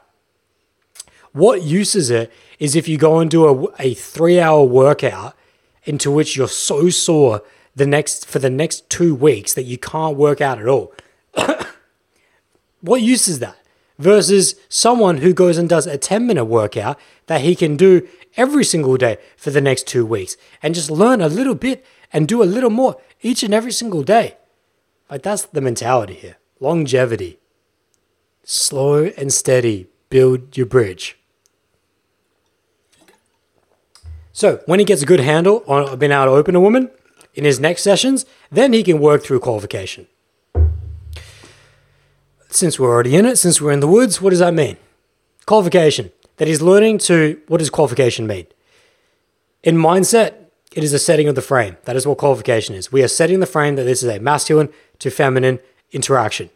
What 1.35 1.63
use 1.63 1.97
is 1.97 2.11
it 2.11 2.33
is 2.61 2.77
if 2.77 2.87
you 2.87 2.97
go 2.97 3.19
and 3.19 3.29
do 3.29 3.45
a, 3.45 3.73
a 3.81 3.95
three 3.95 4.39
hour 4.39 4.63
workout 4.63 5.35
into 5.83 6.09
which 6.09 6.37
you're 6.37 6.47
so 6.47 6.91
sore 6.91 7.43
the 7.75 7.87
next 7.87 8.25
for 8.25 8.39
the 8.39 8.49
next 8.49 8.89
two 8.89 9.17
weeks 9.17 9.53
that 9.55 9.65
you 9.65 9.77
can't 9.77 10.17
work 10.17 10.41
out 10.41 10.61
at 10.61 10.69
all. 10.69 10.95
what 12.81 13.03
use 13.03 13.27
is 13.27 13.41
that? 13.41 13.57
Versus 13.99 14.55
someone 14.69 15.19
who 15.19 15.35
goes 15.35 15.59
and 15.59 15.69
does 15.69 15.89
a 15.89 15.99
10 15.99 16.25
minute 16.25 16.45
workout 16.45 17.01
that 17.27 17.41
he 17.41 17.57
can 17.57 17.77
do 17.77 18.07
every 18.37 18.65
single 18.65 18.97
day 18.97 19.19
for 19.37 19.51
the 19.51 19.61
next 19.61 19.89
two 19.89 20.07
weeks 20.07 20.37
and 20.63 20.73
just 20.73 20.89
learn 20.89 21.21
a 21.21 21.29
little 21.29 21.57
bit 21.57 21.85
and 22.13 22.29
do 22.29 22.45
a 22.45 22.45
little 22.45 22.71
more 22.71 22.97
each 23.23 23.43
and 23.43 23.53
every 23.53 23.73
single 23.73 24.05
day. 24.05 24.37
Like 25.11 25.23
that's 25.23 25.47
the 25.47 25.61
mentality 25.61 26.15
here. 26.15 26.37
Longevity. 26.61 27.41
Slow 28.45 29.07
and 29.19 29.33
steady. 29.33 29.89
Build 30.11 30.57
your 30.57 30.67
bridge. 30.67 31.19
So 34.35 34.61
when 34.67 34.81
he 34.81 34.85
gets 34.85 35.01
a 35.01 35.07
good 35.07 35.21
handle 35.21 35.63
on 35.69 35.97
being 35.97 36.11
able 36.11 36.25
to 36.25 36.31
open 36.33 36.57
a 36.57 36.61
woman 36.61 36.91
in 37.35 37.45
his 37.45 37.61
next 37.61 37.83
sessions, 37.83 38.27
then 38.51 38.73
he 38.73 38.83
can 38.83 38.99
work 38.99 39.23
through 39.23 39.39
qualification. 39.39 40.09
Since 42.51 42.79
we're 42.79 42.91
already 42.91 43.15
in 43.15 43.27
it, 43.27 43.37
since 43.37 43.61
we're 43.61 43.71
in 43.71 43.79
the 43.79 43.87
woods, 43.87 44.21
what 44.21 44.31
does 44.31 44.41
that 44.41 44.53
mean? 44.53 44.77
Qualification. 45.47 46.11
That 46.39 46.49
he's 46.49 46.61
learning 46.61 46.99
to, 46.99 47.41
what 47.47 47.59
does 47.59 47.71
qualification 47.71 48.27
mean? 48.27 48.49
In 49.63 49.77
mindset, 49.77 50.35
it 50.73 50.83
is 50.83 50.93
a 50.93 50.99
setting 50.99 51.29
of 51.29 51.37
the 51.37 51.43
frame. 51.43 51.77
That 51.85 51.95
is 51.95 52.05
what 52.05 52.19
qualification 52.19 52.75
is. 52.75 52.91
We 52.91 53.05
are 53.05 53.09
setting 53.09 53.39
the 53.39 53.47
frame 53.47 53.77
that 53.77 53.85
this 53.85 54.03
is 54.03 54.09
a 54.09 54.19
masculine 54.19 54.69
to 54.99 55.11
feminine 55.13 55.61
interaction. 55.93 56.51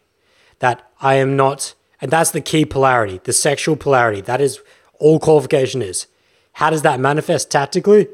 That 0.59 0.91
I 1.01 1.15
am 1.15 1.37
not, 1.37 1.75
and 2.01 2.11
that's 2.11 2.33
the 2.33 2.41
key 2.41 2.65
polarity, 2.65 3.21
the 3.23 3.33
sexual 3.33 3.77
polarity. 3.77 4.21
That 4.21 4.41
is 4.41 4.59
all 4.99 5.21
qualification 5.21 5.81
is. 5.81 6.09
How 6.59 6.71
does 6.71 6.83
that 6.83 6.99
manifest 6.99 7.53
tactically? 7.53 8.09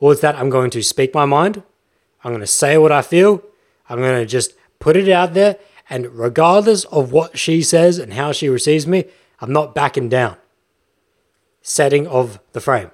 Well, 0.00 0.10
it's 0.10 0.20
that 0.20 0.34
I'm 0.34 0.50
going 0.50 0.70
to 0.70 0.82
speak 0.82 1.14
my 1.14 1.24
mind. 1.24 1.62
I'm 2.24 2.32
going 2.32 2.40
to 2.40 2.46
say 2.46 2.76
what 2.76 2.90
I 2.90 3.00
feel. 3.00 3.44
I'm 3.88 3.98
going 3.98 4.18
to 4.18 4.26
just 4.26 4.54
put 4.80 4.96
it 4.96 5.08
out 5.08 5.34
there. 5.34 5.56
And 5.88 6.06
regardless 6.18 6.82
of 6.86 7.12
what 7.12 7.38
she 7.38 7.62
says 7.62 8.00
and 8.00 8.14
how 8.14 8.32
she 8.32 8.48
receives 8.48 8.88
me, 8.88 9.04
I'm 9.40 9.52
not 9.52 9.72
backing 9.72 10.08
down. 10.08 10.36
Setting 11.62 12.08
of 12.08 12.40
the 12.54 12.60
frame. 12.60 12.90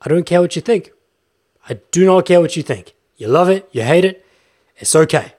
I 0.00 0.08
don't 0.08 0.26
care 0.26 0.40
what 0.40 0.56
you 0.56 0.62
think. 0.62 0.90
I 1.68 1.78
do 1.92 2.04
not 2.04 2.26
care 2.26 2.40
what 2.40 2.56
you 2.56 2.64
think. 2.64 2.94
You 3.16 3.28
love 3.28 3.48
it, 3.48 3.68
you 3.70 3.82
hate 3.82 4.04
it, 4.04 4.26
it's 4.78 4.96
okay. 4.96 5.34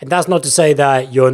And 0.00 0.08
that's 0.08 0.28
not 0.28 0.44
to 0.44 0.52
say 0.52 0.72
that 0.72 1.12
you're 1.12 1.32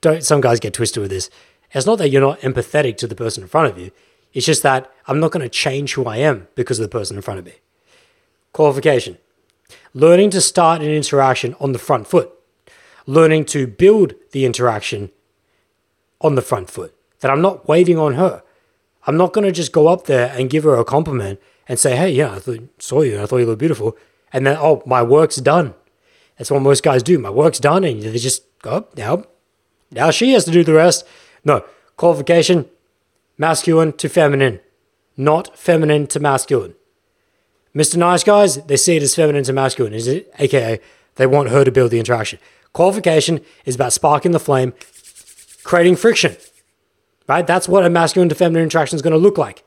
don't 0.00 0.24
some 0.24 0.40
guys 0.40 0.60
get 0.60 0.72
twisted 0.72 1.02
with 1.02 1.10
this. 1.10 1.28
It's 1.72 1.86
not 1.86 1.96
that 1.98 2.08
you're 2.08 2.20
not 2.22 2.40
empathetic 2.40 2.96
to 2.98 3.06
the 3.06 3.14
person 3.14 3.42
in 3.42 3.48
front 3.48 3.70
of 3.70 3.78
you. 3.78 3.90
It's 4.32 4.46
just 4.46 4.62
that 4.62 4.92
I'm 5.06 5.20
not 5.20 5.32
going 5.32 5.42
to 5.42 5.48
change 5.48 5.94
who 5.94 6.06
I 6.06 6.18
am 6.18 6.48
because 6.54 6.78
of 6.78 6.82
the 6.82 6.98
person 6.98 7.16
in 7.16 7.22
front 7.22 7.38
of 7.38 7.46
me. 7.46 7.54
Qualification. 8.52 9.18
Learning 9.94 10.30
to 10.30 10.40
start 10.40 10.82
an 10.82 10.90
interaction 10.90 11.54
on 11.60 11.72
the 11.72 11.78
front 11.78 12.06
foot. 12.06 12.30
Learning 13.06 13.44
to 13.46 13.66
build 13.66 14.14
the 14.32 14.44
interaction 14.44 15.10
on 16.20 16.34
the 16.34 16.42
front 16.42 16.70
foot. 16.70 16.94
That 17.20 17.30
I'm 17.30 17.40
not 17.40 17.68
waiting 17.68 17.98
on 17.98 18.14
her. 18.14 18.42
I'm 19.06 19.16
not 19.16 19.32
going 19.32 19.46
to 19.46 19.52
just 19.52 19.72
go 19.72 19.88
up 19.88 20.04
there 20.04 20.32
and 20.36 20.50
give 20.50 20.64
her 20.64 20.76
a 20.76 20.84
compliment 20.84 21.40
and 21.66 21.78
say, 21.78 21.96
hey, 21.96 22.10
yeah, 22.10 22.38
I 22.46 22.58
saw 22.78 23.02
you 23.02 23.14
and 23.14 23.22
I 23.22 23.26
thought 23.26 23.38
you 23.38 23.46
looked 23.46 23.58
beautiful. 23.58 23.96
And 24.32 24.46
then, 24.46 24.56
oh, 24.58 24.82
my 24.84 25.02
work's 25.02 25.36
done. 25.36 25.74
That's 26.36 26.50
what 26.50 26.62
most 26.62 26.82
guys 26.82 27.02
do. 27.02 27.18
My 27.18 27.30
work's 27.30 27.58
done. 27.58 27.84
And 27.84 28.02
they 28.02 28.18
just 28.18 28.42
go, 28.60 28.70
oh, 28.70 28.88
now, 28.96 29.24
now 29.90 30.10
she 30.10 30.32
has 30.32 30.44
to 30.44 30.50
do 30.50 30.62
the 30.62 30.74
rest. 30.74 31.06
No, 31.48 31.64
qualification 31.96 32.66
masculine 33.38 33.94
to 33.94 34.08
feminine, 34.10 34.60
not 35.16 35.56
feminine 35.56 36.06
to 36.08 36.20
masculine. 36.20 36.74
Mr. 37.74 37.96
Nice 37.96 38.22
Guys, 38.22 38.62
they 38.66 38.76
see 38.76 38.96
it 38.96 39.02
as 39.02 39.14
feminine 39.14 39.44
to 39.44 39.54
masculine, 39.54 39.94
is 39.94 40.06
it? 40.06 40.30
AKA, 40.38 40.78
they 41.14 41.26
want 41.26 41.48
her 41.48 41.64
to 41.64 41.72
build 41.72 41.90
the 41.90 41.98
interaction. 41.98 42.38
Qualification 42.74 43.40
is 43.64 43.76
about 43.76 43.94
sparking 43.94 44.32
the 44.32 44.38
flame, 44.38 44.74
creating 45.64 45.96
friction. 45.96 46.36
Right? 47.26 47.46
That's 47.46 47.66
what 47.66 47.86
a 47.86 47.88
masculine 47.88 48.28
to 48.28 48.34
feminine 48.34 48.64
interaction 48.64 48.96
is 48.96 49.02
going 49.02 49.12
to 49.12 49.18
look 49.18 49.38
like. 49.38 49.64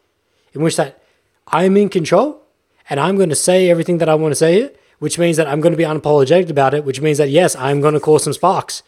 In 0.53 0.61
which 0.61 0.75
that 0.75 1.01
I'm 1.47 1.77
in 1.77 1.89
control 1.89 2.43
and 2.91 2.99
I'm 2.99 3.15
going 3.15 3.29
to 3.29 3.35
say 3.35 3.71
everything 3.71 3.97
that 3.97 4.09
I 4.09 4.13
want 4.13 4.31
to 4.31 4.35
say 4.35 4.53
here, 4.53 4.71
which 4.99 5.17
means 5.17 5.37
that 5.37 5.47
I'm 5.47 5.61
going 5.61 5.73
to 5.73 5.77
be 5.77 5.83
unapologetic 5.83 6.51
about 6.51 6.75
it, 6.75 6.85
which 6.85 7.01
means 7.01 7.17
that 7.17 7.31
yes, 7.31 7.55
I'm 7.55 7.81
going 7.81 7.95
to 7.95 7.99
cause 7.99 8.23
some 8.23 8.33
sparks. 8.33 8.83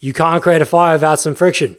You 0.00 0.14
can't 0.14 0.42
create 0.42 0.62
a 0.62 0.66
fire 0.66 0.94
without 0.94 1.18
some 1.20 1.34
friction. 1.34 1.76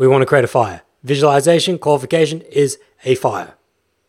We 0.00 0.08
want 0.08 0.22
to 0.22 0.26
create 0.26 0.44
a 0.44 0.48
fire. 0.48 0.80
Visualization, 1.02 1.78
qualification 1.78 2.40
is 2.40 2.78
a 3.04 3.16
fire. 3.16 3.52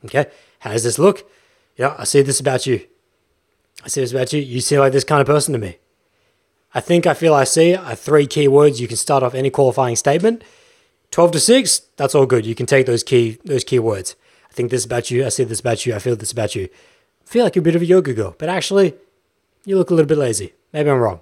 Okay? 0.05 0.27
How 0.59 0.71
does 0.71 0.85
this 0.85 0.97
look? 0.97 1.29
Yeah, 1.75 1.95
I 1.97 2.05
see 2.05 2.21
this 2.21 2.39
about 2.39 2.65
you. 2.65 2.87
I 3.83 3.89
see 3.89 3.99
this 3.99 4.13
about 4.13 4.31
you. 4.31 4.39
You 4.39 4.61
seem 4.61 4.79
like 4.79 4.93
this 4.93 5.03
kind 5.03 5.19
of 5.19 5.27
person 5.27 5.51
to 5.51 5.59
me. 5.59 5.79
I 6.73 6.79
think 6.79 7.05
I 7.05 7.13
feel 7.13 7.33
I 7.33 7.43
see 7.43 7.75
are 7.75 7.93
three 7.93 8.25
key 8.25 8.47
words 8.47 8.79
you 8.79 8.87
can 8.87 8.95
start 8.95 9.21
off 9.21 9.35
any 9.35 9.49
qualifying 9.49 9.97
statement. 9.97 10.45
12 11.11 11.33
to 11.33 11.39
6, 11.41 11.79
that's 11.97 12.15
all 12.15 12.25
good. 12.25 12.45
You 12.45 12.55
can 12.55 12.65
take 12.65 12.85
those 12.85 13.03
key 13.03 13.37
those 13.43 13.65
key 13.65 13.79
words. 13.79 14.15
I 14.49 14.53
think 14.53 14.71
this 14.71 14.85
about 14.85 15.11
you, 15.11 15.25
I 15.25 15.29
see 15.29 15.43
this 15.43 15.59
about 15.59 15.85
you, 15.85 15.93
I 15.93 15.99
feel 15.99 16.15
this 16.15 16.31
about 16.31 16.55
you. 16.55 16.69
I 17.25 17.29
feel 17.29 17.43
like 17.43 17.55
you're 17.55 17.63
a 17.63 17.69
bit 17.69 17.75
of 17.75 17.81
a 17.81 17.85
yoga 17.85 18.13
girl, 18.13 18.33
but 18.37 18.47
actually, 18.47 18.95
you 19.65 19.77
look 19.77 19.89
a 19.89 19.93
little 19.93 20.07
bit 20.07 20.17
lazy. 20.17 20.53
Maybe 20.71 20.89
I'm 20.89 20.99
wrong. 20.99 21.19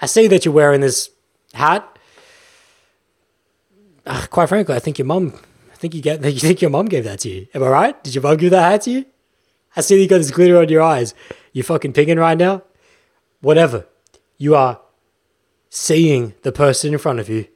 I 0.00 0.06
see 0.06 0.28
that 0.28 0.44
you're 0.44 0.54
wearing 0.54 0.80
this 0.80 1.10
hat. 1.54 1.89
Uh, 4.10 4.26
quite 4.26 4.48
frankly, 4.48 4.74
I 4.74 4.80
think 4.80 4.98
your 4.98 5.06
mom, 5.06 5.34
I 5.72 5.76
think 5.76 5.94
you 5.94 6.02
get, 6.02 6.24
you 6.24 6.40
think 6.40 6.60
your 6.60 6.70
mum 6.70 6.86
gave 6.86 7.04
that 7.04 7.20
to 7.20 7.28
you. 7.28 7.46
Am 7.54 7.62
I 7.62 7.68
right? 7.68 8.04
Did 8.04 8.16
your 8.16 8.22
mom 8.22 8.38
give 8.38 8.50
that 8.50 8.68
hat 8.68 8.82
to 8.82 8.90
you? 8.90 9.04
I 9.76 9.82
see 9.82 10.02
you 10.02 10.08
got 10.08 10.18
this 10.18 10.32
glitter 10.32 10.58
on 10.58 10.68
your 10.68 10.82
eyes. 10.82 11.14
You 11.52 11.62
fucking 11.62 11.92
pinging 11.92 12.18
right 12.18 12.36
now? 12.36 12.64
Whatever. 13.40 13.86
You 14.36 14.56
are 14.56 14.80
seeing 15.68 16.34
the 16.42 16.50
person 16.50 16.92
in 16.92 16.98
front 16.98 17.20
of 17.20 17.28
you. 17.28 17.46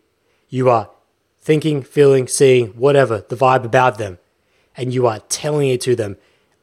You 0.48 0.70
are 0.70 0.90
thinking, 1.40 1.82
feeling, 1.82 2.28
seeing, 2.28 2.68
whatever, 2.68 3.24
the 3.28 3.34
vibe 3.34 3.64
about 3.64 3.98
them. 3.98 4.18
And 4.76 4.94
you 4.94 5.08
are 5.08 5.18
telling 5.28 5.70
it 5.70 5.80
to 5.82 5.96
them 5.96 6.16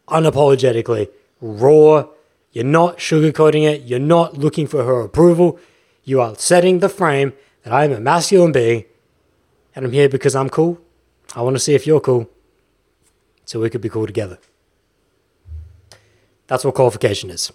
unapologetically, 0.08 1.10
raw. 1.42 2.08
You're 2.54 2.64
not 2.64 3.00
sugarcoating 3.00 3.70
it. 3.70 3.82
You're 3.82 4.00
not 4.00 4.38
looking 4.38 4.68
for 4.68 4.86
her 4.86 5.02
approval. 5.02 5.60
You 6.06 6.22
are 6.22 6.36
setting 6.36 6.80
the 6.80 6.88
frame 6.88 7.34
that 7.64 7.74
I 7.74 7.84
am 7.84 7.92
a 7.92 8.00
masculine 8.00 8.54
being 8.54 8.86
and 9.76 9.86
I'm 9.86 9.92
here 9.92 10.10
because 10.10 10.36
I'm 10.36 10.50
cool. 10.50 10.80
I 11.36 11.42
want 11.42 11.56
to 11.56 11.60
see 11.60 11.76
if 11.76 11.88
you're 11.88 12.02
cool 12.02 12.30
so 13.46 13.60
we 13.60 13.70
could 13.70 13.82
be 13.82 13.90
cool 13.90 14.06
together. 14.06 14.38
That's 16.48 16.66
what 16.66 16.76
qualification 16.76 17.30
is. 17.30 17.52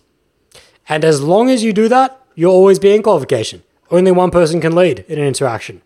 And 0.88 1.04
as 1.04 1.20
long 1.20 1.50
as 1.50 1.62
you 1.62 1.72
do 1.72 1.88
that, 1.88 2.20
you'll 2.34 2.52
always 2.52 2.78
be 2.78 2.94
in 2.94 3.02
qualification. 3.02 3.62
Only 3.90 4.12
one 4.12 4.30
person 4.30 4.60
can 4.60 4.74
lead 4.74 5.04
in 5.08 5.18
an 5.18 5.26
interaction. 5.26 5.82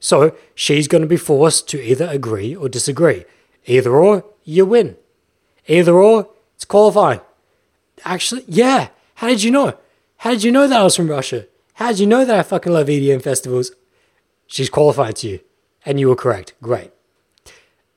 So 0.00 0.34
she's 0.54 0.88
going 0.88 1.02
to 1.02 1.08
be 1.08 1.16
forced 1.16 1.68
to 1.68 1.80
either 1.80 2.06
agree 2.06 2.56
or 2.56 2.68
disagree. 2.68 3.24
Either 3.66 3.94
or, 3.94 4.24
you 4.44 4.64
win. 4.66 4.96
Either 5.68 5.94
or, 5.94 6.30
it's 6.56 6.64
qualifying. 6.64 7.20
Actually, 8.04 8.44
yeah. 8.48 8.88
How 9.16 9.28
did 9.28 9.42
you 9.42 9.50
know? 9.50 9.74
How 10.18 10.30
did 10.30 10.42
you 10.42 10.50
know 10.50 10.66
that 10.66 10.80
I 10.80 10.84
was 10.84 10.96
from 10.96 11.08
Russia? 11.08 11.46
How 11.74 11.88
did 11.88 12.00
you 12.00 12.06
know 12.06 12.24
that 12.24 12.38
I 12.38 12.42
fucking 12.42 12.72
love 12.72 12.88
EDM 12.88 13.22
festivals? 13.22 13.72
She's 14.46 14.70
qualified 14.70 15.16
to 15.16 15.28
you, 15.28 15.40
and 15.84 15.98
you 15.98 16.08
were 16.08 16.16
correct. 16.16 16.54
Great. 16.62 16.90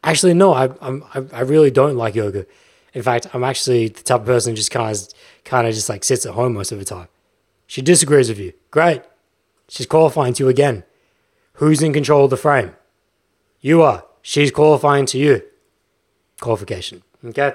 Actually, 0.03 0.33
no, 0.33 0.53
I, 0.53 0.69
I'm, 0.81 1.03
I 1.13 1.41
really 1.41 1.71
don't 1.71 1.95
like 1.95 2.15
yoga. 2.15 2.45
In 2.93 3.01
fact, 3.01 3.27
I'm 3.33 3.43
actually 3.43 3.87
the 3.87 4.03
type 4.03 4.21
of 4.21 4.25
person 4.27 4.51
who 4.51 4.57
just 4.57 4.71
kind 4.71 4.91
of, 4.91 5.07
kind 5.45 5.65
of 5.67 5.73
just 5.73 5.89
like 5.89 6.03
sits 6.03 6.25
at 6.25 6.33
home 6.33 6.53
most 6.53 6.71
of 6.71 6.79
the 6.79 6.85
time. 6.85 7.07
She 7.67 7.81
disagrees 7.81 8.29
with 8.29 8.37
you. 8.37 8.53
Great. 8.69 9.01
She's 9.67 9.85
qualifying 9.85 10.33
to 10.35 10.43
you 10.43 10.49
again. 10.49 10.83
Who's 11.53 11.81
in 11.81 11.93
control 11.93 12.25
of 12.25 12.29
the 12.29 12.37
frame? 12.37 12.75
You 13.61 13.81
are. 13.81 14.03
She's 14.21 14.51
qualifying 14.51 15.05
to 15.07 15.17
you. 15.17 15.41
Qualification. 16.39 17.03
Okay? 17.25 17.53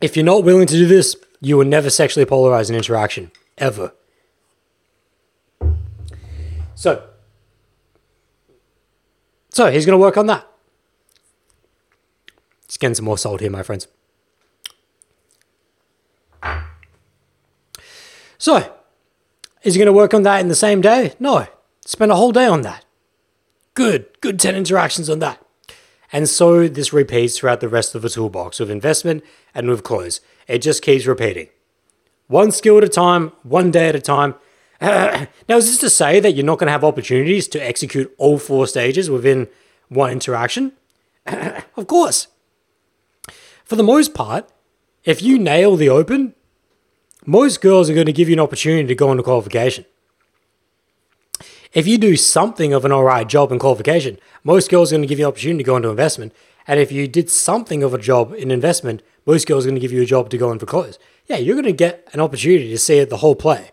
If 0.00 0.16
you're 0.16 0.24
not 0.24 0.44
willing 0.44 0.66
to 0.66 0.74
do 0.74 0.86
this, 0.86 1.16
you 1.40 1.56
will 1.56 1.64
never 1.64 1.90
sexually 1.90 2.24
polarize 2.24 2.70
an 2.70 2.76
interaction. 2.76 3.30
Ever. 3.58 3.92
So, 6.74 7.04
so 9.52 9.70
he's 9.70 9.86
going 9.86 9.98
to 9.98 10.02
work 10.02 10.16
on 10.16 10.26
that. 10.26 10.46
Just 12.66 12.80
getting 12.80 12.94
some 12.94 13.04
more 13.04 13.18
salt 13.18 13.40
here, 13.40 13.50
my 13.50 13.62
friends. 13.62 13.86
So, 18.38 18.74
is 19.62 19.74
he 19.74 19.78
going 19.78 19.86
to 19.86 19.92
work 19.92 20.14
on 20.14 20.24
that 20.24 20.40
in 20.40 20.48
the 20.48 20.54
same 20.54 20.80
day? 20.80 21.12
No. 21.20 21.46
Spend 21.84 22.10
a 22.10 22.16
whole 22.16 22.32
day 22.32 22.46
on 22.46 22.62
that. 22.62 22.84
Good, 23.74 24.06
good 24.20 24.40
10 24.40 24.56
interactions 24.56 25.08
on 25.08 25.20
that. 25.20 25.40
And 26.12 26.28
so 26.28 26.68
this 26.68 26.92
repeats 26.92 27.38
throughout 27.38 27.60
the 27.60 27.68
rest 27.68 27.94
of 27.94 28.02
the 28.02 28.10
toolbox 28.10 28.58
with 28.58 28.70
investment 28.70 29.22
and 29.54 29.68
with 29.68 29.82
close. 29.82 30.20
It 30.48 30.58
just 30.58 30.82
keeps 30.82 31.06
repeating. 31.06 31.48
One 32.26 32.50
skill 32.52 32.78
at 32.78 32.84
a 32.84 32.88
time, 32.88 33.32
one 33.42 33.70
day 33.70 33.88
at 33.88 33.94
a 33.94 34.00
time. 34.00 34.34
now, 35.48 35.56
is 35.56 35.66
this 35.66 35.78
to 35.78 35.88
say 35.88 36.18
that 36.18 36.32
you're 36.32 36.44
not 36.44 36.58
going 36.58 36.66
to 36.66 36.72
have 36.72 36.82
opportunities 36.82 37.46
to 37.46 37.64
execute 37.64 38.12
all 38.18 38.36
four 38.36 38.66
stages 38.66 39.08
within 39.08 39.46
one 39.88 40.10
interaction? 40.10 40.72
of 41.26 41.86
course. 41.86 42.26
For 43.64 43.76
the 43.76 43.84
most 43.84 44.12
part, 44.12 44.50
if 45.04 45.22
you 45.22 45.38
nail 45.38 45.76
the 45.76 45.88
open, 45.88 46.34
most 47.24 47.60
girls 47.60 47.88
are 47.88 47.94
going 47.94 48.06
to 48.06 48.12
give 48.12 48.28
you 48.28 48.34
an 48.34 48.40
opportunity 48.40 48.88
to 48.88 48.94
go 48.96 49.12
into 49.12 49.22
qualification. 49.22 49.84
If 51.72 51.86
you 51.86 51.96
do 51.96 52.16
something 52.16 52.72
of 52.72 52.84
an 52.84 52.90
alright 52.90 53.28
job 53.28 53.52
in 53.52 53.60
qualification, 53.60 54.18
most 54.42 54.68
girls 54.68 54.92
are 54.92 54.96
going 54.96 55.02
to 55.02 55.08
give 55.08 55.20
you 55.20 55.26
an 55.26 55.30
opportunity 55.30 55.62
to 55.62 55.66
go 55.66 55.76
into 55.76 55.90
investment. 55.90 56.32
And 56.66 56.80
if 56.80 56.90
you 56.90 57.06
did 57.06 57.30
something 57.30 57.84
of 57.84 57.94
a 57.94 57.98
job 57.98 58.34
in 58.34 58.50
investment, 58.50 59.00
most 59.26 59.46
girls 59.46 59.64
are 59.64 59.68
going 59.68 59.76
to 59.76 59.80
give 59.80 59.92
you 59.92 60.02
a 60.02 60.06
job 60.06 60.28
to 60.30 60.38
go 60.38 60.50
in 60.50 60.58
for 60.58 60.66
close. 60.66 60.98
Yeah, 61.26 61.36
you're 61.36 61.54
going 61.54 61.66
to 61.66 61.72
get 61.72 62.08
an 62.12 62.18
opportunity 62.18 62.68
to 62.70 62.78
see 62.78 63.04
the 63.04 63.18
whole 63.18 63.36
play. 63.36 63.70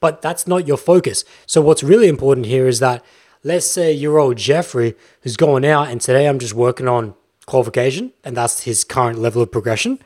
But 0.00 0.22
that's 0.22 0.46
not 0.46 0.66
your 0.66 0.76
focus. 0.76 1.24
So 1.46 1.60
what's 1.60 1.82
really 1.82 2.08
important 2.08 2.46
here 2.46 2.66
is 2.66 2.80
that 2.80 3.04
let's 3.42 3.66
say 3.66 3.92
you're 3.92 4.18
old 4.18 4.36
Jeffrey 4.36 4.94
who's 5.22 5.36
going 5.36 5.64
out 5.64 5.88
and 5.88 6.00
today 6.00 6.28
I'm 6.28 6.38
just 6.38 6.54
working 6.54 6.88
on 6.88 7.14
qualification 7.46 8.12
and 8.24 8.36
that's 8.36 8.64
his 8.64 8.84
current 8.84 9.18
level 9.18 9.42
of 9.42 9.52
progression 9.52 10.00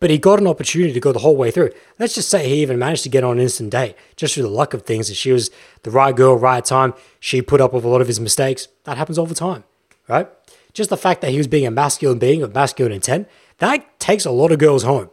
but 0.00 0.08
he 0.08 0.16
got 0.16 0.40
an 0.40 0.46
opportunity 0.46 0.92
to 0.92 1.00
go 1.00 1.12
the 1.12 1.18
whole 1.20 1.36
way 1.36 1.50
through. 1.50 1.70
Let's 1.98 2.14
just 2.14 2.30
say 2.30 2.48
he 2.48 2.62
even 2.62 2.78
managed 2.78 3.02
to 3.02 3.10
get 3.10 3.22
on 3.22 3.36
an 3.36 3.42
instant 3.42 3.70
date 3.70 3.94
just 4.16 4.34
through 4.34 4.44
the 4.44 4.48
luck 4.48 4.72
of 4.72 4.82
things. 4.82 5.08
That 5.08 5.14
she 5.14 5.30
was 5.30 5.50
the 5.82 5.90
right 5.90 6.16
girl, 6.16 6.36
right 6.36 6.64
time. 6.64 6.94
She 7.20 7.42
put 7.42 7.60
up 7.60 7.74
with 7.74 7.84
a 7.84 7.88
lot 7.88 8.00
of 8.00 8.06
his 8.06 8.18
mistakes. 8.18 8.66
That 8.84 8.96
happens 8.96 9.18
all 9.18 9.26
the 9.26 9.34
time, 9.34 9.62
right? 10.08 10.26
Just 10.72 10.88
the 10.88 10.96
fact 10.96 11.20
that 11.20 11.30
he 11.30 11.38
was 11.38 11.46
being 11.46 11.66
a 11.66 11.70
masculine 11.70 12.18
being 12.18 12.42
of 12.42 12.54
masculine 12.54 12.92
intent, 12.92 13.28
that 13.58 14.00
takes 14.00 14.24
a 14.24 14.30
lot 14.30 14.52
of 14.52 14.58
girls 14.58 14.84
home. 14.84 15.10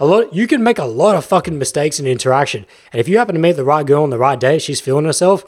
A 0.00 0.06
lot, 0.06 0.34
you 0.34 0.46
can 0.48 0.62
make 0.62 0.78
a 0.78 0.84
lot 0.84 1.14
of 1.14 1.24
fucking 1.24 1.58
mistakes 1.58 2.00
in 2.00 2.06
interaction, 2.06 2.66
and 2.92 2.98
if 2.98 3.06
you 3.06 3.18
happen 3.18 3.34
to 3.34 3.40
meet 3.40 3.52
the 3.52 3.64
right 3.64 3.86
girl 3.86 4.02
on 4.02 4.10
the 4.10 4.18
right 4.18 4.40
day, 4.40 4.58
she's 4.58 4.80
feeling 4.80 5.04
herself. 5.04 5.44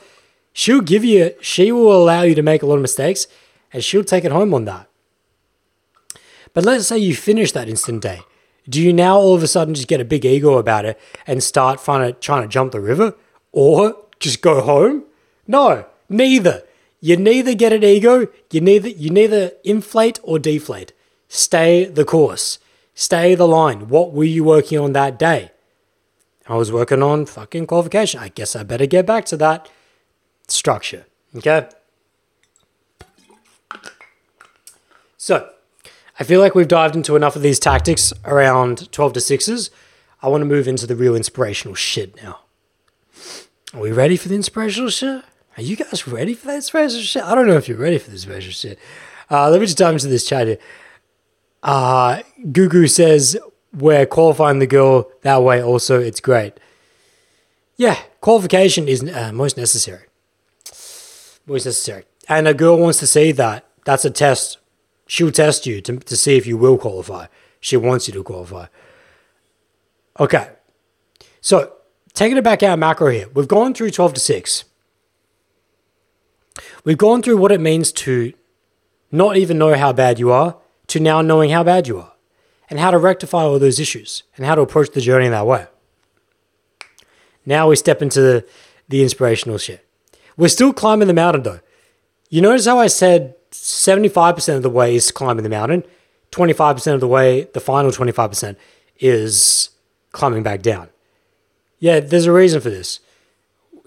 She'll 0.52 0.82
give 0.82 1.04
you, 1.04 1.34
she 1.40 1.72
will 1.72 1.96
allow 1.96 2.22
you 2.22 2.34
to 2.34 2.42
make 2.42 2.62
a 2.62 2.66
lot 2.66 2.76
of 2.76 2.82
mistakes, 2.82 3.26
and 3.72 3.82
she'll 3.82 4.04
take 4.04 4.24
it 4.24 4.30
home 4.30 4.52
on 4.52 4.66
that. 4.66 4.88
But 6.52 6.64
let's 6.64 6.86
say 6.86 6.98
you 6.98 7.16
finish 7.16 7.50
that 7.52 7.68
instant 7.68 8.02
date 8.02 8.22
do 8.68 8.80
you 8.80 8.92
now 8.92 9.18
all 9.18 9.34
of 9.34 9.42
a 9.42 9.48
sudden 9.48 9.74
just 9.74 9.88
get 9.88 10.00
a 10.00 10.04
big 10.04 10.24
ego 10.24 10.58
about 10.58 10.84
it 10.84 10.98
and 11.26 11.42
start 11.42 11.82
trying 11.82 12.12
to, 12.12 12.18
trying 12.20 12.42
to 12.42 12.48
jump 12.48 12.72
the 12.72 12.80
river 12.80 13.14
or 13.50 13.96
just 14.20 14.40
go 14.40 14.60
home? 14.60 15.04
No, 15.46 15.86
neither. 16.08 16.62
You 17.00 17.16
neither 17.16 17.54
get 17.54 17.72
an 17.72 17.82
ego, 17.82 18.28
you 18.50 18.60
neither 18.60 18.88
you 18.88 19.10
neither 19.10 19.52
inflate 19.64 20.20
or 20.22 20.38
deflate. 20.38 20.92
Stay 21.26 21.84
the 21.84 22.04
course. 22.04 22.60
Stay 22.94 23.34
the 23.34 23.48
line. 23.48 23.88
What 23.88 24.12
were 24.12 24.24
you 24.24 24.44
working 24.44 24.78
on 24.78 24.92
that 24.92 25.18
day? 25.18 25.50
I 26.46 26.56
was 26.56 26.72
working 26.72 27.02
on 27.02 27.26
fucking 27.26 27.66
qualification. 27.66 28.20
I 28.20 28.28
guess 28.28 28.54
I 28.56 28.62
better 28.62 28.86
get 28.86 29.06
back 29.06 29.24
to 29.26 29.36
that 29.38 29.70
structure. 30.48 31.06
Okay? 31.36 31.68
So, 35.16 35.50
I 36.18 36.24
feel 36.24 36.40
like 36.40 36.54
we've 36.54 36.68
dived 36.68 36.96
into 36.96 37.16
enough 37.16 37.36
of 37.36 37.42
these 37.42 37.58
tactics 37.58 38.12
around 38.24 38.90
12 38.92 39.12
to 39.14 39.20
6s. 39.20 39.70
I 40.20 40.28
want 40.28 40.42
to 40.42 40.46
move 40.46 40.68
into 40.68 40.86
the 40.86 40.96
real 40.96 41.16
inspirational 41.16 41.74
shit 41.74 42.22
now. 42.22 42.40
Are 43.72 43.80
we 43.80 43.92
ready 43.92 44.16
for 44.16 44.28
the 44.28 44.34
inspirational 44.34 44.90
shit? 44.90 45.24
Are 45.56 45.62
you 45.62 45.76
guys 45.76 46.06
ready 46.06 46.34
for 46.34 46.48
that 46.48 46.56
inspirational 46.56 47.02
shit? 47.02 47.22
I 47.22 47.34
don't 47.34 47.46
know 47.46 47.56
if 47.56 47.68
you're 47.68 47.78
ready 47.78 47.98
for 47.98 48.10
the 48.10 48.16
inspirational 48.16 48.52
shit. 48.52 48.78
Uh, 49.30 49.48
let 49.48 49.60
me 49.60 49.66
just 49.66 49.78
dive 49.78 49.94
into 49.94 50.08
this 50.08 50.26
chat 50.26 50.46
here. 50.46 50.58
Uh, 51.62 52.22
Gugu 52.44 52.90
says, 52.90 53.38
We're 53.72 54.06
qualifying 54.06 54.58
the 54.58 54.66
girl 54.66 55.10
that 55.22 55.42
way, 55.42 55.62
also, 55.62 56.00
it's 56.00 56.20
great. 56.20 56.54
Yeah, 57.76 57.98
qualification 58.20 58.88
is 58.88 59.02
uh, 59.02 59.32
most 59.32 59.56
necessary. 59.56 60.06
Most 61.46 61.64
necessary. 61.64 62.04
And 62.28 62.46
a 62.46 62.54
girl 62.54 62.78
wants 62.78 62.98
to 63.00 63.06
see 63.06 63.32
that. 63.32 63.66
That's 63.84 64.04
a 64.04 64.10
test 64.10 64.58
She'll 65.12 65.30
test 65.30 65.66
you 65.66 65.82
to, 65.82 65.98
to 65.98 66.16
see 66.16 66.38
if 66.38 66.46
you 66.46 66.56
will 66.56 66.78
qualify. 66.78 67.26
She 67.60 67.76
wants 67.76 68.08
you 68.08 68.14
to 68.14 68.22
qualify. 68.22 68.68
Okay. 70.18 70.48
So, 71.42 71.74
taking 72.14 72.38
it 72.38 72.44
back 72.44 72.62
out 72.62 72.78
macro 72.78 73.10
here, 73.10 73.28
we've 73.34 73.46
gone 73.46 73.74
through 73.74 73.90
12 73.90 74.14
to 74.14 74.20
6. 74.20 74.64
We've 76.84 76.96
gone 76.96 77.20
through 77.20 77.36
what 77.36 77.52
it 77.52 77.60
means 77.60 77.92
to 77.92 78.32
not 79.10 79.36
even 79.36 79.58
know 79.58 79.74
how 79.74 79.92
bad 79.92 80.18
you 80.18 80.30
are 80.32 80.56
to 80.88 81.00
now 81.00 81.20
knowing 81.20 81.50
how 81.50 81.62
bad 81.64 81.88
you 81.88 81.98
are 81.98 82.12
and 82.68 82.78
how 82.78 82.90
to 82.90 82.98
rectify 82.98 83.42
all 83.42 83.58
those 83.58 83.80
issues 83.80 84.22
and 84.36 84.46
how 84.46 84.54
to 84.54 84.62
approach 84.62 84.90
the 84.90 85.00
journey 85.00 85.28
that 85.28 85.46
way. 85.46 85.66
Now 87.44 87.68
we 87.68 87.76
step 87.76 88.02
into 88.02 88.20
the, 88.20 88.46
the 88.88 89.02
inspirational 89.02 89.58
shit. 89.58 89.86
We're 90.36 90.48
still 90.48 90.72
climbing 90.72 91.08
the 91.08 91.14
mountain 91.14 91.42
though. 91.42 91.60
You 92.30 92.40
notice 92.40 92.66
how 92.66 92.78
I 92.78 92.86
said 92.86 93.34
75% 93.50 94.56
of 94.56 94.62
the 94.62 94.70
way 94.70 94.94
is 94.94 95.10
climbing 95.10 95.42
the 95.42 95.50
mountain, 95.50 95.84
25% 96.30 96.94
of 96.94 97.00
the 97.00 97.08
way, 97.08 97.44
the 97.52 97.60
final 97.60 97.90
25% 97.90 98.56
is 98.98 99.70
climbing 100.12 100.42
back 100.42 100.62
down. 100.62 100.88
Yeah, 101.78 102.00
there's 102.00 102.26
a 102.26 102.32
reason 102.32 102.60
for 102.60 102.70
this. 102.70 103.00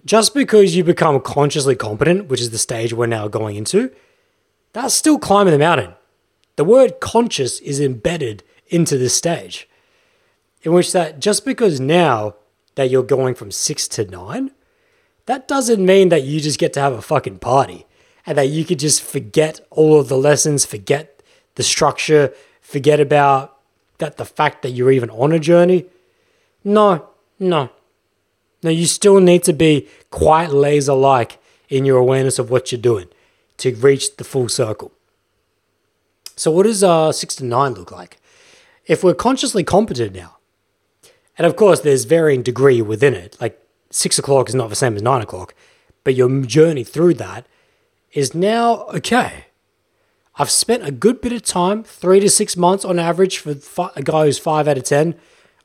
Just 0.05 0.35
because 0.35 0.75
you 0.75 0.83
become 0.83 1.19
consciously 1.19 1.75
competent, 1.75 2.27
which 2.27 2.41
is 2.41 2.51
the 2.51 2.59
stage 2.59 2.93
we're 2.93 3.07
now 3.07 3.27
going 3.27 3.55
into, 3.55 3.91
that's 4.73 4.93
still 4.93 5.17
climbing 5.17 5.53
the 5.53 5.59
mountain. 5.59 5.95
The 6.55 6.63
word 6.63 6.99
conscious 6.99 7.59
is 7.59 7.79
embedded 7.79 8.43
into 8.67 8.97
this 8.97 9.15
stage, 9.15 9.67
in 10.63 10.73
which 10.73 10.91
that 10.93 11.19
just 11.19 11.45
because 11.45 11.79
now 11.79 12.35
that 12.75 12.89
you're 12.89 13.03
going 13.03 13.35
from 13.35 13.51
six 13.51 13.87
to 13.89 14.05
nine, 14.05 14.51
that 15.25 15.47
doesn't 15.47 15.83
mean 15.83 16.09
that 16.09 16.23
you 16.23 16.39
just 16.39 16.59
get 16.59 16.73
to 16.73 16.79
have 16.79 16.93
a 16.93 17.01
fucking 17.01 17.39
party 17.39 17.85
and 18.25 18.37
that 18.37 18.49
you 18.49 18.63
could 18.63 18.79
just 18.79 19.01
forget 19.01 19.59
all 19.69 19.99
of 19.99 20.07
the 20.07 20.17
lessons, 20.17 20.65
forget 20.65 21.21
the 21.55 21.63
structure, 21.63 22.33
forget 22.61 22.99
about 22.99 23.57
that 23.97 24.17
the 24.17 24.25
fact 24.25 24.61
that 24.61 24.71
you're 24.71 24.91
even 24.91 25.09
on 25.09 25.31
a 25.31 25.39
journey. 25.39 25.85
No, 26.63 27.09
no. 27.39 27.69
No, 28.63 28.69
you 28.69 28.85
still 28.87 29.19
need 29.19 29.43
to 29.43 29.53
be 29.53 29.87
quite 30.09 30.51
laser 30.51 30.93
like 30.93 31.37
in 31.69 31.85
your 31.85 31.97
awareness 31.97 32.39
of 32.39 32.49
what 32.49 32.71
you're 32.71 32.81
doing 32.81 33.07
to 33.57 33.75
reach 33.75 34.17
the 34.17 34.23
full 34.23 34.49
circle. 34.49 34.91
So, 36.35 36.51
what 36.51 36.63
does 36.63 36.83
uh, 36.83 37.11
six 37.11 37.35
to 37.35 37.45
nine 37.45 37.73
look 37.73 37.91
like? 37.91 38.17
If 38.85 39.03
we're 39.03 39.13
consciously 39.13 39.63
competent 39.63 40.13
now, 40.13 40.37
and 41.37 41.45
of 41.47 41.55
course, 41.55 41.81
there's 41.81 42.05
varying 42.05 42.43
degree 42.43 42.81
within 42.81 43.13
it, 43.13 43.37
like 43.39 43.59
six 43.89 44.19
o'clock 44.19 44.49
is 44.49 44.55
not 44.55 44.69
the 44.69 44.75
same 44.75 44.95
as 44.95 45.01
nine 45.01 45.21
o'clock, 45.21 45.53
but 46.03 46.15
your 46.15 46.41
journey 46.41 46.83
through 46.83 47.15
that 47.15 47.45
is 48.13 48.33
now 48.33 48.83
okay. 48.85 49.45
I've 50.37 50.49
spent 50.49 50.85
a 50.85 50.91
good 50.91 51.21
bit 51.21 51.31
of 51.31 51.43
time, 51.43 51.83
three 51.83 52.19
to 52.19 52.29
six 52.29 52.57
months 52.57 52.83
on 52.83 52.99
average 52.99 53.37
for 53.37 53.55
a 53.95 54.03
guy 54.03 54.25
who's 54.25 54.37
five 54.37 54.67
out 54.67 54.77
of 54.77 54.83
10 54.83 55.15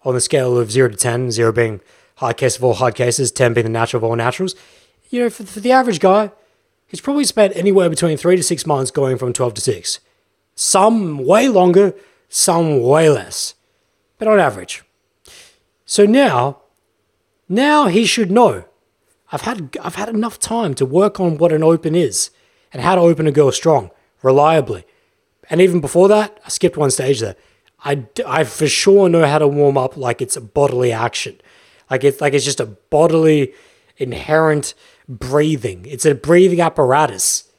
on 0.05 0.15
the 0.15 0.21
scale 0.21 0.57
of 0.57 0.71
zero 0.71 0.89
to 0.89 0.97
10, 0.97 1.33
zero 1.33 1.51
being 1.51 1.81
hard 2.17 2.37
case 2.37 2.57
of 2.57 2.63
all 2.63 2.75
hard 2.75 2.95
cases, 2.95 3.33
10 3.33 3.55
being 3.55 3.65
the 3.67 3.71
natural 3.71 3.99
of 3.99 4.05
all 4.05 4.15
naturals. 4.15 4.55
You 5.11 5.23
know, 5.23 5.31
for, 5.31 5.45
for 5.45 5.59
the 5.59 5.73
average 5.73 5.99
guy, 5.99 6.31
he's 6.87 7.01
probably 7.01 7.25
spent 7.25 7.57
anywhere 7.57 7.91
between 7.91 8.17
three 8.17 8.37
to 8.37 8.43
six 8.43 8.65
months 8.65 8.93
going 8.93 9.19
from 9.19 9.33
12 9.33 9.55
to 9.55 9.61
6. 9.61 10.01
Some 10.61 11.25
way 11.25 11.49
longer, 11.49 11.95
some 12.29 12.83
way 12.83 13.09
less, 13.09 13.55
but 14.19 14.29
on 14.29 14.39
average. 14.39 14.85
So 15.87 16.05
now, 16.05 16.59
now 17.49 17.87
he 17.87 18.05
should 18.05 18.31
know. 18.31 18.67
I've 19.33 19.41
had 19.41 19.75
I've 19.81 19.95
had 19.95 20.11
enough 20.11 20.39
time 20.39 20.75
to 20.75 20.85
work 20.85 21.19
on 21.19 21.39
what 21.39 21.51
an 21.51 21.63
open 21.63 21.95
is 21.95 22.29
and 22.75 22.83
how 22.83 22.95
to 22.95 23.01
open 23.01 23.27
a 23.27 23.33
girl 23.33 23.51
strong, 23.53 23.91
reliably. 24.23 24.85
And 25.49 25.63
even 25.63 25.81
before 25.81 26.09
that, 26.09 26.39
I 26.45 26.51
skipped 26.51 26.77
one 26.77 26.91
stage 26.91 27.21
there. 27.21 27.37
I, 27.83 28.05
I 28.27 28.45
for 28.45 28.69
sure 28.69 29.09
know 29.09 29.25
how 29.25 29.39
to 29.39 29.49
warm 29.49 29.79
up 29.79 29.97
like 29.97 30.21
it's 30.21 30.37
a 30.37 30.43
bodily 30.43 30.93
action. 30.93 31.41
Like 31.91 32.05
it's 32.05 32.21
like 32.21 32.35
it's 32.35 32.45
just 32.45 32.61
a 32.61 32.67
bodily 32.67 33.55
inherent 33.97 34.75
breathing. 35.09 35.87
It's 35.87 36.05
a 36.05 36.15
breathing 36.15 36.61
apparatus. 36.61 37.50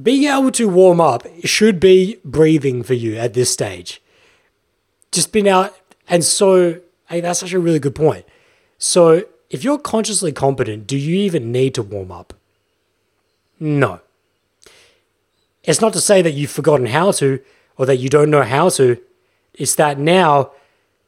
Being 0.00 0.24
able 0.24 0.50
to 0.52 0.68
warm 0.68 1.00
up 1.00 1.26
should 1.44 1.78
be 1.78 2.18
breathing 2.24 2.82
for 2.82 2.94
you 2.94 3.16
at 3.16 3.34
this 3.34 3.50
stage. 3.50 4.02
Just 5.12 5.32
being 5.32 5.48
out 5.48 5.76
and 6.08 6.24
so 6.24 6.80
hey, 7.08 7.20
that's 7.20 7.42
actually 7.42 7.56
a 7.56 7.60
really 7.60 7.78
good 7.78 7.94
point. 7.94 8.24
So 8.78 9.24
if 9.50 9.62
you're 9.62 9.78
consciously 9.78 10.32
competent, 10.32 10.86
do 10.86 10.96
you 10.96 11.16
even 11.16 11.52
need 11.52 11.74
to 11.74 11.82
warm 11.82 12.10
up? 12.10 12.34
No. 13.60 14.00
It's 15.62 15.80
not 15.80 15.92
to 15.92 16.00
say 16.00 16.22
that 16.22 16.32
you've 16.32 16.50
forgotten 16.50 16.86
how 16.86 17.12
to 17.12 17.40
or 17.76 17.86
that 17.86 17.96
you 17.96 18.08
don't 18.08 18.30
know 18.30 18.42
how 18.42 18.68
to. 18.70 18.98
It's 19.54 19.74
that 19.76 19.98
now, 19.98 20.50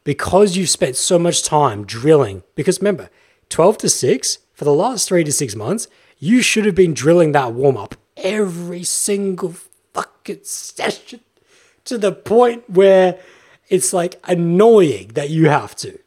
because 0.05 0.57
you've 0.57 0.71
spent 0.71 0.97
so 0.97 1.19
much 1.19 1.43
time 1.43 1.85
drilling, 1.85 2.45
because 2.55 2.79
remember, 2.81 3.11
12 3.49 3.79
to 3.79 3.89
6, 3.89 4.39
for 4.55 4.65
the 4.65 4.73
last 4.73 5.09
three 5.09 5.25
to 5.25 5.33
six 5.33 5.55
months, 5.55 5.89
you 6.19 6.41
should 6.41 6.65
have 6.65 6.75
been 6.75 6.95
drilling 6.95 7.33
that 7.33 7.53
warm 7.53 7.77
up 7.77 7.97
every 8.17 8.85
single 8.85 9.55
fucking 9.93 10.41
session 10.43 11.21
to 11.85 11.99
the 11.99 12.13
point 12.13 12.69
where 12.69 13.19
it's 13.69 13.93
like 13.93 14.21
annoying 14.25 15.09
that 15.15 15.31
you 15.31 15.49
have 15.49 15.75
to. 15.77 15.99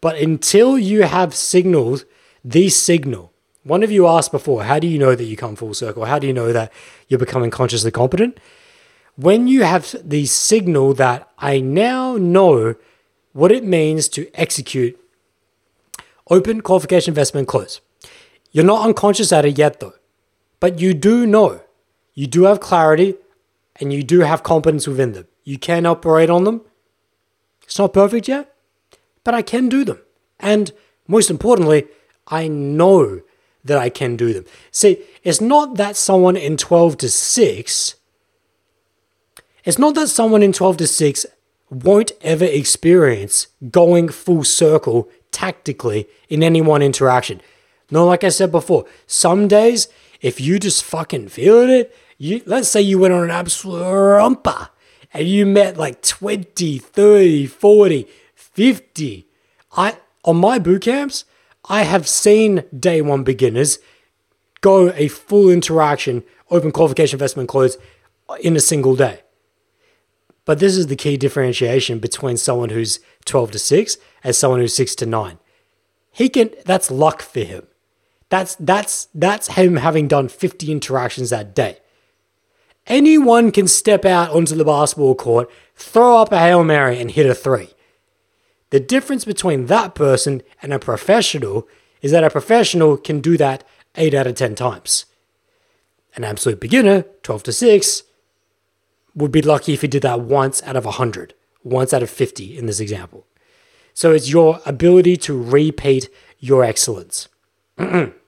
But 0.00 0.16
until 0.16 0.78
you 0.78 1.02
have 1.02 1.34
signals, 1.34 2.04
the 2.44 2.68
signal, 2.68 3.32
one 3.64 3.82
of 3.82 3.90
you 3.90 4.06
asked 4.06 4.32
before, 4.32 4.64
how 4.64 4.78
do 4.78 4.86
you 4.86 4.98
know 4.98 5.14
that 5.14 5.24
you 5.24 5.36
come 5.36 5.56
full 5.56 5.74
circle? 5.74 6.06
How 6.06 6.18
do 6.18 6.26
you 6.26 6.32
know 6.32 6.52
that 6.52 6.72
you're 7.08 7.18
becoming 7.18 7.50
consciously 7.50 7.90
competent? 7.90 8.38
When 9.16 9.46
you 9.46 9.64
have 9.64 9.94
the 10.02 10.24
signal 10.26 10.94
that 10.94 11.28
I 11.38 11.60
now 11.60 12.16
know 12.16 12.76
what 13.32 13.52
it 13.52 13.64
means 13.64 14.08
to 14.08 14.30
execute 14.34 14.98
open 16.30 16.60
qualification 16.60 17.10
investment 17.10 17.48
close. 17.48 17.80
You're 18.52 18.64
not 18.64 18.84
unconscious 18.84 19.32
at 19.32 19.44
it 19.44 19.58
yet 19.58 19.80
though, 19.80 19.94
but 20.60 20.78
you 20.78 20.94
do 20.94 21.26
know. 21.26 21.62
You 22.14 22.26
do 22.26 22.44
have 22.44 22.60
clarity 22.60 23.16
and 23.76 23.92
you 23.92 24.02
do 24.02 24.20
have 24.20 24.42
competence 24.42 24.86
within 24.86 25.12
them. 25.12 25.26
You 25.42 25.58
can 25.58 25.86
operate 25.86 26.30
on 26.30 26.44
them. 26.44 26.60
It's 27.62 27.78
not 27.78 27.94
perfect 27.94 28.28
yet, 28.28 28.54
but 29.24 29.34
I 29.34 29.42
can 29.42 29.68
do 29.68 29.84
them. 29.84 30.00
And 30.38 30.72
most 31.08 31.30
importantly, 31.30 31.86
I 32.28 32.46
know 32.48 33.22
that 33.64 33.78
I 33.78 33.90
can 33.90 34.16
do 34.16 34.32
them. 34.32 34.44
See, 34.70 35.02
it's 35.22 35.40
not 35.40 35.76
that 35.76 35.96
someone 35.96 36.36
in 36.36 36.56
12 36.56 36.98
to 36.98 37.10
6, 37.10 37.94
it's 39.64 39.78
not 39.78 39.94
that 39.94 40.08
someone 40.08 40.42
in 40.42 40.52
12 40.52 40.78
to 40.78 40.86
6 40.86 41.26
won't 41.68 42.12
ever 42.22 42.44
experience 42.44 43.48
going 43.70 44.08
full 44.08 44.44
circle 44.44 45.08
tactically 45.30 46.08
in 46.28 46.42
any 46.42 46.60
one 46.60 46.82
interaction. 46.82 47.40
No, 47.90 48.06
like 48.06 48.24
I 48.24 48.28
said 48.28 48.50
before, 48.50 48.86
some 49.06 49.48
days, 49.48 49.88
if 50.20 50.40
you 50.40 50.58
just 50.58 50.84
fucking 50.84 51.28
feeling 51.28 51.70
it, 51.70 51.96
you 52.18 52.42
let's 52.46 52.68
say 52.68 52.80
you 52.80 52.98
went 52.98 53.14
on 53.14 53.24
an 53.24 53.30
absolute 53.30 53.82
rumper 53.82 54.68
and 55.12 55.26
you 55.26 55.46
met 55.46 55.76
like 55.76 56.02
20, 56.02 56.78
30, 56.78 57.46
40, 57.46 58.08
50. 58.34 59.26
I 59.76 59.96
on 60.24 60.36
my 60.36 60.58
boot 60.58 60.82
camps, 60.82 61.24
I 61.68 61.82
have 61.82 62.08
seen 62.08 62.64
day 62.78 63.00
one 63.00 63.24
beginners 63.24 63.78
go 64.60 64.92
a 64.92 65.08
full 65.08 65.48
interaction, 65.48 66.22
open 66.50 66.72
qualification 66.72 67.16
investment 67.16 67.48
close 67.48 67.76
in 68.40 68.56
a 68.56 68.60
single 68.60 68.96
day. 68.96 69.20
But 70.44 70.58
this 70.58 70.76
is 70.76 70.88
the 70.88 70.96
key 70.96 71.16
differentiation 71.16 71.98
between 71.98 72.36
someone 72.36 72.70
who's 72.70 73.00
12 73.24 73.52
to 73.52 73.58
6 73.58 73.98
and 74.24 74.34
someone 74.34 74.60
who's 74.60 74.74
6 74.74 74.94
to 74.96 75.06
9. 75.06 75.38
He 76.10 76.28
can 76.28 76.50
that's 76.64 76.90
luck 76.90 77.22
for 77.22 77.40
him. 77.40 77.66
That's 78.30 78.54
that's 78.54 79.08
that's 79.14 79.48
him 79.48 79.76
having 79.76 80.08
done 80.08 80.28
50 80.28 80.72
interactions 80.72 81.30
that 81.30 81.54
day. 81.54 81.78
Anyone 82.86 83.52
can 83.52 83.68
step 83.68 84.04
out 84.04 84.30
onto 84.30 84.54
the 84.54 84.64
basketball 84.64 85.14
court, 85.14 85.50
throw 85.74 86.18
up 86.18 86.32
a 86.32 86.38
Hail 86.38 86.64
Mary 86.64 86.98
and 86.98 87.10
hit 87.10 87.26
a 87.26 87.34
3. 87.34 87.68
The 88.70 88.80
difference 88.80 89.24
between 89.24 89.66
that 89.66 89.94
person 89.94 90.42
and 90.62 90.72
a 90.72 90.78
professional 90.78 91.68
is 92.02 92.12
that 92.12 92.24
a 92.24 92.30
professional 92.30 92.96
can 92.96 93.20
do 93.20 93.36
that 93.36 93.64
8 93.96 94.14
out 94.14 94.26
of 94.26 94.36
10 94.36 94.54
times. 94.54 95.06
An 96.16 96.24
absolute 96.24 96.60
beginner, 96.60 97.02
12 97.22 97.42
to 97.44 97.52
6, 97.52 98.02
would 99.14 99.32
be 99.32 99.42
lucky 99.42 99.74
if 99.74 99.82
he 99.82 99.88
did 99.88 100.02
that 100.02 100.20
once 100.20 100.62
out 100.62 100.76
of 100.76 100.84
100, 100.84 101.34
once 101.62 101.92
out 101.92 102.02
of 102.02 102.10
50 102.10 102.56
in 102.56 102.66
this 102.66 102.80
example. 102.80 103.26
So 103.92 104.12
it's 104.12 104.30
your 104.30 104.60
ability 104.64 105.16
to 105.18 105.40
repeat 105.40 106.08
your 106.38 106.64
excellence. 106.64 107.28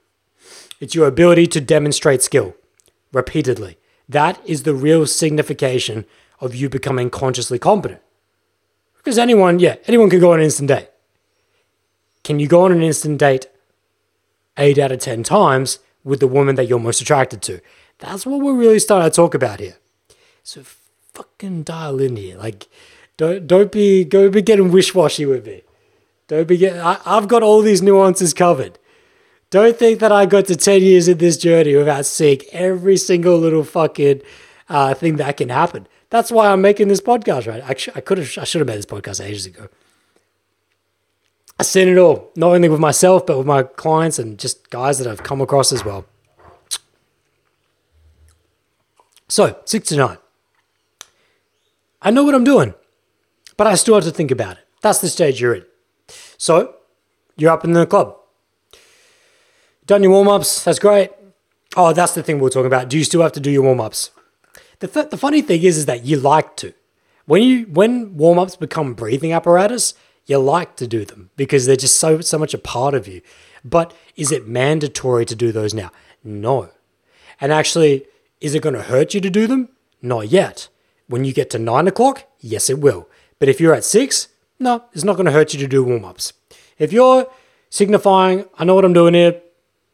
it's 0.82 0.96
your 0.96 1.06
ability 1.06 1.46
to 1.46 1.60
demonstrate 1.60 2.22
skill 2.22 2.56
repeatedly. 3.12 3.78
That 4.08 4.40
is 4.44 4.64
the 4.64 4.74
real 4.74 5.06
signification 5.06 6.06
of 6.40 6.56
you 6.56 6.68
becoming 6.68 7.08
consciously 7.08 7.60
competent. 7.60 8.00
Because 8.96 9.16
anyone, 9.16 9.60
yeah, 9.60 9.76
anyone 9.86 10.10
can 10.10 10.18
go 10.18 10.32
on 10.32 10.40
an 10.40 10.44
instant 10.44 10.66
date. 10.66 10.88
Can 12.24 12.40
you 12.40 12.48
go 12.48 12.64
on 12.64 12.72
an 12.72 12.82
instant 12.82 13.20
date 13.20 13.46
eight 14.58 14.76
out 14.76 14.90
of 14.90 14.98
10 14.98 15.22
times 15.22 15.78
with 16.02 16.18
the 16.18 16.26
woman 16.26 16.56
that 16.56 16.66
you're 16.66 16.80
most 16.80 17.00
attracted 17.00 17.42
to? 17.42 17.60
That's 17.98 18.26
what 18.26 18.40
we're 18.40 18.52
really 18.52 18.80
starting 18.80 19.08
to 19.08 19.14
talk 19.14 19.34
about 19.34 19.60
here. 19.60 19.76
So 20.42 20.64
fucking 21.14 21.62
dial 21.62 22.00
in 22.00 22.16
here. 22.16 22.36
Like, 22.36 22.66
don't 23.16 23.46
don't 23.46 23.70
be 23.70 24.02
go 24.02 24.28
be 24.28 24.42
getting 24.42 24.72
wish 24.72 24.96
washy 24.96 25.26
with 25.26 25.46
me. 25.46 25.62
Don't 26.26 26.48
be 26.48 26.56
getting. 26.56 26.80
I, 26.80 26.98
I've 27.06 27.28
got 27.28 27.44
all 27.44 27.62
these 27.62 27.82
nuances 27.82 28.34
covered. 28.34 28.80
Don't 29.52 29.76
think 29.76 30.00
that 30.00 30.10
I 30.10 30.24
got 30.24 30.46
to 30.46 30.56
ten 30.56 30.80
years 30.80 31.08
in 31.08 31.18
this 31.18 31.36
journey 31.36 31.76
without 31.76 32.06
seeing 32.06 32.40
every 32.52 32.96
single 32.96 33.36
little 33.36 33.64
fucking 33.64 34.22
uh, 34.70 34.94
thing 34.94 35.16
that 35.16 35.36
can 35.36 35.50
happen. 35.50 35.86
That's 36.08 36.32
why 36.32 36.50
I'm 36.50 36.62
making 36.62 36.88
this 36.88 37.02
podcast, 37.02 37.46
right? 37.46 37.62
I, 37.62 37.98
I 37.98 38.00
could 38.00 38.16
have, 38.16 38.38
I 38.38 38.44
should 38.44 38.60
have 38.60 38.66
made 38.66 38.78
this 38.78 38.86
podcast 38.86 39.22
ages 39.22 39.44
ago. 39.44 39.68
I've 41.60 41.66
seen 41.66 41.86
it 41.86 41.98
all, 41.98 42.32
not 42.34 42.54
only 42.54 42.70
with 42.70 42.80
myself, 42.80 43.26
but 43.26 43.36
with 43.36 43.46
my 43.46 43.62
clients 43.62 44.18
and 44.18 44.38
just 44.38 44.70
guys 44.70 44.98
that 44.98 45.06
I've 45.06 45.22
come 45.22 45.42
across 45.42 45.70
as 45.70 45.84
well. 45.84 46.06
So, 49.28 49.60
six 49.66 49.88
to 49.88 49.96
nine. 49.96 50.18
I 52.00 52.10
know 52.10 52.24
what 52.24 52.34
I'm 52.34 52.44
doing, 52.44 52.72
but 53.58 53.66
I 53.66 53.74
still 53.74 53.96
have 53.96 54.04
to 54.04 54.10
think 54.10 54.30
about 54.30 54.56
it. 54.56 54.66
That's 54.80 55.00
the 55.00 55.10
stage 55.10 55.42
you're 55.42 55.56
in. 55.56 55.66
So, 56.38 56.76
you're 57.36 57.52
up 57.52 57.64
in 57.64 57.74
the 57.74 57.84
club. 57.84 58.16
Done 59.92 60.02
your 60.02 60.12
warm 60.12 60.28
ups, 60.28 60.64
that's 60.64 60.78
great. 60.78 61.10
Oh, 61.76 61.92
that's 61.92 62.14
the 62.14 62.22
thing 62.22 62.38
we 62.38 62.46
are 62.46 62.48
talking 62.48 62.64
about. 62.64 62.88
Do 62.88 62.96
you 62.96 63.04
still 63.04 63.20
have 63.20 63.32
to 63.32 63.40
do 63.40 63.50
your 63.50 63.60
warm 63.60 63.78
ups? 63.78 64.10
The, 64.78 64.88
th- 64.88 65.10
the 65.10 65.18
funny 65.18 65.42
thing 65.42 65.62
is, 65.62 65.76
is 65.76 65.84
that 65.84 66.06
you 66.06 66.16
like 66.16 66.56
to. 66.56 66.72
When 67.26 67.42
you 67.42 67.64
when 67.64 68.16
warm 68.16 68.38
ups 68.38 68.56
become 68.56 68.94
breathing 68.94 69.34
apparatus, 69.34 69.92
you 70.24 70.38
like 70.38 70.76
to 70.76 70.86
do 70.86 71.04
them 71.04 71.28
because 71.36 71.66
they're 71.66 71.76
just 71.76 72.00
so 72.00 72.22
so 72.22 72.38
much 72.38 72.54
a 72.54 72.58
part 72.58 72.94
of 72.94 73.06
you. 73.06 73.20
But 73.66 73.92
is 74.16 74.32
it 74.32 74.48
mandatory 74.48 75.26
to 75.26 75.36
do 75.36 75.52
those 75.52 75.74
now? 75.74 75.90
No. 76.24 76.70
And 77.38 77.52
actually, 77.52 78.06
is 78.40 78.54
it 78.54 78.62
going 78.62 78.74
to 78.74 78.84
hurt 78.84 79.12
you 79.12 79.20
to 79.20 79.28
do 79.28 79.46
them? 79.46 79.68
Not 80.00 80.28
yet. 80.28 80.68
When 81.06 81.26
you 81.26 81.34
get 81.34 81.50
to 81.50 81.58
nine 81.58 81.86
o'clock, 81.86 82.26
yes, 82.40 82.70
it 82.70 82.78
will. 82.78 83.10
But 83.38 83.50
if 83.50 83.60
you're 83.60 83.74
at 83.74 83.84
six, 83.84 84.28
no, 84.58 84.84
it's 84.94 85.04
not 85.04 85.16
going 85.16 85.26
to 85.26 85.32
hurt 85.32 85.52
you 85.52 85.60
to 85.60 85.68
do 85.68 85.84
warm 85.84 86.06
ups. 86.06 86.32
If 86.78 86.94
you're 86.94 87.26
signifying, 87.68 88.46
I 88.56 88.64
know 88.64 88.74
what 88.74 88.86
I'm 88.86 88.94
doing 88.94 89.12
here, 89.12 89.42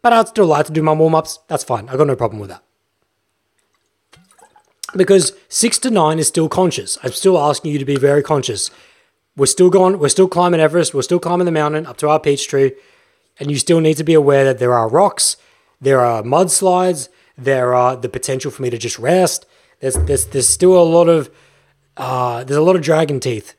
but 0.02 0.12
I'd 0.12 0.28
still 0.28 0.46
like 0.46 0.66
to 0.66 0.72
do 0.72 0.82
my 0.82 0.92
warm 0.92 1.14
ups, 1.14 1.40
that's 1.48 1.64
fine. 1.64 1.88
I've 1.88 1.98
got 1.98 2.06
no 2.06 2.16
problem 2.16 2.40
with 2.40 2.50
that. 2.50 2.62
Because 4.96 5.32
six 5.48 5.78
to 5.80 5.90
nine 5.90 6.18
is 6.18 6.28
still 6.28 6.48
conscious. 6.48 6.96
I'm 7.02 7.12
still 7.12 7.38
asking 7.38 7.72
you 7.72 7.78
to 7.78 7.84
be 7.84 7.96
very 7.96 8.22
conscious. 8.22 8.70
We're 9.36 9.46
still 9.46 9.70
going, 9.70 9.98
we're 9.98 10.08
still 10.08 10.28
climbing 10.28 10.60
Everest, 10.60 10.94
we're 10.94 11.02
still 11.02 11.20
climbing 11.20 11.44
the 11.44 11.52
mountain 11.52 11.86
up 11.86 11.96
to 11.98 12.08
our 12.08 12.18
peach 12.18 12.48
tree, 12.48 12.72
and 13.38 13.50
you 13.50 13.58
still 13.58 13.80
need 13.80 13.96
to 13.98 14.04
be 14.04 14.14
aware 14.14 14.44
that 14.44 14.58
there 14.58 14.74
are 14.74 14.88
rocks, 14.88 15.36
there 15.80 16.00
are 16.00 16.22
mudslides, 16.22 17.08
there 17.36 17.72
are 17.74 17.94
the 17.96 18.08
potential 18.08 18.50
for 18.50 18.62
me 18.62 18.70
to 18.70 18.78
just 18.78 18.98
rest. 18.98 19.46
There's 19.80 19.94
there's 19.94 20.26
there's 20.26 20.48
still 20.48 20.76
a 20.76 20.82
lot 20.82 21.08
of 21.08 21.30
uh, 21.96 22.42
there's 22.42 22.58
a 22.58 22.62
lot 22.62 22.74
of 22.74 22.82
dragon 22.82 23.20
teeth. 23.20 23.54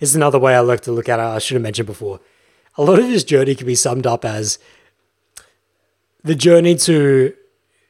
This 0.00 0.10
is 0.10 0.16
another 0.16 0.38
way 0.38 0.56
I 0.56 0.60
like 0.60 0.80
to 0.82 0.92
look 0.92 1.08
at 1.08 1.20
it. 1.20 1.22
I 1.22 1.38
should 1.38 1.54
have 1.54 1.62
mentioned 1.62 1.86
before. 1.86 2.20
A 2.76 2.82
lot 2.82 2.98
of 2.98 3.06
this 3.06 3.24
journey 3.24 3.54
can 3.54 3.66
be 3.66 3.74
summed 3.74 4.06
up 4.06 4.24
as 4.24 4.58
the 6.26 6.34
journey 6.34 6.74
to 6.74 7.32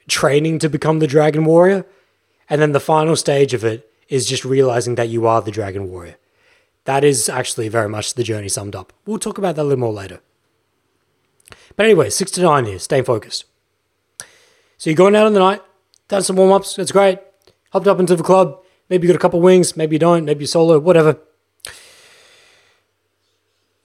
training 0.09 0.59
to 0.59 0.69
become 0.69 0.99
the 0.99 1.07
dragon 1.07 1.45
warrior, 1.47 1.87
and 2.51 2.61
then 2.61 2.73
the 2.73 2.81
final 2.81 3.17
stage 3.17 3.55
of 3.55 3.65
it 3.65 3.91
is 4.09 4.27
just 4.27 4.45
realizing 4.45 4.95
that 4.97 5.09
you 5.09 5.27
are 5.27 5.41
the 5.41 5.51
dragon 5.51 5.91
warrior. 5.91 6.17
That 6.85 7.03
is 7.03 7.31
actually 7.31 7.69
very 7.69 7.89
much 7.89 8.15
the 8.15 8.23
journey 8.23 8.49
summed 8.49 8.77
up. 8.77 8.93
We'll 9.07 9.19
talk 9.19 9.39
about 9.39 9.57
that 9.57 9.63
a 9.63 9.65
little 9.65 9.81
more 9.81 9.93
later. 9.93 10.21
But 11.77 11.87
anyway, 11.87 12.11
six 12.11 12.31
to 12.33 12.43
nine 12.43 12.67
here, 12.67 12.79
staying 12.79 13.05
focused. 13.05 13.47
So 14.77 14.91
you're 14.91 14.97
going 14.97 15.17
out 15.17 15.27
in 15.27 15.33
the 15.33 15.41
night, 15.41 15.63
done 16.09 16.23
some 16.23 16.37
warm 16.37 16.53
ups, 16.53 16.77
that's 16.77 16.93
great. 16.93 17.19
Hopped 17.73 17.89
up 17.89 17.99
into 17.99 18.17
the 18.17 18.23
club, 18.23 18.63
maybe 18.91 19.07
you 19.07 19.13
got 19.13 19.19
a 19.19 19.21
couple 19.21 19.41
wings, 19.41 19.77
maybe 19.77 19.97
you 19.97 20.01
don't, 20.01 20.27
maybe 20.27 20.43
you 20.43 20.47
solo, 20.47 20.79
whatever. 20.79 21.19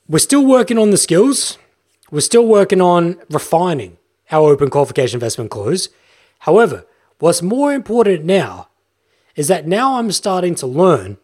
we're 0.10 0.20
still 0.20 0.46
working 0.46 0.78
on 0.78 0.92
the 0.92 0.98
skills. 0.98 1.58
We're 2.12 2.20
still 2.20 2.46
working 2.46 2.82
on 2.82 3.18
refining 3.30 3.98
our 4.32 4.50
open 4.50 4.70
qualification 4.70 5.18
investment 5.18 5.52
close. 5.52 5.90
However, 6.40 6.86
what's 7.20 7.42
more 7.42 7.74
important 7.74 8.26
now 8.26 8.70
is 9.36 9.48
that 9.48 9.68
now 9.68 9.98
I'm 9.98 10.12
starting 10.12 10.56
to 10.56 10.68
learn 10.68 11.18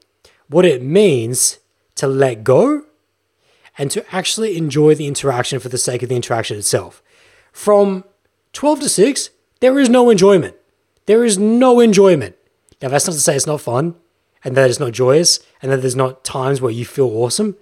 what 0.47 0.65
it 0.65 0.81
means 0.81 1.59
to 1.95 2.07
let 2.07 2.43
go 2.43 2.83
and 3.77 3.91
to 3.91 4.15
actually 4.15 4.57
enjoy 4.57 4.95
the 4.95 5.07
interaction 5.07 5.59
for 5.59 5.69
the 5.69 5.77
sake 5.77 6.03
of 6.03 6.09
the 6.09 6.15
interaction 6.15 6.57
itself. 6.57 7.01
From 7.51 8.03
12 8.53 8.81
to 8.81 8.89
6, 8.89 9.29
there 9.59 9.79
is 9.79 9.89
no 9.89 10.09
enjoyment. 10.09 10.55
There 11.05 11.23
is 11.23 11.37
no 11.37 11.79
enjoyment. 11.79 12.35
Now, 12.81 12.89
that's 12.89 13.07
not 13.07 13.13
to 13.13 13.19
say 13.19 13.35
it's 13.35 13.47
not 13.47 13.61
fun 13.61 13.95
and 14.43 14.55
that 14.55 14.69
it's 14.69 14.79
not 14.79 14.91
joyous 14.91 15.39
and 15.61 15.71
that 15.71 15.81
there's 15.81 15.95
not 15.95 16.23
times 16.23 16.61
where 16.61 16.71
you 16.71 16.85
feel 16.85 17.07
awesome, 17.07 17.55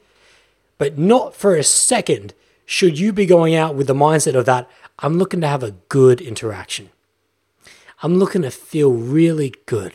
but 0.77 0.97
not 0.97 1.35
for 1.35 1.55
a 1.55 1.63
second 1.63 2.33
should 2.65 2.99
you 2.99 3.13
be 3.13 3.25
going 3.25 3.55
out 3.55 3.75
with 3.75 3.87
the 3.87 3.93
mindset 3.93 4.35
of 4.35 4.45
that, 4.45 4.69
I'm 4.99 5.17
looking 5.17 5.41
to 5.41 5.47
have 5.47 5.63
a 5.63 5.75
good 5.89 6.21
interaction. 6.21 6.89
I'm 8.01 8.15
looking 8.15 8.43
to 8.43 8.51
feel 8.51 8.91
really 8.91 9.53
good. 9.65 9.93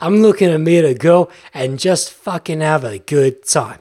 I'm 0.00 0.22
looking 0.22 0.48
to 0.48 0.58
meet 0.58 0.84
a 0.84 0.94
girl 0.94 1.30
and 1.52 1.78
just 1.78 2.12
fucking 2.12 2.60
have 2.60 2.84
a 2.84 2.98
good 2.98 3.46
time. 3.46 3.80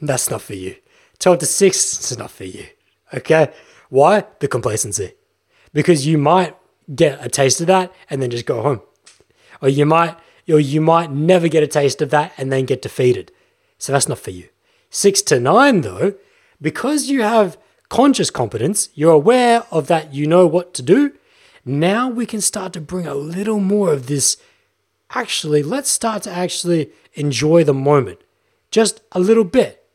That's 0.00 0.30
not 0.30 0.42
for 0.42 0.54
you. 0.54 0.76
12 1.18 1.38
to 1.38 1.46
6, 1.46 1.76
it's 1.76 2.18
not 2.18 2.30
for 2.30 2.44
you. 2.44 2.66
Okay? 3.12 3.52
Why? 3.88 4.24
The 4.40 4.48
complacency. 4.48 5.12
Because 5.72 6.06
you 6.06 6.18
might 6.18 6.56
get 6.94 7.24
a 7.24 7.28
taste 7.28 7.60
of 7.60 7.66
that 7.68 7.92
and 8.10 8.20
then 8.20 8.30
just 8.30 8.46
go 8.46 8.62
home. 8.62 8.82
Or 9.62 9.68
you 9.68 9.86
might 9.86 10.16
or 10.48 10.60
you 10.60 10.80
might 10.80 11.10
never 11.10 11.48
get 11.48 11.62
a 11.62 11.66
taste 11.66 12.02
of 12.02 12.10
that 12.10 12.32
and 12.36 12.52
then 12.52 12.66
get 12.66 12.82
defeated. 12.82 13.32
So 13.78 13.92
that's 13.92 14.08
not 14.08 14.18
for 14.18 14.30
you. 14.30 14.48
6 14.90 15.22
to 15.22 15.40
9 15.40 15.80
though, 15.80 16.14
because 16.60 17.08
you 17.08 17.22
have 17.22 17.56
conscious 17.94 18.28
competence, 18.28 18.88
you're 18.94 19.12
aware 19.12 19.62
of 19.70 19.86
that, 19.86 20.12
you 20.12 20.26
know 20.26 20.48
what 20.48 20.74
to 20.74 20.82
do. 20.82 21.12
Now 21.64 22.08
we 22.08 22.26
can 22.26 22.40
start 22.40 22.72
to 22.72 22.80
bring 22.80 23.06
a 23.06 23.14
little 23.14 23.60
more 23.60 23.92
of 23.92 24.08
this 24.08 24.36
actually, 25.10 25.62
let's 25.62 25.90
start 25.90 26.24
to 26.24 26.30
actually 26.32 26.90
enjoy 27.14 27.62
the 27.62 27.72
moment 27.72 28.18
just 28.72 29.00
a 29.12 29.20
little 29.20 29.44
bit. 29.44 29.86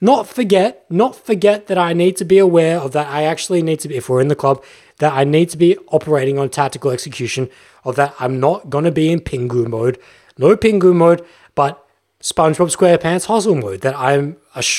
Not 0.00 0.26
forget, 0.26 0.84
not 0.90 1.14
forget 1.14 1.68
that 1.68 1.78
I 1.78 1.92
need 1.92 2.16
to 2.16 2.24
be 2.24 2.38
aware 2.38 2.80
of 2.80 2.90
that. 2.92 3.06
I 3.06 3.22
actually 3.22 3.62
need 3.62 3.78
to 3.80 3.88
be, 3.88 3.94
if 3.94 4.08
we're 4.08 4.20
in 4.20 4.26
the 4.26 4.34
club, 4.34 4.64
that 4.98 5.12
I 5.12 5.22
need 5.22 5.50
to 5.50 5.56
be 5.56 5.78
operating 5.92 6.36
on 6.40 6.48
tactical 6.48 6.90
execution, 6.90 7.48
of 7.84 7.94
that 7.94 8.12
I'm 8.18 8.40
not 8.40 8.70
going 8.70 8.86
to 8.86 8.90
be 8.90 9.12
in 9.12 9.20
Pingu 9.20 9.68
mode. 9.68 10.00
No 10.36 10.56
Pingu 10.56 10.92
mode, 10.92 11.24
but 11.54 11.86
SpongeBob 12.20 12.74
SquarePants 12.76 13.26
hustle 13.26 13.54
mode. 13.54 13.82
That 13.82 13.96
I'm, 13.96 14.36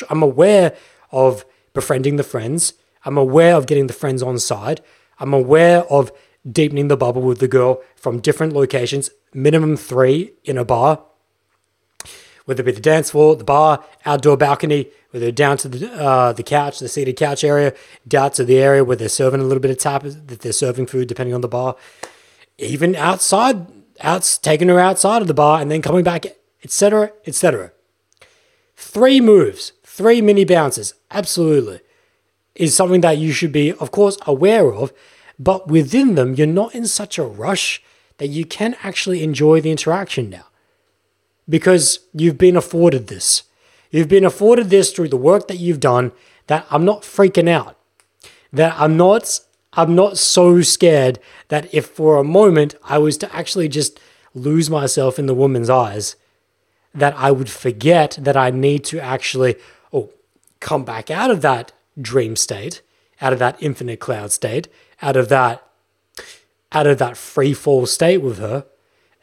I'm 0.10 0.22
aware 0.22 0.76
of 1.14 1.46
befriending 1.76 2.16
the 2.16 2.24
friends. 2.24 2.74
I'm 3.06 3.18
aware 3.18 3.56
of 3.56 3.68
getting 3.68 3.86
the 3.86 3.94
friends 3.94 4.24
on 4.24 4.40
side. 4.40 4.82
I'm 5.20 5.34
aware 5.34 5.84
of 5.84 6.12
deepening 6.50 6.88
the 6.88 6.98
bubble 6.98 7.22
with 7.22 7.40
the 7.40 7.48
girl 7.48 7.82
from 7.96 8.20
different 8.20 8.54
locations, 8.54 9.10
minimum 9.34 9.78
three 9.78 10.34
in 10.44 10.58
a 10.58 10.66
bar, 10.66 11.04
whether 12.46 12.62
it 12.62 12.66
be 12.66 12.72
the 12.72 12.82
dance 12.82 13.12
floor, 13.12 13.36
the 13.36 13.44
bar, 13.44 13.84
outdoor 14.06 14.38
balcony, 14.38 14.88
whether 15.12 15.32
down 15.32 15.58
to 15.58 15.68
the 15.68 15.92
uh, 15.94 16.34
the 16.34 16.44
couch, 16.44 16.80
the 16.80 16.88
seated 16.88 17.16
couch 17.16 17.44
area, 17.44 17.74
down 18.08 18.32
to 18.32 18.44
the 18.44 18.60
area 18.60 18.84
where 18.84 18.96
they're 18.96 19.10
serving 19.10 19.42
a 19.42 19.44
little 19.44 19.62
bit 19.62 19.72
of 19.72 19.78
tap, 19.78 20.04
that 20.04 20.42
they're 20.42 20.52
serving 20.52 20.86
food 20.86 21.08
depending 21.08 21.34
on 21.34 21.42
the 21.42 21.48
bar, 21.48 21.76
even 22.58 22.96
outside, 22.96 23.66
out 24.02 24.40
taking 24.42 24.68
her 24.68 24.80
outside 24.80 25.22
of 25.22 25.28
the 25.28 25.34
bar 25.34 25.62
and 25.62 25.72
then 25.72 25.82
coming 25.82 26.04
back, 26.04 26.26
etc., 26.64 27.12
etc. 27.26 27.72
Three 28.76 29.22
moves, 29.22 29.72
three 29.96 30.22
mini 30.22 30.46
bounces, 30.46 30.94
absolutely, 31.12 31.80
is 32.54 32.76
something 32.76 33.02
that 33.02 33.18
you 33.18 33.32
should 33.32 33.52
be, 33.52 33.74
of 33.74 33.92
course, 33.92 34.18
aware 34.26 34.74
of 34.74 34.94
but 35.38 35.68
within 35.68 36.16
them, 36.16 36.34
you're 36.36 36.48
not 36.48 36.74
in 36.74 36.88
such 36.88 37.18
a 37.18 37.24
rush 37.24 37.82
that 38.18 38.28
you 38.28 38.46
can 38.46 38.76
actually 38.84 39.24
enjoy 39.24 39.60
the 39.62 39.72
interaction 39.72 40.30
now 40.30 40.46
because 41.48 42.00
you've 42.14 42.38
been 42.38 42.56
afforded 42.56 43.08
this. 43.08 43.44
You've 43.92 44.08
been 44.08 44.26
afforded 44.26 44.70
this 44.70 44.92
through 44.92 45.10
the 45.10 45.18
work 45.18 45.48
that 45.48 45.60
you've 45.60 45.80
done 45.80 46.12
that 46.48 46.66
I'm 46.70 46.86
not 46.86 47.02
freaking 47.02 47.50
out. 47.50 47.78
That 48.54 48.76
I'm 48.80 48.96
not 48.96 49.40
I'm 49.74 49.94
not 49.94 50.18
so 50.18 50.62
scared 50.62 51.20
that 51.50 51.74
if 51.74 51.86
for 51.88 52.18
a 52.18 52.24
moment 52.24 52.76
I 52.86 52.98
was 52.98 53.18
to 53.18 53.36
actually 53.36 53.68
just 53.68 54.00
lose 54.34 54.70
myself 54.70 55.20
in 55.20 55.26
the 55.26 55.34
woman's 55.34 55.70
eyes, 55.70 56.16
that 56.94 57.14
I 57.18 57.32
would 57.32 57.50
forget 57.50 58.18
that 58.22 58.38
I 58.38 58.52
need 58.52 58.86
to 58.86 59.02
actually 59.02 59.56
come 60.60 60.84
back 60.84 61.12
out 61.12 61.32
of 61.32 61.42
that 61.42 61.72
dream 62.00 62.36
state, 62.36 62.82
out 63.22 63.34
of 63.34 63.40
that 63.40 63.62
infinite 63.62 64.00
cloud 64.00 64.32
state, 64.32 64.68
out 65.02 65.16
of 65.16 65.30
that 65.30 65.62
out 66.72 66.88
of 66.88 66.98
that 66.98 67.16
free 67.16 67.54
fall 67.54 67.86
state 67.86 68.18
with 68.18 68.38
her 68.38 68.66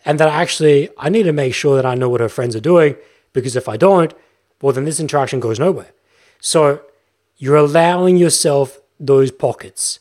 and 0.05 0.19
that 0.19 0.29
actually 0.29 0.89
I 0.97 1.09
need 1.09 1.25
to 1.25 1.33
make 1.33 1.55
sure 1.55 1.77
that 1.77 1.85
I 1.87 1.95
know 1.95 2.09
what 2.09 2.21
her 2.21 2.29
friends 2.29 2.57
are 2.57 2.61
doing 2.61 2.97
because 3.33 3.57
if 3.57 3.69
I 3.69 3.77
don't, 3.77 4.15
well 4.61 4.73
then 4.73 4.85
this 4.85 5.01
interaction 5.01 5.41
goes 5.41 5.59
nowhere. 5.59 5.93
So 6.41 6.83
you're 7.37 7.57
allowing 7.57 8.17
yourself 8.17 8.81
those 8.99 9.31
pockets, 9.31 10.01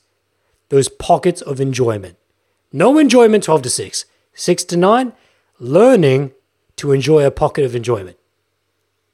those 0.70 0.88
pockets 0.90 1.42
of 1.42 1.60
enjoyment. 1.60 2.18
No 2.72 2.98
enjoyment 2.98 3.44
12 3.44 3.64
to 3.64 3.70
6. 3.70 4.06
6 4.34 4.64
to 4.66 4.78
9, 4.78 5.14
learning 5.60 6.32
to 6.78 6.92
enjoy 6.92 7.26
a 7.26 7.32
pocket 7.32 7.66
of 7.66 7.76
enjoyment. 7.76 8.18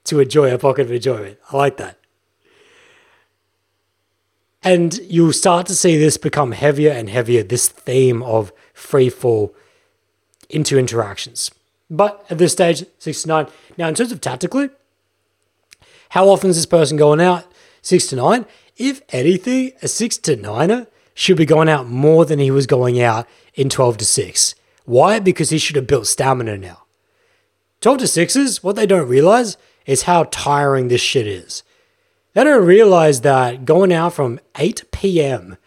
To 0.06 0.20
enjoy 0.20 0.54
a 0.54 0.60
pocket 0.60 0.82
of 0.84 0.92
enjoyment. 0.92 1.40
I 1.52 1.58
like 1.58 1.78
that. 1.78 1.98
And 4.68 4.98
you'll 5.08 5.32
start 5.32 5.66
to 5.68 5.76
see 5.76 5.96
this 5.96 6.18
become 6.18 6.52
heavier 6.52 6.92
and 6.92 7.10
heavier, 7.10 7.42
this 7.42 7.70
theme 7.70 8.22
of 8.22 8.52
free 8.74 9.10
fall 9.10 9.56
into 10.50 10.78
interactions. 10.78 11.50
But 11.90 12.26
at 12.30 12.38
this 12.38 12.52
stage, 12.52 12.84
6 13.00 13.22
to 13.22 13.28
9. 13.30 13.48
Now, 13.78 13.88
in 13.88 13.96
terms 13.96 14.12
of 14.12 14.20
tactically, 14.20 14.70
how 16.10 16.28
often 16.28 16.50
is 16.50 16.58
this 16.58 16.66
person 16.66 16.98
going 16.98 17.22
out? 17.22 17.50
6 17.82 18.08
to 18.08 18.18
9. 18.18 18.46
If 18.76 19.04
anything, 19.14 19.72
a 19.82 19.88
6 19.88 20.18
to 20.18 20.36
9er 20.36 20.88
should 21.14 21.38
be 21.38 21.46
going 21.46 21.70
out 21.70 21.88
more 21.88 22.26
than 22.26 22.40
he 22.40 22.52
was 22.52 22.68
going 22.68 23.00
out 23.00 23.26
in 23.54 23.70
12 23.70 24.00
to 24.00 24.06
6. 24.06 24.54
Why? 24.84 25.22
Because 25.22 25.50
he 25.50 25.60
should 25.60 25.78
have 25.78 25.88
built 25.88 26.08
stamina 26.08 26.58
now. 26.58 26.84
12 27.80 28.00
to 28.00 28.04
6s, 28.04 28.62
what 28.62 28.76
they 28.76 28.86
don't 28.86 29.08
realize 29.08 29.56
is 29.86 30.02
how 30.02 30.26
tiring 30.26 30.90
this 30.90 31.00
shit 31.00 31.26
is. 31.26 31.64
They 32.38 32.44
don't 32.44 32.68
realize 32.68 33.22
that 33.22 33.66
going 33.66 33.92
out 33.92 34.14
from 34.14 34.40
8 34.60 34.92
p.m. 34.92 35.58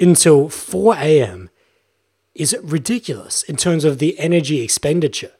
until 0.00 0.48
4 0.48 0.94
a.m. 0.94 1.50
is 2.36 2.56
ridiculous 2.62 3.42
in 3.42 3.56
terms 3.56 3.84
of 3.84 3.98
the 3.98 4.16
energy 4.16 4.60
expenditure. 4.60 5.32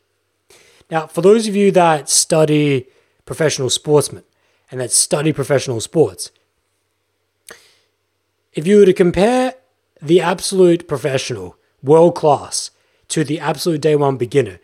Now, 0.91 1.07
for 1.07 1.23
those 1.23 1.47
of 1.47 1.55
you 1.55 1.71
that 1.71 2.09
study 2.09 2.89
professional 3.25 3.71
sportsmen 3.71 4.25
and 4.69 4.81
that 4.81 4.91
study 4.91 5.33
professional 5.33 5.81
sports, 5.81 6.33
if 8.53 8.67
you 8.67 8.81
were 8.81 8.87
to 8.87 8.93
compare 8.93 9.55
the 10.03 10.21
absolute 10.21 10.89
professional, 10.89 11.57
world 11.85 12.17
class, 12.17 12.73
to 13.11 13.23
the 13.23 13.39
absolute 13.39 13.81
day 13.81 13.95
one 13.95 14.17
beginner, 14.17 14.59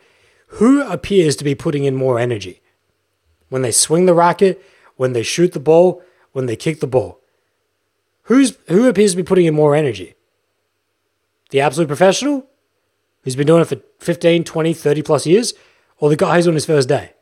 who 0.59 0.83
appears 0.83 1.37
to 1.37 1.45
be 1.45 1.55
putting 1.55 1.85
in 1.85 1.95
more 1.95 2.19
energy? 2.19 2.63
When 3.49 3.63
they 3.63 3.71
swing 3.71 4.07
the 4.07 4.15
racket, 4.15 4.61
when 5.01 5.15
they 5.15 5.23
shoot 5.23 5.53
the 5.53 5.59
ball, 5.59 6.03
when 6.33 6.45
they 6.45 6.55
kick 6.55 6.81
the 6.81 6.87
ball. 6.87 7.19
Who's 8.25 8.59
who 8.69 8.87
appears 8.87 9.13
to 9.13 9.17
be 9.17 9.23
putting 9.23 9.47
in 9.47 9.55
more 9.55 9.75
energy? 9.75 10.15
The 11.49 11.61
absolute 11.63 11.87
professional 11.87 12.47
who's 13.23 13.35
been 13.35 13.47
doing 13.47 13.63
it 13.63 13.65
for 13.65 13.81
15, 14.01 14.45
20, 14.45 14.75
30 14.75 15.03
plus 15.03 15.27
years, 15.27 15.55
or 15.97 16.11
the 16.11 16.17
guy 16.17 16.37
who's 16.37 16.47
on 16.47 16.53
his 16.53 16.67
first 16.67 16.87
day? 16.87 17.15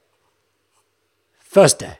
First 1.38 1.78
day. 1.78 1.98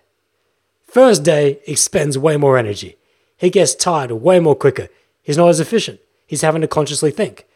First 0.85 1.23
day 1.23 1.61
expends 1.65 2.19
way 2.19 2.37
more 2.37 2.59
energy. 2.59 2.97
He 3.37 3.49
gets 3.49 3.77
tired 3.77 4.11
way 4.11 4.41
more 4.41 4.57
quicker. 4.57 4.89
He's 5.23 5.39
not 5.39 5.49
as 5.49 5.61
efficient. 5.61 6.01
He's 6.27 6.43
having 6.43 6.63
to 6.63 6.67
consciously 6.67 7.13
think. 7.13 7.47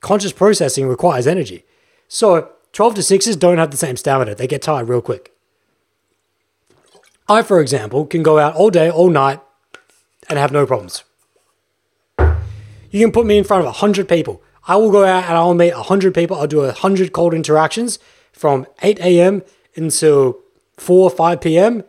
Conscious 0.00 0.32
processing 0.32 0.88
requires 0.88 1.26
energy. 1.26 1.64
So 2.06 2.50
12 2.74 2.96
to 2.96 3.00
6s 3.00 3.38
don't 3.38 3.56
have 3.56 3.70
the 3.70 3.78
same 3.78 3.96
stamina. 3.96 4.34
They 4.34 4.46
get 4.46 4.60
tired 4.60 4.90
real 4.90 5.00
quick. 5.00 5.32
I, 7.30 7.42
for 7.42 7.60
example, 7.60 8.06
can 8.06 8.24
go 8.24 8.40
out 8.40 8.56
all 8.56 8.70
day, 8.70 8.90
all 8.90 9.08
night, 9.08 9.38
and 10.28 10.36
have 10.36 10.50
no 10.50 10.66
problems. 10.66 11.04
You 12.18 13.00
can 13.00 13.12
put 13.12 13.24
me 13.24 13.38
in 13.38 13.44
front 13.44 13.60
of 13.60 13.66
100 13.66 14.08
people. 14.08 14.42
I 14.66 14.74
will 14.74 14.90
go 14.90 15.04
out 15.04 15.24
and 15.24 15.34
I'll 15.34 15.54
meet 15.54 15.72
100 15.72 16.12
people. 16.12 16.36
I'll 16.36 16.48
do 16.48 16.58
100 16.58 17.12
cold 17.12 17.32
interactions 17.32 18.00
from 18.32 18.66
8 18.82 18.98
a.m. 18.98 19.42
until 19.76 20.40
4 20.76 21.04
or 21.04 21.10
5 21.10 21.40
p.m. 21.40 21.84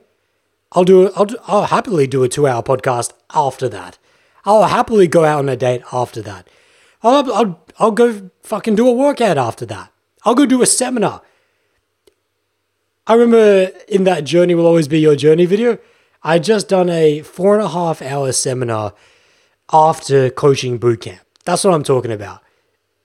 I'll 0.73 0.83
do 0.83 1.11
I'll, 1.15 1.25
do, 1.25 1.37
I'll 1.47 1.65
happily 1.65 2.05
do 2.05 2.21
a 2.21 2.29
two 2.29 2.45
hour 2.47 2.61
podcast 2.61 3.11
after 3.33 3.67
that. 3.69 3.97
I'll 4.45 4.67
happily 4.67 5.07
go 5.07 5.25
out 5.25 5.39
on 5.39 5.49
a 5.49 5.57
date 5.57 5.81
after 5.91 6.21
that. 6.21 6.47
I'll, 7.01 7.33
I'll, 7.33 7.65
I'll 7.79 7.91
go 7.91 8.29
fucking 8.43 8.75
do 8.75 8.87
a 8.87 8.93
workout 8.93 9.39
after 9.39 9.65
that. 9.65 9.91
I'll 10.23 10.35
go 10.35 10.45
do 10.45 10.61
a 10.61 10.67
seminar 10.67 11.23
I 13.07 13.15
remember 13.15 13.71
in 13.87 14.03
that 14.03 14.25
journey 14.25 14.53
will 14.53 14.67
always 14.67 14.87
be 14.87 14.99
your 14.99 15.15
journey 15.15 15.45
video. 15.45 15.79
I 16.23 16.37
just 16.37 16.69
done 16.69 16.89
a 16.89 17.21
four 17.21 17.55
and 17.55 17.63
a 17.63 17.69
half 17.69 18.01
hour 18.01 18.31
seminar 18.31 18.93
after 19.73 20.29
coaching 20.29 20.79
bootcamp. 20.79 21.21
That's 21.43 21.63
what 21.63 21.73
I'm 21.73 21.83
talking 21.83 22.11
about. 22.11 22.43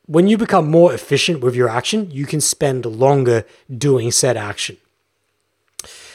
When 0.05 0.29
you 0.29 0.37
become 0.37 0.71
more 0.71 0.93
efficient 0.93 1.41
with 1.41 1.55
your 1.55 1.69
action, 1.69 2.11
you 2.11 2.27
can 2.27 2.41
spend 2.41 2.85
longer 2.85 3.45
doing 3.75 4.11
said 4.13 4.37
action. 4.37 4.77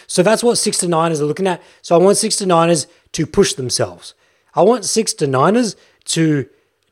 So 0.05 0.21
that's 0.21 0.43
what 0.43 0.57
six 0.57 0.77
to 0.79 0.87
niners 0.87 1.19
are 1.19 1.25
looking 1.25 1.47
at. 1.47 1.61
So 1.81 1.95
I 1.95 1.97
want 1.97 2.17
six 2.17 2.35
to 2.37 2.45
niners 2.45 2.85
to 3.13 3.25
push 3.25 3.53
themselves. 3.53 4.13
I 4.53 4.61
want 4.61 4.85
six 4.85 5.13
to 5.15 5.27
niners 5.27 5.75
to 6.05 6.47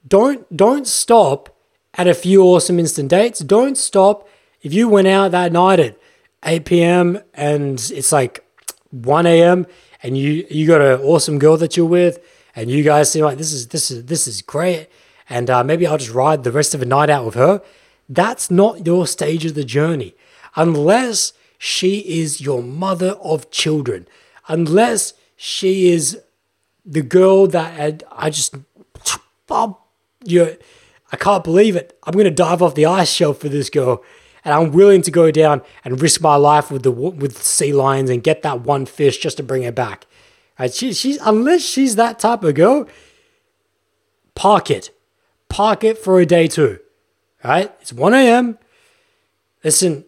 don't 0.07 0.55
don't 0.55 0.87
stop 0.87 1.55
at 1.93 2.07
a 2.07 2.13
few 2.13 2.41
awesome 2.43 2.79
instant 2.79 3.09
dates. 3.09 3.39
Don't 3.39 3.77
stop 3.77 4.27
if 4.61 4.73
you 4.73 4.87
went 4.89 5.07
out 5.07 5.31
that 5.31 5.51
night 5.51 5.79
at 5.79 5.99
8 6.43 6.65
p.m. 6.65 7.19
and 7.33 7.79
it's 7.93 8.11
like 8.11 8.45
1 8.91 9.25
a.m. 9.25 9.67
and 10.01 10.17
you 10.17 10.45
you 10.49 10.67
got 10.67 10.81
an 10.81 11.01
awesome 11.01 11.39
girl 11.39 11.57
that 11.57 11.75
you're 11.75 11.85
with 11.85 12.19
and 12.55 12.69
you 12.69 12.83
guys 12.83 13.11
seem 13.11 13.25
like 13.25 13.37
this 13.37 13.51
is 13.51 13.67
this 13.67 13.91
is 13.91 14.05
this 14.05 14.27
is 14.27 14.41
great 14.41 14.87
and 15.29 15.49
uh, 15.49 15.63
maybe 15.63 15.85
I'll 15.85 15.97
just 15.97 16.11
ride 16.11 16.43
the 16.43 16.51
rest 16.51 16.73
of 16.73 16.79
the 16.79 16.85
night 16.85 17.09
out 17.09 17.25
with 17.25 17.35
her. 17.35 17.61
That's 18.07 18.49
not 18.49 18.85
your 18.85 19.05
stage 19.05 19.45
of 19.45 19.53
the 19.53 19.63
journey 19.63 20.15
unless 20.55 21.33
she 21.57 21.99
is 21.99 22.41
your 22.41 22.63
mother 22.63 23.11
of 23.21 23.51
children, 23.51 24.07
unless 24.47 25.13
she 25.35 25.89
is 25.89 26.19
the 26.85 27.01
girl 27.01 27.45
that 27.47 27.79
I, 28.11 28.25
I 28.27 28.29
just 28.29 28.55
you 30.25 30.57
I 31.11 31.17
can't 31.17 31.43
believe 31.43 31.75
it. 31.75 31.97
I'm 32.03 32.13
to 32.13 32.31
dive 32.31 32.61
off 32.61 32.75
the 32.75 32.85
ice 32.85 33.11
shelf 33.11 33.39
for 33.39 33.49
this 33.49 33.69
girl 33.69 34.03
and 34.43 34.53
I'm 34.53 34.71
willing 34.71 35.01
to 35.03 35.11
go 35.11 35.31
down 35.31 35.61
and 35.83 36.01
risk 36.01 36.21
my 36.21 36.35
life 36.35 36.71
with 36.71 36.83
the 36.83 36.91
with 36.91 37.41
sea 37.41 37.73
lions 37.73 38.09
and 38.09 38.23
get 38.23 38.41
that 38.43 38.61
one 38.61 38.85
fish 38.85 39.17
just 39.17 39.37
to 39.37 39.43
bring 39.43 39.63
it 39.63 39.75
back. 39.75 40.05
Right? 40.59 40.73
She, 40.73 40.93
she's 40.93 41.17
unless 41.21 41.61
she's 41.61 41.95
that 41.95 42.19
type 42.19 42.43
of 42.43 42.55
girl, 42.55 42.87
park 44.35 44.69
it, 44.69 44.91
park 45.47 45.83
it 45.83 45.97
for 45.97 46.19
a 46.19 46.25
day 46.25 46.47
too. 46.47 46.79
Right? 47.43 47.71
It's 47.79 47.93
1 47.93 48.13
a.m. 48.13 48.57
Listen, 49.63 50.05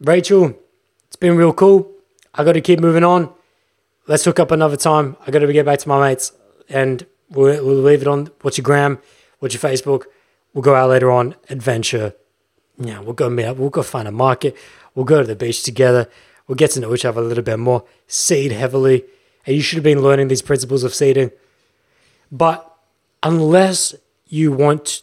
Rachel, 0.00 0.58
it's 1.06 1.16
been 1.16 1.36
real 1.36 1.52
cool. 1.52 1.90
I 2.34 2.44
got 2.44 2.52
to 2.52 2.60
keep 2.60 2.80
moving 2.80 3.04
on. 3.04 3.32
Let's 4.08 4.24
hook 4.24 4.40
up 4.40 4.50
another 4.50 4.76
time. 4.76 5.16
I 5.26 5.30
got 5.30 5.40
to 5.40 5.52
get 5.52 5.64
back 5.64 5.78
to 5.80 5.88
my 5.88 6.00
mates, 6.00 6.32
and 6.68 7.06
we'll, 7.30 7.64
we'll 7.64 7.82
leave 7.82 8.02
it 8.02 8.08
on. 8.08 8.30
What's 8.42 8.58
your 8.58 8.64
gram? 8.64 8.98
What's 9.38 9.54
your 9.54 9.60
Facebook? 9.60 10.04
We'll 10.52 10.62
go 10.62 10.74
out 10.74 10.90
later 10.90 11.10
on. 11.10 11.34
Adventure 11.48 12.14
yeah, 12.78 13.00
we'll 13.00 13.14
go 13.14 13.30
meet 13.30 13.44
up. 13.44 13.56
We'll 13.56 13.70
go 13.70 13.82
find 13.82 14.06
a 14.06 14.12
market. 14.12 14.56
We'll 14.94 15.04
go 15.04 15.20
to 15.20 15.26
the 15.26 15.36
beach 15.36 15.62
together. 15.62 16.08
We'll 16.46 16.56
get 16.56 16.72
to 16.72 16.80
know 16.80 16.94
each 16.94 17.04
other 17.04 17.20
a 17.20 17.24
little 17.24 17.44
bit 17.44 17.58
more. 17.58 17.84
Seed 18.06 18.52
heavily. 18.52 19.04
And 19.46 19.56
you 19.56 19.62
should 19.62 19.76
have 19.76 19.84
been 19.84 20.02
learning 20.02 20.28
these 20.28 20.42
principles 20.42 20.84
of 20.84 20.94
seeding. 20.94 21.30
But 22.30 22.70
unless 23.22 23.94
you 24.26 24.52
want, 24.52 25.02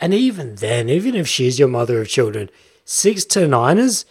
and 0.00 0.12
even 0.12 0.56
then, 0.56 0.88
even 0.88 1.14
if 1.14 1.28
she's 1.28 1.58
your 1.58 1.68
mother 1.68 2.00
of 2.00 2.08
children, 2.08 2.50
six 2.84 3.24
to 3.26 3.46
niners, 3.46 4.04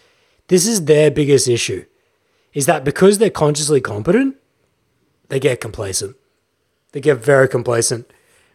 this 0.48 0.66
is 0.66 0.86
their 0.86 1.12
biggest 1.12 1.48
issue. 1.48 1.86
Is 2.54 2.66
that 2.68 2.84
because 2.84 3.18
they're 3.18 3.30
consciously 3.30 3.82
competent, 3.82 4.38
they 5.28 5.40
get 5.40 5.60
complacent. 5.60 6.16
They 6.94 7.02
get 7.02 7.18
very 7.18 7.50
complacent 7.50 8.10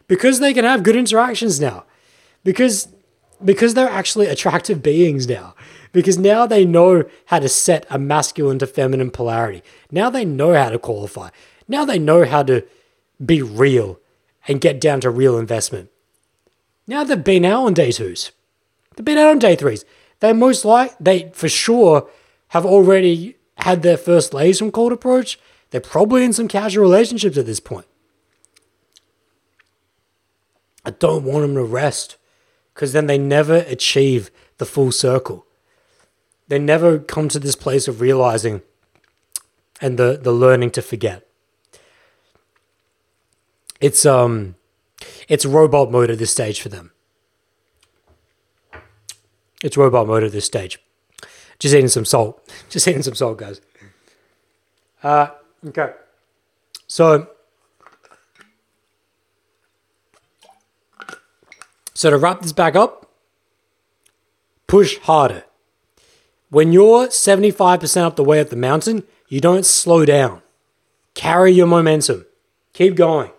because 0.07 0.39
they 0.39 0.53
can 0.53 0.65
have 0.65 0.83
good 0.83 0.95
interactions 0.95 1.59
now. 1.59 1.85
Because 2.43 2.87
because 3.43 3.73
they're 3.73 3.89
actually 3.89 4.27
attractive 4.27 4.81
beings 4.83 5.27
now. 5.27 5.55
Because 5.91 6.17
now 6.17 6.45
they 6.45 6.63
know 6.63 7.03
how 7.25 7.39
to 7.39 7.49
set 7.49 7.85
a 7.89 7.99
masculine 7.99 8.59
to 8.59 8.67
feminine 8.67 9.11
polarity. 9.11 9.61
Now 9.91 10.09
they 10.09 10.23
know 10.23 10.53
how 10.53 10.69
to 10.69 10.79
qualify. 10.79 11.29
Now 11.67 11.83
they 11.83 11.99
know 11.99 12.25
how 12.25 12.43
to 12.43 12.65
be 13.23 13.41
real 13.41 13.99
and 14.47 14.61
get 14.61 14.79
down 14.79 15.01
to 15.01 15.09
real 15.09 15.37
investment. 15.37 15.89
Now 16.87 17.03
they've 17.03 17.23
been 17.23 17.45
out 17.45 17.65
on 17.65 17.73
day 17.73 17.91
twos. 17.91 18.31
They've 18.95 19.05
been 19.05 19.17
out 19.17 19.31
on 19.31 19.39
day 19.39 19.55
threes. 19.55 19.85
They 20.19 20.33
most 20.33 20.65
like 20.65 20.95
they 20.99 21.29
for 21.33 21.49
sure 21.49 22.09
have 22.49 22.65
already 22.65 23.35
had 23.57 23.81
their 23.81 23.97
first 23.97 24.33
lays 24.33 24.59
from 24.59 24.71
cold 24.71 24.91
approach. 24.91 25.39
They're 25.69 25.81
probably 25.81 26.23
in 26.23 26.33
some 26.33 26.47
casual 26.47 26.83
relationships 26.83 27.37
at 27.37 27.45
this 27.45 27.59
point. 27.59 27.85
I 30.85 30.91
don't 30.91 31.23
want 31.23 31.41
them 31.41 31.55
to 31.55 31.63
rest 31.63 32.17
because 32.73 32.93
then 32.93 33.07
they 33.07 33.17
never 33.17 33.57
achieve 33.67 34.31
the 34.57 34.65
full 34.65 34.91
circle. 34.91 35.45
They 36.47 36.59
never 36.59 36.99
come 36.99 37.29
to 37.29 37.39
this 37.39 37.55
place 37.55 37.87
of 37.87 38.01
realizing 38.01 38.61
and 39.81 39.97
the, 39.97 40.19
the 40.21 40.31
learning 40.31 40.71
to 40.71 40.81
forget. 40.81 41.27
It's 43.79 44.05
um 44.05 44.55
it's 45.27 45.45
robot 45.45 45.91
mode 45.91 46.11
at 46.11 46.19
this 46.19 46.31
stage 46.31 46.61
for 46.61 46.69
them. 46.69 46.91
It's 49.63 49.75
robot 49.75 50.07
mode 50.07 50.23
at 50.23 50.31
this 50.31 50.45
stage. 50.45 50.79
Just 51.57 51.73
eating 51.73 51.87
some 51.87 52.05
salt. 52.05 52.47
Just 52.69 52.87
eating 52.87 53.03
some 53.03 53.15
salt, 53.15 53.37
guys. 53.37 53.59
Uh 55.01 55.29
okay. 55.67 55.93
So 56.87 57.27
So 62.01 62.09
to 62.09 62.17
wrap 62.17 62.41
this 62.41 62.51
back 62.51 62.75
up, 62.75 63.11
push 64.65 64.97
harder. 65.01 65.43
When 66.49 66.73
you're 66.73 67.09
75% 67.09 68.01
up 68.01 68.15
the 68.15 68.23
way 68.23 68.39
up 68.39 68.49
the 68.49 68.55
mountain, 68.55 69.03
you 69.27 69.39
don't 69.39 69.67
slow 69.67 70.03
down. 70.03 70.41
Carry 71.13 71.51
your 71.51 71.67
momentum. 71.67 72.25
Keep 72.73 72.95
going. 72.95 73.29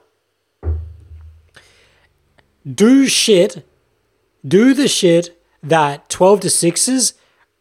Do 2.65 3.09
shit. 3.09 3.67
Do 4.47 4.75
the 4.75 4.87
shit 4.87 5.43
that 5.65 6.09
12 6.09 6.39
to 6.43 6.47
6s 6.47 7.15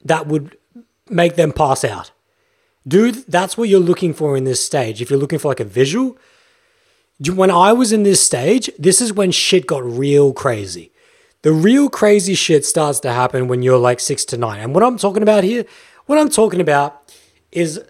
that 0.06 0.28
would 0.28 0.56
make 1.10 1.36
them 1.36 1.52
pass 1.52 1.84
out. 1.84 2.12
Do 2.88 3.12
that's 3.12 3.58
what 3.58 3.70
you're 3.70 3.80
looking 3.80 4.14
for 4.14 4.38
in 4.38 4.44
this 4.44 4.64
stage. 4.64 5.02
If 5.02 5.10
you're 5.10 5.18
looking 5.18 5.40
for 5.40 5.48
like 5.48 5.60
a 5.60 5.66
visual, 5.66 6.16
when 7.28 7.50
I 7.50 7.74
was 7.74 7.92
in 7.92 8.04
this 8.04 8.24
stage, 8.24 8.70
this 8.78 9.02
is 9.02 9.12
when 9.12 9.32
shit 9.32 9.66
got 9.66 9.84
real 9.84 10.32
crazy. 10.32 10.91
The 11.44 11.52
real 11.52 11.90
crazy 11.90 12.36
shit 12.36 12.66
starts 12.66 13.00
to 13.02 13.12
happen 13.12 13.48
when 13.48 13.64
you're 13.64 13.78
like 13.78 14.00
six 14.00 14.24
to 14.26 14.38
nine. 14.38 14.60
And 14.60 14.76
what 14.76 14.84
I'm 14.84 14.98
talking 14.98 15.24
about 15.24 15.44
here, 15.44 15.66
what 16.06 16.20
I'm 16.20 16.30
talking 16.30 16.62
about 16.62 17.12
is 17.52 17.82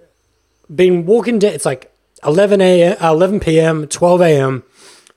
being 0.73 1.05
walking 1.05 1.39
down, 1.39 1.53
it's 1.53 1.65
like 1.65 1.93
11 2.23 2.61
a.m., 2.61 2.97
uh, 3.01 3.11
11 3.11 3.39
p.m., 3.41 3.87
12 3.87 4.21
a.m. 4.21 4.63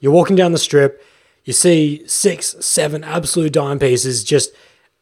You're 0.00 0.12
walking 0.12 0.36
down 0.36 0.52
the 0.52 0.58
strip. 0.58 1.02
You 1.44 1.52
see 1.52 2.02
six, 2.06 2.56
seven 2.60 3.04
absolute 3.04 3.52
dime 3.52 3.78
pieces 3.78 4.24
just 4.24 4.50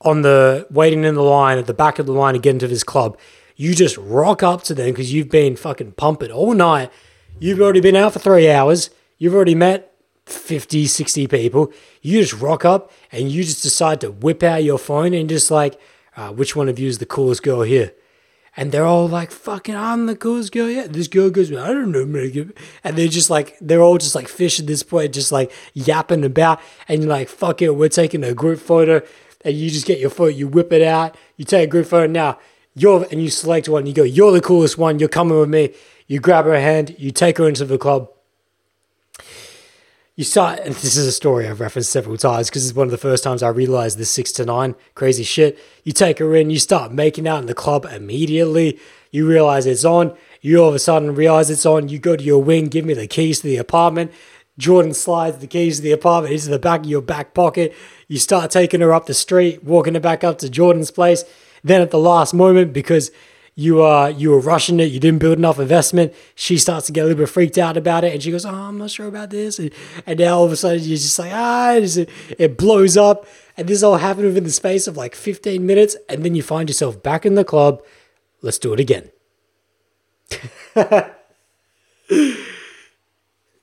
on 0.01 0.23
the 0.23 0.67
waiting 0.71 1.05
in 1.05 1.15
the 1.15 1.23
line 1.23 1.59
at 1.59 1.67
the 1.67 1.75
back 1.75 1.99
of 1.99 2.07
the 2.07 2.13
line 2.13 2.35
to 2.35 2.41
get 2.41 2.51
into 2.51 2.69
this 2.69 2.85
club. 2.85 3.17
You 3.57 3.75
just 3.75 3.97
rock 3.97 4.43
up 4.43 4.63
to 4.65 4.75
them 4.75 4.91
because 4.91 5.13
you've 5.13 5.31
been 5.31 5.57
fucking 5.57 5.93
pumping 5.93 6.33
all 6.33 6.53
night. 6.53 6.91
You've 7.39 7.61
already 7.61 7.81
been 7.81 7.97
out 7.97 8.13
for 8.13 8.19
three 8.19 8.51
hours. 8.51 8.91
You've 9.19 9.35
already 9.35 9.55
met 9.55 9.92
50, 10.33 10.87
60 10.87 11.27
people. 11.27 11.73
You 12.01 12.21
just 12.21 12.41
rock 12.41 12.65
up 12.65 12.91
and 13.11 13.31
you 13.31 13.43
just 13.45 13.63
decide 13.63 14.01
to 14.01 14.11
whip 14.11 14.43
out 14.43 14.65
your 14.65 14.79
phone 14.79 15.15
and 15.15 15.29
just 15.29 15.51
like, 15.51 15.81
uh, 16.17 16.33
which 16.33 16.57
one 16.57 16.69
of 16.69 16.79
you 16.79 16.89
is 16.89 16.99
the 16.99 17.07
coolest 17.07 17.43
girl 17.43 17.63
here? 17.63 17.93
And 18.57 18.71
they're 18.71 18.85
all 18.85 19.09
like, 19.09 19.31
fucking, 19.31 19.75
I'm 19.75 20.07
the 20.07 20.17
coolest 20.17 20.53
girl. 20.53 20.69
Yeah. 20.69 20.87
This 20.87 21.09
girl 21.09 21.31
goes, 21.31 21.51
I 21.51 21.69
don't 21.69 21.91
know. 21.91 22.03
And 22.85 22.97
they're 22.97 23.09
just 23.09 23.31
like, 23.31 23.57
they're 23.61 23.81
all 23.81 23.97
just 23.97 24.15
like 24.15 24.29
fish 24.29 24.61
at 24.61 24.67
this 24.67 24.83
point, 24.83 25.15
just 25.15 25.33
like 25.33 25.51
yapping 25.73 26.25
about. 26.25 26.61
And 26.89 27.03
you're 27.03 27.11
like, 27.11 27.29
fuck 27.29 27.63
it, 27.63 27.71
we're 27.71 27.89
taking 27.89 28.23
a 28.25 28.35
group 28.35 28.61
photo. 28.61 29.01
And 29.45 29.55
you 29.55 29.71
just 29.71 29.87
get 29.87 29.99
your 29.99 30.11
phone, 30.11 30.35
you 30.35 30.49
whip 30.49 30.73
it 30.73 30.83
out, 30.83 31.17
you 31.37 31.45
take 31.45 31.65
a 31.65 31.71
group 31.71 31.87
photo. 31.87 32.11
Now, 32.11 32.39
you're, 32.75 33.07
and 33.11 33.23
you 33.23 33.31
select 33.31 33.69
one, 33.69 33.87
you 33.87 33.95
go, 33.95 34.03
you're 34.03 34.33
the 34.33 34.41
coolest 34.41 34.79
one, 34.79 34.99
you're 34.99 35.09
coming 35.09 35.39
with 35.39 35.49
me. 35.49 35.75
You 36.07 36.21
grab 36.21 36.45
her 36.45 36.61
hand, 36.61 36.95
you 36.99 37.11
take 37.11 37.39
her 37.39 37.49
into 37.49 37.65
the 37.65 37.79
club 37.79 38.11
you 40.15 40.25
start, 40.25 40.61
and 40.61 40.75
this 40.75 40.97
is 40.97 41.07
a 41.07 41.13
story 41.13 41.49
I've 41.49 41.61
referenced 41.61 41.91
several 41.91 42.19
times 42.19 42.51
because 42.51 42.69
it's 42.69 42.77
one 42.77 42.87
of 42.87 42.91
the 42.91 42.99
first 42.99 43.25
times 43.25 43.43
I 43.43 43.49
realized 43.49 43.97
this 43.97 44.11
six 44.11 44.31
to 44.33 44.45
nine 44.45 44.75
crazy 44.95 45.23
shit. 45.23 45.59
You 45.85 45.93
take 45.93 46.19
her 46.19 46.37
in, 46.37 46.51
you 46.51 46.59
start 46.59 46.93
making 46.93 47.27
out 47.27 47.41
in 47.41 47.47
the 47.47 47.55
club 47.55 47.87
immediately. 47.87 48.79
You 49.11 49.27
realize 49.27 49.65
it's 49.65 49.87
on. 49.87 50.15
You 50.43 50.63
all 50.63 50.69
of 50.69 50.75
a 50.75 50.79
sudden 50.79 51.15
realize 51.15 51.49
it's 51.49 51.65
on. 51.65 51.89
You 51.89 51.99
go 51.99 52.15
to 52.15 52.23
your 52.23 52.43
wing, 52.43 52.67
give 52.67 52.85
me 52.85 52.93
the 52.93 53.07
keys 53.07 53.41
to 53.41 53.47
the 53.47 53.57
apartment. 53.57 54.13
Jordan 54.59 54.93
slides 54.93 55.39
the 55.39 55.47
keys 55.47 55.77
to 55.77 55.83
the 55.83 55.93
apartment 55.93 56.35
into 56.35 56.51
the 56.51 56.59
back 56.59 56.81
of 56.81 56.87
your 56.87 57.01
back 57.01 57.33
pocket. 57.33 57.75
You 58.07 58.19
start 58.19 58.51
taking 58.51 58.83
her 58.83 58.93
up 58.93 59.07
the 59.07 59.15
street, 59.15 59.65
walking 59.65 59.95
her 59.95 60.01
back 60.01 60.23
up 60.23 60.39
to 60.39 60.51
Jordan's 60.51 60.91
place. 60.91 61.25
Then 61.65 61.81
at 61.81 61.91
the 61.91 61.99
last 61.99 62.35
moment, 62.35 62.75
because 62.75 63.11
you 63.55 63.85
uh 63.85 64.07
you 64.09 64.31
were 64.31 64.41
rushing 64.41 64.81
it, 64.81 64.91
you 64.91 64.99
didn't 64.99 65.19
build 65.19 65.39
enough 65.39 65.59
investment. 65.59 66.15
She 66.35 66.57
starts 66.57 66.87
to 66.87 66.93
get 66.93 67.03
a 67.03 67.09
little 67.09 67.23
bit 67.23 67.29
freaked 67.29 67.59
out 67.59 67.77
about 67.77 68.05
it, 68.05 68.13
and 68.13 68.23
she 68.23 68.31
goes, 68.31 68.47
"Oh, 68.47 68.51
I'm 68.51 68.79
not 68.79 68.91
sure 68.91 69.07
about 69.07 69.31
this." 69.31 69.59
And, 69.59 69.71
and 70.07 70.19
now 70.19 70.39
all 70.39 70.45
of 70.45 70.53
a 70.53 70.57
sudden 70.57 70.81
you're 70.81 70.97
just 70.97 71.19
like, 71.19 71.33
ah, 71.33 71.75
it, 71.75 72.09
it 72.39 72.57
blows 72.57 72.97
up, 72.97 73.27
and 73.57 73.69
this 73.69 73.83
all 73.83 73.97
happened 73.97 74.27
within 74.27 74.45
the 74.45 74.51
space 74.51 74.87
of 74.87 74.97
like 74.97 75.15
15 75.15 75.65
minutes, 75.65 75.97
and 76.09 76.25
then 76.25 76.35
you 76.35 76.43
find 76.43 76.69
yourself 76.69 77.03
back 77.03 77.27
in 77.27 77.35
the 77.35 77.45
club, 77.45 77.83
let's 78.41 78.59
do 78.59 78.73
it 78.73 78.81
again. 78.81 79.11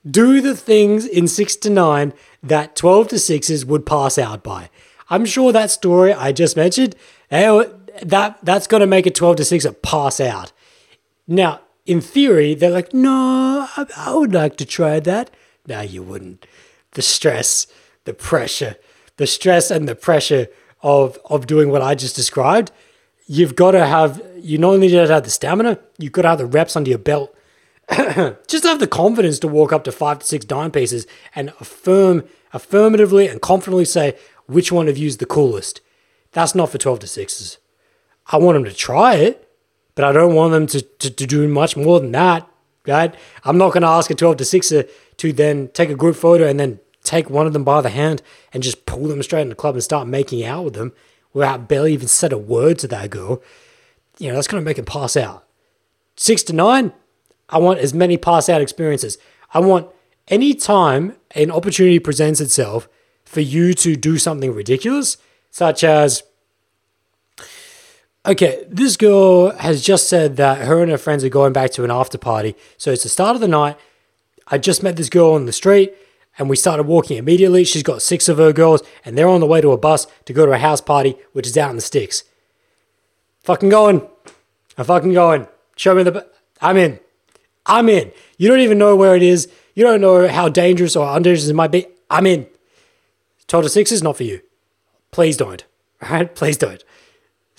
do 0.08 0.40
the 0.40 0.56
things 0.56 1.06
in 1.06 1.26
6 1.26 1.56
to 1.56 1.70
9 1.70 2.12
that 2.42 2.76
12 2.76 3.08
to 3.08 3.16
6s 3.16 3.64
would 3.64 3.84
pass 3.84 4.16
out 4.18 4.42
by. 4.42 4.70
I'm 5.08 5.26
sure 5.26 5.52
that 5.52 5.72
story 5.72 6.12
I 6.12 6.30
just 6.30 6.56
mentioned, 6.56 6.94
eh, 7.30 7.64
that 8.02 8.38
that's 8.42 8.66
going 8.66 8.80
to 8.80 8.86
make 8.86 9.06
a 9.06 9.10
12 9.10 9.36
to 9.36 9.44
6 9.44 9.64
a 9.64 9.72
pass 9.72 10.20
out. 10.20 10.52
Now, 11.26 11.60
in 11.86 12.00
theory, 12.00 12.54
they're 12.54 12.70
like, 12.70 12.92
no, 12.92 13.66
I, 13.76 13.86
I 13.96 14.14
would 14.14 14.32
like 14.32 14.56
to 14.58 14.64
try 14.64 15.00
that. 15.00 15.30
No, 15.66 15.80
you 15.80 16.02
wouldn't. 16.02 16.46
The 16.92 17.02
stress, 17.02 17.66
the 18.04 18.14
pressure, 18.14 18.76
the 19.16 19.26
stress 19.26 19.70
and 19.70 19.88
the 19.88 19.94
pressure 19.94 20.48
of 20.82 21.18
of 21.26 21.46
doing 21.46 21.70
what 21.70 21.82
I 21.82 21.94
just 21.94 22.16
described, 22.16 22.72
you've 23.26 23.54
got 23.54 23.72
to 23.72 23.86
have 23.86 24.22
you 24.36 24.58
not 24.58 24.74
only 24.74 24.88
need 24.88 24.94
to 24.94 25.06
have 25.06 25.24
the 25.24 25.30
stamina, 25.30 25.78
you've 25.98 26.12
got 26.12 26.22
to 26.22 26.28
have 26.28 26.38
the 26.38 26.46
reps 26.46 26.76
under 26.76 26.90
your 26.90 26.98
belt. 26.98 27.34
just 28.46 28.64
have 28.64 28.78
the 28.78 28.86
confidence 28.86 29.38
to 29.40 29.48
walk 29.48 29.72
up 29.72 29.84
to 29.84 29.92
five 29.92 30.20
to 30.20 30.26
six 30.26 30.44
dime 30.44 30.70
pieces 30.70 31.06
and 31.34 31.52
affirm 31.60 32.24
affirmatively 32.52 33.28
and 33.28 33.40
confidently 33.40 33.84
say 33.84 34.16
which 34.46 34.72
one 34.72 34.88
of 34.88 34.96
you 34.96 35.06
is 35.06 35.18
the 35.18 35.26
coolest. 35.26 35.80
That's 36.32 36.54
not 36.54 36.70
for 36.70 36.78
12 36.78 37.00
to 37.00 37.06
6s. 37.06 37.58
I 38.30 38.38
want 38.38 38.56
them 38.56 38.64
to 38.64 38.72
try 38.72 39.16
it, 39.16 39.48
but 39.94 40.04
I 40.04 40.12
don't 40.12 40.34
want 40.34 40.52
them 40.52 40.66
to, 40.68 40.80
to, 40.80 41.10
to 41.10 41.26
do 41.26 41.46
much 41.48 41.76
more 41.76 42.00
than 42.00 42.12
that. 42.12 42.48
Right? 42.86 43.14
I'm 43.44 43.58
not 43.58 43.72
going 43.72 43.82
to 43.82 43.88
ask 43.88 44.10
a 44.10 44.14
12 44.14 44.38
to 44.38 44.44
6er 44.44 44.90
to 45.18 45.32
then 45.32 45.68
take 45.68 45.90
a 45.90 45.94
group 45.94 46.16
photo 46.16 46.46
and 46.46 46.58
then 46.58 46.80
take 47.04 47.28
one 47.28 47.46
of 47.46 47.52
them 47.52 47.64
by 47.64 47.80
the 47.80 47.90
hand 47.90 48.22
and 48.52 48.62
just 48.62 48.86
pull 48.86 49.08
them 49.08 49.22
straight 49.22 49.42
in 49.42 49.48
the 49.50 49.54
club 49.54 49.74
and 49.74 49.84
start 49.84 50.08
making 50.08 50.44
out 50.44 50.64
with 50.64 50.74
them 50.74 50.92
without 51.32 51.68
barely 51.68 51.92
even 51.92 52.08
said 52.08 52.32
a 52.32 52.38
word 52.38 52.78
to 52.78 52.88
that 52.88 53.10
girl. 53.10 53.42
You 54.18 54.28
know, 54.28 54.34
that's 54.34 54.48
going 54.48 54.62
to 54.62 54.64
make 54.64 54.76
them 54.76 54.86
pass 54.86 55.16
out. 55.16 55.46
Six 56.16 56.42
to 56.44 56.52
nine, 56.52 56.92
I 57.48 57.58
want 57.58 57.80
as 57.80 57.94
many 57.94 58.16
pass 58.16 58.48
out 58.48 58.60
experiences. 58.60 59.18
I 59.52 59.60
want 59.60 59.88
any 60.28 60.54
time 60.54 61.16
an 61.32 61.50
opportunity 61.50 61.98
presents 61.98 62.40
itself 62.40 62.88
for 63.24 63.40
you 63.40 63.74
to 63.74 63.96
do 63.96 64.18
something 64.18 64.52
ridiculous, 64.52 65.16
such 65.50 65.84
as 65.84 66.22
okay, 68.26 68.64
this 68.68 68.96
girl 68.96 69.50
has 69.50 69.82
just 69.82 70.08
said 70.08 70.36
that 70.36 70.66
her 70.66 70.82
and 70.82 70.90
her 70.90 70.98
friends 70.98 71.24
are 71.24 71.28
going 71.28 71.52
back 71.52 71.70
to 71.72 71.84
an 71.84 71.90
after 71.90 72.18
party. 72.18 72.54
So 72.76 72.92
it's 72.92 73.02
the 73.02 73.08
start 73.08 73.34
of 73.34 73.40
the 73.40 73.48
night. 73.48 73.76
I 74.48 74.58
just 74.58 74.82
met 74.82 74.96
this 74.96 75.08
girl 75.08 75.32
on 75.32 75.46
the 75.46 75.52
street 75.52 75.94
and 76.38 76.50
we 76.50 76.56
started 76.56 76.84
walking 76.84 77.16
immediately. 77.16 77.64
She's 77.64 77.82
got 77.82 78.02
six 78.02 78.28
of 78.28 78.38
her 78.38 78.52
girls 78.52 78.82
and 79.04 79.16
they're 79.16 79.28
on 79.28 79.40
the 79.40 79.46
way 79.46 79.60
to 79.60 79.72
a 79.72 79.78
bus 79.78 80.06
to 80.24 80.32
go 80.32 80.46
to 80.46 80.52
a 80.52 80.58
house 80.58 80.80
party, 80.80 81.16
which 81.32 81.46
is 81.46 81.56
out 81.56 81.70
in 81.70 81.76
the 81.76 81.82
sticks. 81.82 82.24
Fucking 83.44 83.68
going. 83.68 84.06
I'm 84.76 84.84
fucking 84.84 85.12
going. 85.12 85.46
Show 85.76 85.94
me 85.94 86.02
the. 86.02 86.26
I'm 86.60 86.76
in. 86.76 87.00
I'm 87.64 87.88
in. 87.88 88.12
You 88.36 88.48
don't 88.48 88.60
even 88.60 88.78
know 88.78 88.96
where 88.96 89.16
it 89.16 89.22
is. 89.22 89.48
You 89.74 89.84
don't 89.84 90.00
know 90.00 90.28
how 90.28 90.48
dangerous 90.48 90.96
or 90.96 91.16
undangerous 91.16 91.48
it 91.48 91.54
might 91.54 91.70
be. 91.70 91.86
I'm 92.10 92.26
in. 92.26 92.46
12 93.46 93.64
to 93.64 93.68
6 93.68 93.92
is 93.92 94.02
not 94.02 94.16
for 94.16 94.24
you. 94.24 94.40
Please 95.10 95.36
don't. 95.36 95.64
All 96.02 96.08
right? 96.10 96.34
Please 96.34 96.56
don't. 96.56 96.82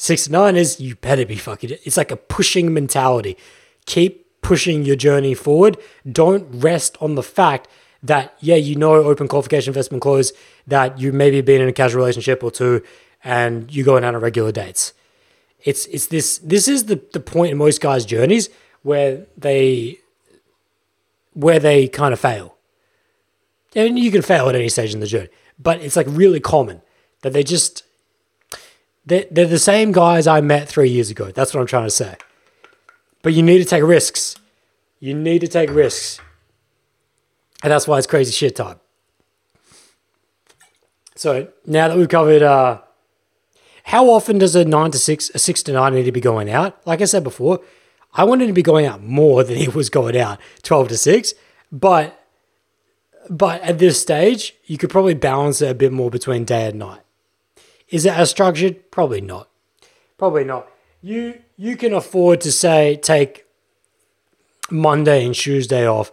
6 0.02 0.24
to 0.24 0.32
9 0.32 0.56
is 0.56 0.80
you 0.80 0.96
better 0.96 1.28
be 1.28 1.36
fucking. 1.36 1.78
It's 1.84 1.96
like 1.96 2.10
a 2.10 2.16
pushing 2.18 2.74
mentality. 2.74 3.38
Keep 3.86 4.42
pushing 4.42 4.84
your 4.84 4.96
journey 4.96 5.36
forward. 5.36 5.78
Don't 6.12 6.48
rest 6.52 6.98
on 7.00 7.14
the 7.14 7.22
fact 7.22 7.68
that, 8.02 8.34
yeah, 8.40 8.56
you 8.56 8.76
know, 8.76 8.96
open 8.96 9.28
qualification 9.28 9.70
investment 9.70 10.02
close, 10.02 10.34
that 10.66 10.98
you 10.98 11.14
maybe 11.14 11.42
been 11.42 11.62
in 11.62 11.70
a 11.70 11.72
casual 11.72 12.00
relationship 12.00 12.44
or 12.44 12.50
two 12.50 12.82
and 13.24 13.72
you're 13.72 13.86
going 13.86 14.04
out 14.04 14.16
on 14.16 14.22
regular 14.22 14.52
dates. 14.52 14.94
It's, 15.64 15.86
it's 15.86 16.08
this, 16.08 16.40
this 16.40 16.68
is 16.68 16.86
the, 16.86 17.00
the 17.14 17.20
point 17.20 17.52
in 17.52 17.60
most 17.60 17.80
guys' 17.80 18.04
journeys 18.04 18.50
where 18.82 19.28
they 19.38 20.00
where 21.34 21.60
they 21.60 21.88
kind 21.88 22.12
of 22.12 22.20
fail. 22.20 22.58
And 23.76 24.00
you 24.00 24.10
can 24.10 24.24
fail 24.24 24.50
at 24.50 24.56
any 24.56 24.68
stage 24.68 24.96
in 24.96 25.00
the 25.00 25.06
journey, 25.06 25.30
but 25.60 25.80
it's 25.80 25.96
like 25.96 26.08
really 26.10 26.40
common 26.40 26.82
that 27.22 27.34
they 27.34 27.44
just 27.44 27.84
they're, 29.06 29.26
they're 29.32 29.48
the 29.48 29.60
same 29.60 29.92
guys 29.92 30.28
I 30.28 30.42
met 30.42 30.68
three 30.68 30.90
years 30.90 31.10
ago. 31.10 31.32
That's 31.32 31.54
what 31.54 31.62
I'm 31.62 31.68
trying 31.68 31.88
to 31.88 31.92
say. 31.92 32.16
But 33.22 33.34
you 33.34 33.44
need 33.44 33.60
to 33.60 33.66
take 33.66 33.84
risks. 33.84 34.36
You 35.00 35.14
need 35.14 35.40
to 35.40 35.48
take 35.48 35.70
risks. 35.70 36.20
And 37.64 37.72
that's 37.72 37.88
why 37.88 37.98
it's 37.98 38.08
crazy 38.08 38.32
shit 38.32 38.56
time. 38.56 38.80
So 41.16 41.50
now 41.66 41.88
that 41.88 41.98
we've 41.98 42.10
covered 42.10 42.42
uh, 42.42 42.82
how 43.84 44.10
often 44.10 44.38
does 44.38 44.56
a 44.56 44.66
nine 44.66 44.92
to 44.92 44.98
six, 44.98 45.30
a 45.34 45.40
six 45.40 45.62
to 45.64 45.74
nine 45.74 45.94
need 45.94 46.04
to 46.04 46.12
be 46.12 46.22
going 46.22 46.50
out? 46.50 46.86
Like 46.86 47.02
I 47.02 47.06
said 47.06 47.24
before, 47.24 47.60
I 48.14 48.24
wanted 48.24 48.48
to 48.48 48.54
be 48.54 48.64
going 48.64 48.86
out 48.86 49.04
more 49.04 49.44
than 49.46 49.58
he 49.58 49.68
was 49.68 49.90
going 49.90 50.18
out 50.18 50.40
12 50.64 50.90
to 50.90 50.98
6. 50.98 51.34
But 51.72 52.18
but 53.30 53.62
at 53.62 53.78
this 53.78 54.02
stage, 54.02 54.56
you 54.66 54.78
could 54.78 54.90
probably 54.90 55.14
balance 55.14 55.62
it 55.62 55.70
a 55.70 55.76
bit 55.76 55.92
more 55.92 56.10
between 56.10 56.44
day 56.44 56.68
and 56.68 56.80
night. 56.80 57.02
Is 57.92 58.06
it 58.06 58.14
as 58.14 58.32
structured? 58.32 58.90
Probably 58.90 59.22
not. 59.22 59.50
Probably 60.18 60.46
not. 60.46 60.68
You 61.02 61.42
you 61.58 61.76
can 61.76 61.94
afford 61.94 62.42
to 62.42 62.52
say 62.52 62.96
take 62.96 63.46
Monday 64.72 65.26
and 65.26 65.36
Tuesday 65.36 65.88
off 65.88 66.12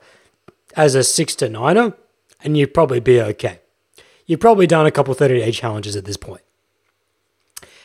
as 0.77 0.95
a 0.95 1.05
six 1.05 1.35
to 1.37 1.49
niner, 1.49 1.95
and 2.43 2.57
you'd 2.57 2.75
probably 2.75 3.01
be 3.01 3.21
okay. 3.21 3.61
You've 4.27 4.41
probably 4.41 4.67
done 4.67 4.87
a 4.87 4.91
couple 4.91 5.15
30 5.15 5.39
day 5.39 5.53
challenges 5.53 5.97
at 5.97 6.05
this 6.05 6.17
point. 6.17 6.43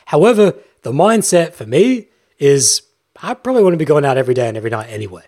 However, 0.07 0.55
the 0.81 0.91
mindset 0.91 1.53
for 1.53 1.65
me 1.65 2.07
is 2.39 2.81
I 3.21 3.33
probably 3.33 3.63
wouldn't 3.63 3.79
be 3.79 3.85
going 3.85 4.05
out 4.05 4.17
every 4.17 4.33
day 4.33 4.47
and 4.47 4.57
every 4.57 4.69
night 4.69 4.89
anyway. 4.89 5.23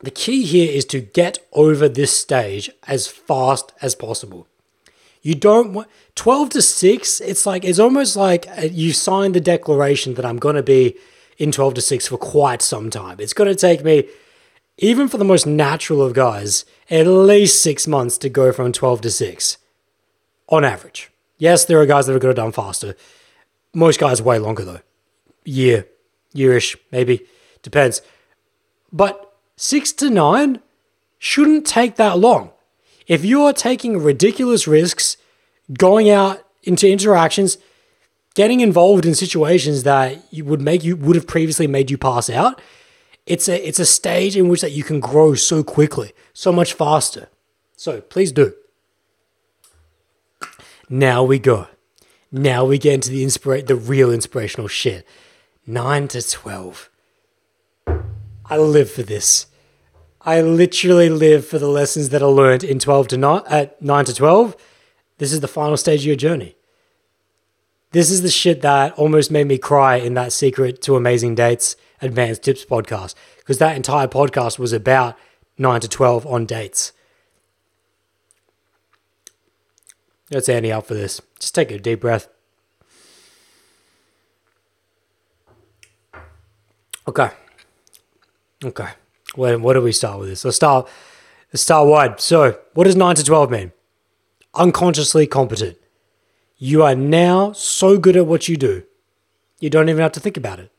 The 0.00 0.10
key 0.10 0.42
here 0.44 0.70
is 0.70 0.84
to 0.86 1.00
get 1.00 1.38
over 1.52 1.88
this 1.88 2.14
stage 2.14 2.70
as 2.86 3.06
fast 3.06 3.72
as 3.80 3.94
possible. 3.94 4.46
You 5.26 5.34
don't 5.34 5.72
want 5.72 5.88
12 6.14 6.50
to 6.50 6.62
6, 6.62 7.20
it's 7.20 7.46
like 7.46 7.64
it's 7.64 7.80
almost 7.80 8.14
like 8.14 8.46
uh, 8.56 8.68
you 8.70 8.92
signed 8.92 9.34
the 9.34 9.40
declaration 9.40 10.14
that 10.14 10.24
I'm 10.24 10.36
going 10.36 10.54
to 10.54 10.62
be 10.62 10.96
in 11.36 11.50
12 11.50 11.74
to 11.74 11.80
6 11.80 12.06
for 12.06 12.16
quite 12.16 12.62
some 12.62 12.90
time. 12.90 13.18
It's 13.18 13.32
going 13.32 13.48
to 13.48 13.56
take 13.56 13.82
me 13.82 14.08
even 14.78 15.08
for 15.08 15.18
the 15.18 15.24
most 15.24 15.44
natural 15.44 16.00
of 16.00 16.12
guys 16.12 16.64
at 16.88 17.08
least 17.08 17.60
6 17.60 17.88
months 17.88 18.18
to 18.18 18.28
go 18.28 18.52
from 18.52 18.70
12 18.70 19.00
to 19.00 19.10
6 19.10 19.58
on 20.48 20.64
average. 20.64 21.10
Yes, 21.38 21.64
there 21.64 21.80
are 21.80 21.86
guys 21.86 22.06
that 22.06 22.14
are 22.14 22.20
going 22.20 22.32
to 22.32 22.40
done 22.40 22.52
faster. 22.52 22.94
Most 23.74 23.98
guys 23.98 24.22
way 24.22 24.38
longer 24.38 24.64
though 24.64 24.80
year, 25.44 25.88
yearish, 26.36 26.76
maybe. 26.92 27.26
Depends. 27.62 28.00
But 28.92 29.34
six 29.56 29.92
to 29.94 30.08
nine 30.08 30.60
shouldn't 31.18 31.66
take 31.66 31.96
that 31.96 32.16
long. 32.16 32.52
If 33.06 33.24
you're 33.24 33.52
taking 33.52 33.98
ridiculous 33.98 34.66
risks, 34.66 35.16
going 35.72 36.10
out 36.10 36.44
into 36.62 36.90
interactions, 36.90 37.58
getting 38.34 38.60
involved 38.60 39.06
in 39.06 39.14
situations 39.14 39.84
that 39.84 40.22
you 40.32 40.44
would 40.44 40.60
make 40.60 40.84
you 40.84 40.96
would 40.96 41.16
have 41.16 41.26
previously 41.26 41.66
made 41.66 41.90
you 41.90 41.98
pass 41.98 42.28
out, 42.28 42.60
it's 43.26 43.48
a 43.48 43.66
it's 43.66 43.78
a 43.78 43.86
stage 43.86 44.36
in 44.36 44.48
which 44.48 44.60
that 44.60 44.72
you 44.72 44.82
can 44.82 45.00
grow 45.00 45.34
so 45.34 45.62
quickly, 45.62 46.12
so 46.32 46.52
much 46.52 46.72
faster. 46.72 47.28
So 47.76 48.00
please 48.00 48.32
do. 48.32 48.54
Now 50.88 51.24
we 51.24 51.38
go. 51.38 51.68
Now 52.30 52.64
we 52.64 52.78
get 52.78 52.94
into 52.94 53.10
the 53.10 53.24
inspira- 53.24 53.66
the 53.66 53.76
real 53.76 54.12
inspirational 54.12 54.68
shit. 54.68 55.06
9 55.66 56.08
to 56.08 56.22
12. 56.22 56.90
I 58.48 58.56
live 58.56 58.90
for 58.90 59.02
this. 59.02 59.46
I 60.26 60.40
literally 60.40 61.08
live 61.08 61.46
for 61.46 61.60
the 61.60 61.68
lessons 61.68 62.08
that 62.08 62.20
are 62.20 62.28
learned 62.28 62.64
in 62.64 62.80
12 62.80 63.06
to 63.08 63.16
9, 63.16 63.42
at 63.46 63.80
9 63.80 64.04
to 64.06 64.12
12. 64.14 64.56
This 65.18 65.32
is 65.32 65.38
the 65.38 65.46
final 65.46 65.76
stage 65.76 66.00
of 66.00 66.06
your 66.06 66.16
journey. 66.16 66.56
This 67.92 68.10
is 68.10 68.22
the 68.22 68.28
shit 68.28 68.60
that 68.62 68.92
almost 68.94 69.30
made 69.30 69.46
me 69.46 69.56
cry 69.56 69.96
in 69.96 70.14
that 70.14 70.32
Secret 70.32 70.82
to 70.82 70.96
Amazing 70.96 71.36
Dates 71.36 71.76
Advanced 72.02 72.42
Tips 72.42 72.64
podcast 72.64 73.14
because 73.38 73.58
that 73.58 73.76
entire 73.76 74.08
podcast 74.08 74.58
was 74.58 74.72
about 74.72 75.16
9 75.58 75.80
to 75.82 75.88
12 75.88 76.26
on 76.26 76.44
dates. 76.44 76.92
Let's 80.32 80.48
Andy 80.48 80.72
out 80.72 80.88
for 80.88 80.94
this. 80.94 81.20
Just 81.38 81.54
take 81.54 81.70
a 81.70 81.78
deep 81.78 82.00
breath. 82.00 82.26
Okay. 87.06 87.30
Okay. 88.64 88.88
What, 89.36 89.60
what 89.60 89.74
do 89.74 89.82
we 89.82 89.92
start 89.92 90.18
with 90.18 90.28
this? 90.28 90.44
Let's 90.44 90.56
start, 90.56 90.88
let's 91.52 91.62
start 91.62 91.86
wide. 91.86 92.20
So, 92.20 92.58
what 92.74 92.84
does 92.84 92.96
9 92.96 93.14
to 93.16 93.24
12 93.24 93.50
mean? 93.50 93.72
Unconsciously 94.54 95.26
competent. 95.26 95.76
You 96.58 96.82
are 96.82 96.94
now 96.94 97.52
so 97.52 97.98
good 97.98 98.16
at 98.16 98.26
what 98.26 98.48
you 98.48 98.56
do, 98.56 98.82
you 99.60 99.70
don't 99.70 99.88
even 99.88 100.02
have 100.02 100.12
to 100.12 100.20
think 100.20 100.36
about 100.36 100.58
it. 100.58 100.72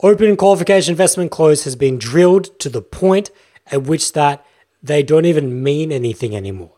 Open 0.00 0.36
qualification 0.36 0.92
investment 0.92 1.32
close 1.32 1.64
has 1.64 1.74
been 1.74 1.98
drilled 1.98 2.58
to 2.60 2.68
the 2.68 2.82
point 2.82 3.30
at 3.66 3.82
which 3.82 4.12
that 4.12 4.46
they 4.80 5.02
don't 5.02 5.24
even 5.24 5.62
mean 5.62 5.90
anything 5.90 6.36
anymore. 6.36 6.70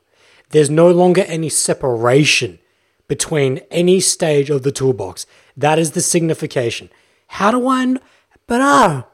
There's 0.50 0.70
no 0.70 0.90
longer 0.90 1.22
any 1.26 1.50
separation 1.50 2.58
between 3.08 3.58
any 3.70 4.00
stage 4.00 4.48
of 4.48 4.62
the 4.62 4.72
toolbox. 4.72 5.26
That 5.56 5.78
is 5.78 5.90
the 5.90 6.00
signification. 6.00 6.88
How 7.26 7.50
do 7.50 7.68
I? 7.68 7.96
But 8.46 8.62
I'll 8.62 9.09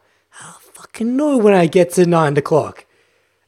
fucking 0.97 1.15
know 1.15 1.37
when 1.37 1.53
I 1.53 1.67
get 1.67 1.91
to 1.93 2.07
9 2.07 2.39
o'clock. 2.39 2.87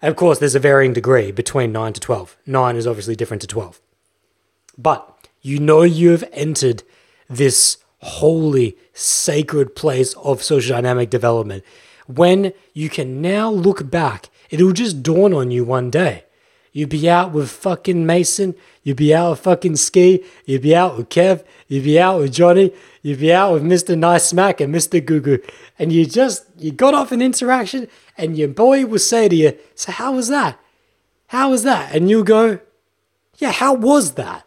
And 0.03 0.11
of 0.11 0.17
course, 0.17 0.39
there's 0.39 0.55
a 0.55 0.61
varying 0.61 0.93
degree 0.93 1.33
between 1.33 1.73
9 1.73 1.95
to 1.95 2.01
12. 2.01 2.37
9 2.45 2.77
is 2.77 2.87
obviously 2.87 3.17
different 3.17 3.41
to 3.41 3.47
12. 3.47 3.81
But 4.77 5.27
you 5.41 5.59
know 5.59 5.81
you 5.81 6.11
have 6.11 6.29
entered 6.35 6.83
this 7.27 7.79
holy, 8.01 8.77
sacred 8.93 9.75
place 9.75 10.13
of 10.17 10.43
social 10.43 10.77
dynamic 10.77 11.09
development 11.09 11.65
when 12.07 12.53
you 12.75 12.91
can 12.91 13.23
now 13.23 13.51
look 13.51 13.91
back. 13.91 14.29
It'll 14.51 14.73
just 14.73 15.03
dawn 15.03 15.33
on 15.33 15.51
you 15.51 15.65
one 15.65 15.89
day. 15.89 16.25
You'd 16.79 16.91
be 16.91 17.11
out 17.11 17.33
with 17.33 17.51
fucking 17.51 18.07
Mason. 18.07 18.55
You'd 18.85 18.99
be 18.99 19.13
out 19.13 19.31
with 19.31 19.41
fucking 19.41 19.75
Ski. 19.75 20.25
You'd 20.47 20.63
be 20.63 20.77
out 20.77 20.97
with 20.97 21.09
Kev. 21.09 21.45
You'd 21.67 21.83
be 21.83 21.99
out 21.99 22.21
with 22.21 22.33
Johnny. 22.33 22.73
You'd 23.03 23.19
be 23.19 23.33
out 23.33 23.53
with 23.53 23.65
Mr. 23.65 23.99
Nice 23.99 24.27
Smack 24.27 24.61
and 24.61 24.73
Mr. 24.73 25.05
Gugu. 25.05 25.45
And 25.77 25.93
you 25.93 26.07
just, 26.07 26.45
you 26.57 26.71
got 26.71 26.95
off 26.95 27.11
an 27.11 27.21
interaction 27.21 27.89
and 28.17 28.39
your 28.39 28.47
boy 28.47 28.87
will 28.87 29.01
say 29.01 29.29
to 29.29 29.35
you, 29.35 29.59
So 29.75 29.91
how 29.91 30.13
was 30.13 30.29
that? 30.29 30.61
How 31.27 31.51
was 31.51 31.65
that? 31.65 31.93
And 31.93 32.09
you'll 32.09 32.23
go, 32.23 32.61
Yeah, 33.39 33.51
how 33.51 33.75
was 33.75 34.13
that? 34.13 34.47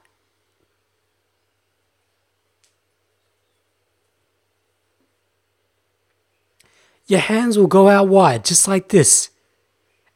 Your 7.07 7.19
hands 7.19 7.57
will 7.57 7.67
go 7.67 7.89
out 7.89 8.07
wide, 8.07 8.45
just 8.45 8.69
like 8.69 8.87
this. 8.87 9.31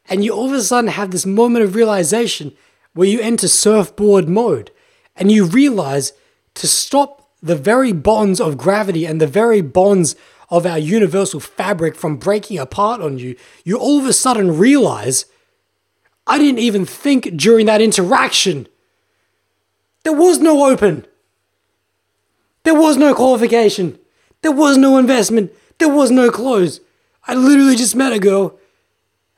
And 0.07 0.23
you 0.23 0.34
all 0.34 0.48
of 0.48 0.53
a 0.53 0.61
sudden 0.61 0.90
have 0.90 1.11
this 1.11 1.26
moment 1.26 1.65
of 1.65 1.76
realization 1.76 2.53
where 2.94 3.07
you 3.07 3.19
enter 3.19 3.48
surfboard 3.48 4.30
mode 4.30 4.72
and 5.15 5.32
you 5.32 5.45
realize 5.45 6.14
to 6.56 6.68
stop 6.68 7.30
the 7.41 7.56
very 7.56 7.91
bonds 7.91 8.40
of 8.40 8.57
gravity 8.57 9.06
and 9.06 9.19
the 9.19 9.27
very 9.27 9.61
bonds 9.61 10.15
of 10.49 10.65
our 10.65 10.77
universal 10.77 11.40
fabric 11.40 11.95
from 11.95 12.18
breaking 12.18 12.57
apart 12.57 13.02
on 13.02 13.18
you, 13.18 13.36
you 13.64 13.77
all 13.77 13.99
of 13.99 14.06
a 14.06 14.14
sudden 14.14 14.57
realize 14.57 15.26
I 16.27 16.38
didn't 16.38 16.60
even 16.60 16.86
think 16.86 17.36
during 17.36 17.65
that 17.68 17.82
interaction. 17.82 18.68
There 20.03 20.14
was 20.14 20.40
no 20.40 20.65
open. 20.65 21.06
There 22.64 22.76
was 22.76 22.98
no 22.98 23.14
qualification. 23.14 23.99
There 24.41 24.52
was 24.52 24.77
no 24.77 24.98
investment. 24.98 25.52
There 25.77 25.90
was 25.90 26.10
no 26.10 26.32
close. 26.32 26.80
I 27.27 27.36
literally 27.36 27.76
just 27.76 27.95
met 27.95 28.14
a 28.14 28.19
girl 28.19 28.57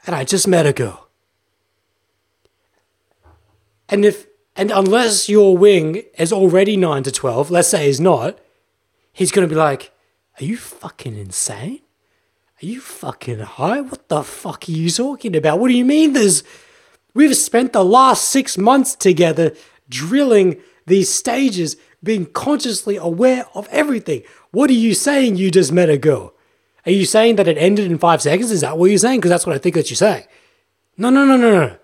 and 0.07 0.15
I 0.15 0.23
just 0.23 0.47
met 0.47 0.65
a 0.65 0.73
girl. 0.73 1.09
And 3.89 4.05
if 4.05 4.25
and 4.55 4.71
unless 4.71 5.29
your 5.29 5.55
wing 5.55 6.03
is 6.17 6.33
already 6.33 6.75
9 6.77 7.03
to 7.03 7.11
12, 7.11 7.51
let's 7.51 7.67
say 7.67 7.85
he's 7.85 7.99
not, 7.99 8.39
he's 9.13 9.31
going 9.31 9.47
to 9.47 9.53
be 9.53 9.59
like, 9.59 9.91
"Are 10.39 10.43
you 10.43 10.57
fucking 10.57 11.15
insane? 11.15 11.81
Are 12.61 12.65
you 12.65 12.81
fucking 12.81 13.39
high? 13.39 13.81
What 13.81 14.09
the 14.09 14.23
fuck 14.23 14.67
are 14.67 14.71
you 14.71 14.89
talking 14.89 15.35
about? 15.35 15.59
What 15.59 15.67
do 15.67 15.75
you 15.75 15.85
mean 15.85 16.13
there's 16.13 16.43
We've 17.13 17.35
spent 17.35 17.73
the 17.73 17.83
last 17.83 18.27
6 18.29 18.57
months 18.59 18.95
together 18.95 19.55
drilling 19.89 20.57
these 20.85 21.09
stages, 21.09 21.75
being 22.03 22.27
consciously 22.27 22.95
aware 22.95 23.45
of 23.55 23.67
everything. 23.71 24.21
What 24.51 24.69
are 24.69 24.73
you 24.73 24.93
saying 24.93 25.35
you 25.35 25.49
just 25.49 25.71
met 25.71 25.89
a 25.89 25.97
girl? 25.97 26.33
Are 26.87 26.91
you 26.91 27.05
saying 27.05 27.35
that 27.35 27.49
it 27.49 27.57
ended 27.57 27.91
in 27.91 27.97
five 27.97 28.21
seconds? 28.21 28.49
Is 28.49 28.61
that 28.61 28.77
what 28.77 28.89
you're 28.89 28.97
saying? 28.97 29.19
Because 29.19 29.29
that's 29.29 29.45
what 29.45 29.53
I 29.53 29.59
think 29.59 29.75
that 29.75 29.89
you're 29.89 29.97
saying. 29.97 30.23
No, 30.97 31.09
no, 31.09 31.25
no, 31.25 31.35
no, 31.35 31.51
no. 31.51 31.77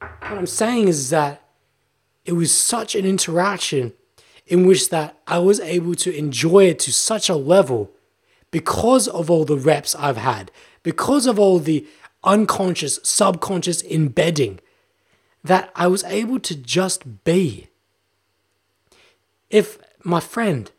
What 0.00 0.38
I'm 0.38 0.46
saying 0.46 0.88
is 0.88 1.10
that 1.10 1.42
it 2.24 2.32
was 2.32 2.50
such 2.50 2.94
an 2.94 3.04
interaction 3.04 3.92
in 4.46 4.66
which 4.66 4.88
that 4.88 5.18
I 5.26 5.38
was 5.38 5.60
able 5.60 5.94
to 5.96 6.16
enjoy 6.16 6.64
it 6.64 6.78
to 6.80 6.92
such 6.92 7.28
a 7.28 7.34
level 7.34 7.90
because 8.50 9.06
of 9.06 9.30
all 9.30 9.44
the 9.44 9.58
reps 9.58 9.94
I've 9.96 10.16
had, 10.16 10.50
because 10.82 11.26
of 11.26 11.38
all 11.38 11.58
the 11.58 11.86
unconscious, 12.24 12.98
subconscious 13.02 13.82
embedding 13.82 14.60
that 15.44 15.70
I 15.76 15.88
was 15.88 16.04
able 16.04 16.40
to 16.40 16.56
just 16.56 17.24
be. 17.24 17.68
If 19.50 19.78
my 20.02 20.20
friend, 20.20 20.70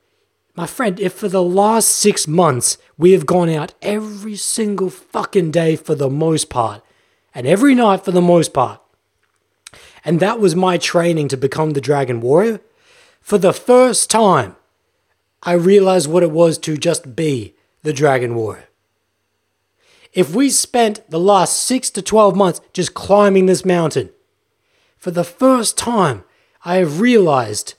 my 0.56 0.68
friend, 0.68 1.00
if 1.00 1.14
for 1.14 1.28
the 1.28 1.44
last 1.44 1.88
six 1.88 2.28
months 2.28 2.78
we 2.98 3.12
have 3.12 3.26
gone 3.26 3.50
out 3.50 3.74
every 3.82 4.36
single 4.36 4.90
fucking 4.90 5.52
day 5.52 5.76
for 5.76 5.96
the 5.96 6.10
most 6.10 6.50
part, 6.50 6.84
and 7.34 7.48
every 7.48 7.74
night 7.74 8.06
for 8.06 8.12
the 8.12 8.22
most 8.22 8.54
part, 8.54 8.80
and 10.06 10.20
that 10.20 10.40
was 10.40 10.56
my 10.56 10.78
training 10.78 11.28
to 11.30 11.38
become 11.38 11.72
the 11.72 11.82
Dragon 11.82 12.22
Warrior, 12.22 12.62
for 13.22 13.38
the 13.38 13.54
first 13.54 14.10
time, 14.10 14.56
I 15.42 15.54
realized 15.54 16.10
what 16.10 16.24
it 16.24 16.32
was 16.32 16.58
to 16.60 16.78
just 16.78 17.16
be 17.16 17.56
the 17.82 17.94
Dragon 17.94 18.36
Warrior. 18.36 18.68
If 20.14 20.36
we 20.36 20.50
spent 20.52 21.10
the 21.10 21.20
last 21.20 21.64
six 21.64 21.90
to 21.92 22.02
12 22.02 22.36
months 22.36 22.62
just 22.74 22.94
climbing 22.94 23.48
this 23.48 23.66
mountain, 23.66 24.12
for 24.98 25.10
the 25.10 25.24
first 25.24 25.78
time, 25.78 26.24
I 26.64 26.76
have 26.76 27.02
realized 27.02 27.74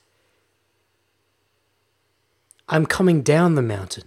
I'm 2.67 2.85
coming 2.85 3.21
down 3.21 3.55
the 3.55 3.61
mountain. 3.61 4.05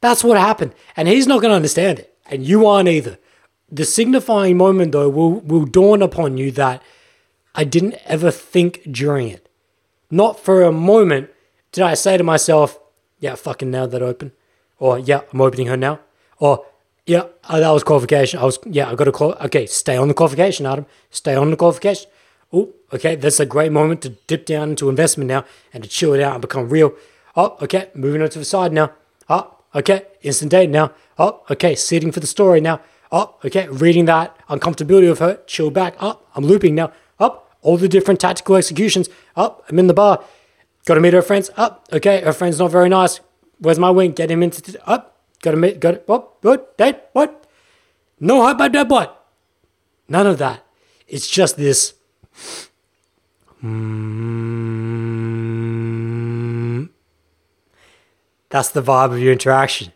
That's 0.00 0.24
what 0.24 0.38
happened. 0.38 0.74
And 0.96 1.08
he's 1.08 1.26
not 1.26 1.40
going 1.40 1.50
to 1.50 1.56
understand 1.56 1.98
it. 1.98 2.14
And 2.30 2.44
you 2.44 2.66
aren't 2.66 2.88
either. 2.88 3.18
The 3.70 3.84
signifying 3.84 4.56
moment, 4.56 4.92
though, 4.92 5.08
will, 5.08 5.40
will 5.40 5.64
dawn 5.64 6.02
upon 6.02 6.36
you 6.36 6.50
that 6.52 6.82
I 7.54 7.64
didn't 7.64 7.96
ever 8.04 8.30
think 8.30 8.82
during 8.90 9.28
it. 9.28 9.48
Not 10.10 10.40
for 10.40 10.62
a 10.62 10.72
moment 10.72 11.30
did 11.72 11.84
I 11.84 11.94
say 11.94 12.16
to 12.16 12.24
myself, 12.24 12.78
yeah, 13.20 13.34
fucking 13.34 13.70
nailed 13.70 13.92
that 13.92 14.02
open. 14.02 14.32
Or, 14.78 14.98
yeah, 14.98 15.20
I'm 15.32 15.40
opening 15.40 15.68
her 15.68 15.76
now. 15.76 16.00
Or, 16.38 16.64
yeah, 17.06 17.24
uh, 17.44 17.60
that 17.60 17.70
was 17.70 17.84
qualification. 17.84 18.40
I 18.40 18.44
was, 18.44 18.58
yeah, 18.66 18.90
I 18.90 18.94
got 18.94 19.04
to 19.04 19.12
call. 19.12 19.34
Okay, 19.34 19.66
stay 19.66 19.96
on 19.96 20.08
the 20.08 20.14
qualification, 20.14 20.66
Adam. 20.66 20.86
Stay 21.10 21.34
on 21.34 21.50
the 21.50 21.56
qualification. 21.56 22.09
Oh, 22.52 22.74
okay, 22.92 23.14
that's 23.14 23.40
a 23.40 23.46
great 23.46 23.70
moment 23.70 24.02
to 24.02 24.10
dip 24.10 24.44
down 24.44 24.70
into 24.70 24.88
investment 24.88 25.28
now 25.28 25.44
and 25.72 25.84
to 25.84 25.88
chill 25.88 26.12
it 26.12 26.20
out 26.20 26.34
and 26.34 26.42
become 26.42 26.68
real. 26.68 26.92
Oh, 27.36 27.56
okay, 27.62 27.90
moving 27.94 28.22
on 28.22 28.30
to 28.30 28.38
the 28.38 28.44
side 28.44 28.72
now. 28.72 28.92
Oh, 29.28 29.56
okay, 29.74 30.06
instant 30.22 30.50
date 30.50 30.70
now. 30.70 30.92
Oh, 31.18 31.42
okay, 31.50 31.74
sitting 31.76 32.10
for 32.10 32.20
the 32.20 32.26
story 32.26 32.60
now. 32.60 32.80
Oh, 33.12 33.36
okay, 33.44 33.68
reading 33.68 34.06
that 34.06 34.36
uncomfortability 34.48 35.10
of 35.10 35.20
her, 35.20 35.40
chill 35.46 35.70
back. 35.70 35.94
Oh, 36.00 36.20
I'm 36.34 36.44
looping 36.44 36.74
now. 36.74 36.92
Oh, 37.20 37.42
all 37.62 37.76
the 37.76 37.88
different 37.88 38.20
tactical 38.20 38.56
executions. 38.56 39.08
Oh, 39.36 39.62
I'm 39.68 39.78
in 39.78 39.86
the 39.86 39.94
bar. 39.94 40.24
Got 40.86 40.94
to 40.94 41.00
meet 41.00 41.12
her 41.12 41.22
friends. 41.22 41.50
Oh, 41.56 41.78
okay, 41.92 42.22
her 42.22 42.32
friend's 42.32 42.58
not 42.58 42.70
very 42.70 42.88
nice. 42.88 43.20
Where's 43.58 43.78
my 43.78 43.90
wing? 43.90 44.12
Get 44.12 44.30
him 44.30 44.42
into. 44.42 44.62
T- 44.62 44.78
oh, 44.86 45.04
got 45.42 45.50
to 45.50 45.56
meet. 45.56 45.78
Got 45.78 45.94
it. 45.94 46.02
What? 46.06 46.42
What? 46.42 46.78
Date? 46.78 46.96
What? 47.12 47.46
No 48.18 48.42
hype 48.42 48.56
about 48.56 48.72
that. 48.72 48.88
What? 48.88 49.26
None 50.08 50.26
of 50.26 50.38
that. 50.38 50.64
It's 51.06 51.28
just 51.28 51.56
this 51.56 51.94
Mm. 53.62 54.10
That's 58.48 58.70
the 58.70 58.82
vibe 58.82 59.12
of 59.12 59.20
your 59.20 59.32
interaction. 59.32 59.92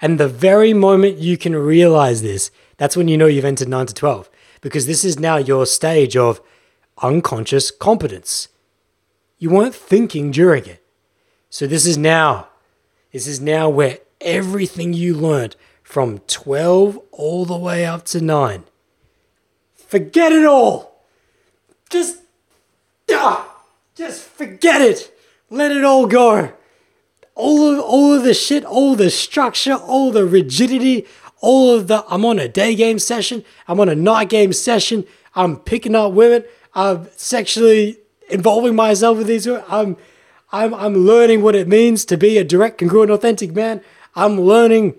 And 0.00 0.18
the 0.18 0.28
very 0.28 0.72
moment 0.72 1.18
you 1.18 1.36
can 1.36 1.54
realize 1.56 2.22
this, 2.22 2.50
that's 2.76 2.96
when 2.96 3.08
you 3.08 3.18
know 3.18 3.26
you've 3.26 3.44
entered 3.44 3.68
9 3.68 3.86
to 3.86 3.94
12. 3.94 4.30
Because 4.60 4.86
this 4.86 5.04
is 5.04 5.18
now 5.18 5.36
your 5.36 5.66
stage 5.66 6.16
of 6.16 6.40
unconscious 7.02 7.70
competence. 7.70 8.48
You 9.38 9.50
weren't 9.50 9.74
thinking 9.74 10.30
during 10.30 10.64
it. 10.66 10.82
So 11.50 11.66
this 11.66 11.86
is 11.86 11.98
now. 11.98 12.48
This 13.12 13.26
is 13.26 13.40
now 13.40 13.68
where 13.68 13.98
everything 14.20 14.92
you 14.92 15.14
learned 15.14 15.56
from 15.82 16.18
12 16.20 16.98
all 17.12 17.44
the 17.44 17.56
way 17.56 17.86
up 17.86 18.04
to 18.06 18.20
9. 18.20 18.64
Forget 19.74 20.32
it 20.32 20.44
all 20.44 20.87
just, 21.90 22.18
ah, 23.10 23.62
just 23.94 24.22
forget 24.22 24.80
it. 24.80 25.12
Let 25.50 25.72
it 25.72 25.84
all 25.84 26.06
go. 26.06 26.52
All 27.34 27.72
of, 27.72 27.80
all 27.80 28.14
of 28.14 28.24
the 28.24 28.34
shit, 28.34 28.64
all 28.64 28.94
the 28.94 29.10
structure, 29.10 29.74
all 29.74 30.10
the 30.10 30.26
rigidity, 30.26 31.06
all 31.40 31.74
of 31.74 31.86
the, 31.86 32.04
I'm 32.08 32.24
on 32.24 32.38
a 32.38 32.48
day 32.48 32.74
game 32.74 32.98
session, 32.98 33.44
I'm 33.68 33.78
on 33.80 33.88
a 33.88 33.94
night 33.94 34.28
game 34.28 34.52
session, 34.52 35.04
I'm 35.36 35.56
picking 35.56 35.94
up 35.94 36.12
women, 36.12 36.44
I'm 36.74 37.08
sexually 37.16 37.98
involving 38.28 38.74
myself 38.74 39.18
with 39.18 39.28
these 39.28 39.46
women, 39.46 39.64
I'm, 39.68 39.96
I'm, 40.50 40.74
I'm 40.74 40.94
learning 40.94 41.42
what 41.42 41.54
it 41.54 41.68
means 41.68 42.04
to 42.06 42.16
be 42.16 42.38
a 42.38 42.44
direct, 42.44 42.78
congruent, 42.78 43.10
authentic 43.10 43.54
man. 43.54 43.82
I'm 44.16 44.40
learning 44.40 44.94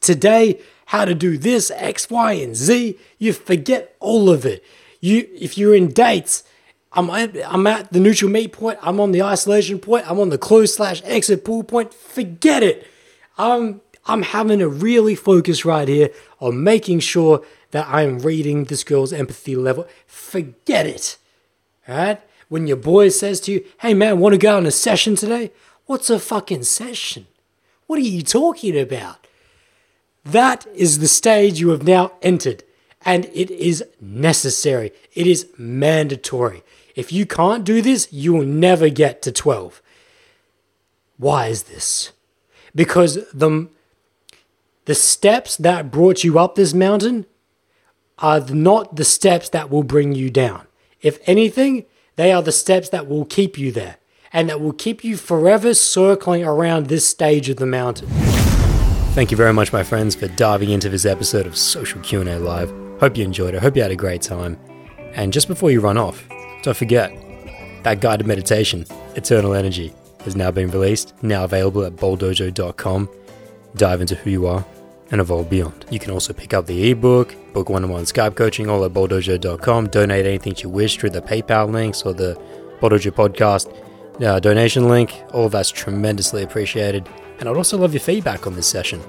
today 0.00 0.60
how 0.86 1.04
to 1.04 1.14
do 1.14 1.38
this, 1.38 1.70
X, 1.70 2.10
Y, 2.10 2.32
and 2.32 2.54
Z. 2.56 2.98
You 3.18 3.32
forget 3.32 3.96
all 4.00 4.28
of 4.28 4.44
it. 4.44 4.64
You, 5.00 5.28
if 5.34 5.56
you're 5.58 5.74
in 5.74 5.88
dates, 5.88 6.44
I'm 6.92 7.10
at, 7.10 7.36
I'm 7.46 7.66
at 7.66 7.92
the 7.92 8.00
neutral 8.00 8.30
meet 8.30 8.52
point. 8.52 8.78
I'm 8.82 9.00
on 9.00 9.12
the 9.12 9.22
isolation 9.22 9.78
point. 9.78 10.10
I'm 10.10 10.18
on 10.18 10.30
the 10.30 10.38
close 10.38 10.74
slash 10.74 11.02
exit 11.04 11.44
pool 11.44 11.62
point. 11.62 11.92
Forget 11.92 12.62
it. 12.62 12.86
I'm 13.36 13.80
I'm 14.08 14.22
having 14.22 14.60
to 14.60 14.68
really 14.68 15.14
focus 15.14 15.64
right 15.64 15.88
here 15.88 16.10
on 16.40 16.62
making 16.62 17.00
sure 17.00 17.44
that 17.72 17.88
I'm 17.88 18.20
reading 18.20 18.64
this 18.64 18.84
girl's 18.84 19.12
empathy 19.12 19.56
level. 19.56 19.86
Forget 20.06 20.86
it. 20.86 21.18
Alright? 21.88 22.20
When 22.48 22.66
your 22.66 22.76
boy 22.76 23.08
says 23.08 23.40
to 23.42 23.52
you, 23.52 23.64
hey 23.80 23.94
man, 23.94 24.20
want 24.20 24.34
to 24.34 24.38
go 24.38 24.56
on 24.56 24.66
a 24.66 24.70
session 24.70 25.16
today? 25.16 25.50
What's 25.86 26.10
a 26.10 26.18
fucking 26.18 26.62
session? 26.62 27.26
What 27.86 27.98
are 27.98 28.02
you 28.02 28.22
talking 28.22 28.78
about? 28.78 29.26
That 30.24 30.66
is 30.74 30.98
the 30.98 31.08
stage 31.08 31.60
you 31.60 31.70
have 31.70 31.84
now 31.84 32.12
entered, 32.22 32.64
and 33.06 33.26
it 33.26 33.52
is 33.52 33.84
necessary. 34.00 34.92
It 35.14 35.28
is 35.28 35.46
mandatory. 35.56 36.64
If 36.96 37.12
you 37.12 37.24
can't 37.24 37.64
do 37.64 37.80
this, 37.80 38.12
you 38.12 38.34
will 38.34 38.44
never 38.44 38.88
get 38.88 39.22
to 39.22 39.32
12. 39.32 39.80
Why 41.16 41.46
is 41.46 41.62
this? 41.64 42.12
Because 42.74 43.14
the, 43.32 43.68
the 44.86 44.94
steps 44.94 45.56
that 45.56 45.90
brought 45.90 46.24
you 46.24 46.38
up 46.38 46.56
this 46.56 46.74
mountain 46.74 47.26
are 48.18 48.40
not 48.40 48.96
the 48.96 49.04
steps 49.04 49.48
that 49.50 49.70
will 49.70 49.84
bring 49.84 50.12
you 50.12 50.28
down. 50.28 50.66
If 51.00 51.20
anything, 51.26 51.84
they 52.16 52.32
are 52.32 52.42
the 52.42 52.52
steps 52.52 52.88
that 52.88 53.06
will 53.06 53.24
keep 53.24 53.56
you 53.56 53.70
there 53.70 53.98
and 54.32 54.48
that 54.48 54.60
will 54.60 54.72
keep 54.72 55.04
you 55.04 55.16
forever 55.16 55.74
circling 55.74 56.42
around 56.44 56.86
this 56.86 57.08
stage 57.08 57.48
of 57.48 57.58
the 57.58 57.66
mountain. 57.66 58.08
Thank 59.14 59.30
you 59.30 59.36
very 59.36 59.52
much, 59.52 59.72
my 59.72 59.82
friends, 59.82 60.14
for 60.14 60.26
diving 60.28 60.70
into 60.70 60.88
this 60.88 61.06
episode 61.06 61.46
of 61.46 61.56
Social 61.56 62.00
Q&A 62.00 62.38
Live. 62.38 62.85
Hope 63.00 63.16
you 63.16 63.24
enjoyed 63.24 63.54
it. 63.54 63.62
Hope 63.62 63.76
you 63.76 63.82
had 63.82 63.90
a 63.90 63.96
great 63.96 64.22
time. 64.22 64.58
And 65.14 65.32
just 65.32 65.48
before 65.48 65.70
you 65.70 65.80
run 65.80 65.98
off, 65.98 66.26
don't 66.62 66.76
forget 66.76 67.12
that 67.82 68.00
guided 68.00 68.26
meditation, 68.26 68.86
Eternal 69.14 69.54
Energy, 69.54 69.92
has 70.24 70.34
now 70.34 70.50
been 70.50 70.70
released, 70.70 71.14
now 71.22 71.44
available 71.44 71.84
at 71.84 71.94
bowldojo.com. 71.96 73.08
Dive 73.76 74.00
into 74.00 74.14
who 74.16 74.30
you 74.30 74.46
are 74.46 74.64
and 75.10 75.20
evolve 75.20 75.48
beyond. 75.48 75.84
You 75.90 75.98
can 75.98 76.10
also 76.10 76.32
pick 76.32 76.52
up 76.54 76.66
the 76.66 76.90
ebook, 76.90 77.34
book 77.52 77.68
one-on-one 77.68 78.04
Skype 78.04 78.34
coaching, 78.34 78.68
all 78.68 78.84
at 78.84 78.92
bowldojo.com. 78.92 79.88
Donate 79.88 80.26
anything 80.26 80.54
you 80.58 80.68
wish 80.68 80.96
through 80.96 81.10
the 81.10 81.22
PayPal 81.22 81.70
links 81.70 82.02
or 82.02 82.12
the 82.12 82.34
Bowldojo 82.80 83.12
podcast 83.12 83.72
uh, 84.24 84.40
donation 84.40 84.88
link. 84.88 85.14
All 85.32 85.46
of 85.46 85.52
that's 85.52 85.70
tremendously 85.70 86.42
appreciated. 86.42 87.08
And 87.38 87.48
I'd 87.48 87.56
also 87.56 87.76
love 87.76 87.92
your 87.92 88.00
feedback 88.00 88.46
on 88.46 88.54
this 88.54 88.66
session. 88.66 89.00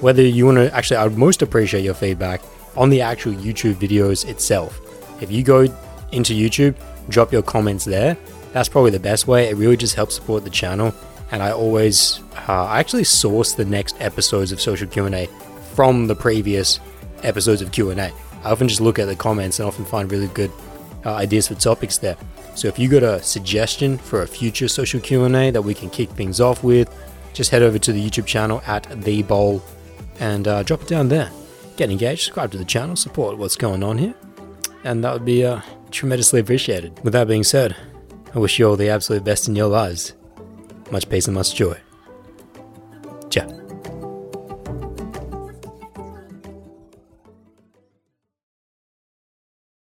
Whether 0.00 0.22
you 0.22 0.44
want 0.44 0.58
to, 0.58 0.74
actually, 0.74 0.98
I 0.98 1.04
would 1.04 1.16
most 1.16 1.40
appreciate 1.40 1.84
your 1.84 1.94
feedback 1.94 2.42
on 2.76 2.90
the 2.90 3.00
actual 3.00 3.32
YouTube 3.32 3.74
videos 3.74 4.28
itself. 4.28 4.80
If 5.22 5.30
you 5.30 5.42
go 5.42 5.66
into 6.12 6.34
YouTube, 6.34 6.74
drop 7.08 7.32
your 7.32 7.42
comments 7.42 7.84
there. 7.84 8.16
That's 8.52 8.68
probably 8.68 8.90
the 8.90 9.00
best 9.00 9.26
way. 9.26 9.48
It 9.48 9.56
really 9.56 9.76
just 9.76 9.94
helps 9.94 10.14
support 10.14 10.44
the 10.44 10.50
channel. 10.50 10.94
And 11.30 11.42
I 11.42 11.50
always, 11.50 12.20
uh, 12.48 12.64
I 12.66 12.78
actually 12.78 13.04
source 13.04 13.54
the 13.54 13.64
next 13.64 14.00
episodes 14.00 14.52
of 14.52 14.60
Social 14.60 14.86
Q&A 14.86 15.28
from 15.74 16.06
the 16.06 16.14
previous 16.14 16.80
episodes 17.22 17.62
of 17.62 17.72
Q&A. 17.72 17.94
I 17.96 18.12
often 18.50 18.68
just 18.68 18.80
look 18.80 18.98
at 18.98 19.06
the 19.06 19.16
comments 19.16 19.58
and 19.58 19.66
often 19.66 19.84
find 19.84 20.10
really 20.10 20.28
good 20.28 20.52
uh, 21.04 21.14
ideas 21.14 21.48
for 21.48 21.54
topics 21.54 21.98
there. 21.98 22.16
So 22.54 22.68
if 22.68 22.78
you 22.78 22.88
got 22.88 23.02
a 23.02 23.22
suggestion 23.22 23.98
for 23.98 24.22
a 24.22 24.26
future 24.26 24.68
social 24.68 25.00
Q&A 25.00 25.50
that 25.50 25.62
we 25.62 25.74
can 25.74 25.90
kick 25.90 26.10
things 26.10 26.40
off 26.40 26.62
with, 26.62 26.94
just 27.34 27.50
head 27.50 27.62
over 27.62 27.78
to 27.78 27.92
the 27.92 28.02
YouTube 28.02 28.24
channel 28.24 28.62
at 28.66 28.84
The 29.02 29.22
Bowl 29.22 29.62
and 30.20 30.48
uh, 30.48 30.62
drop 30.62 30.82
it 30.82 30.88
down 30.88 31.08
there. 31.08 31.30
Get 31.76 31.90
engaged, 31.90 32.22
subscribe 32.22 32.52
to 32.52 32.58
the 32.58 32.64
channel, 32.64 32.96
support 32.96 33.36
what's 33.36 33.56
going 33.56 33.82
on 33.82 33.98
here, 33.98 34.14
and 34.84 35.04
that 35.04 35.12
would 35.12 35.26
be 35.26 35.44
uh, 35.44 35.60
tremendously 35.90 36.40
appreciated. 36.40 36.98
With 37.04 37.12
that 37.12 37.28
being 37.28 37.44
said, 37.44 37.76
I 38.34 38.38
wish 38.38 38.58
you 38.58 38.68
all 38.68 38.76
the 38.76 38.88
absolute 38.88 39.24
best 39.24 39.46
in 39.46 39.56
your 39.56 39.68
lives. 39.68 40.14
Much 40.90 41.08
peace 41.08 41.26
and 41.26 41.34
much 41.34 41.54
joy. 41.54 41.78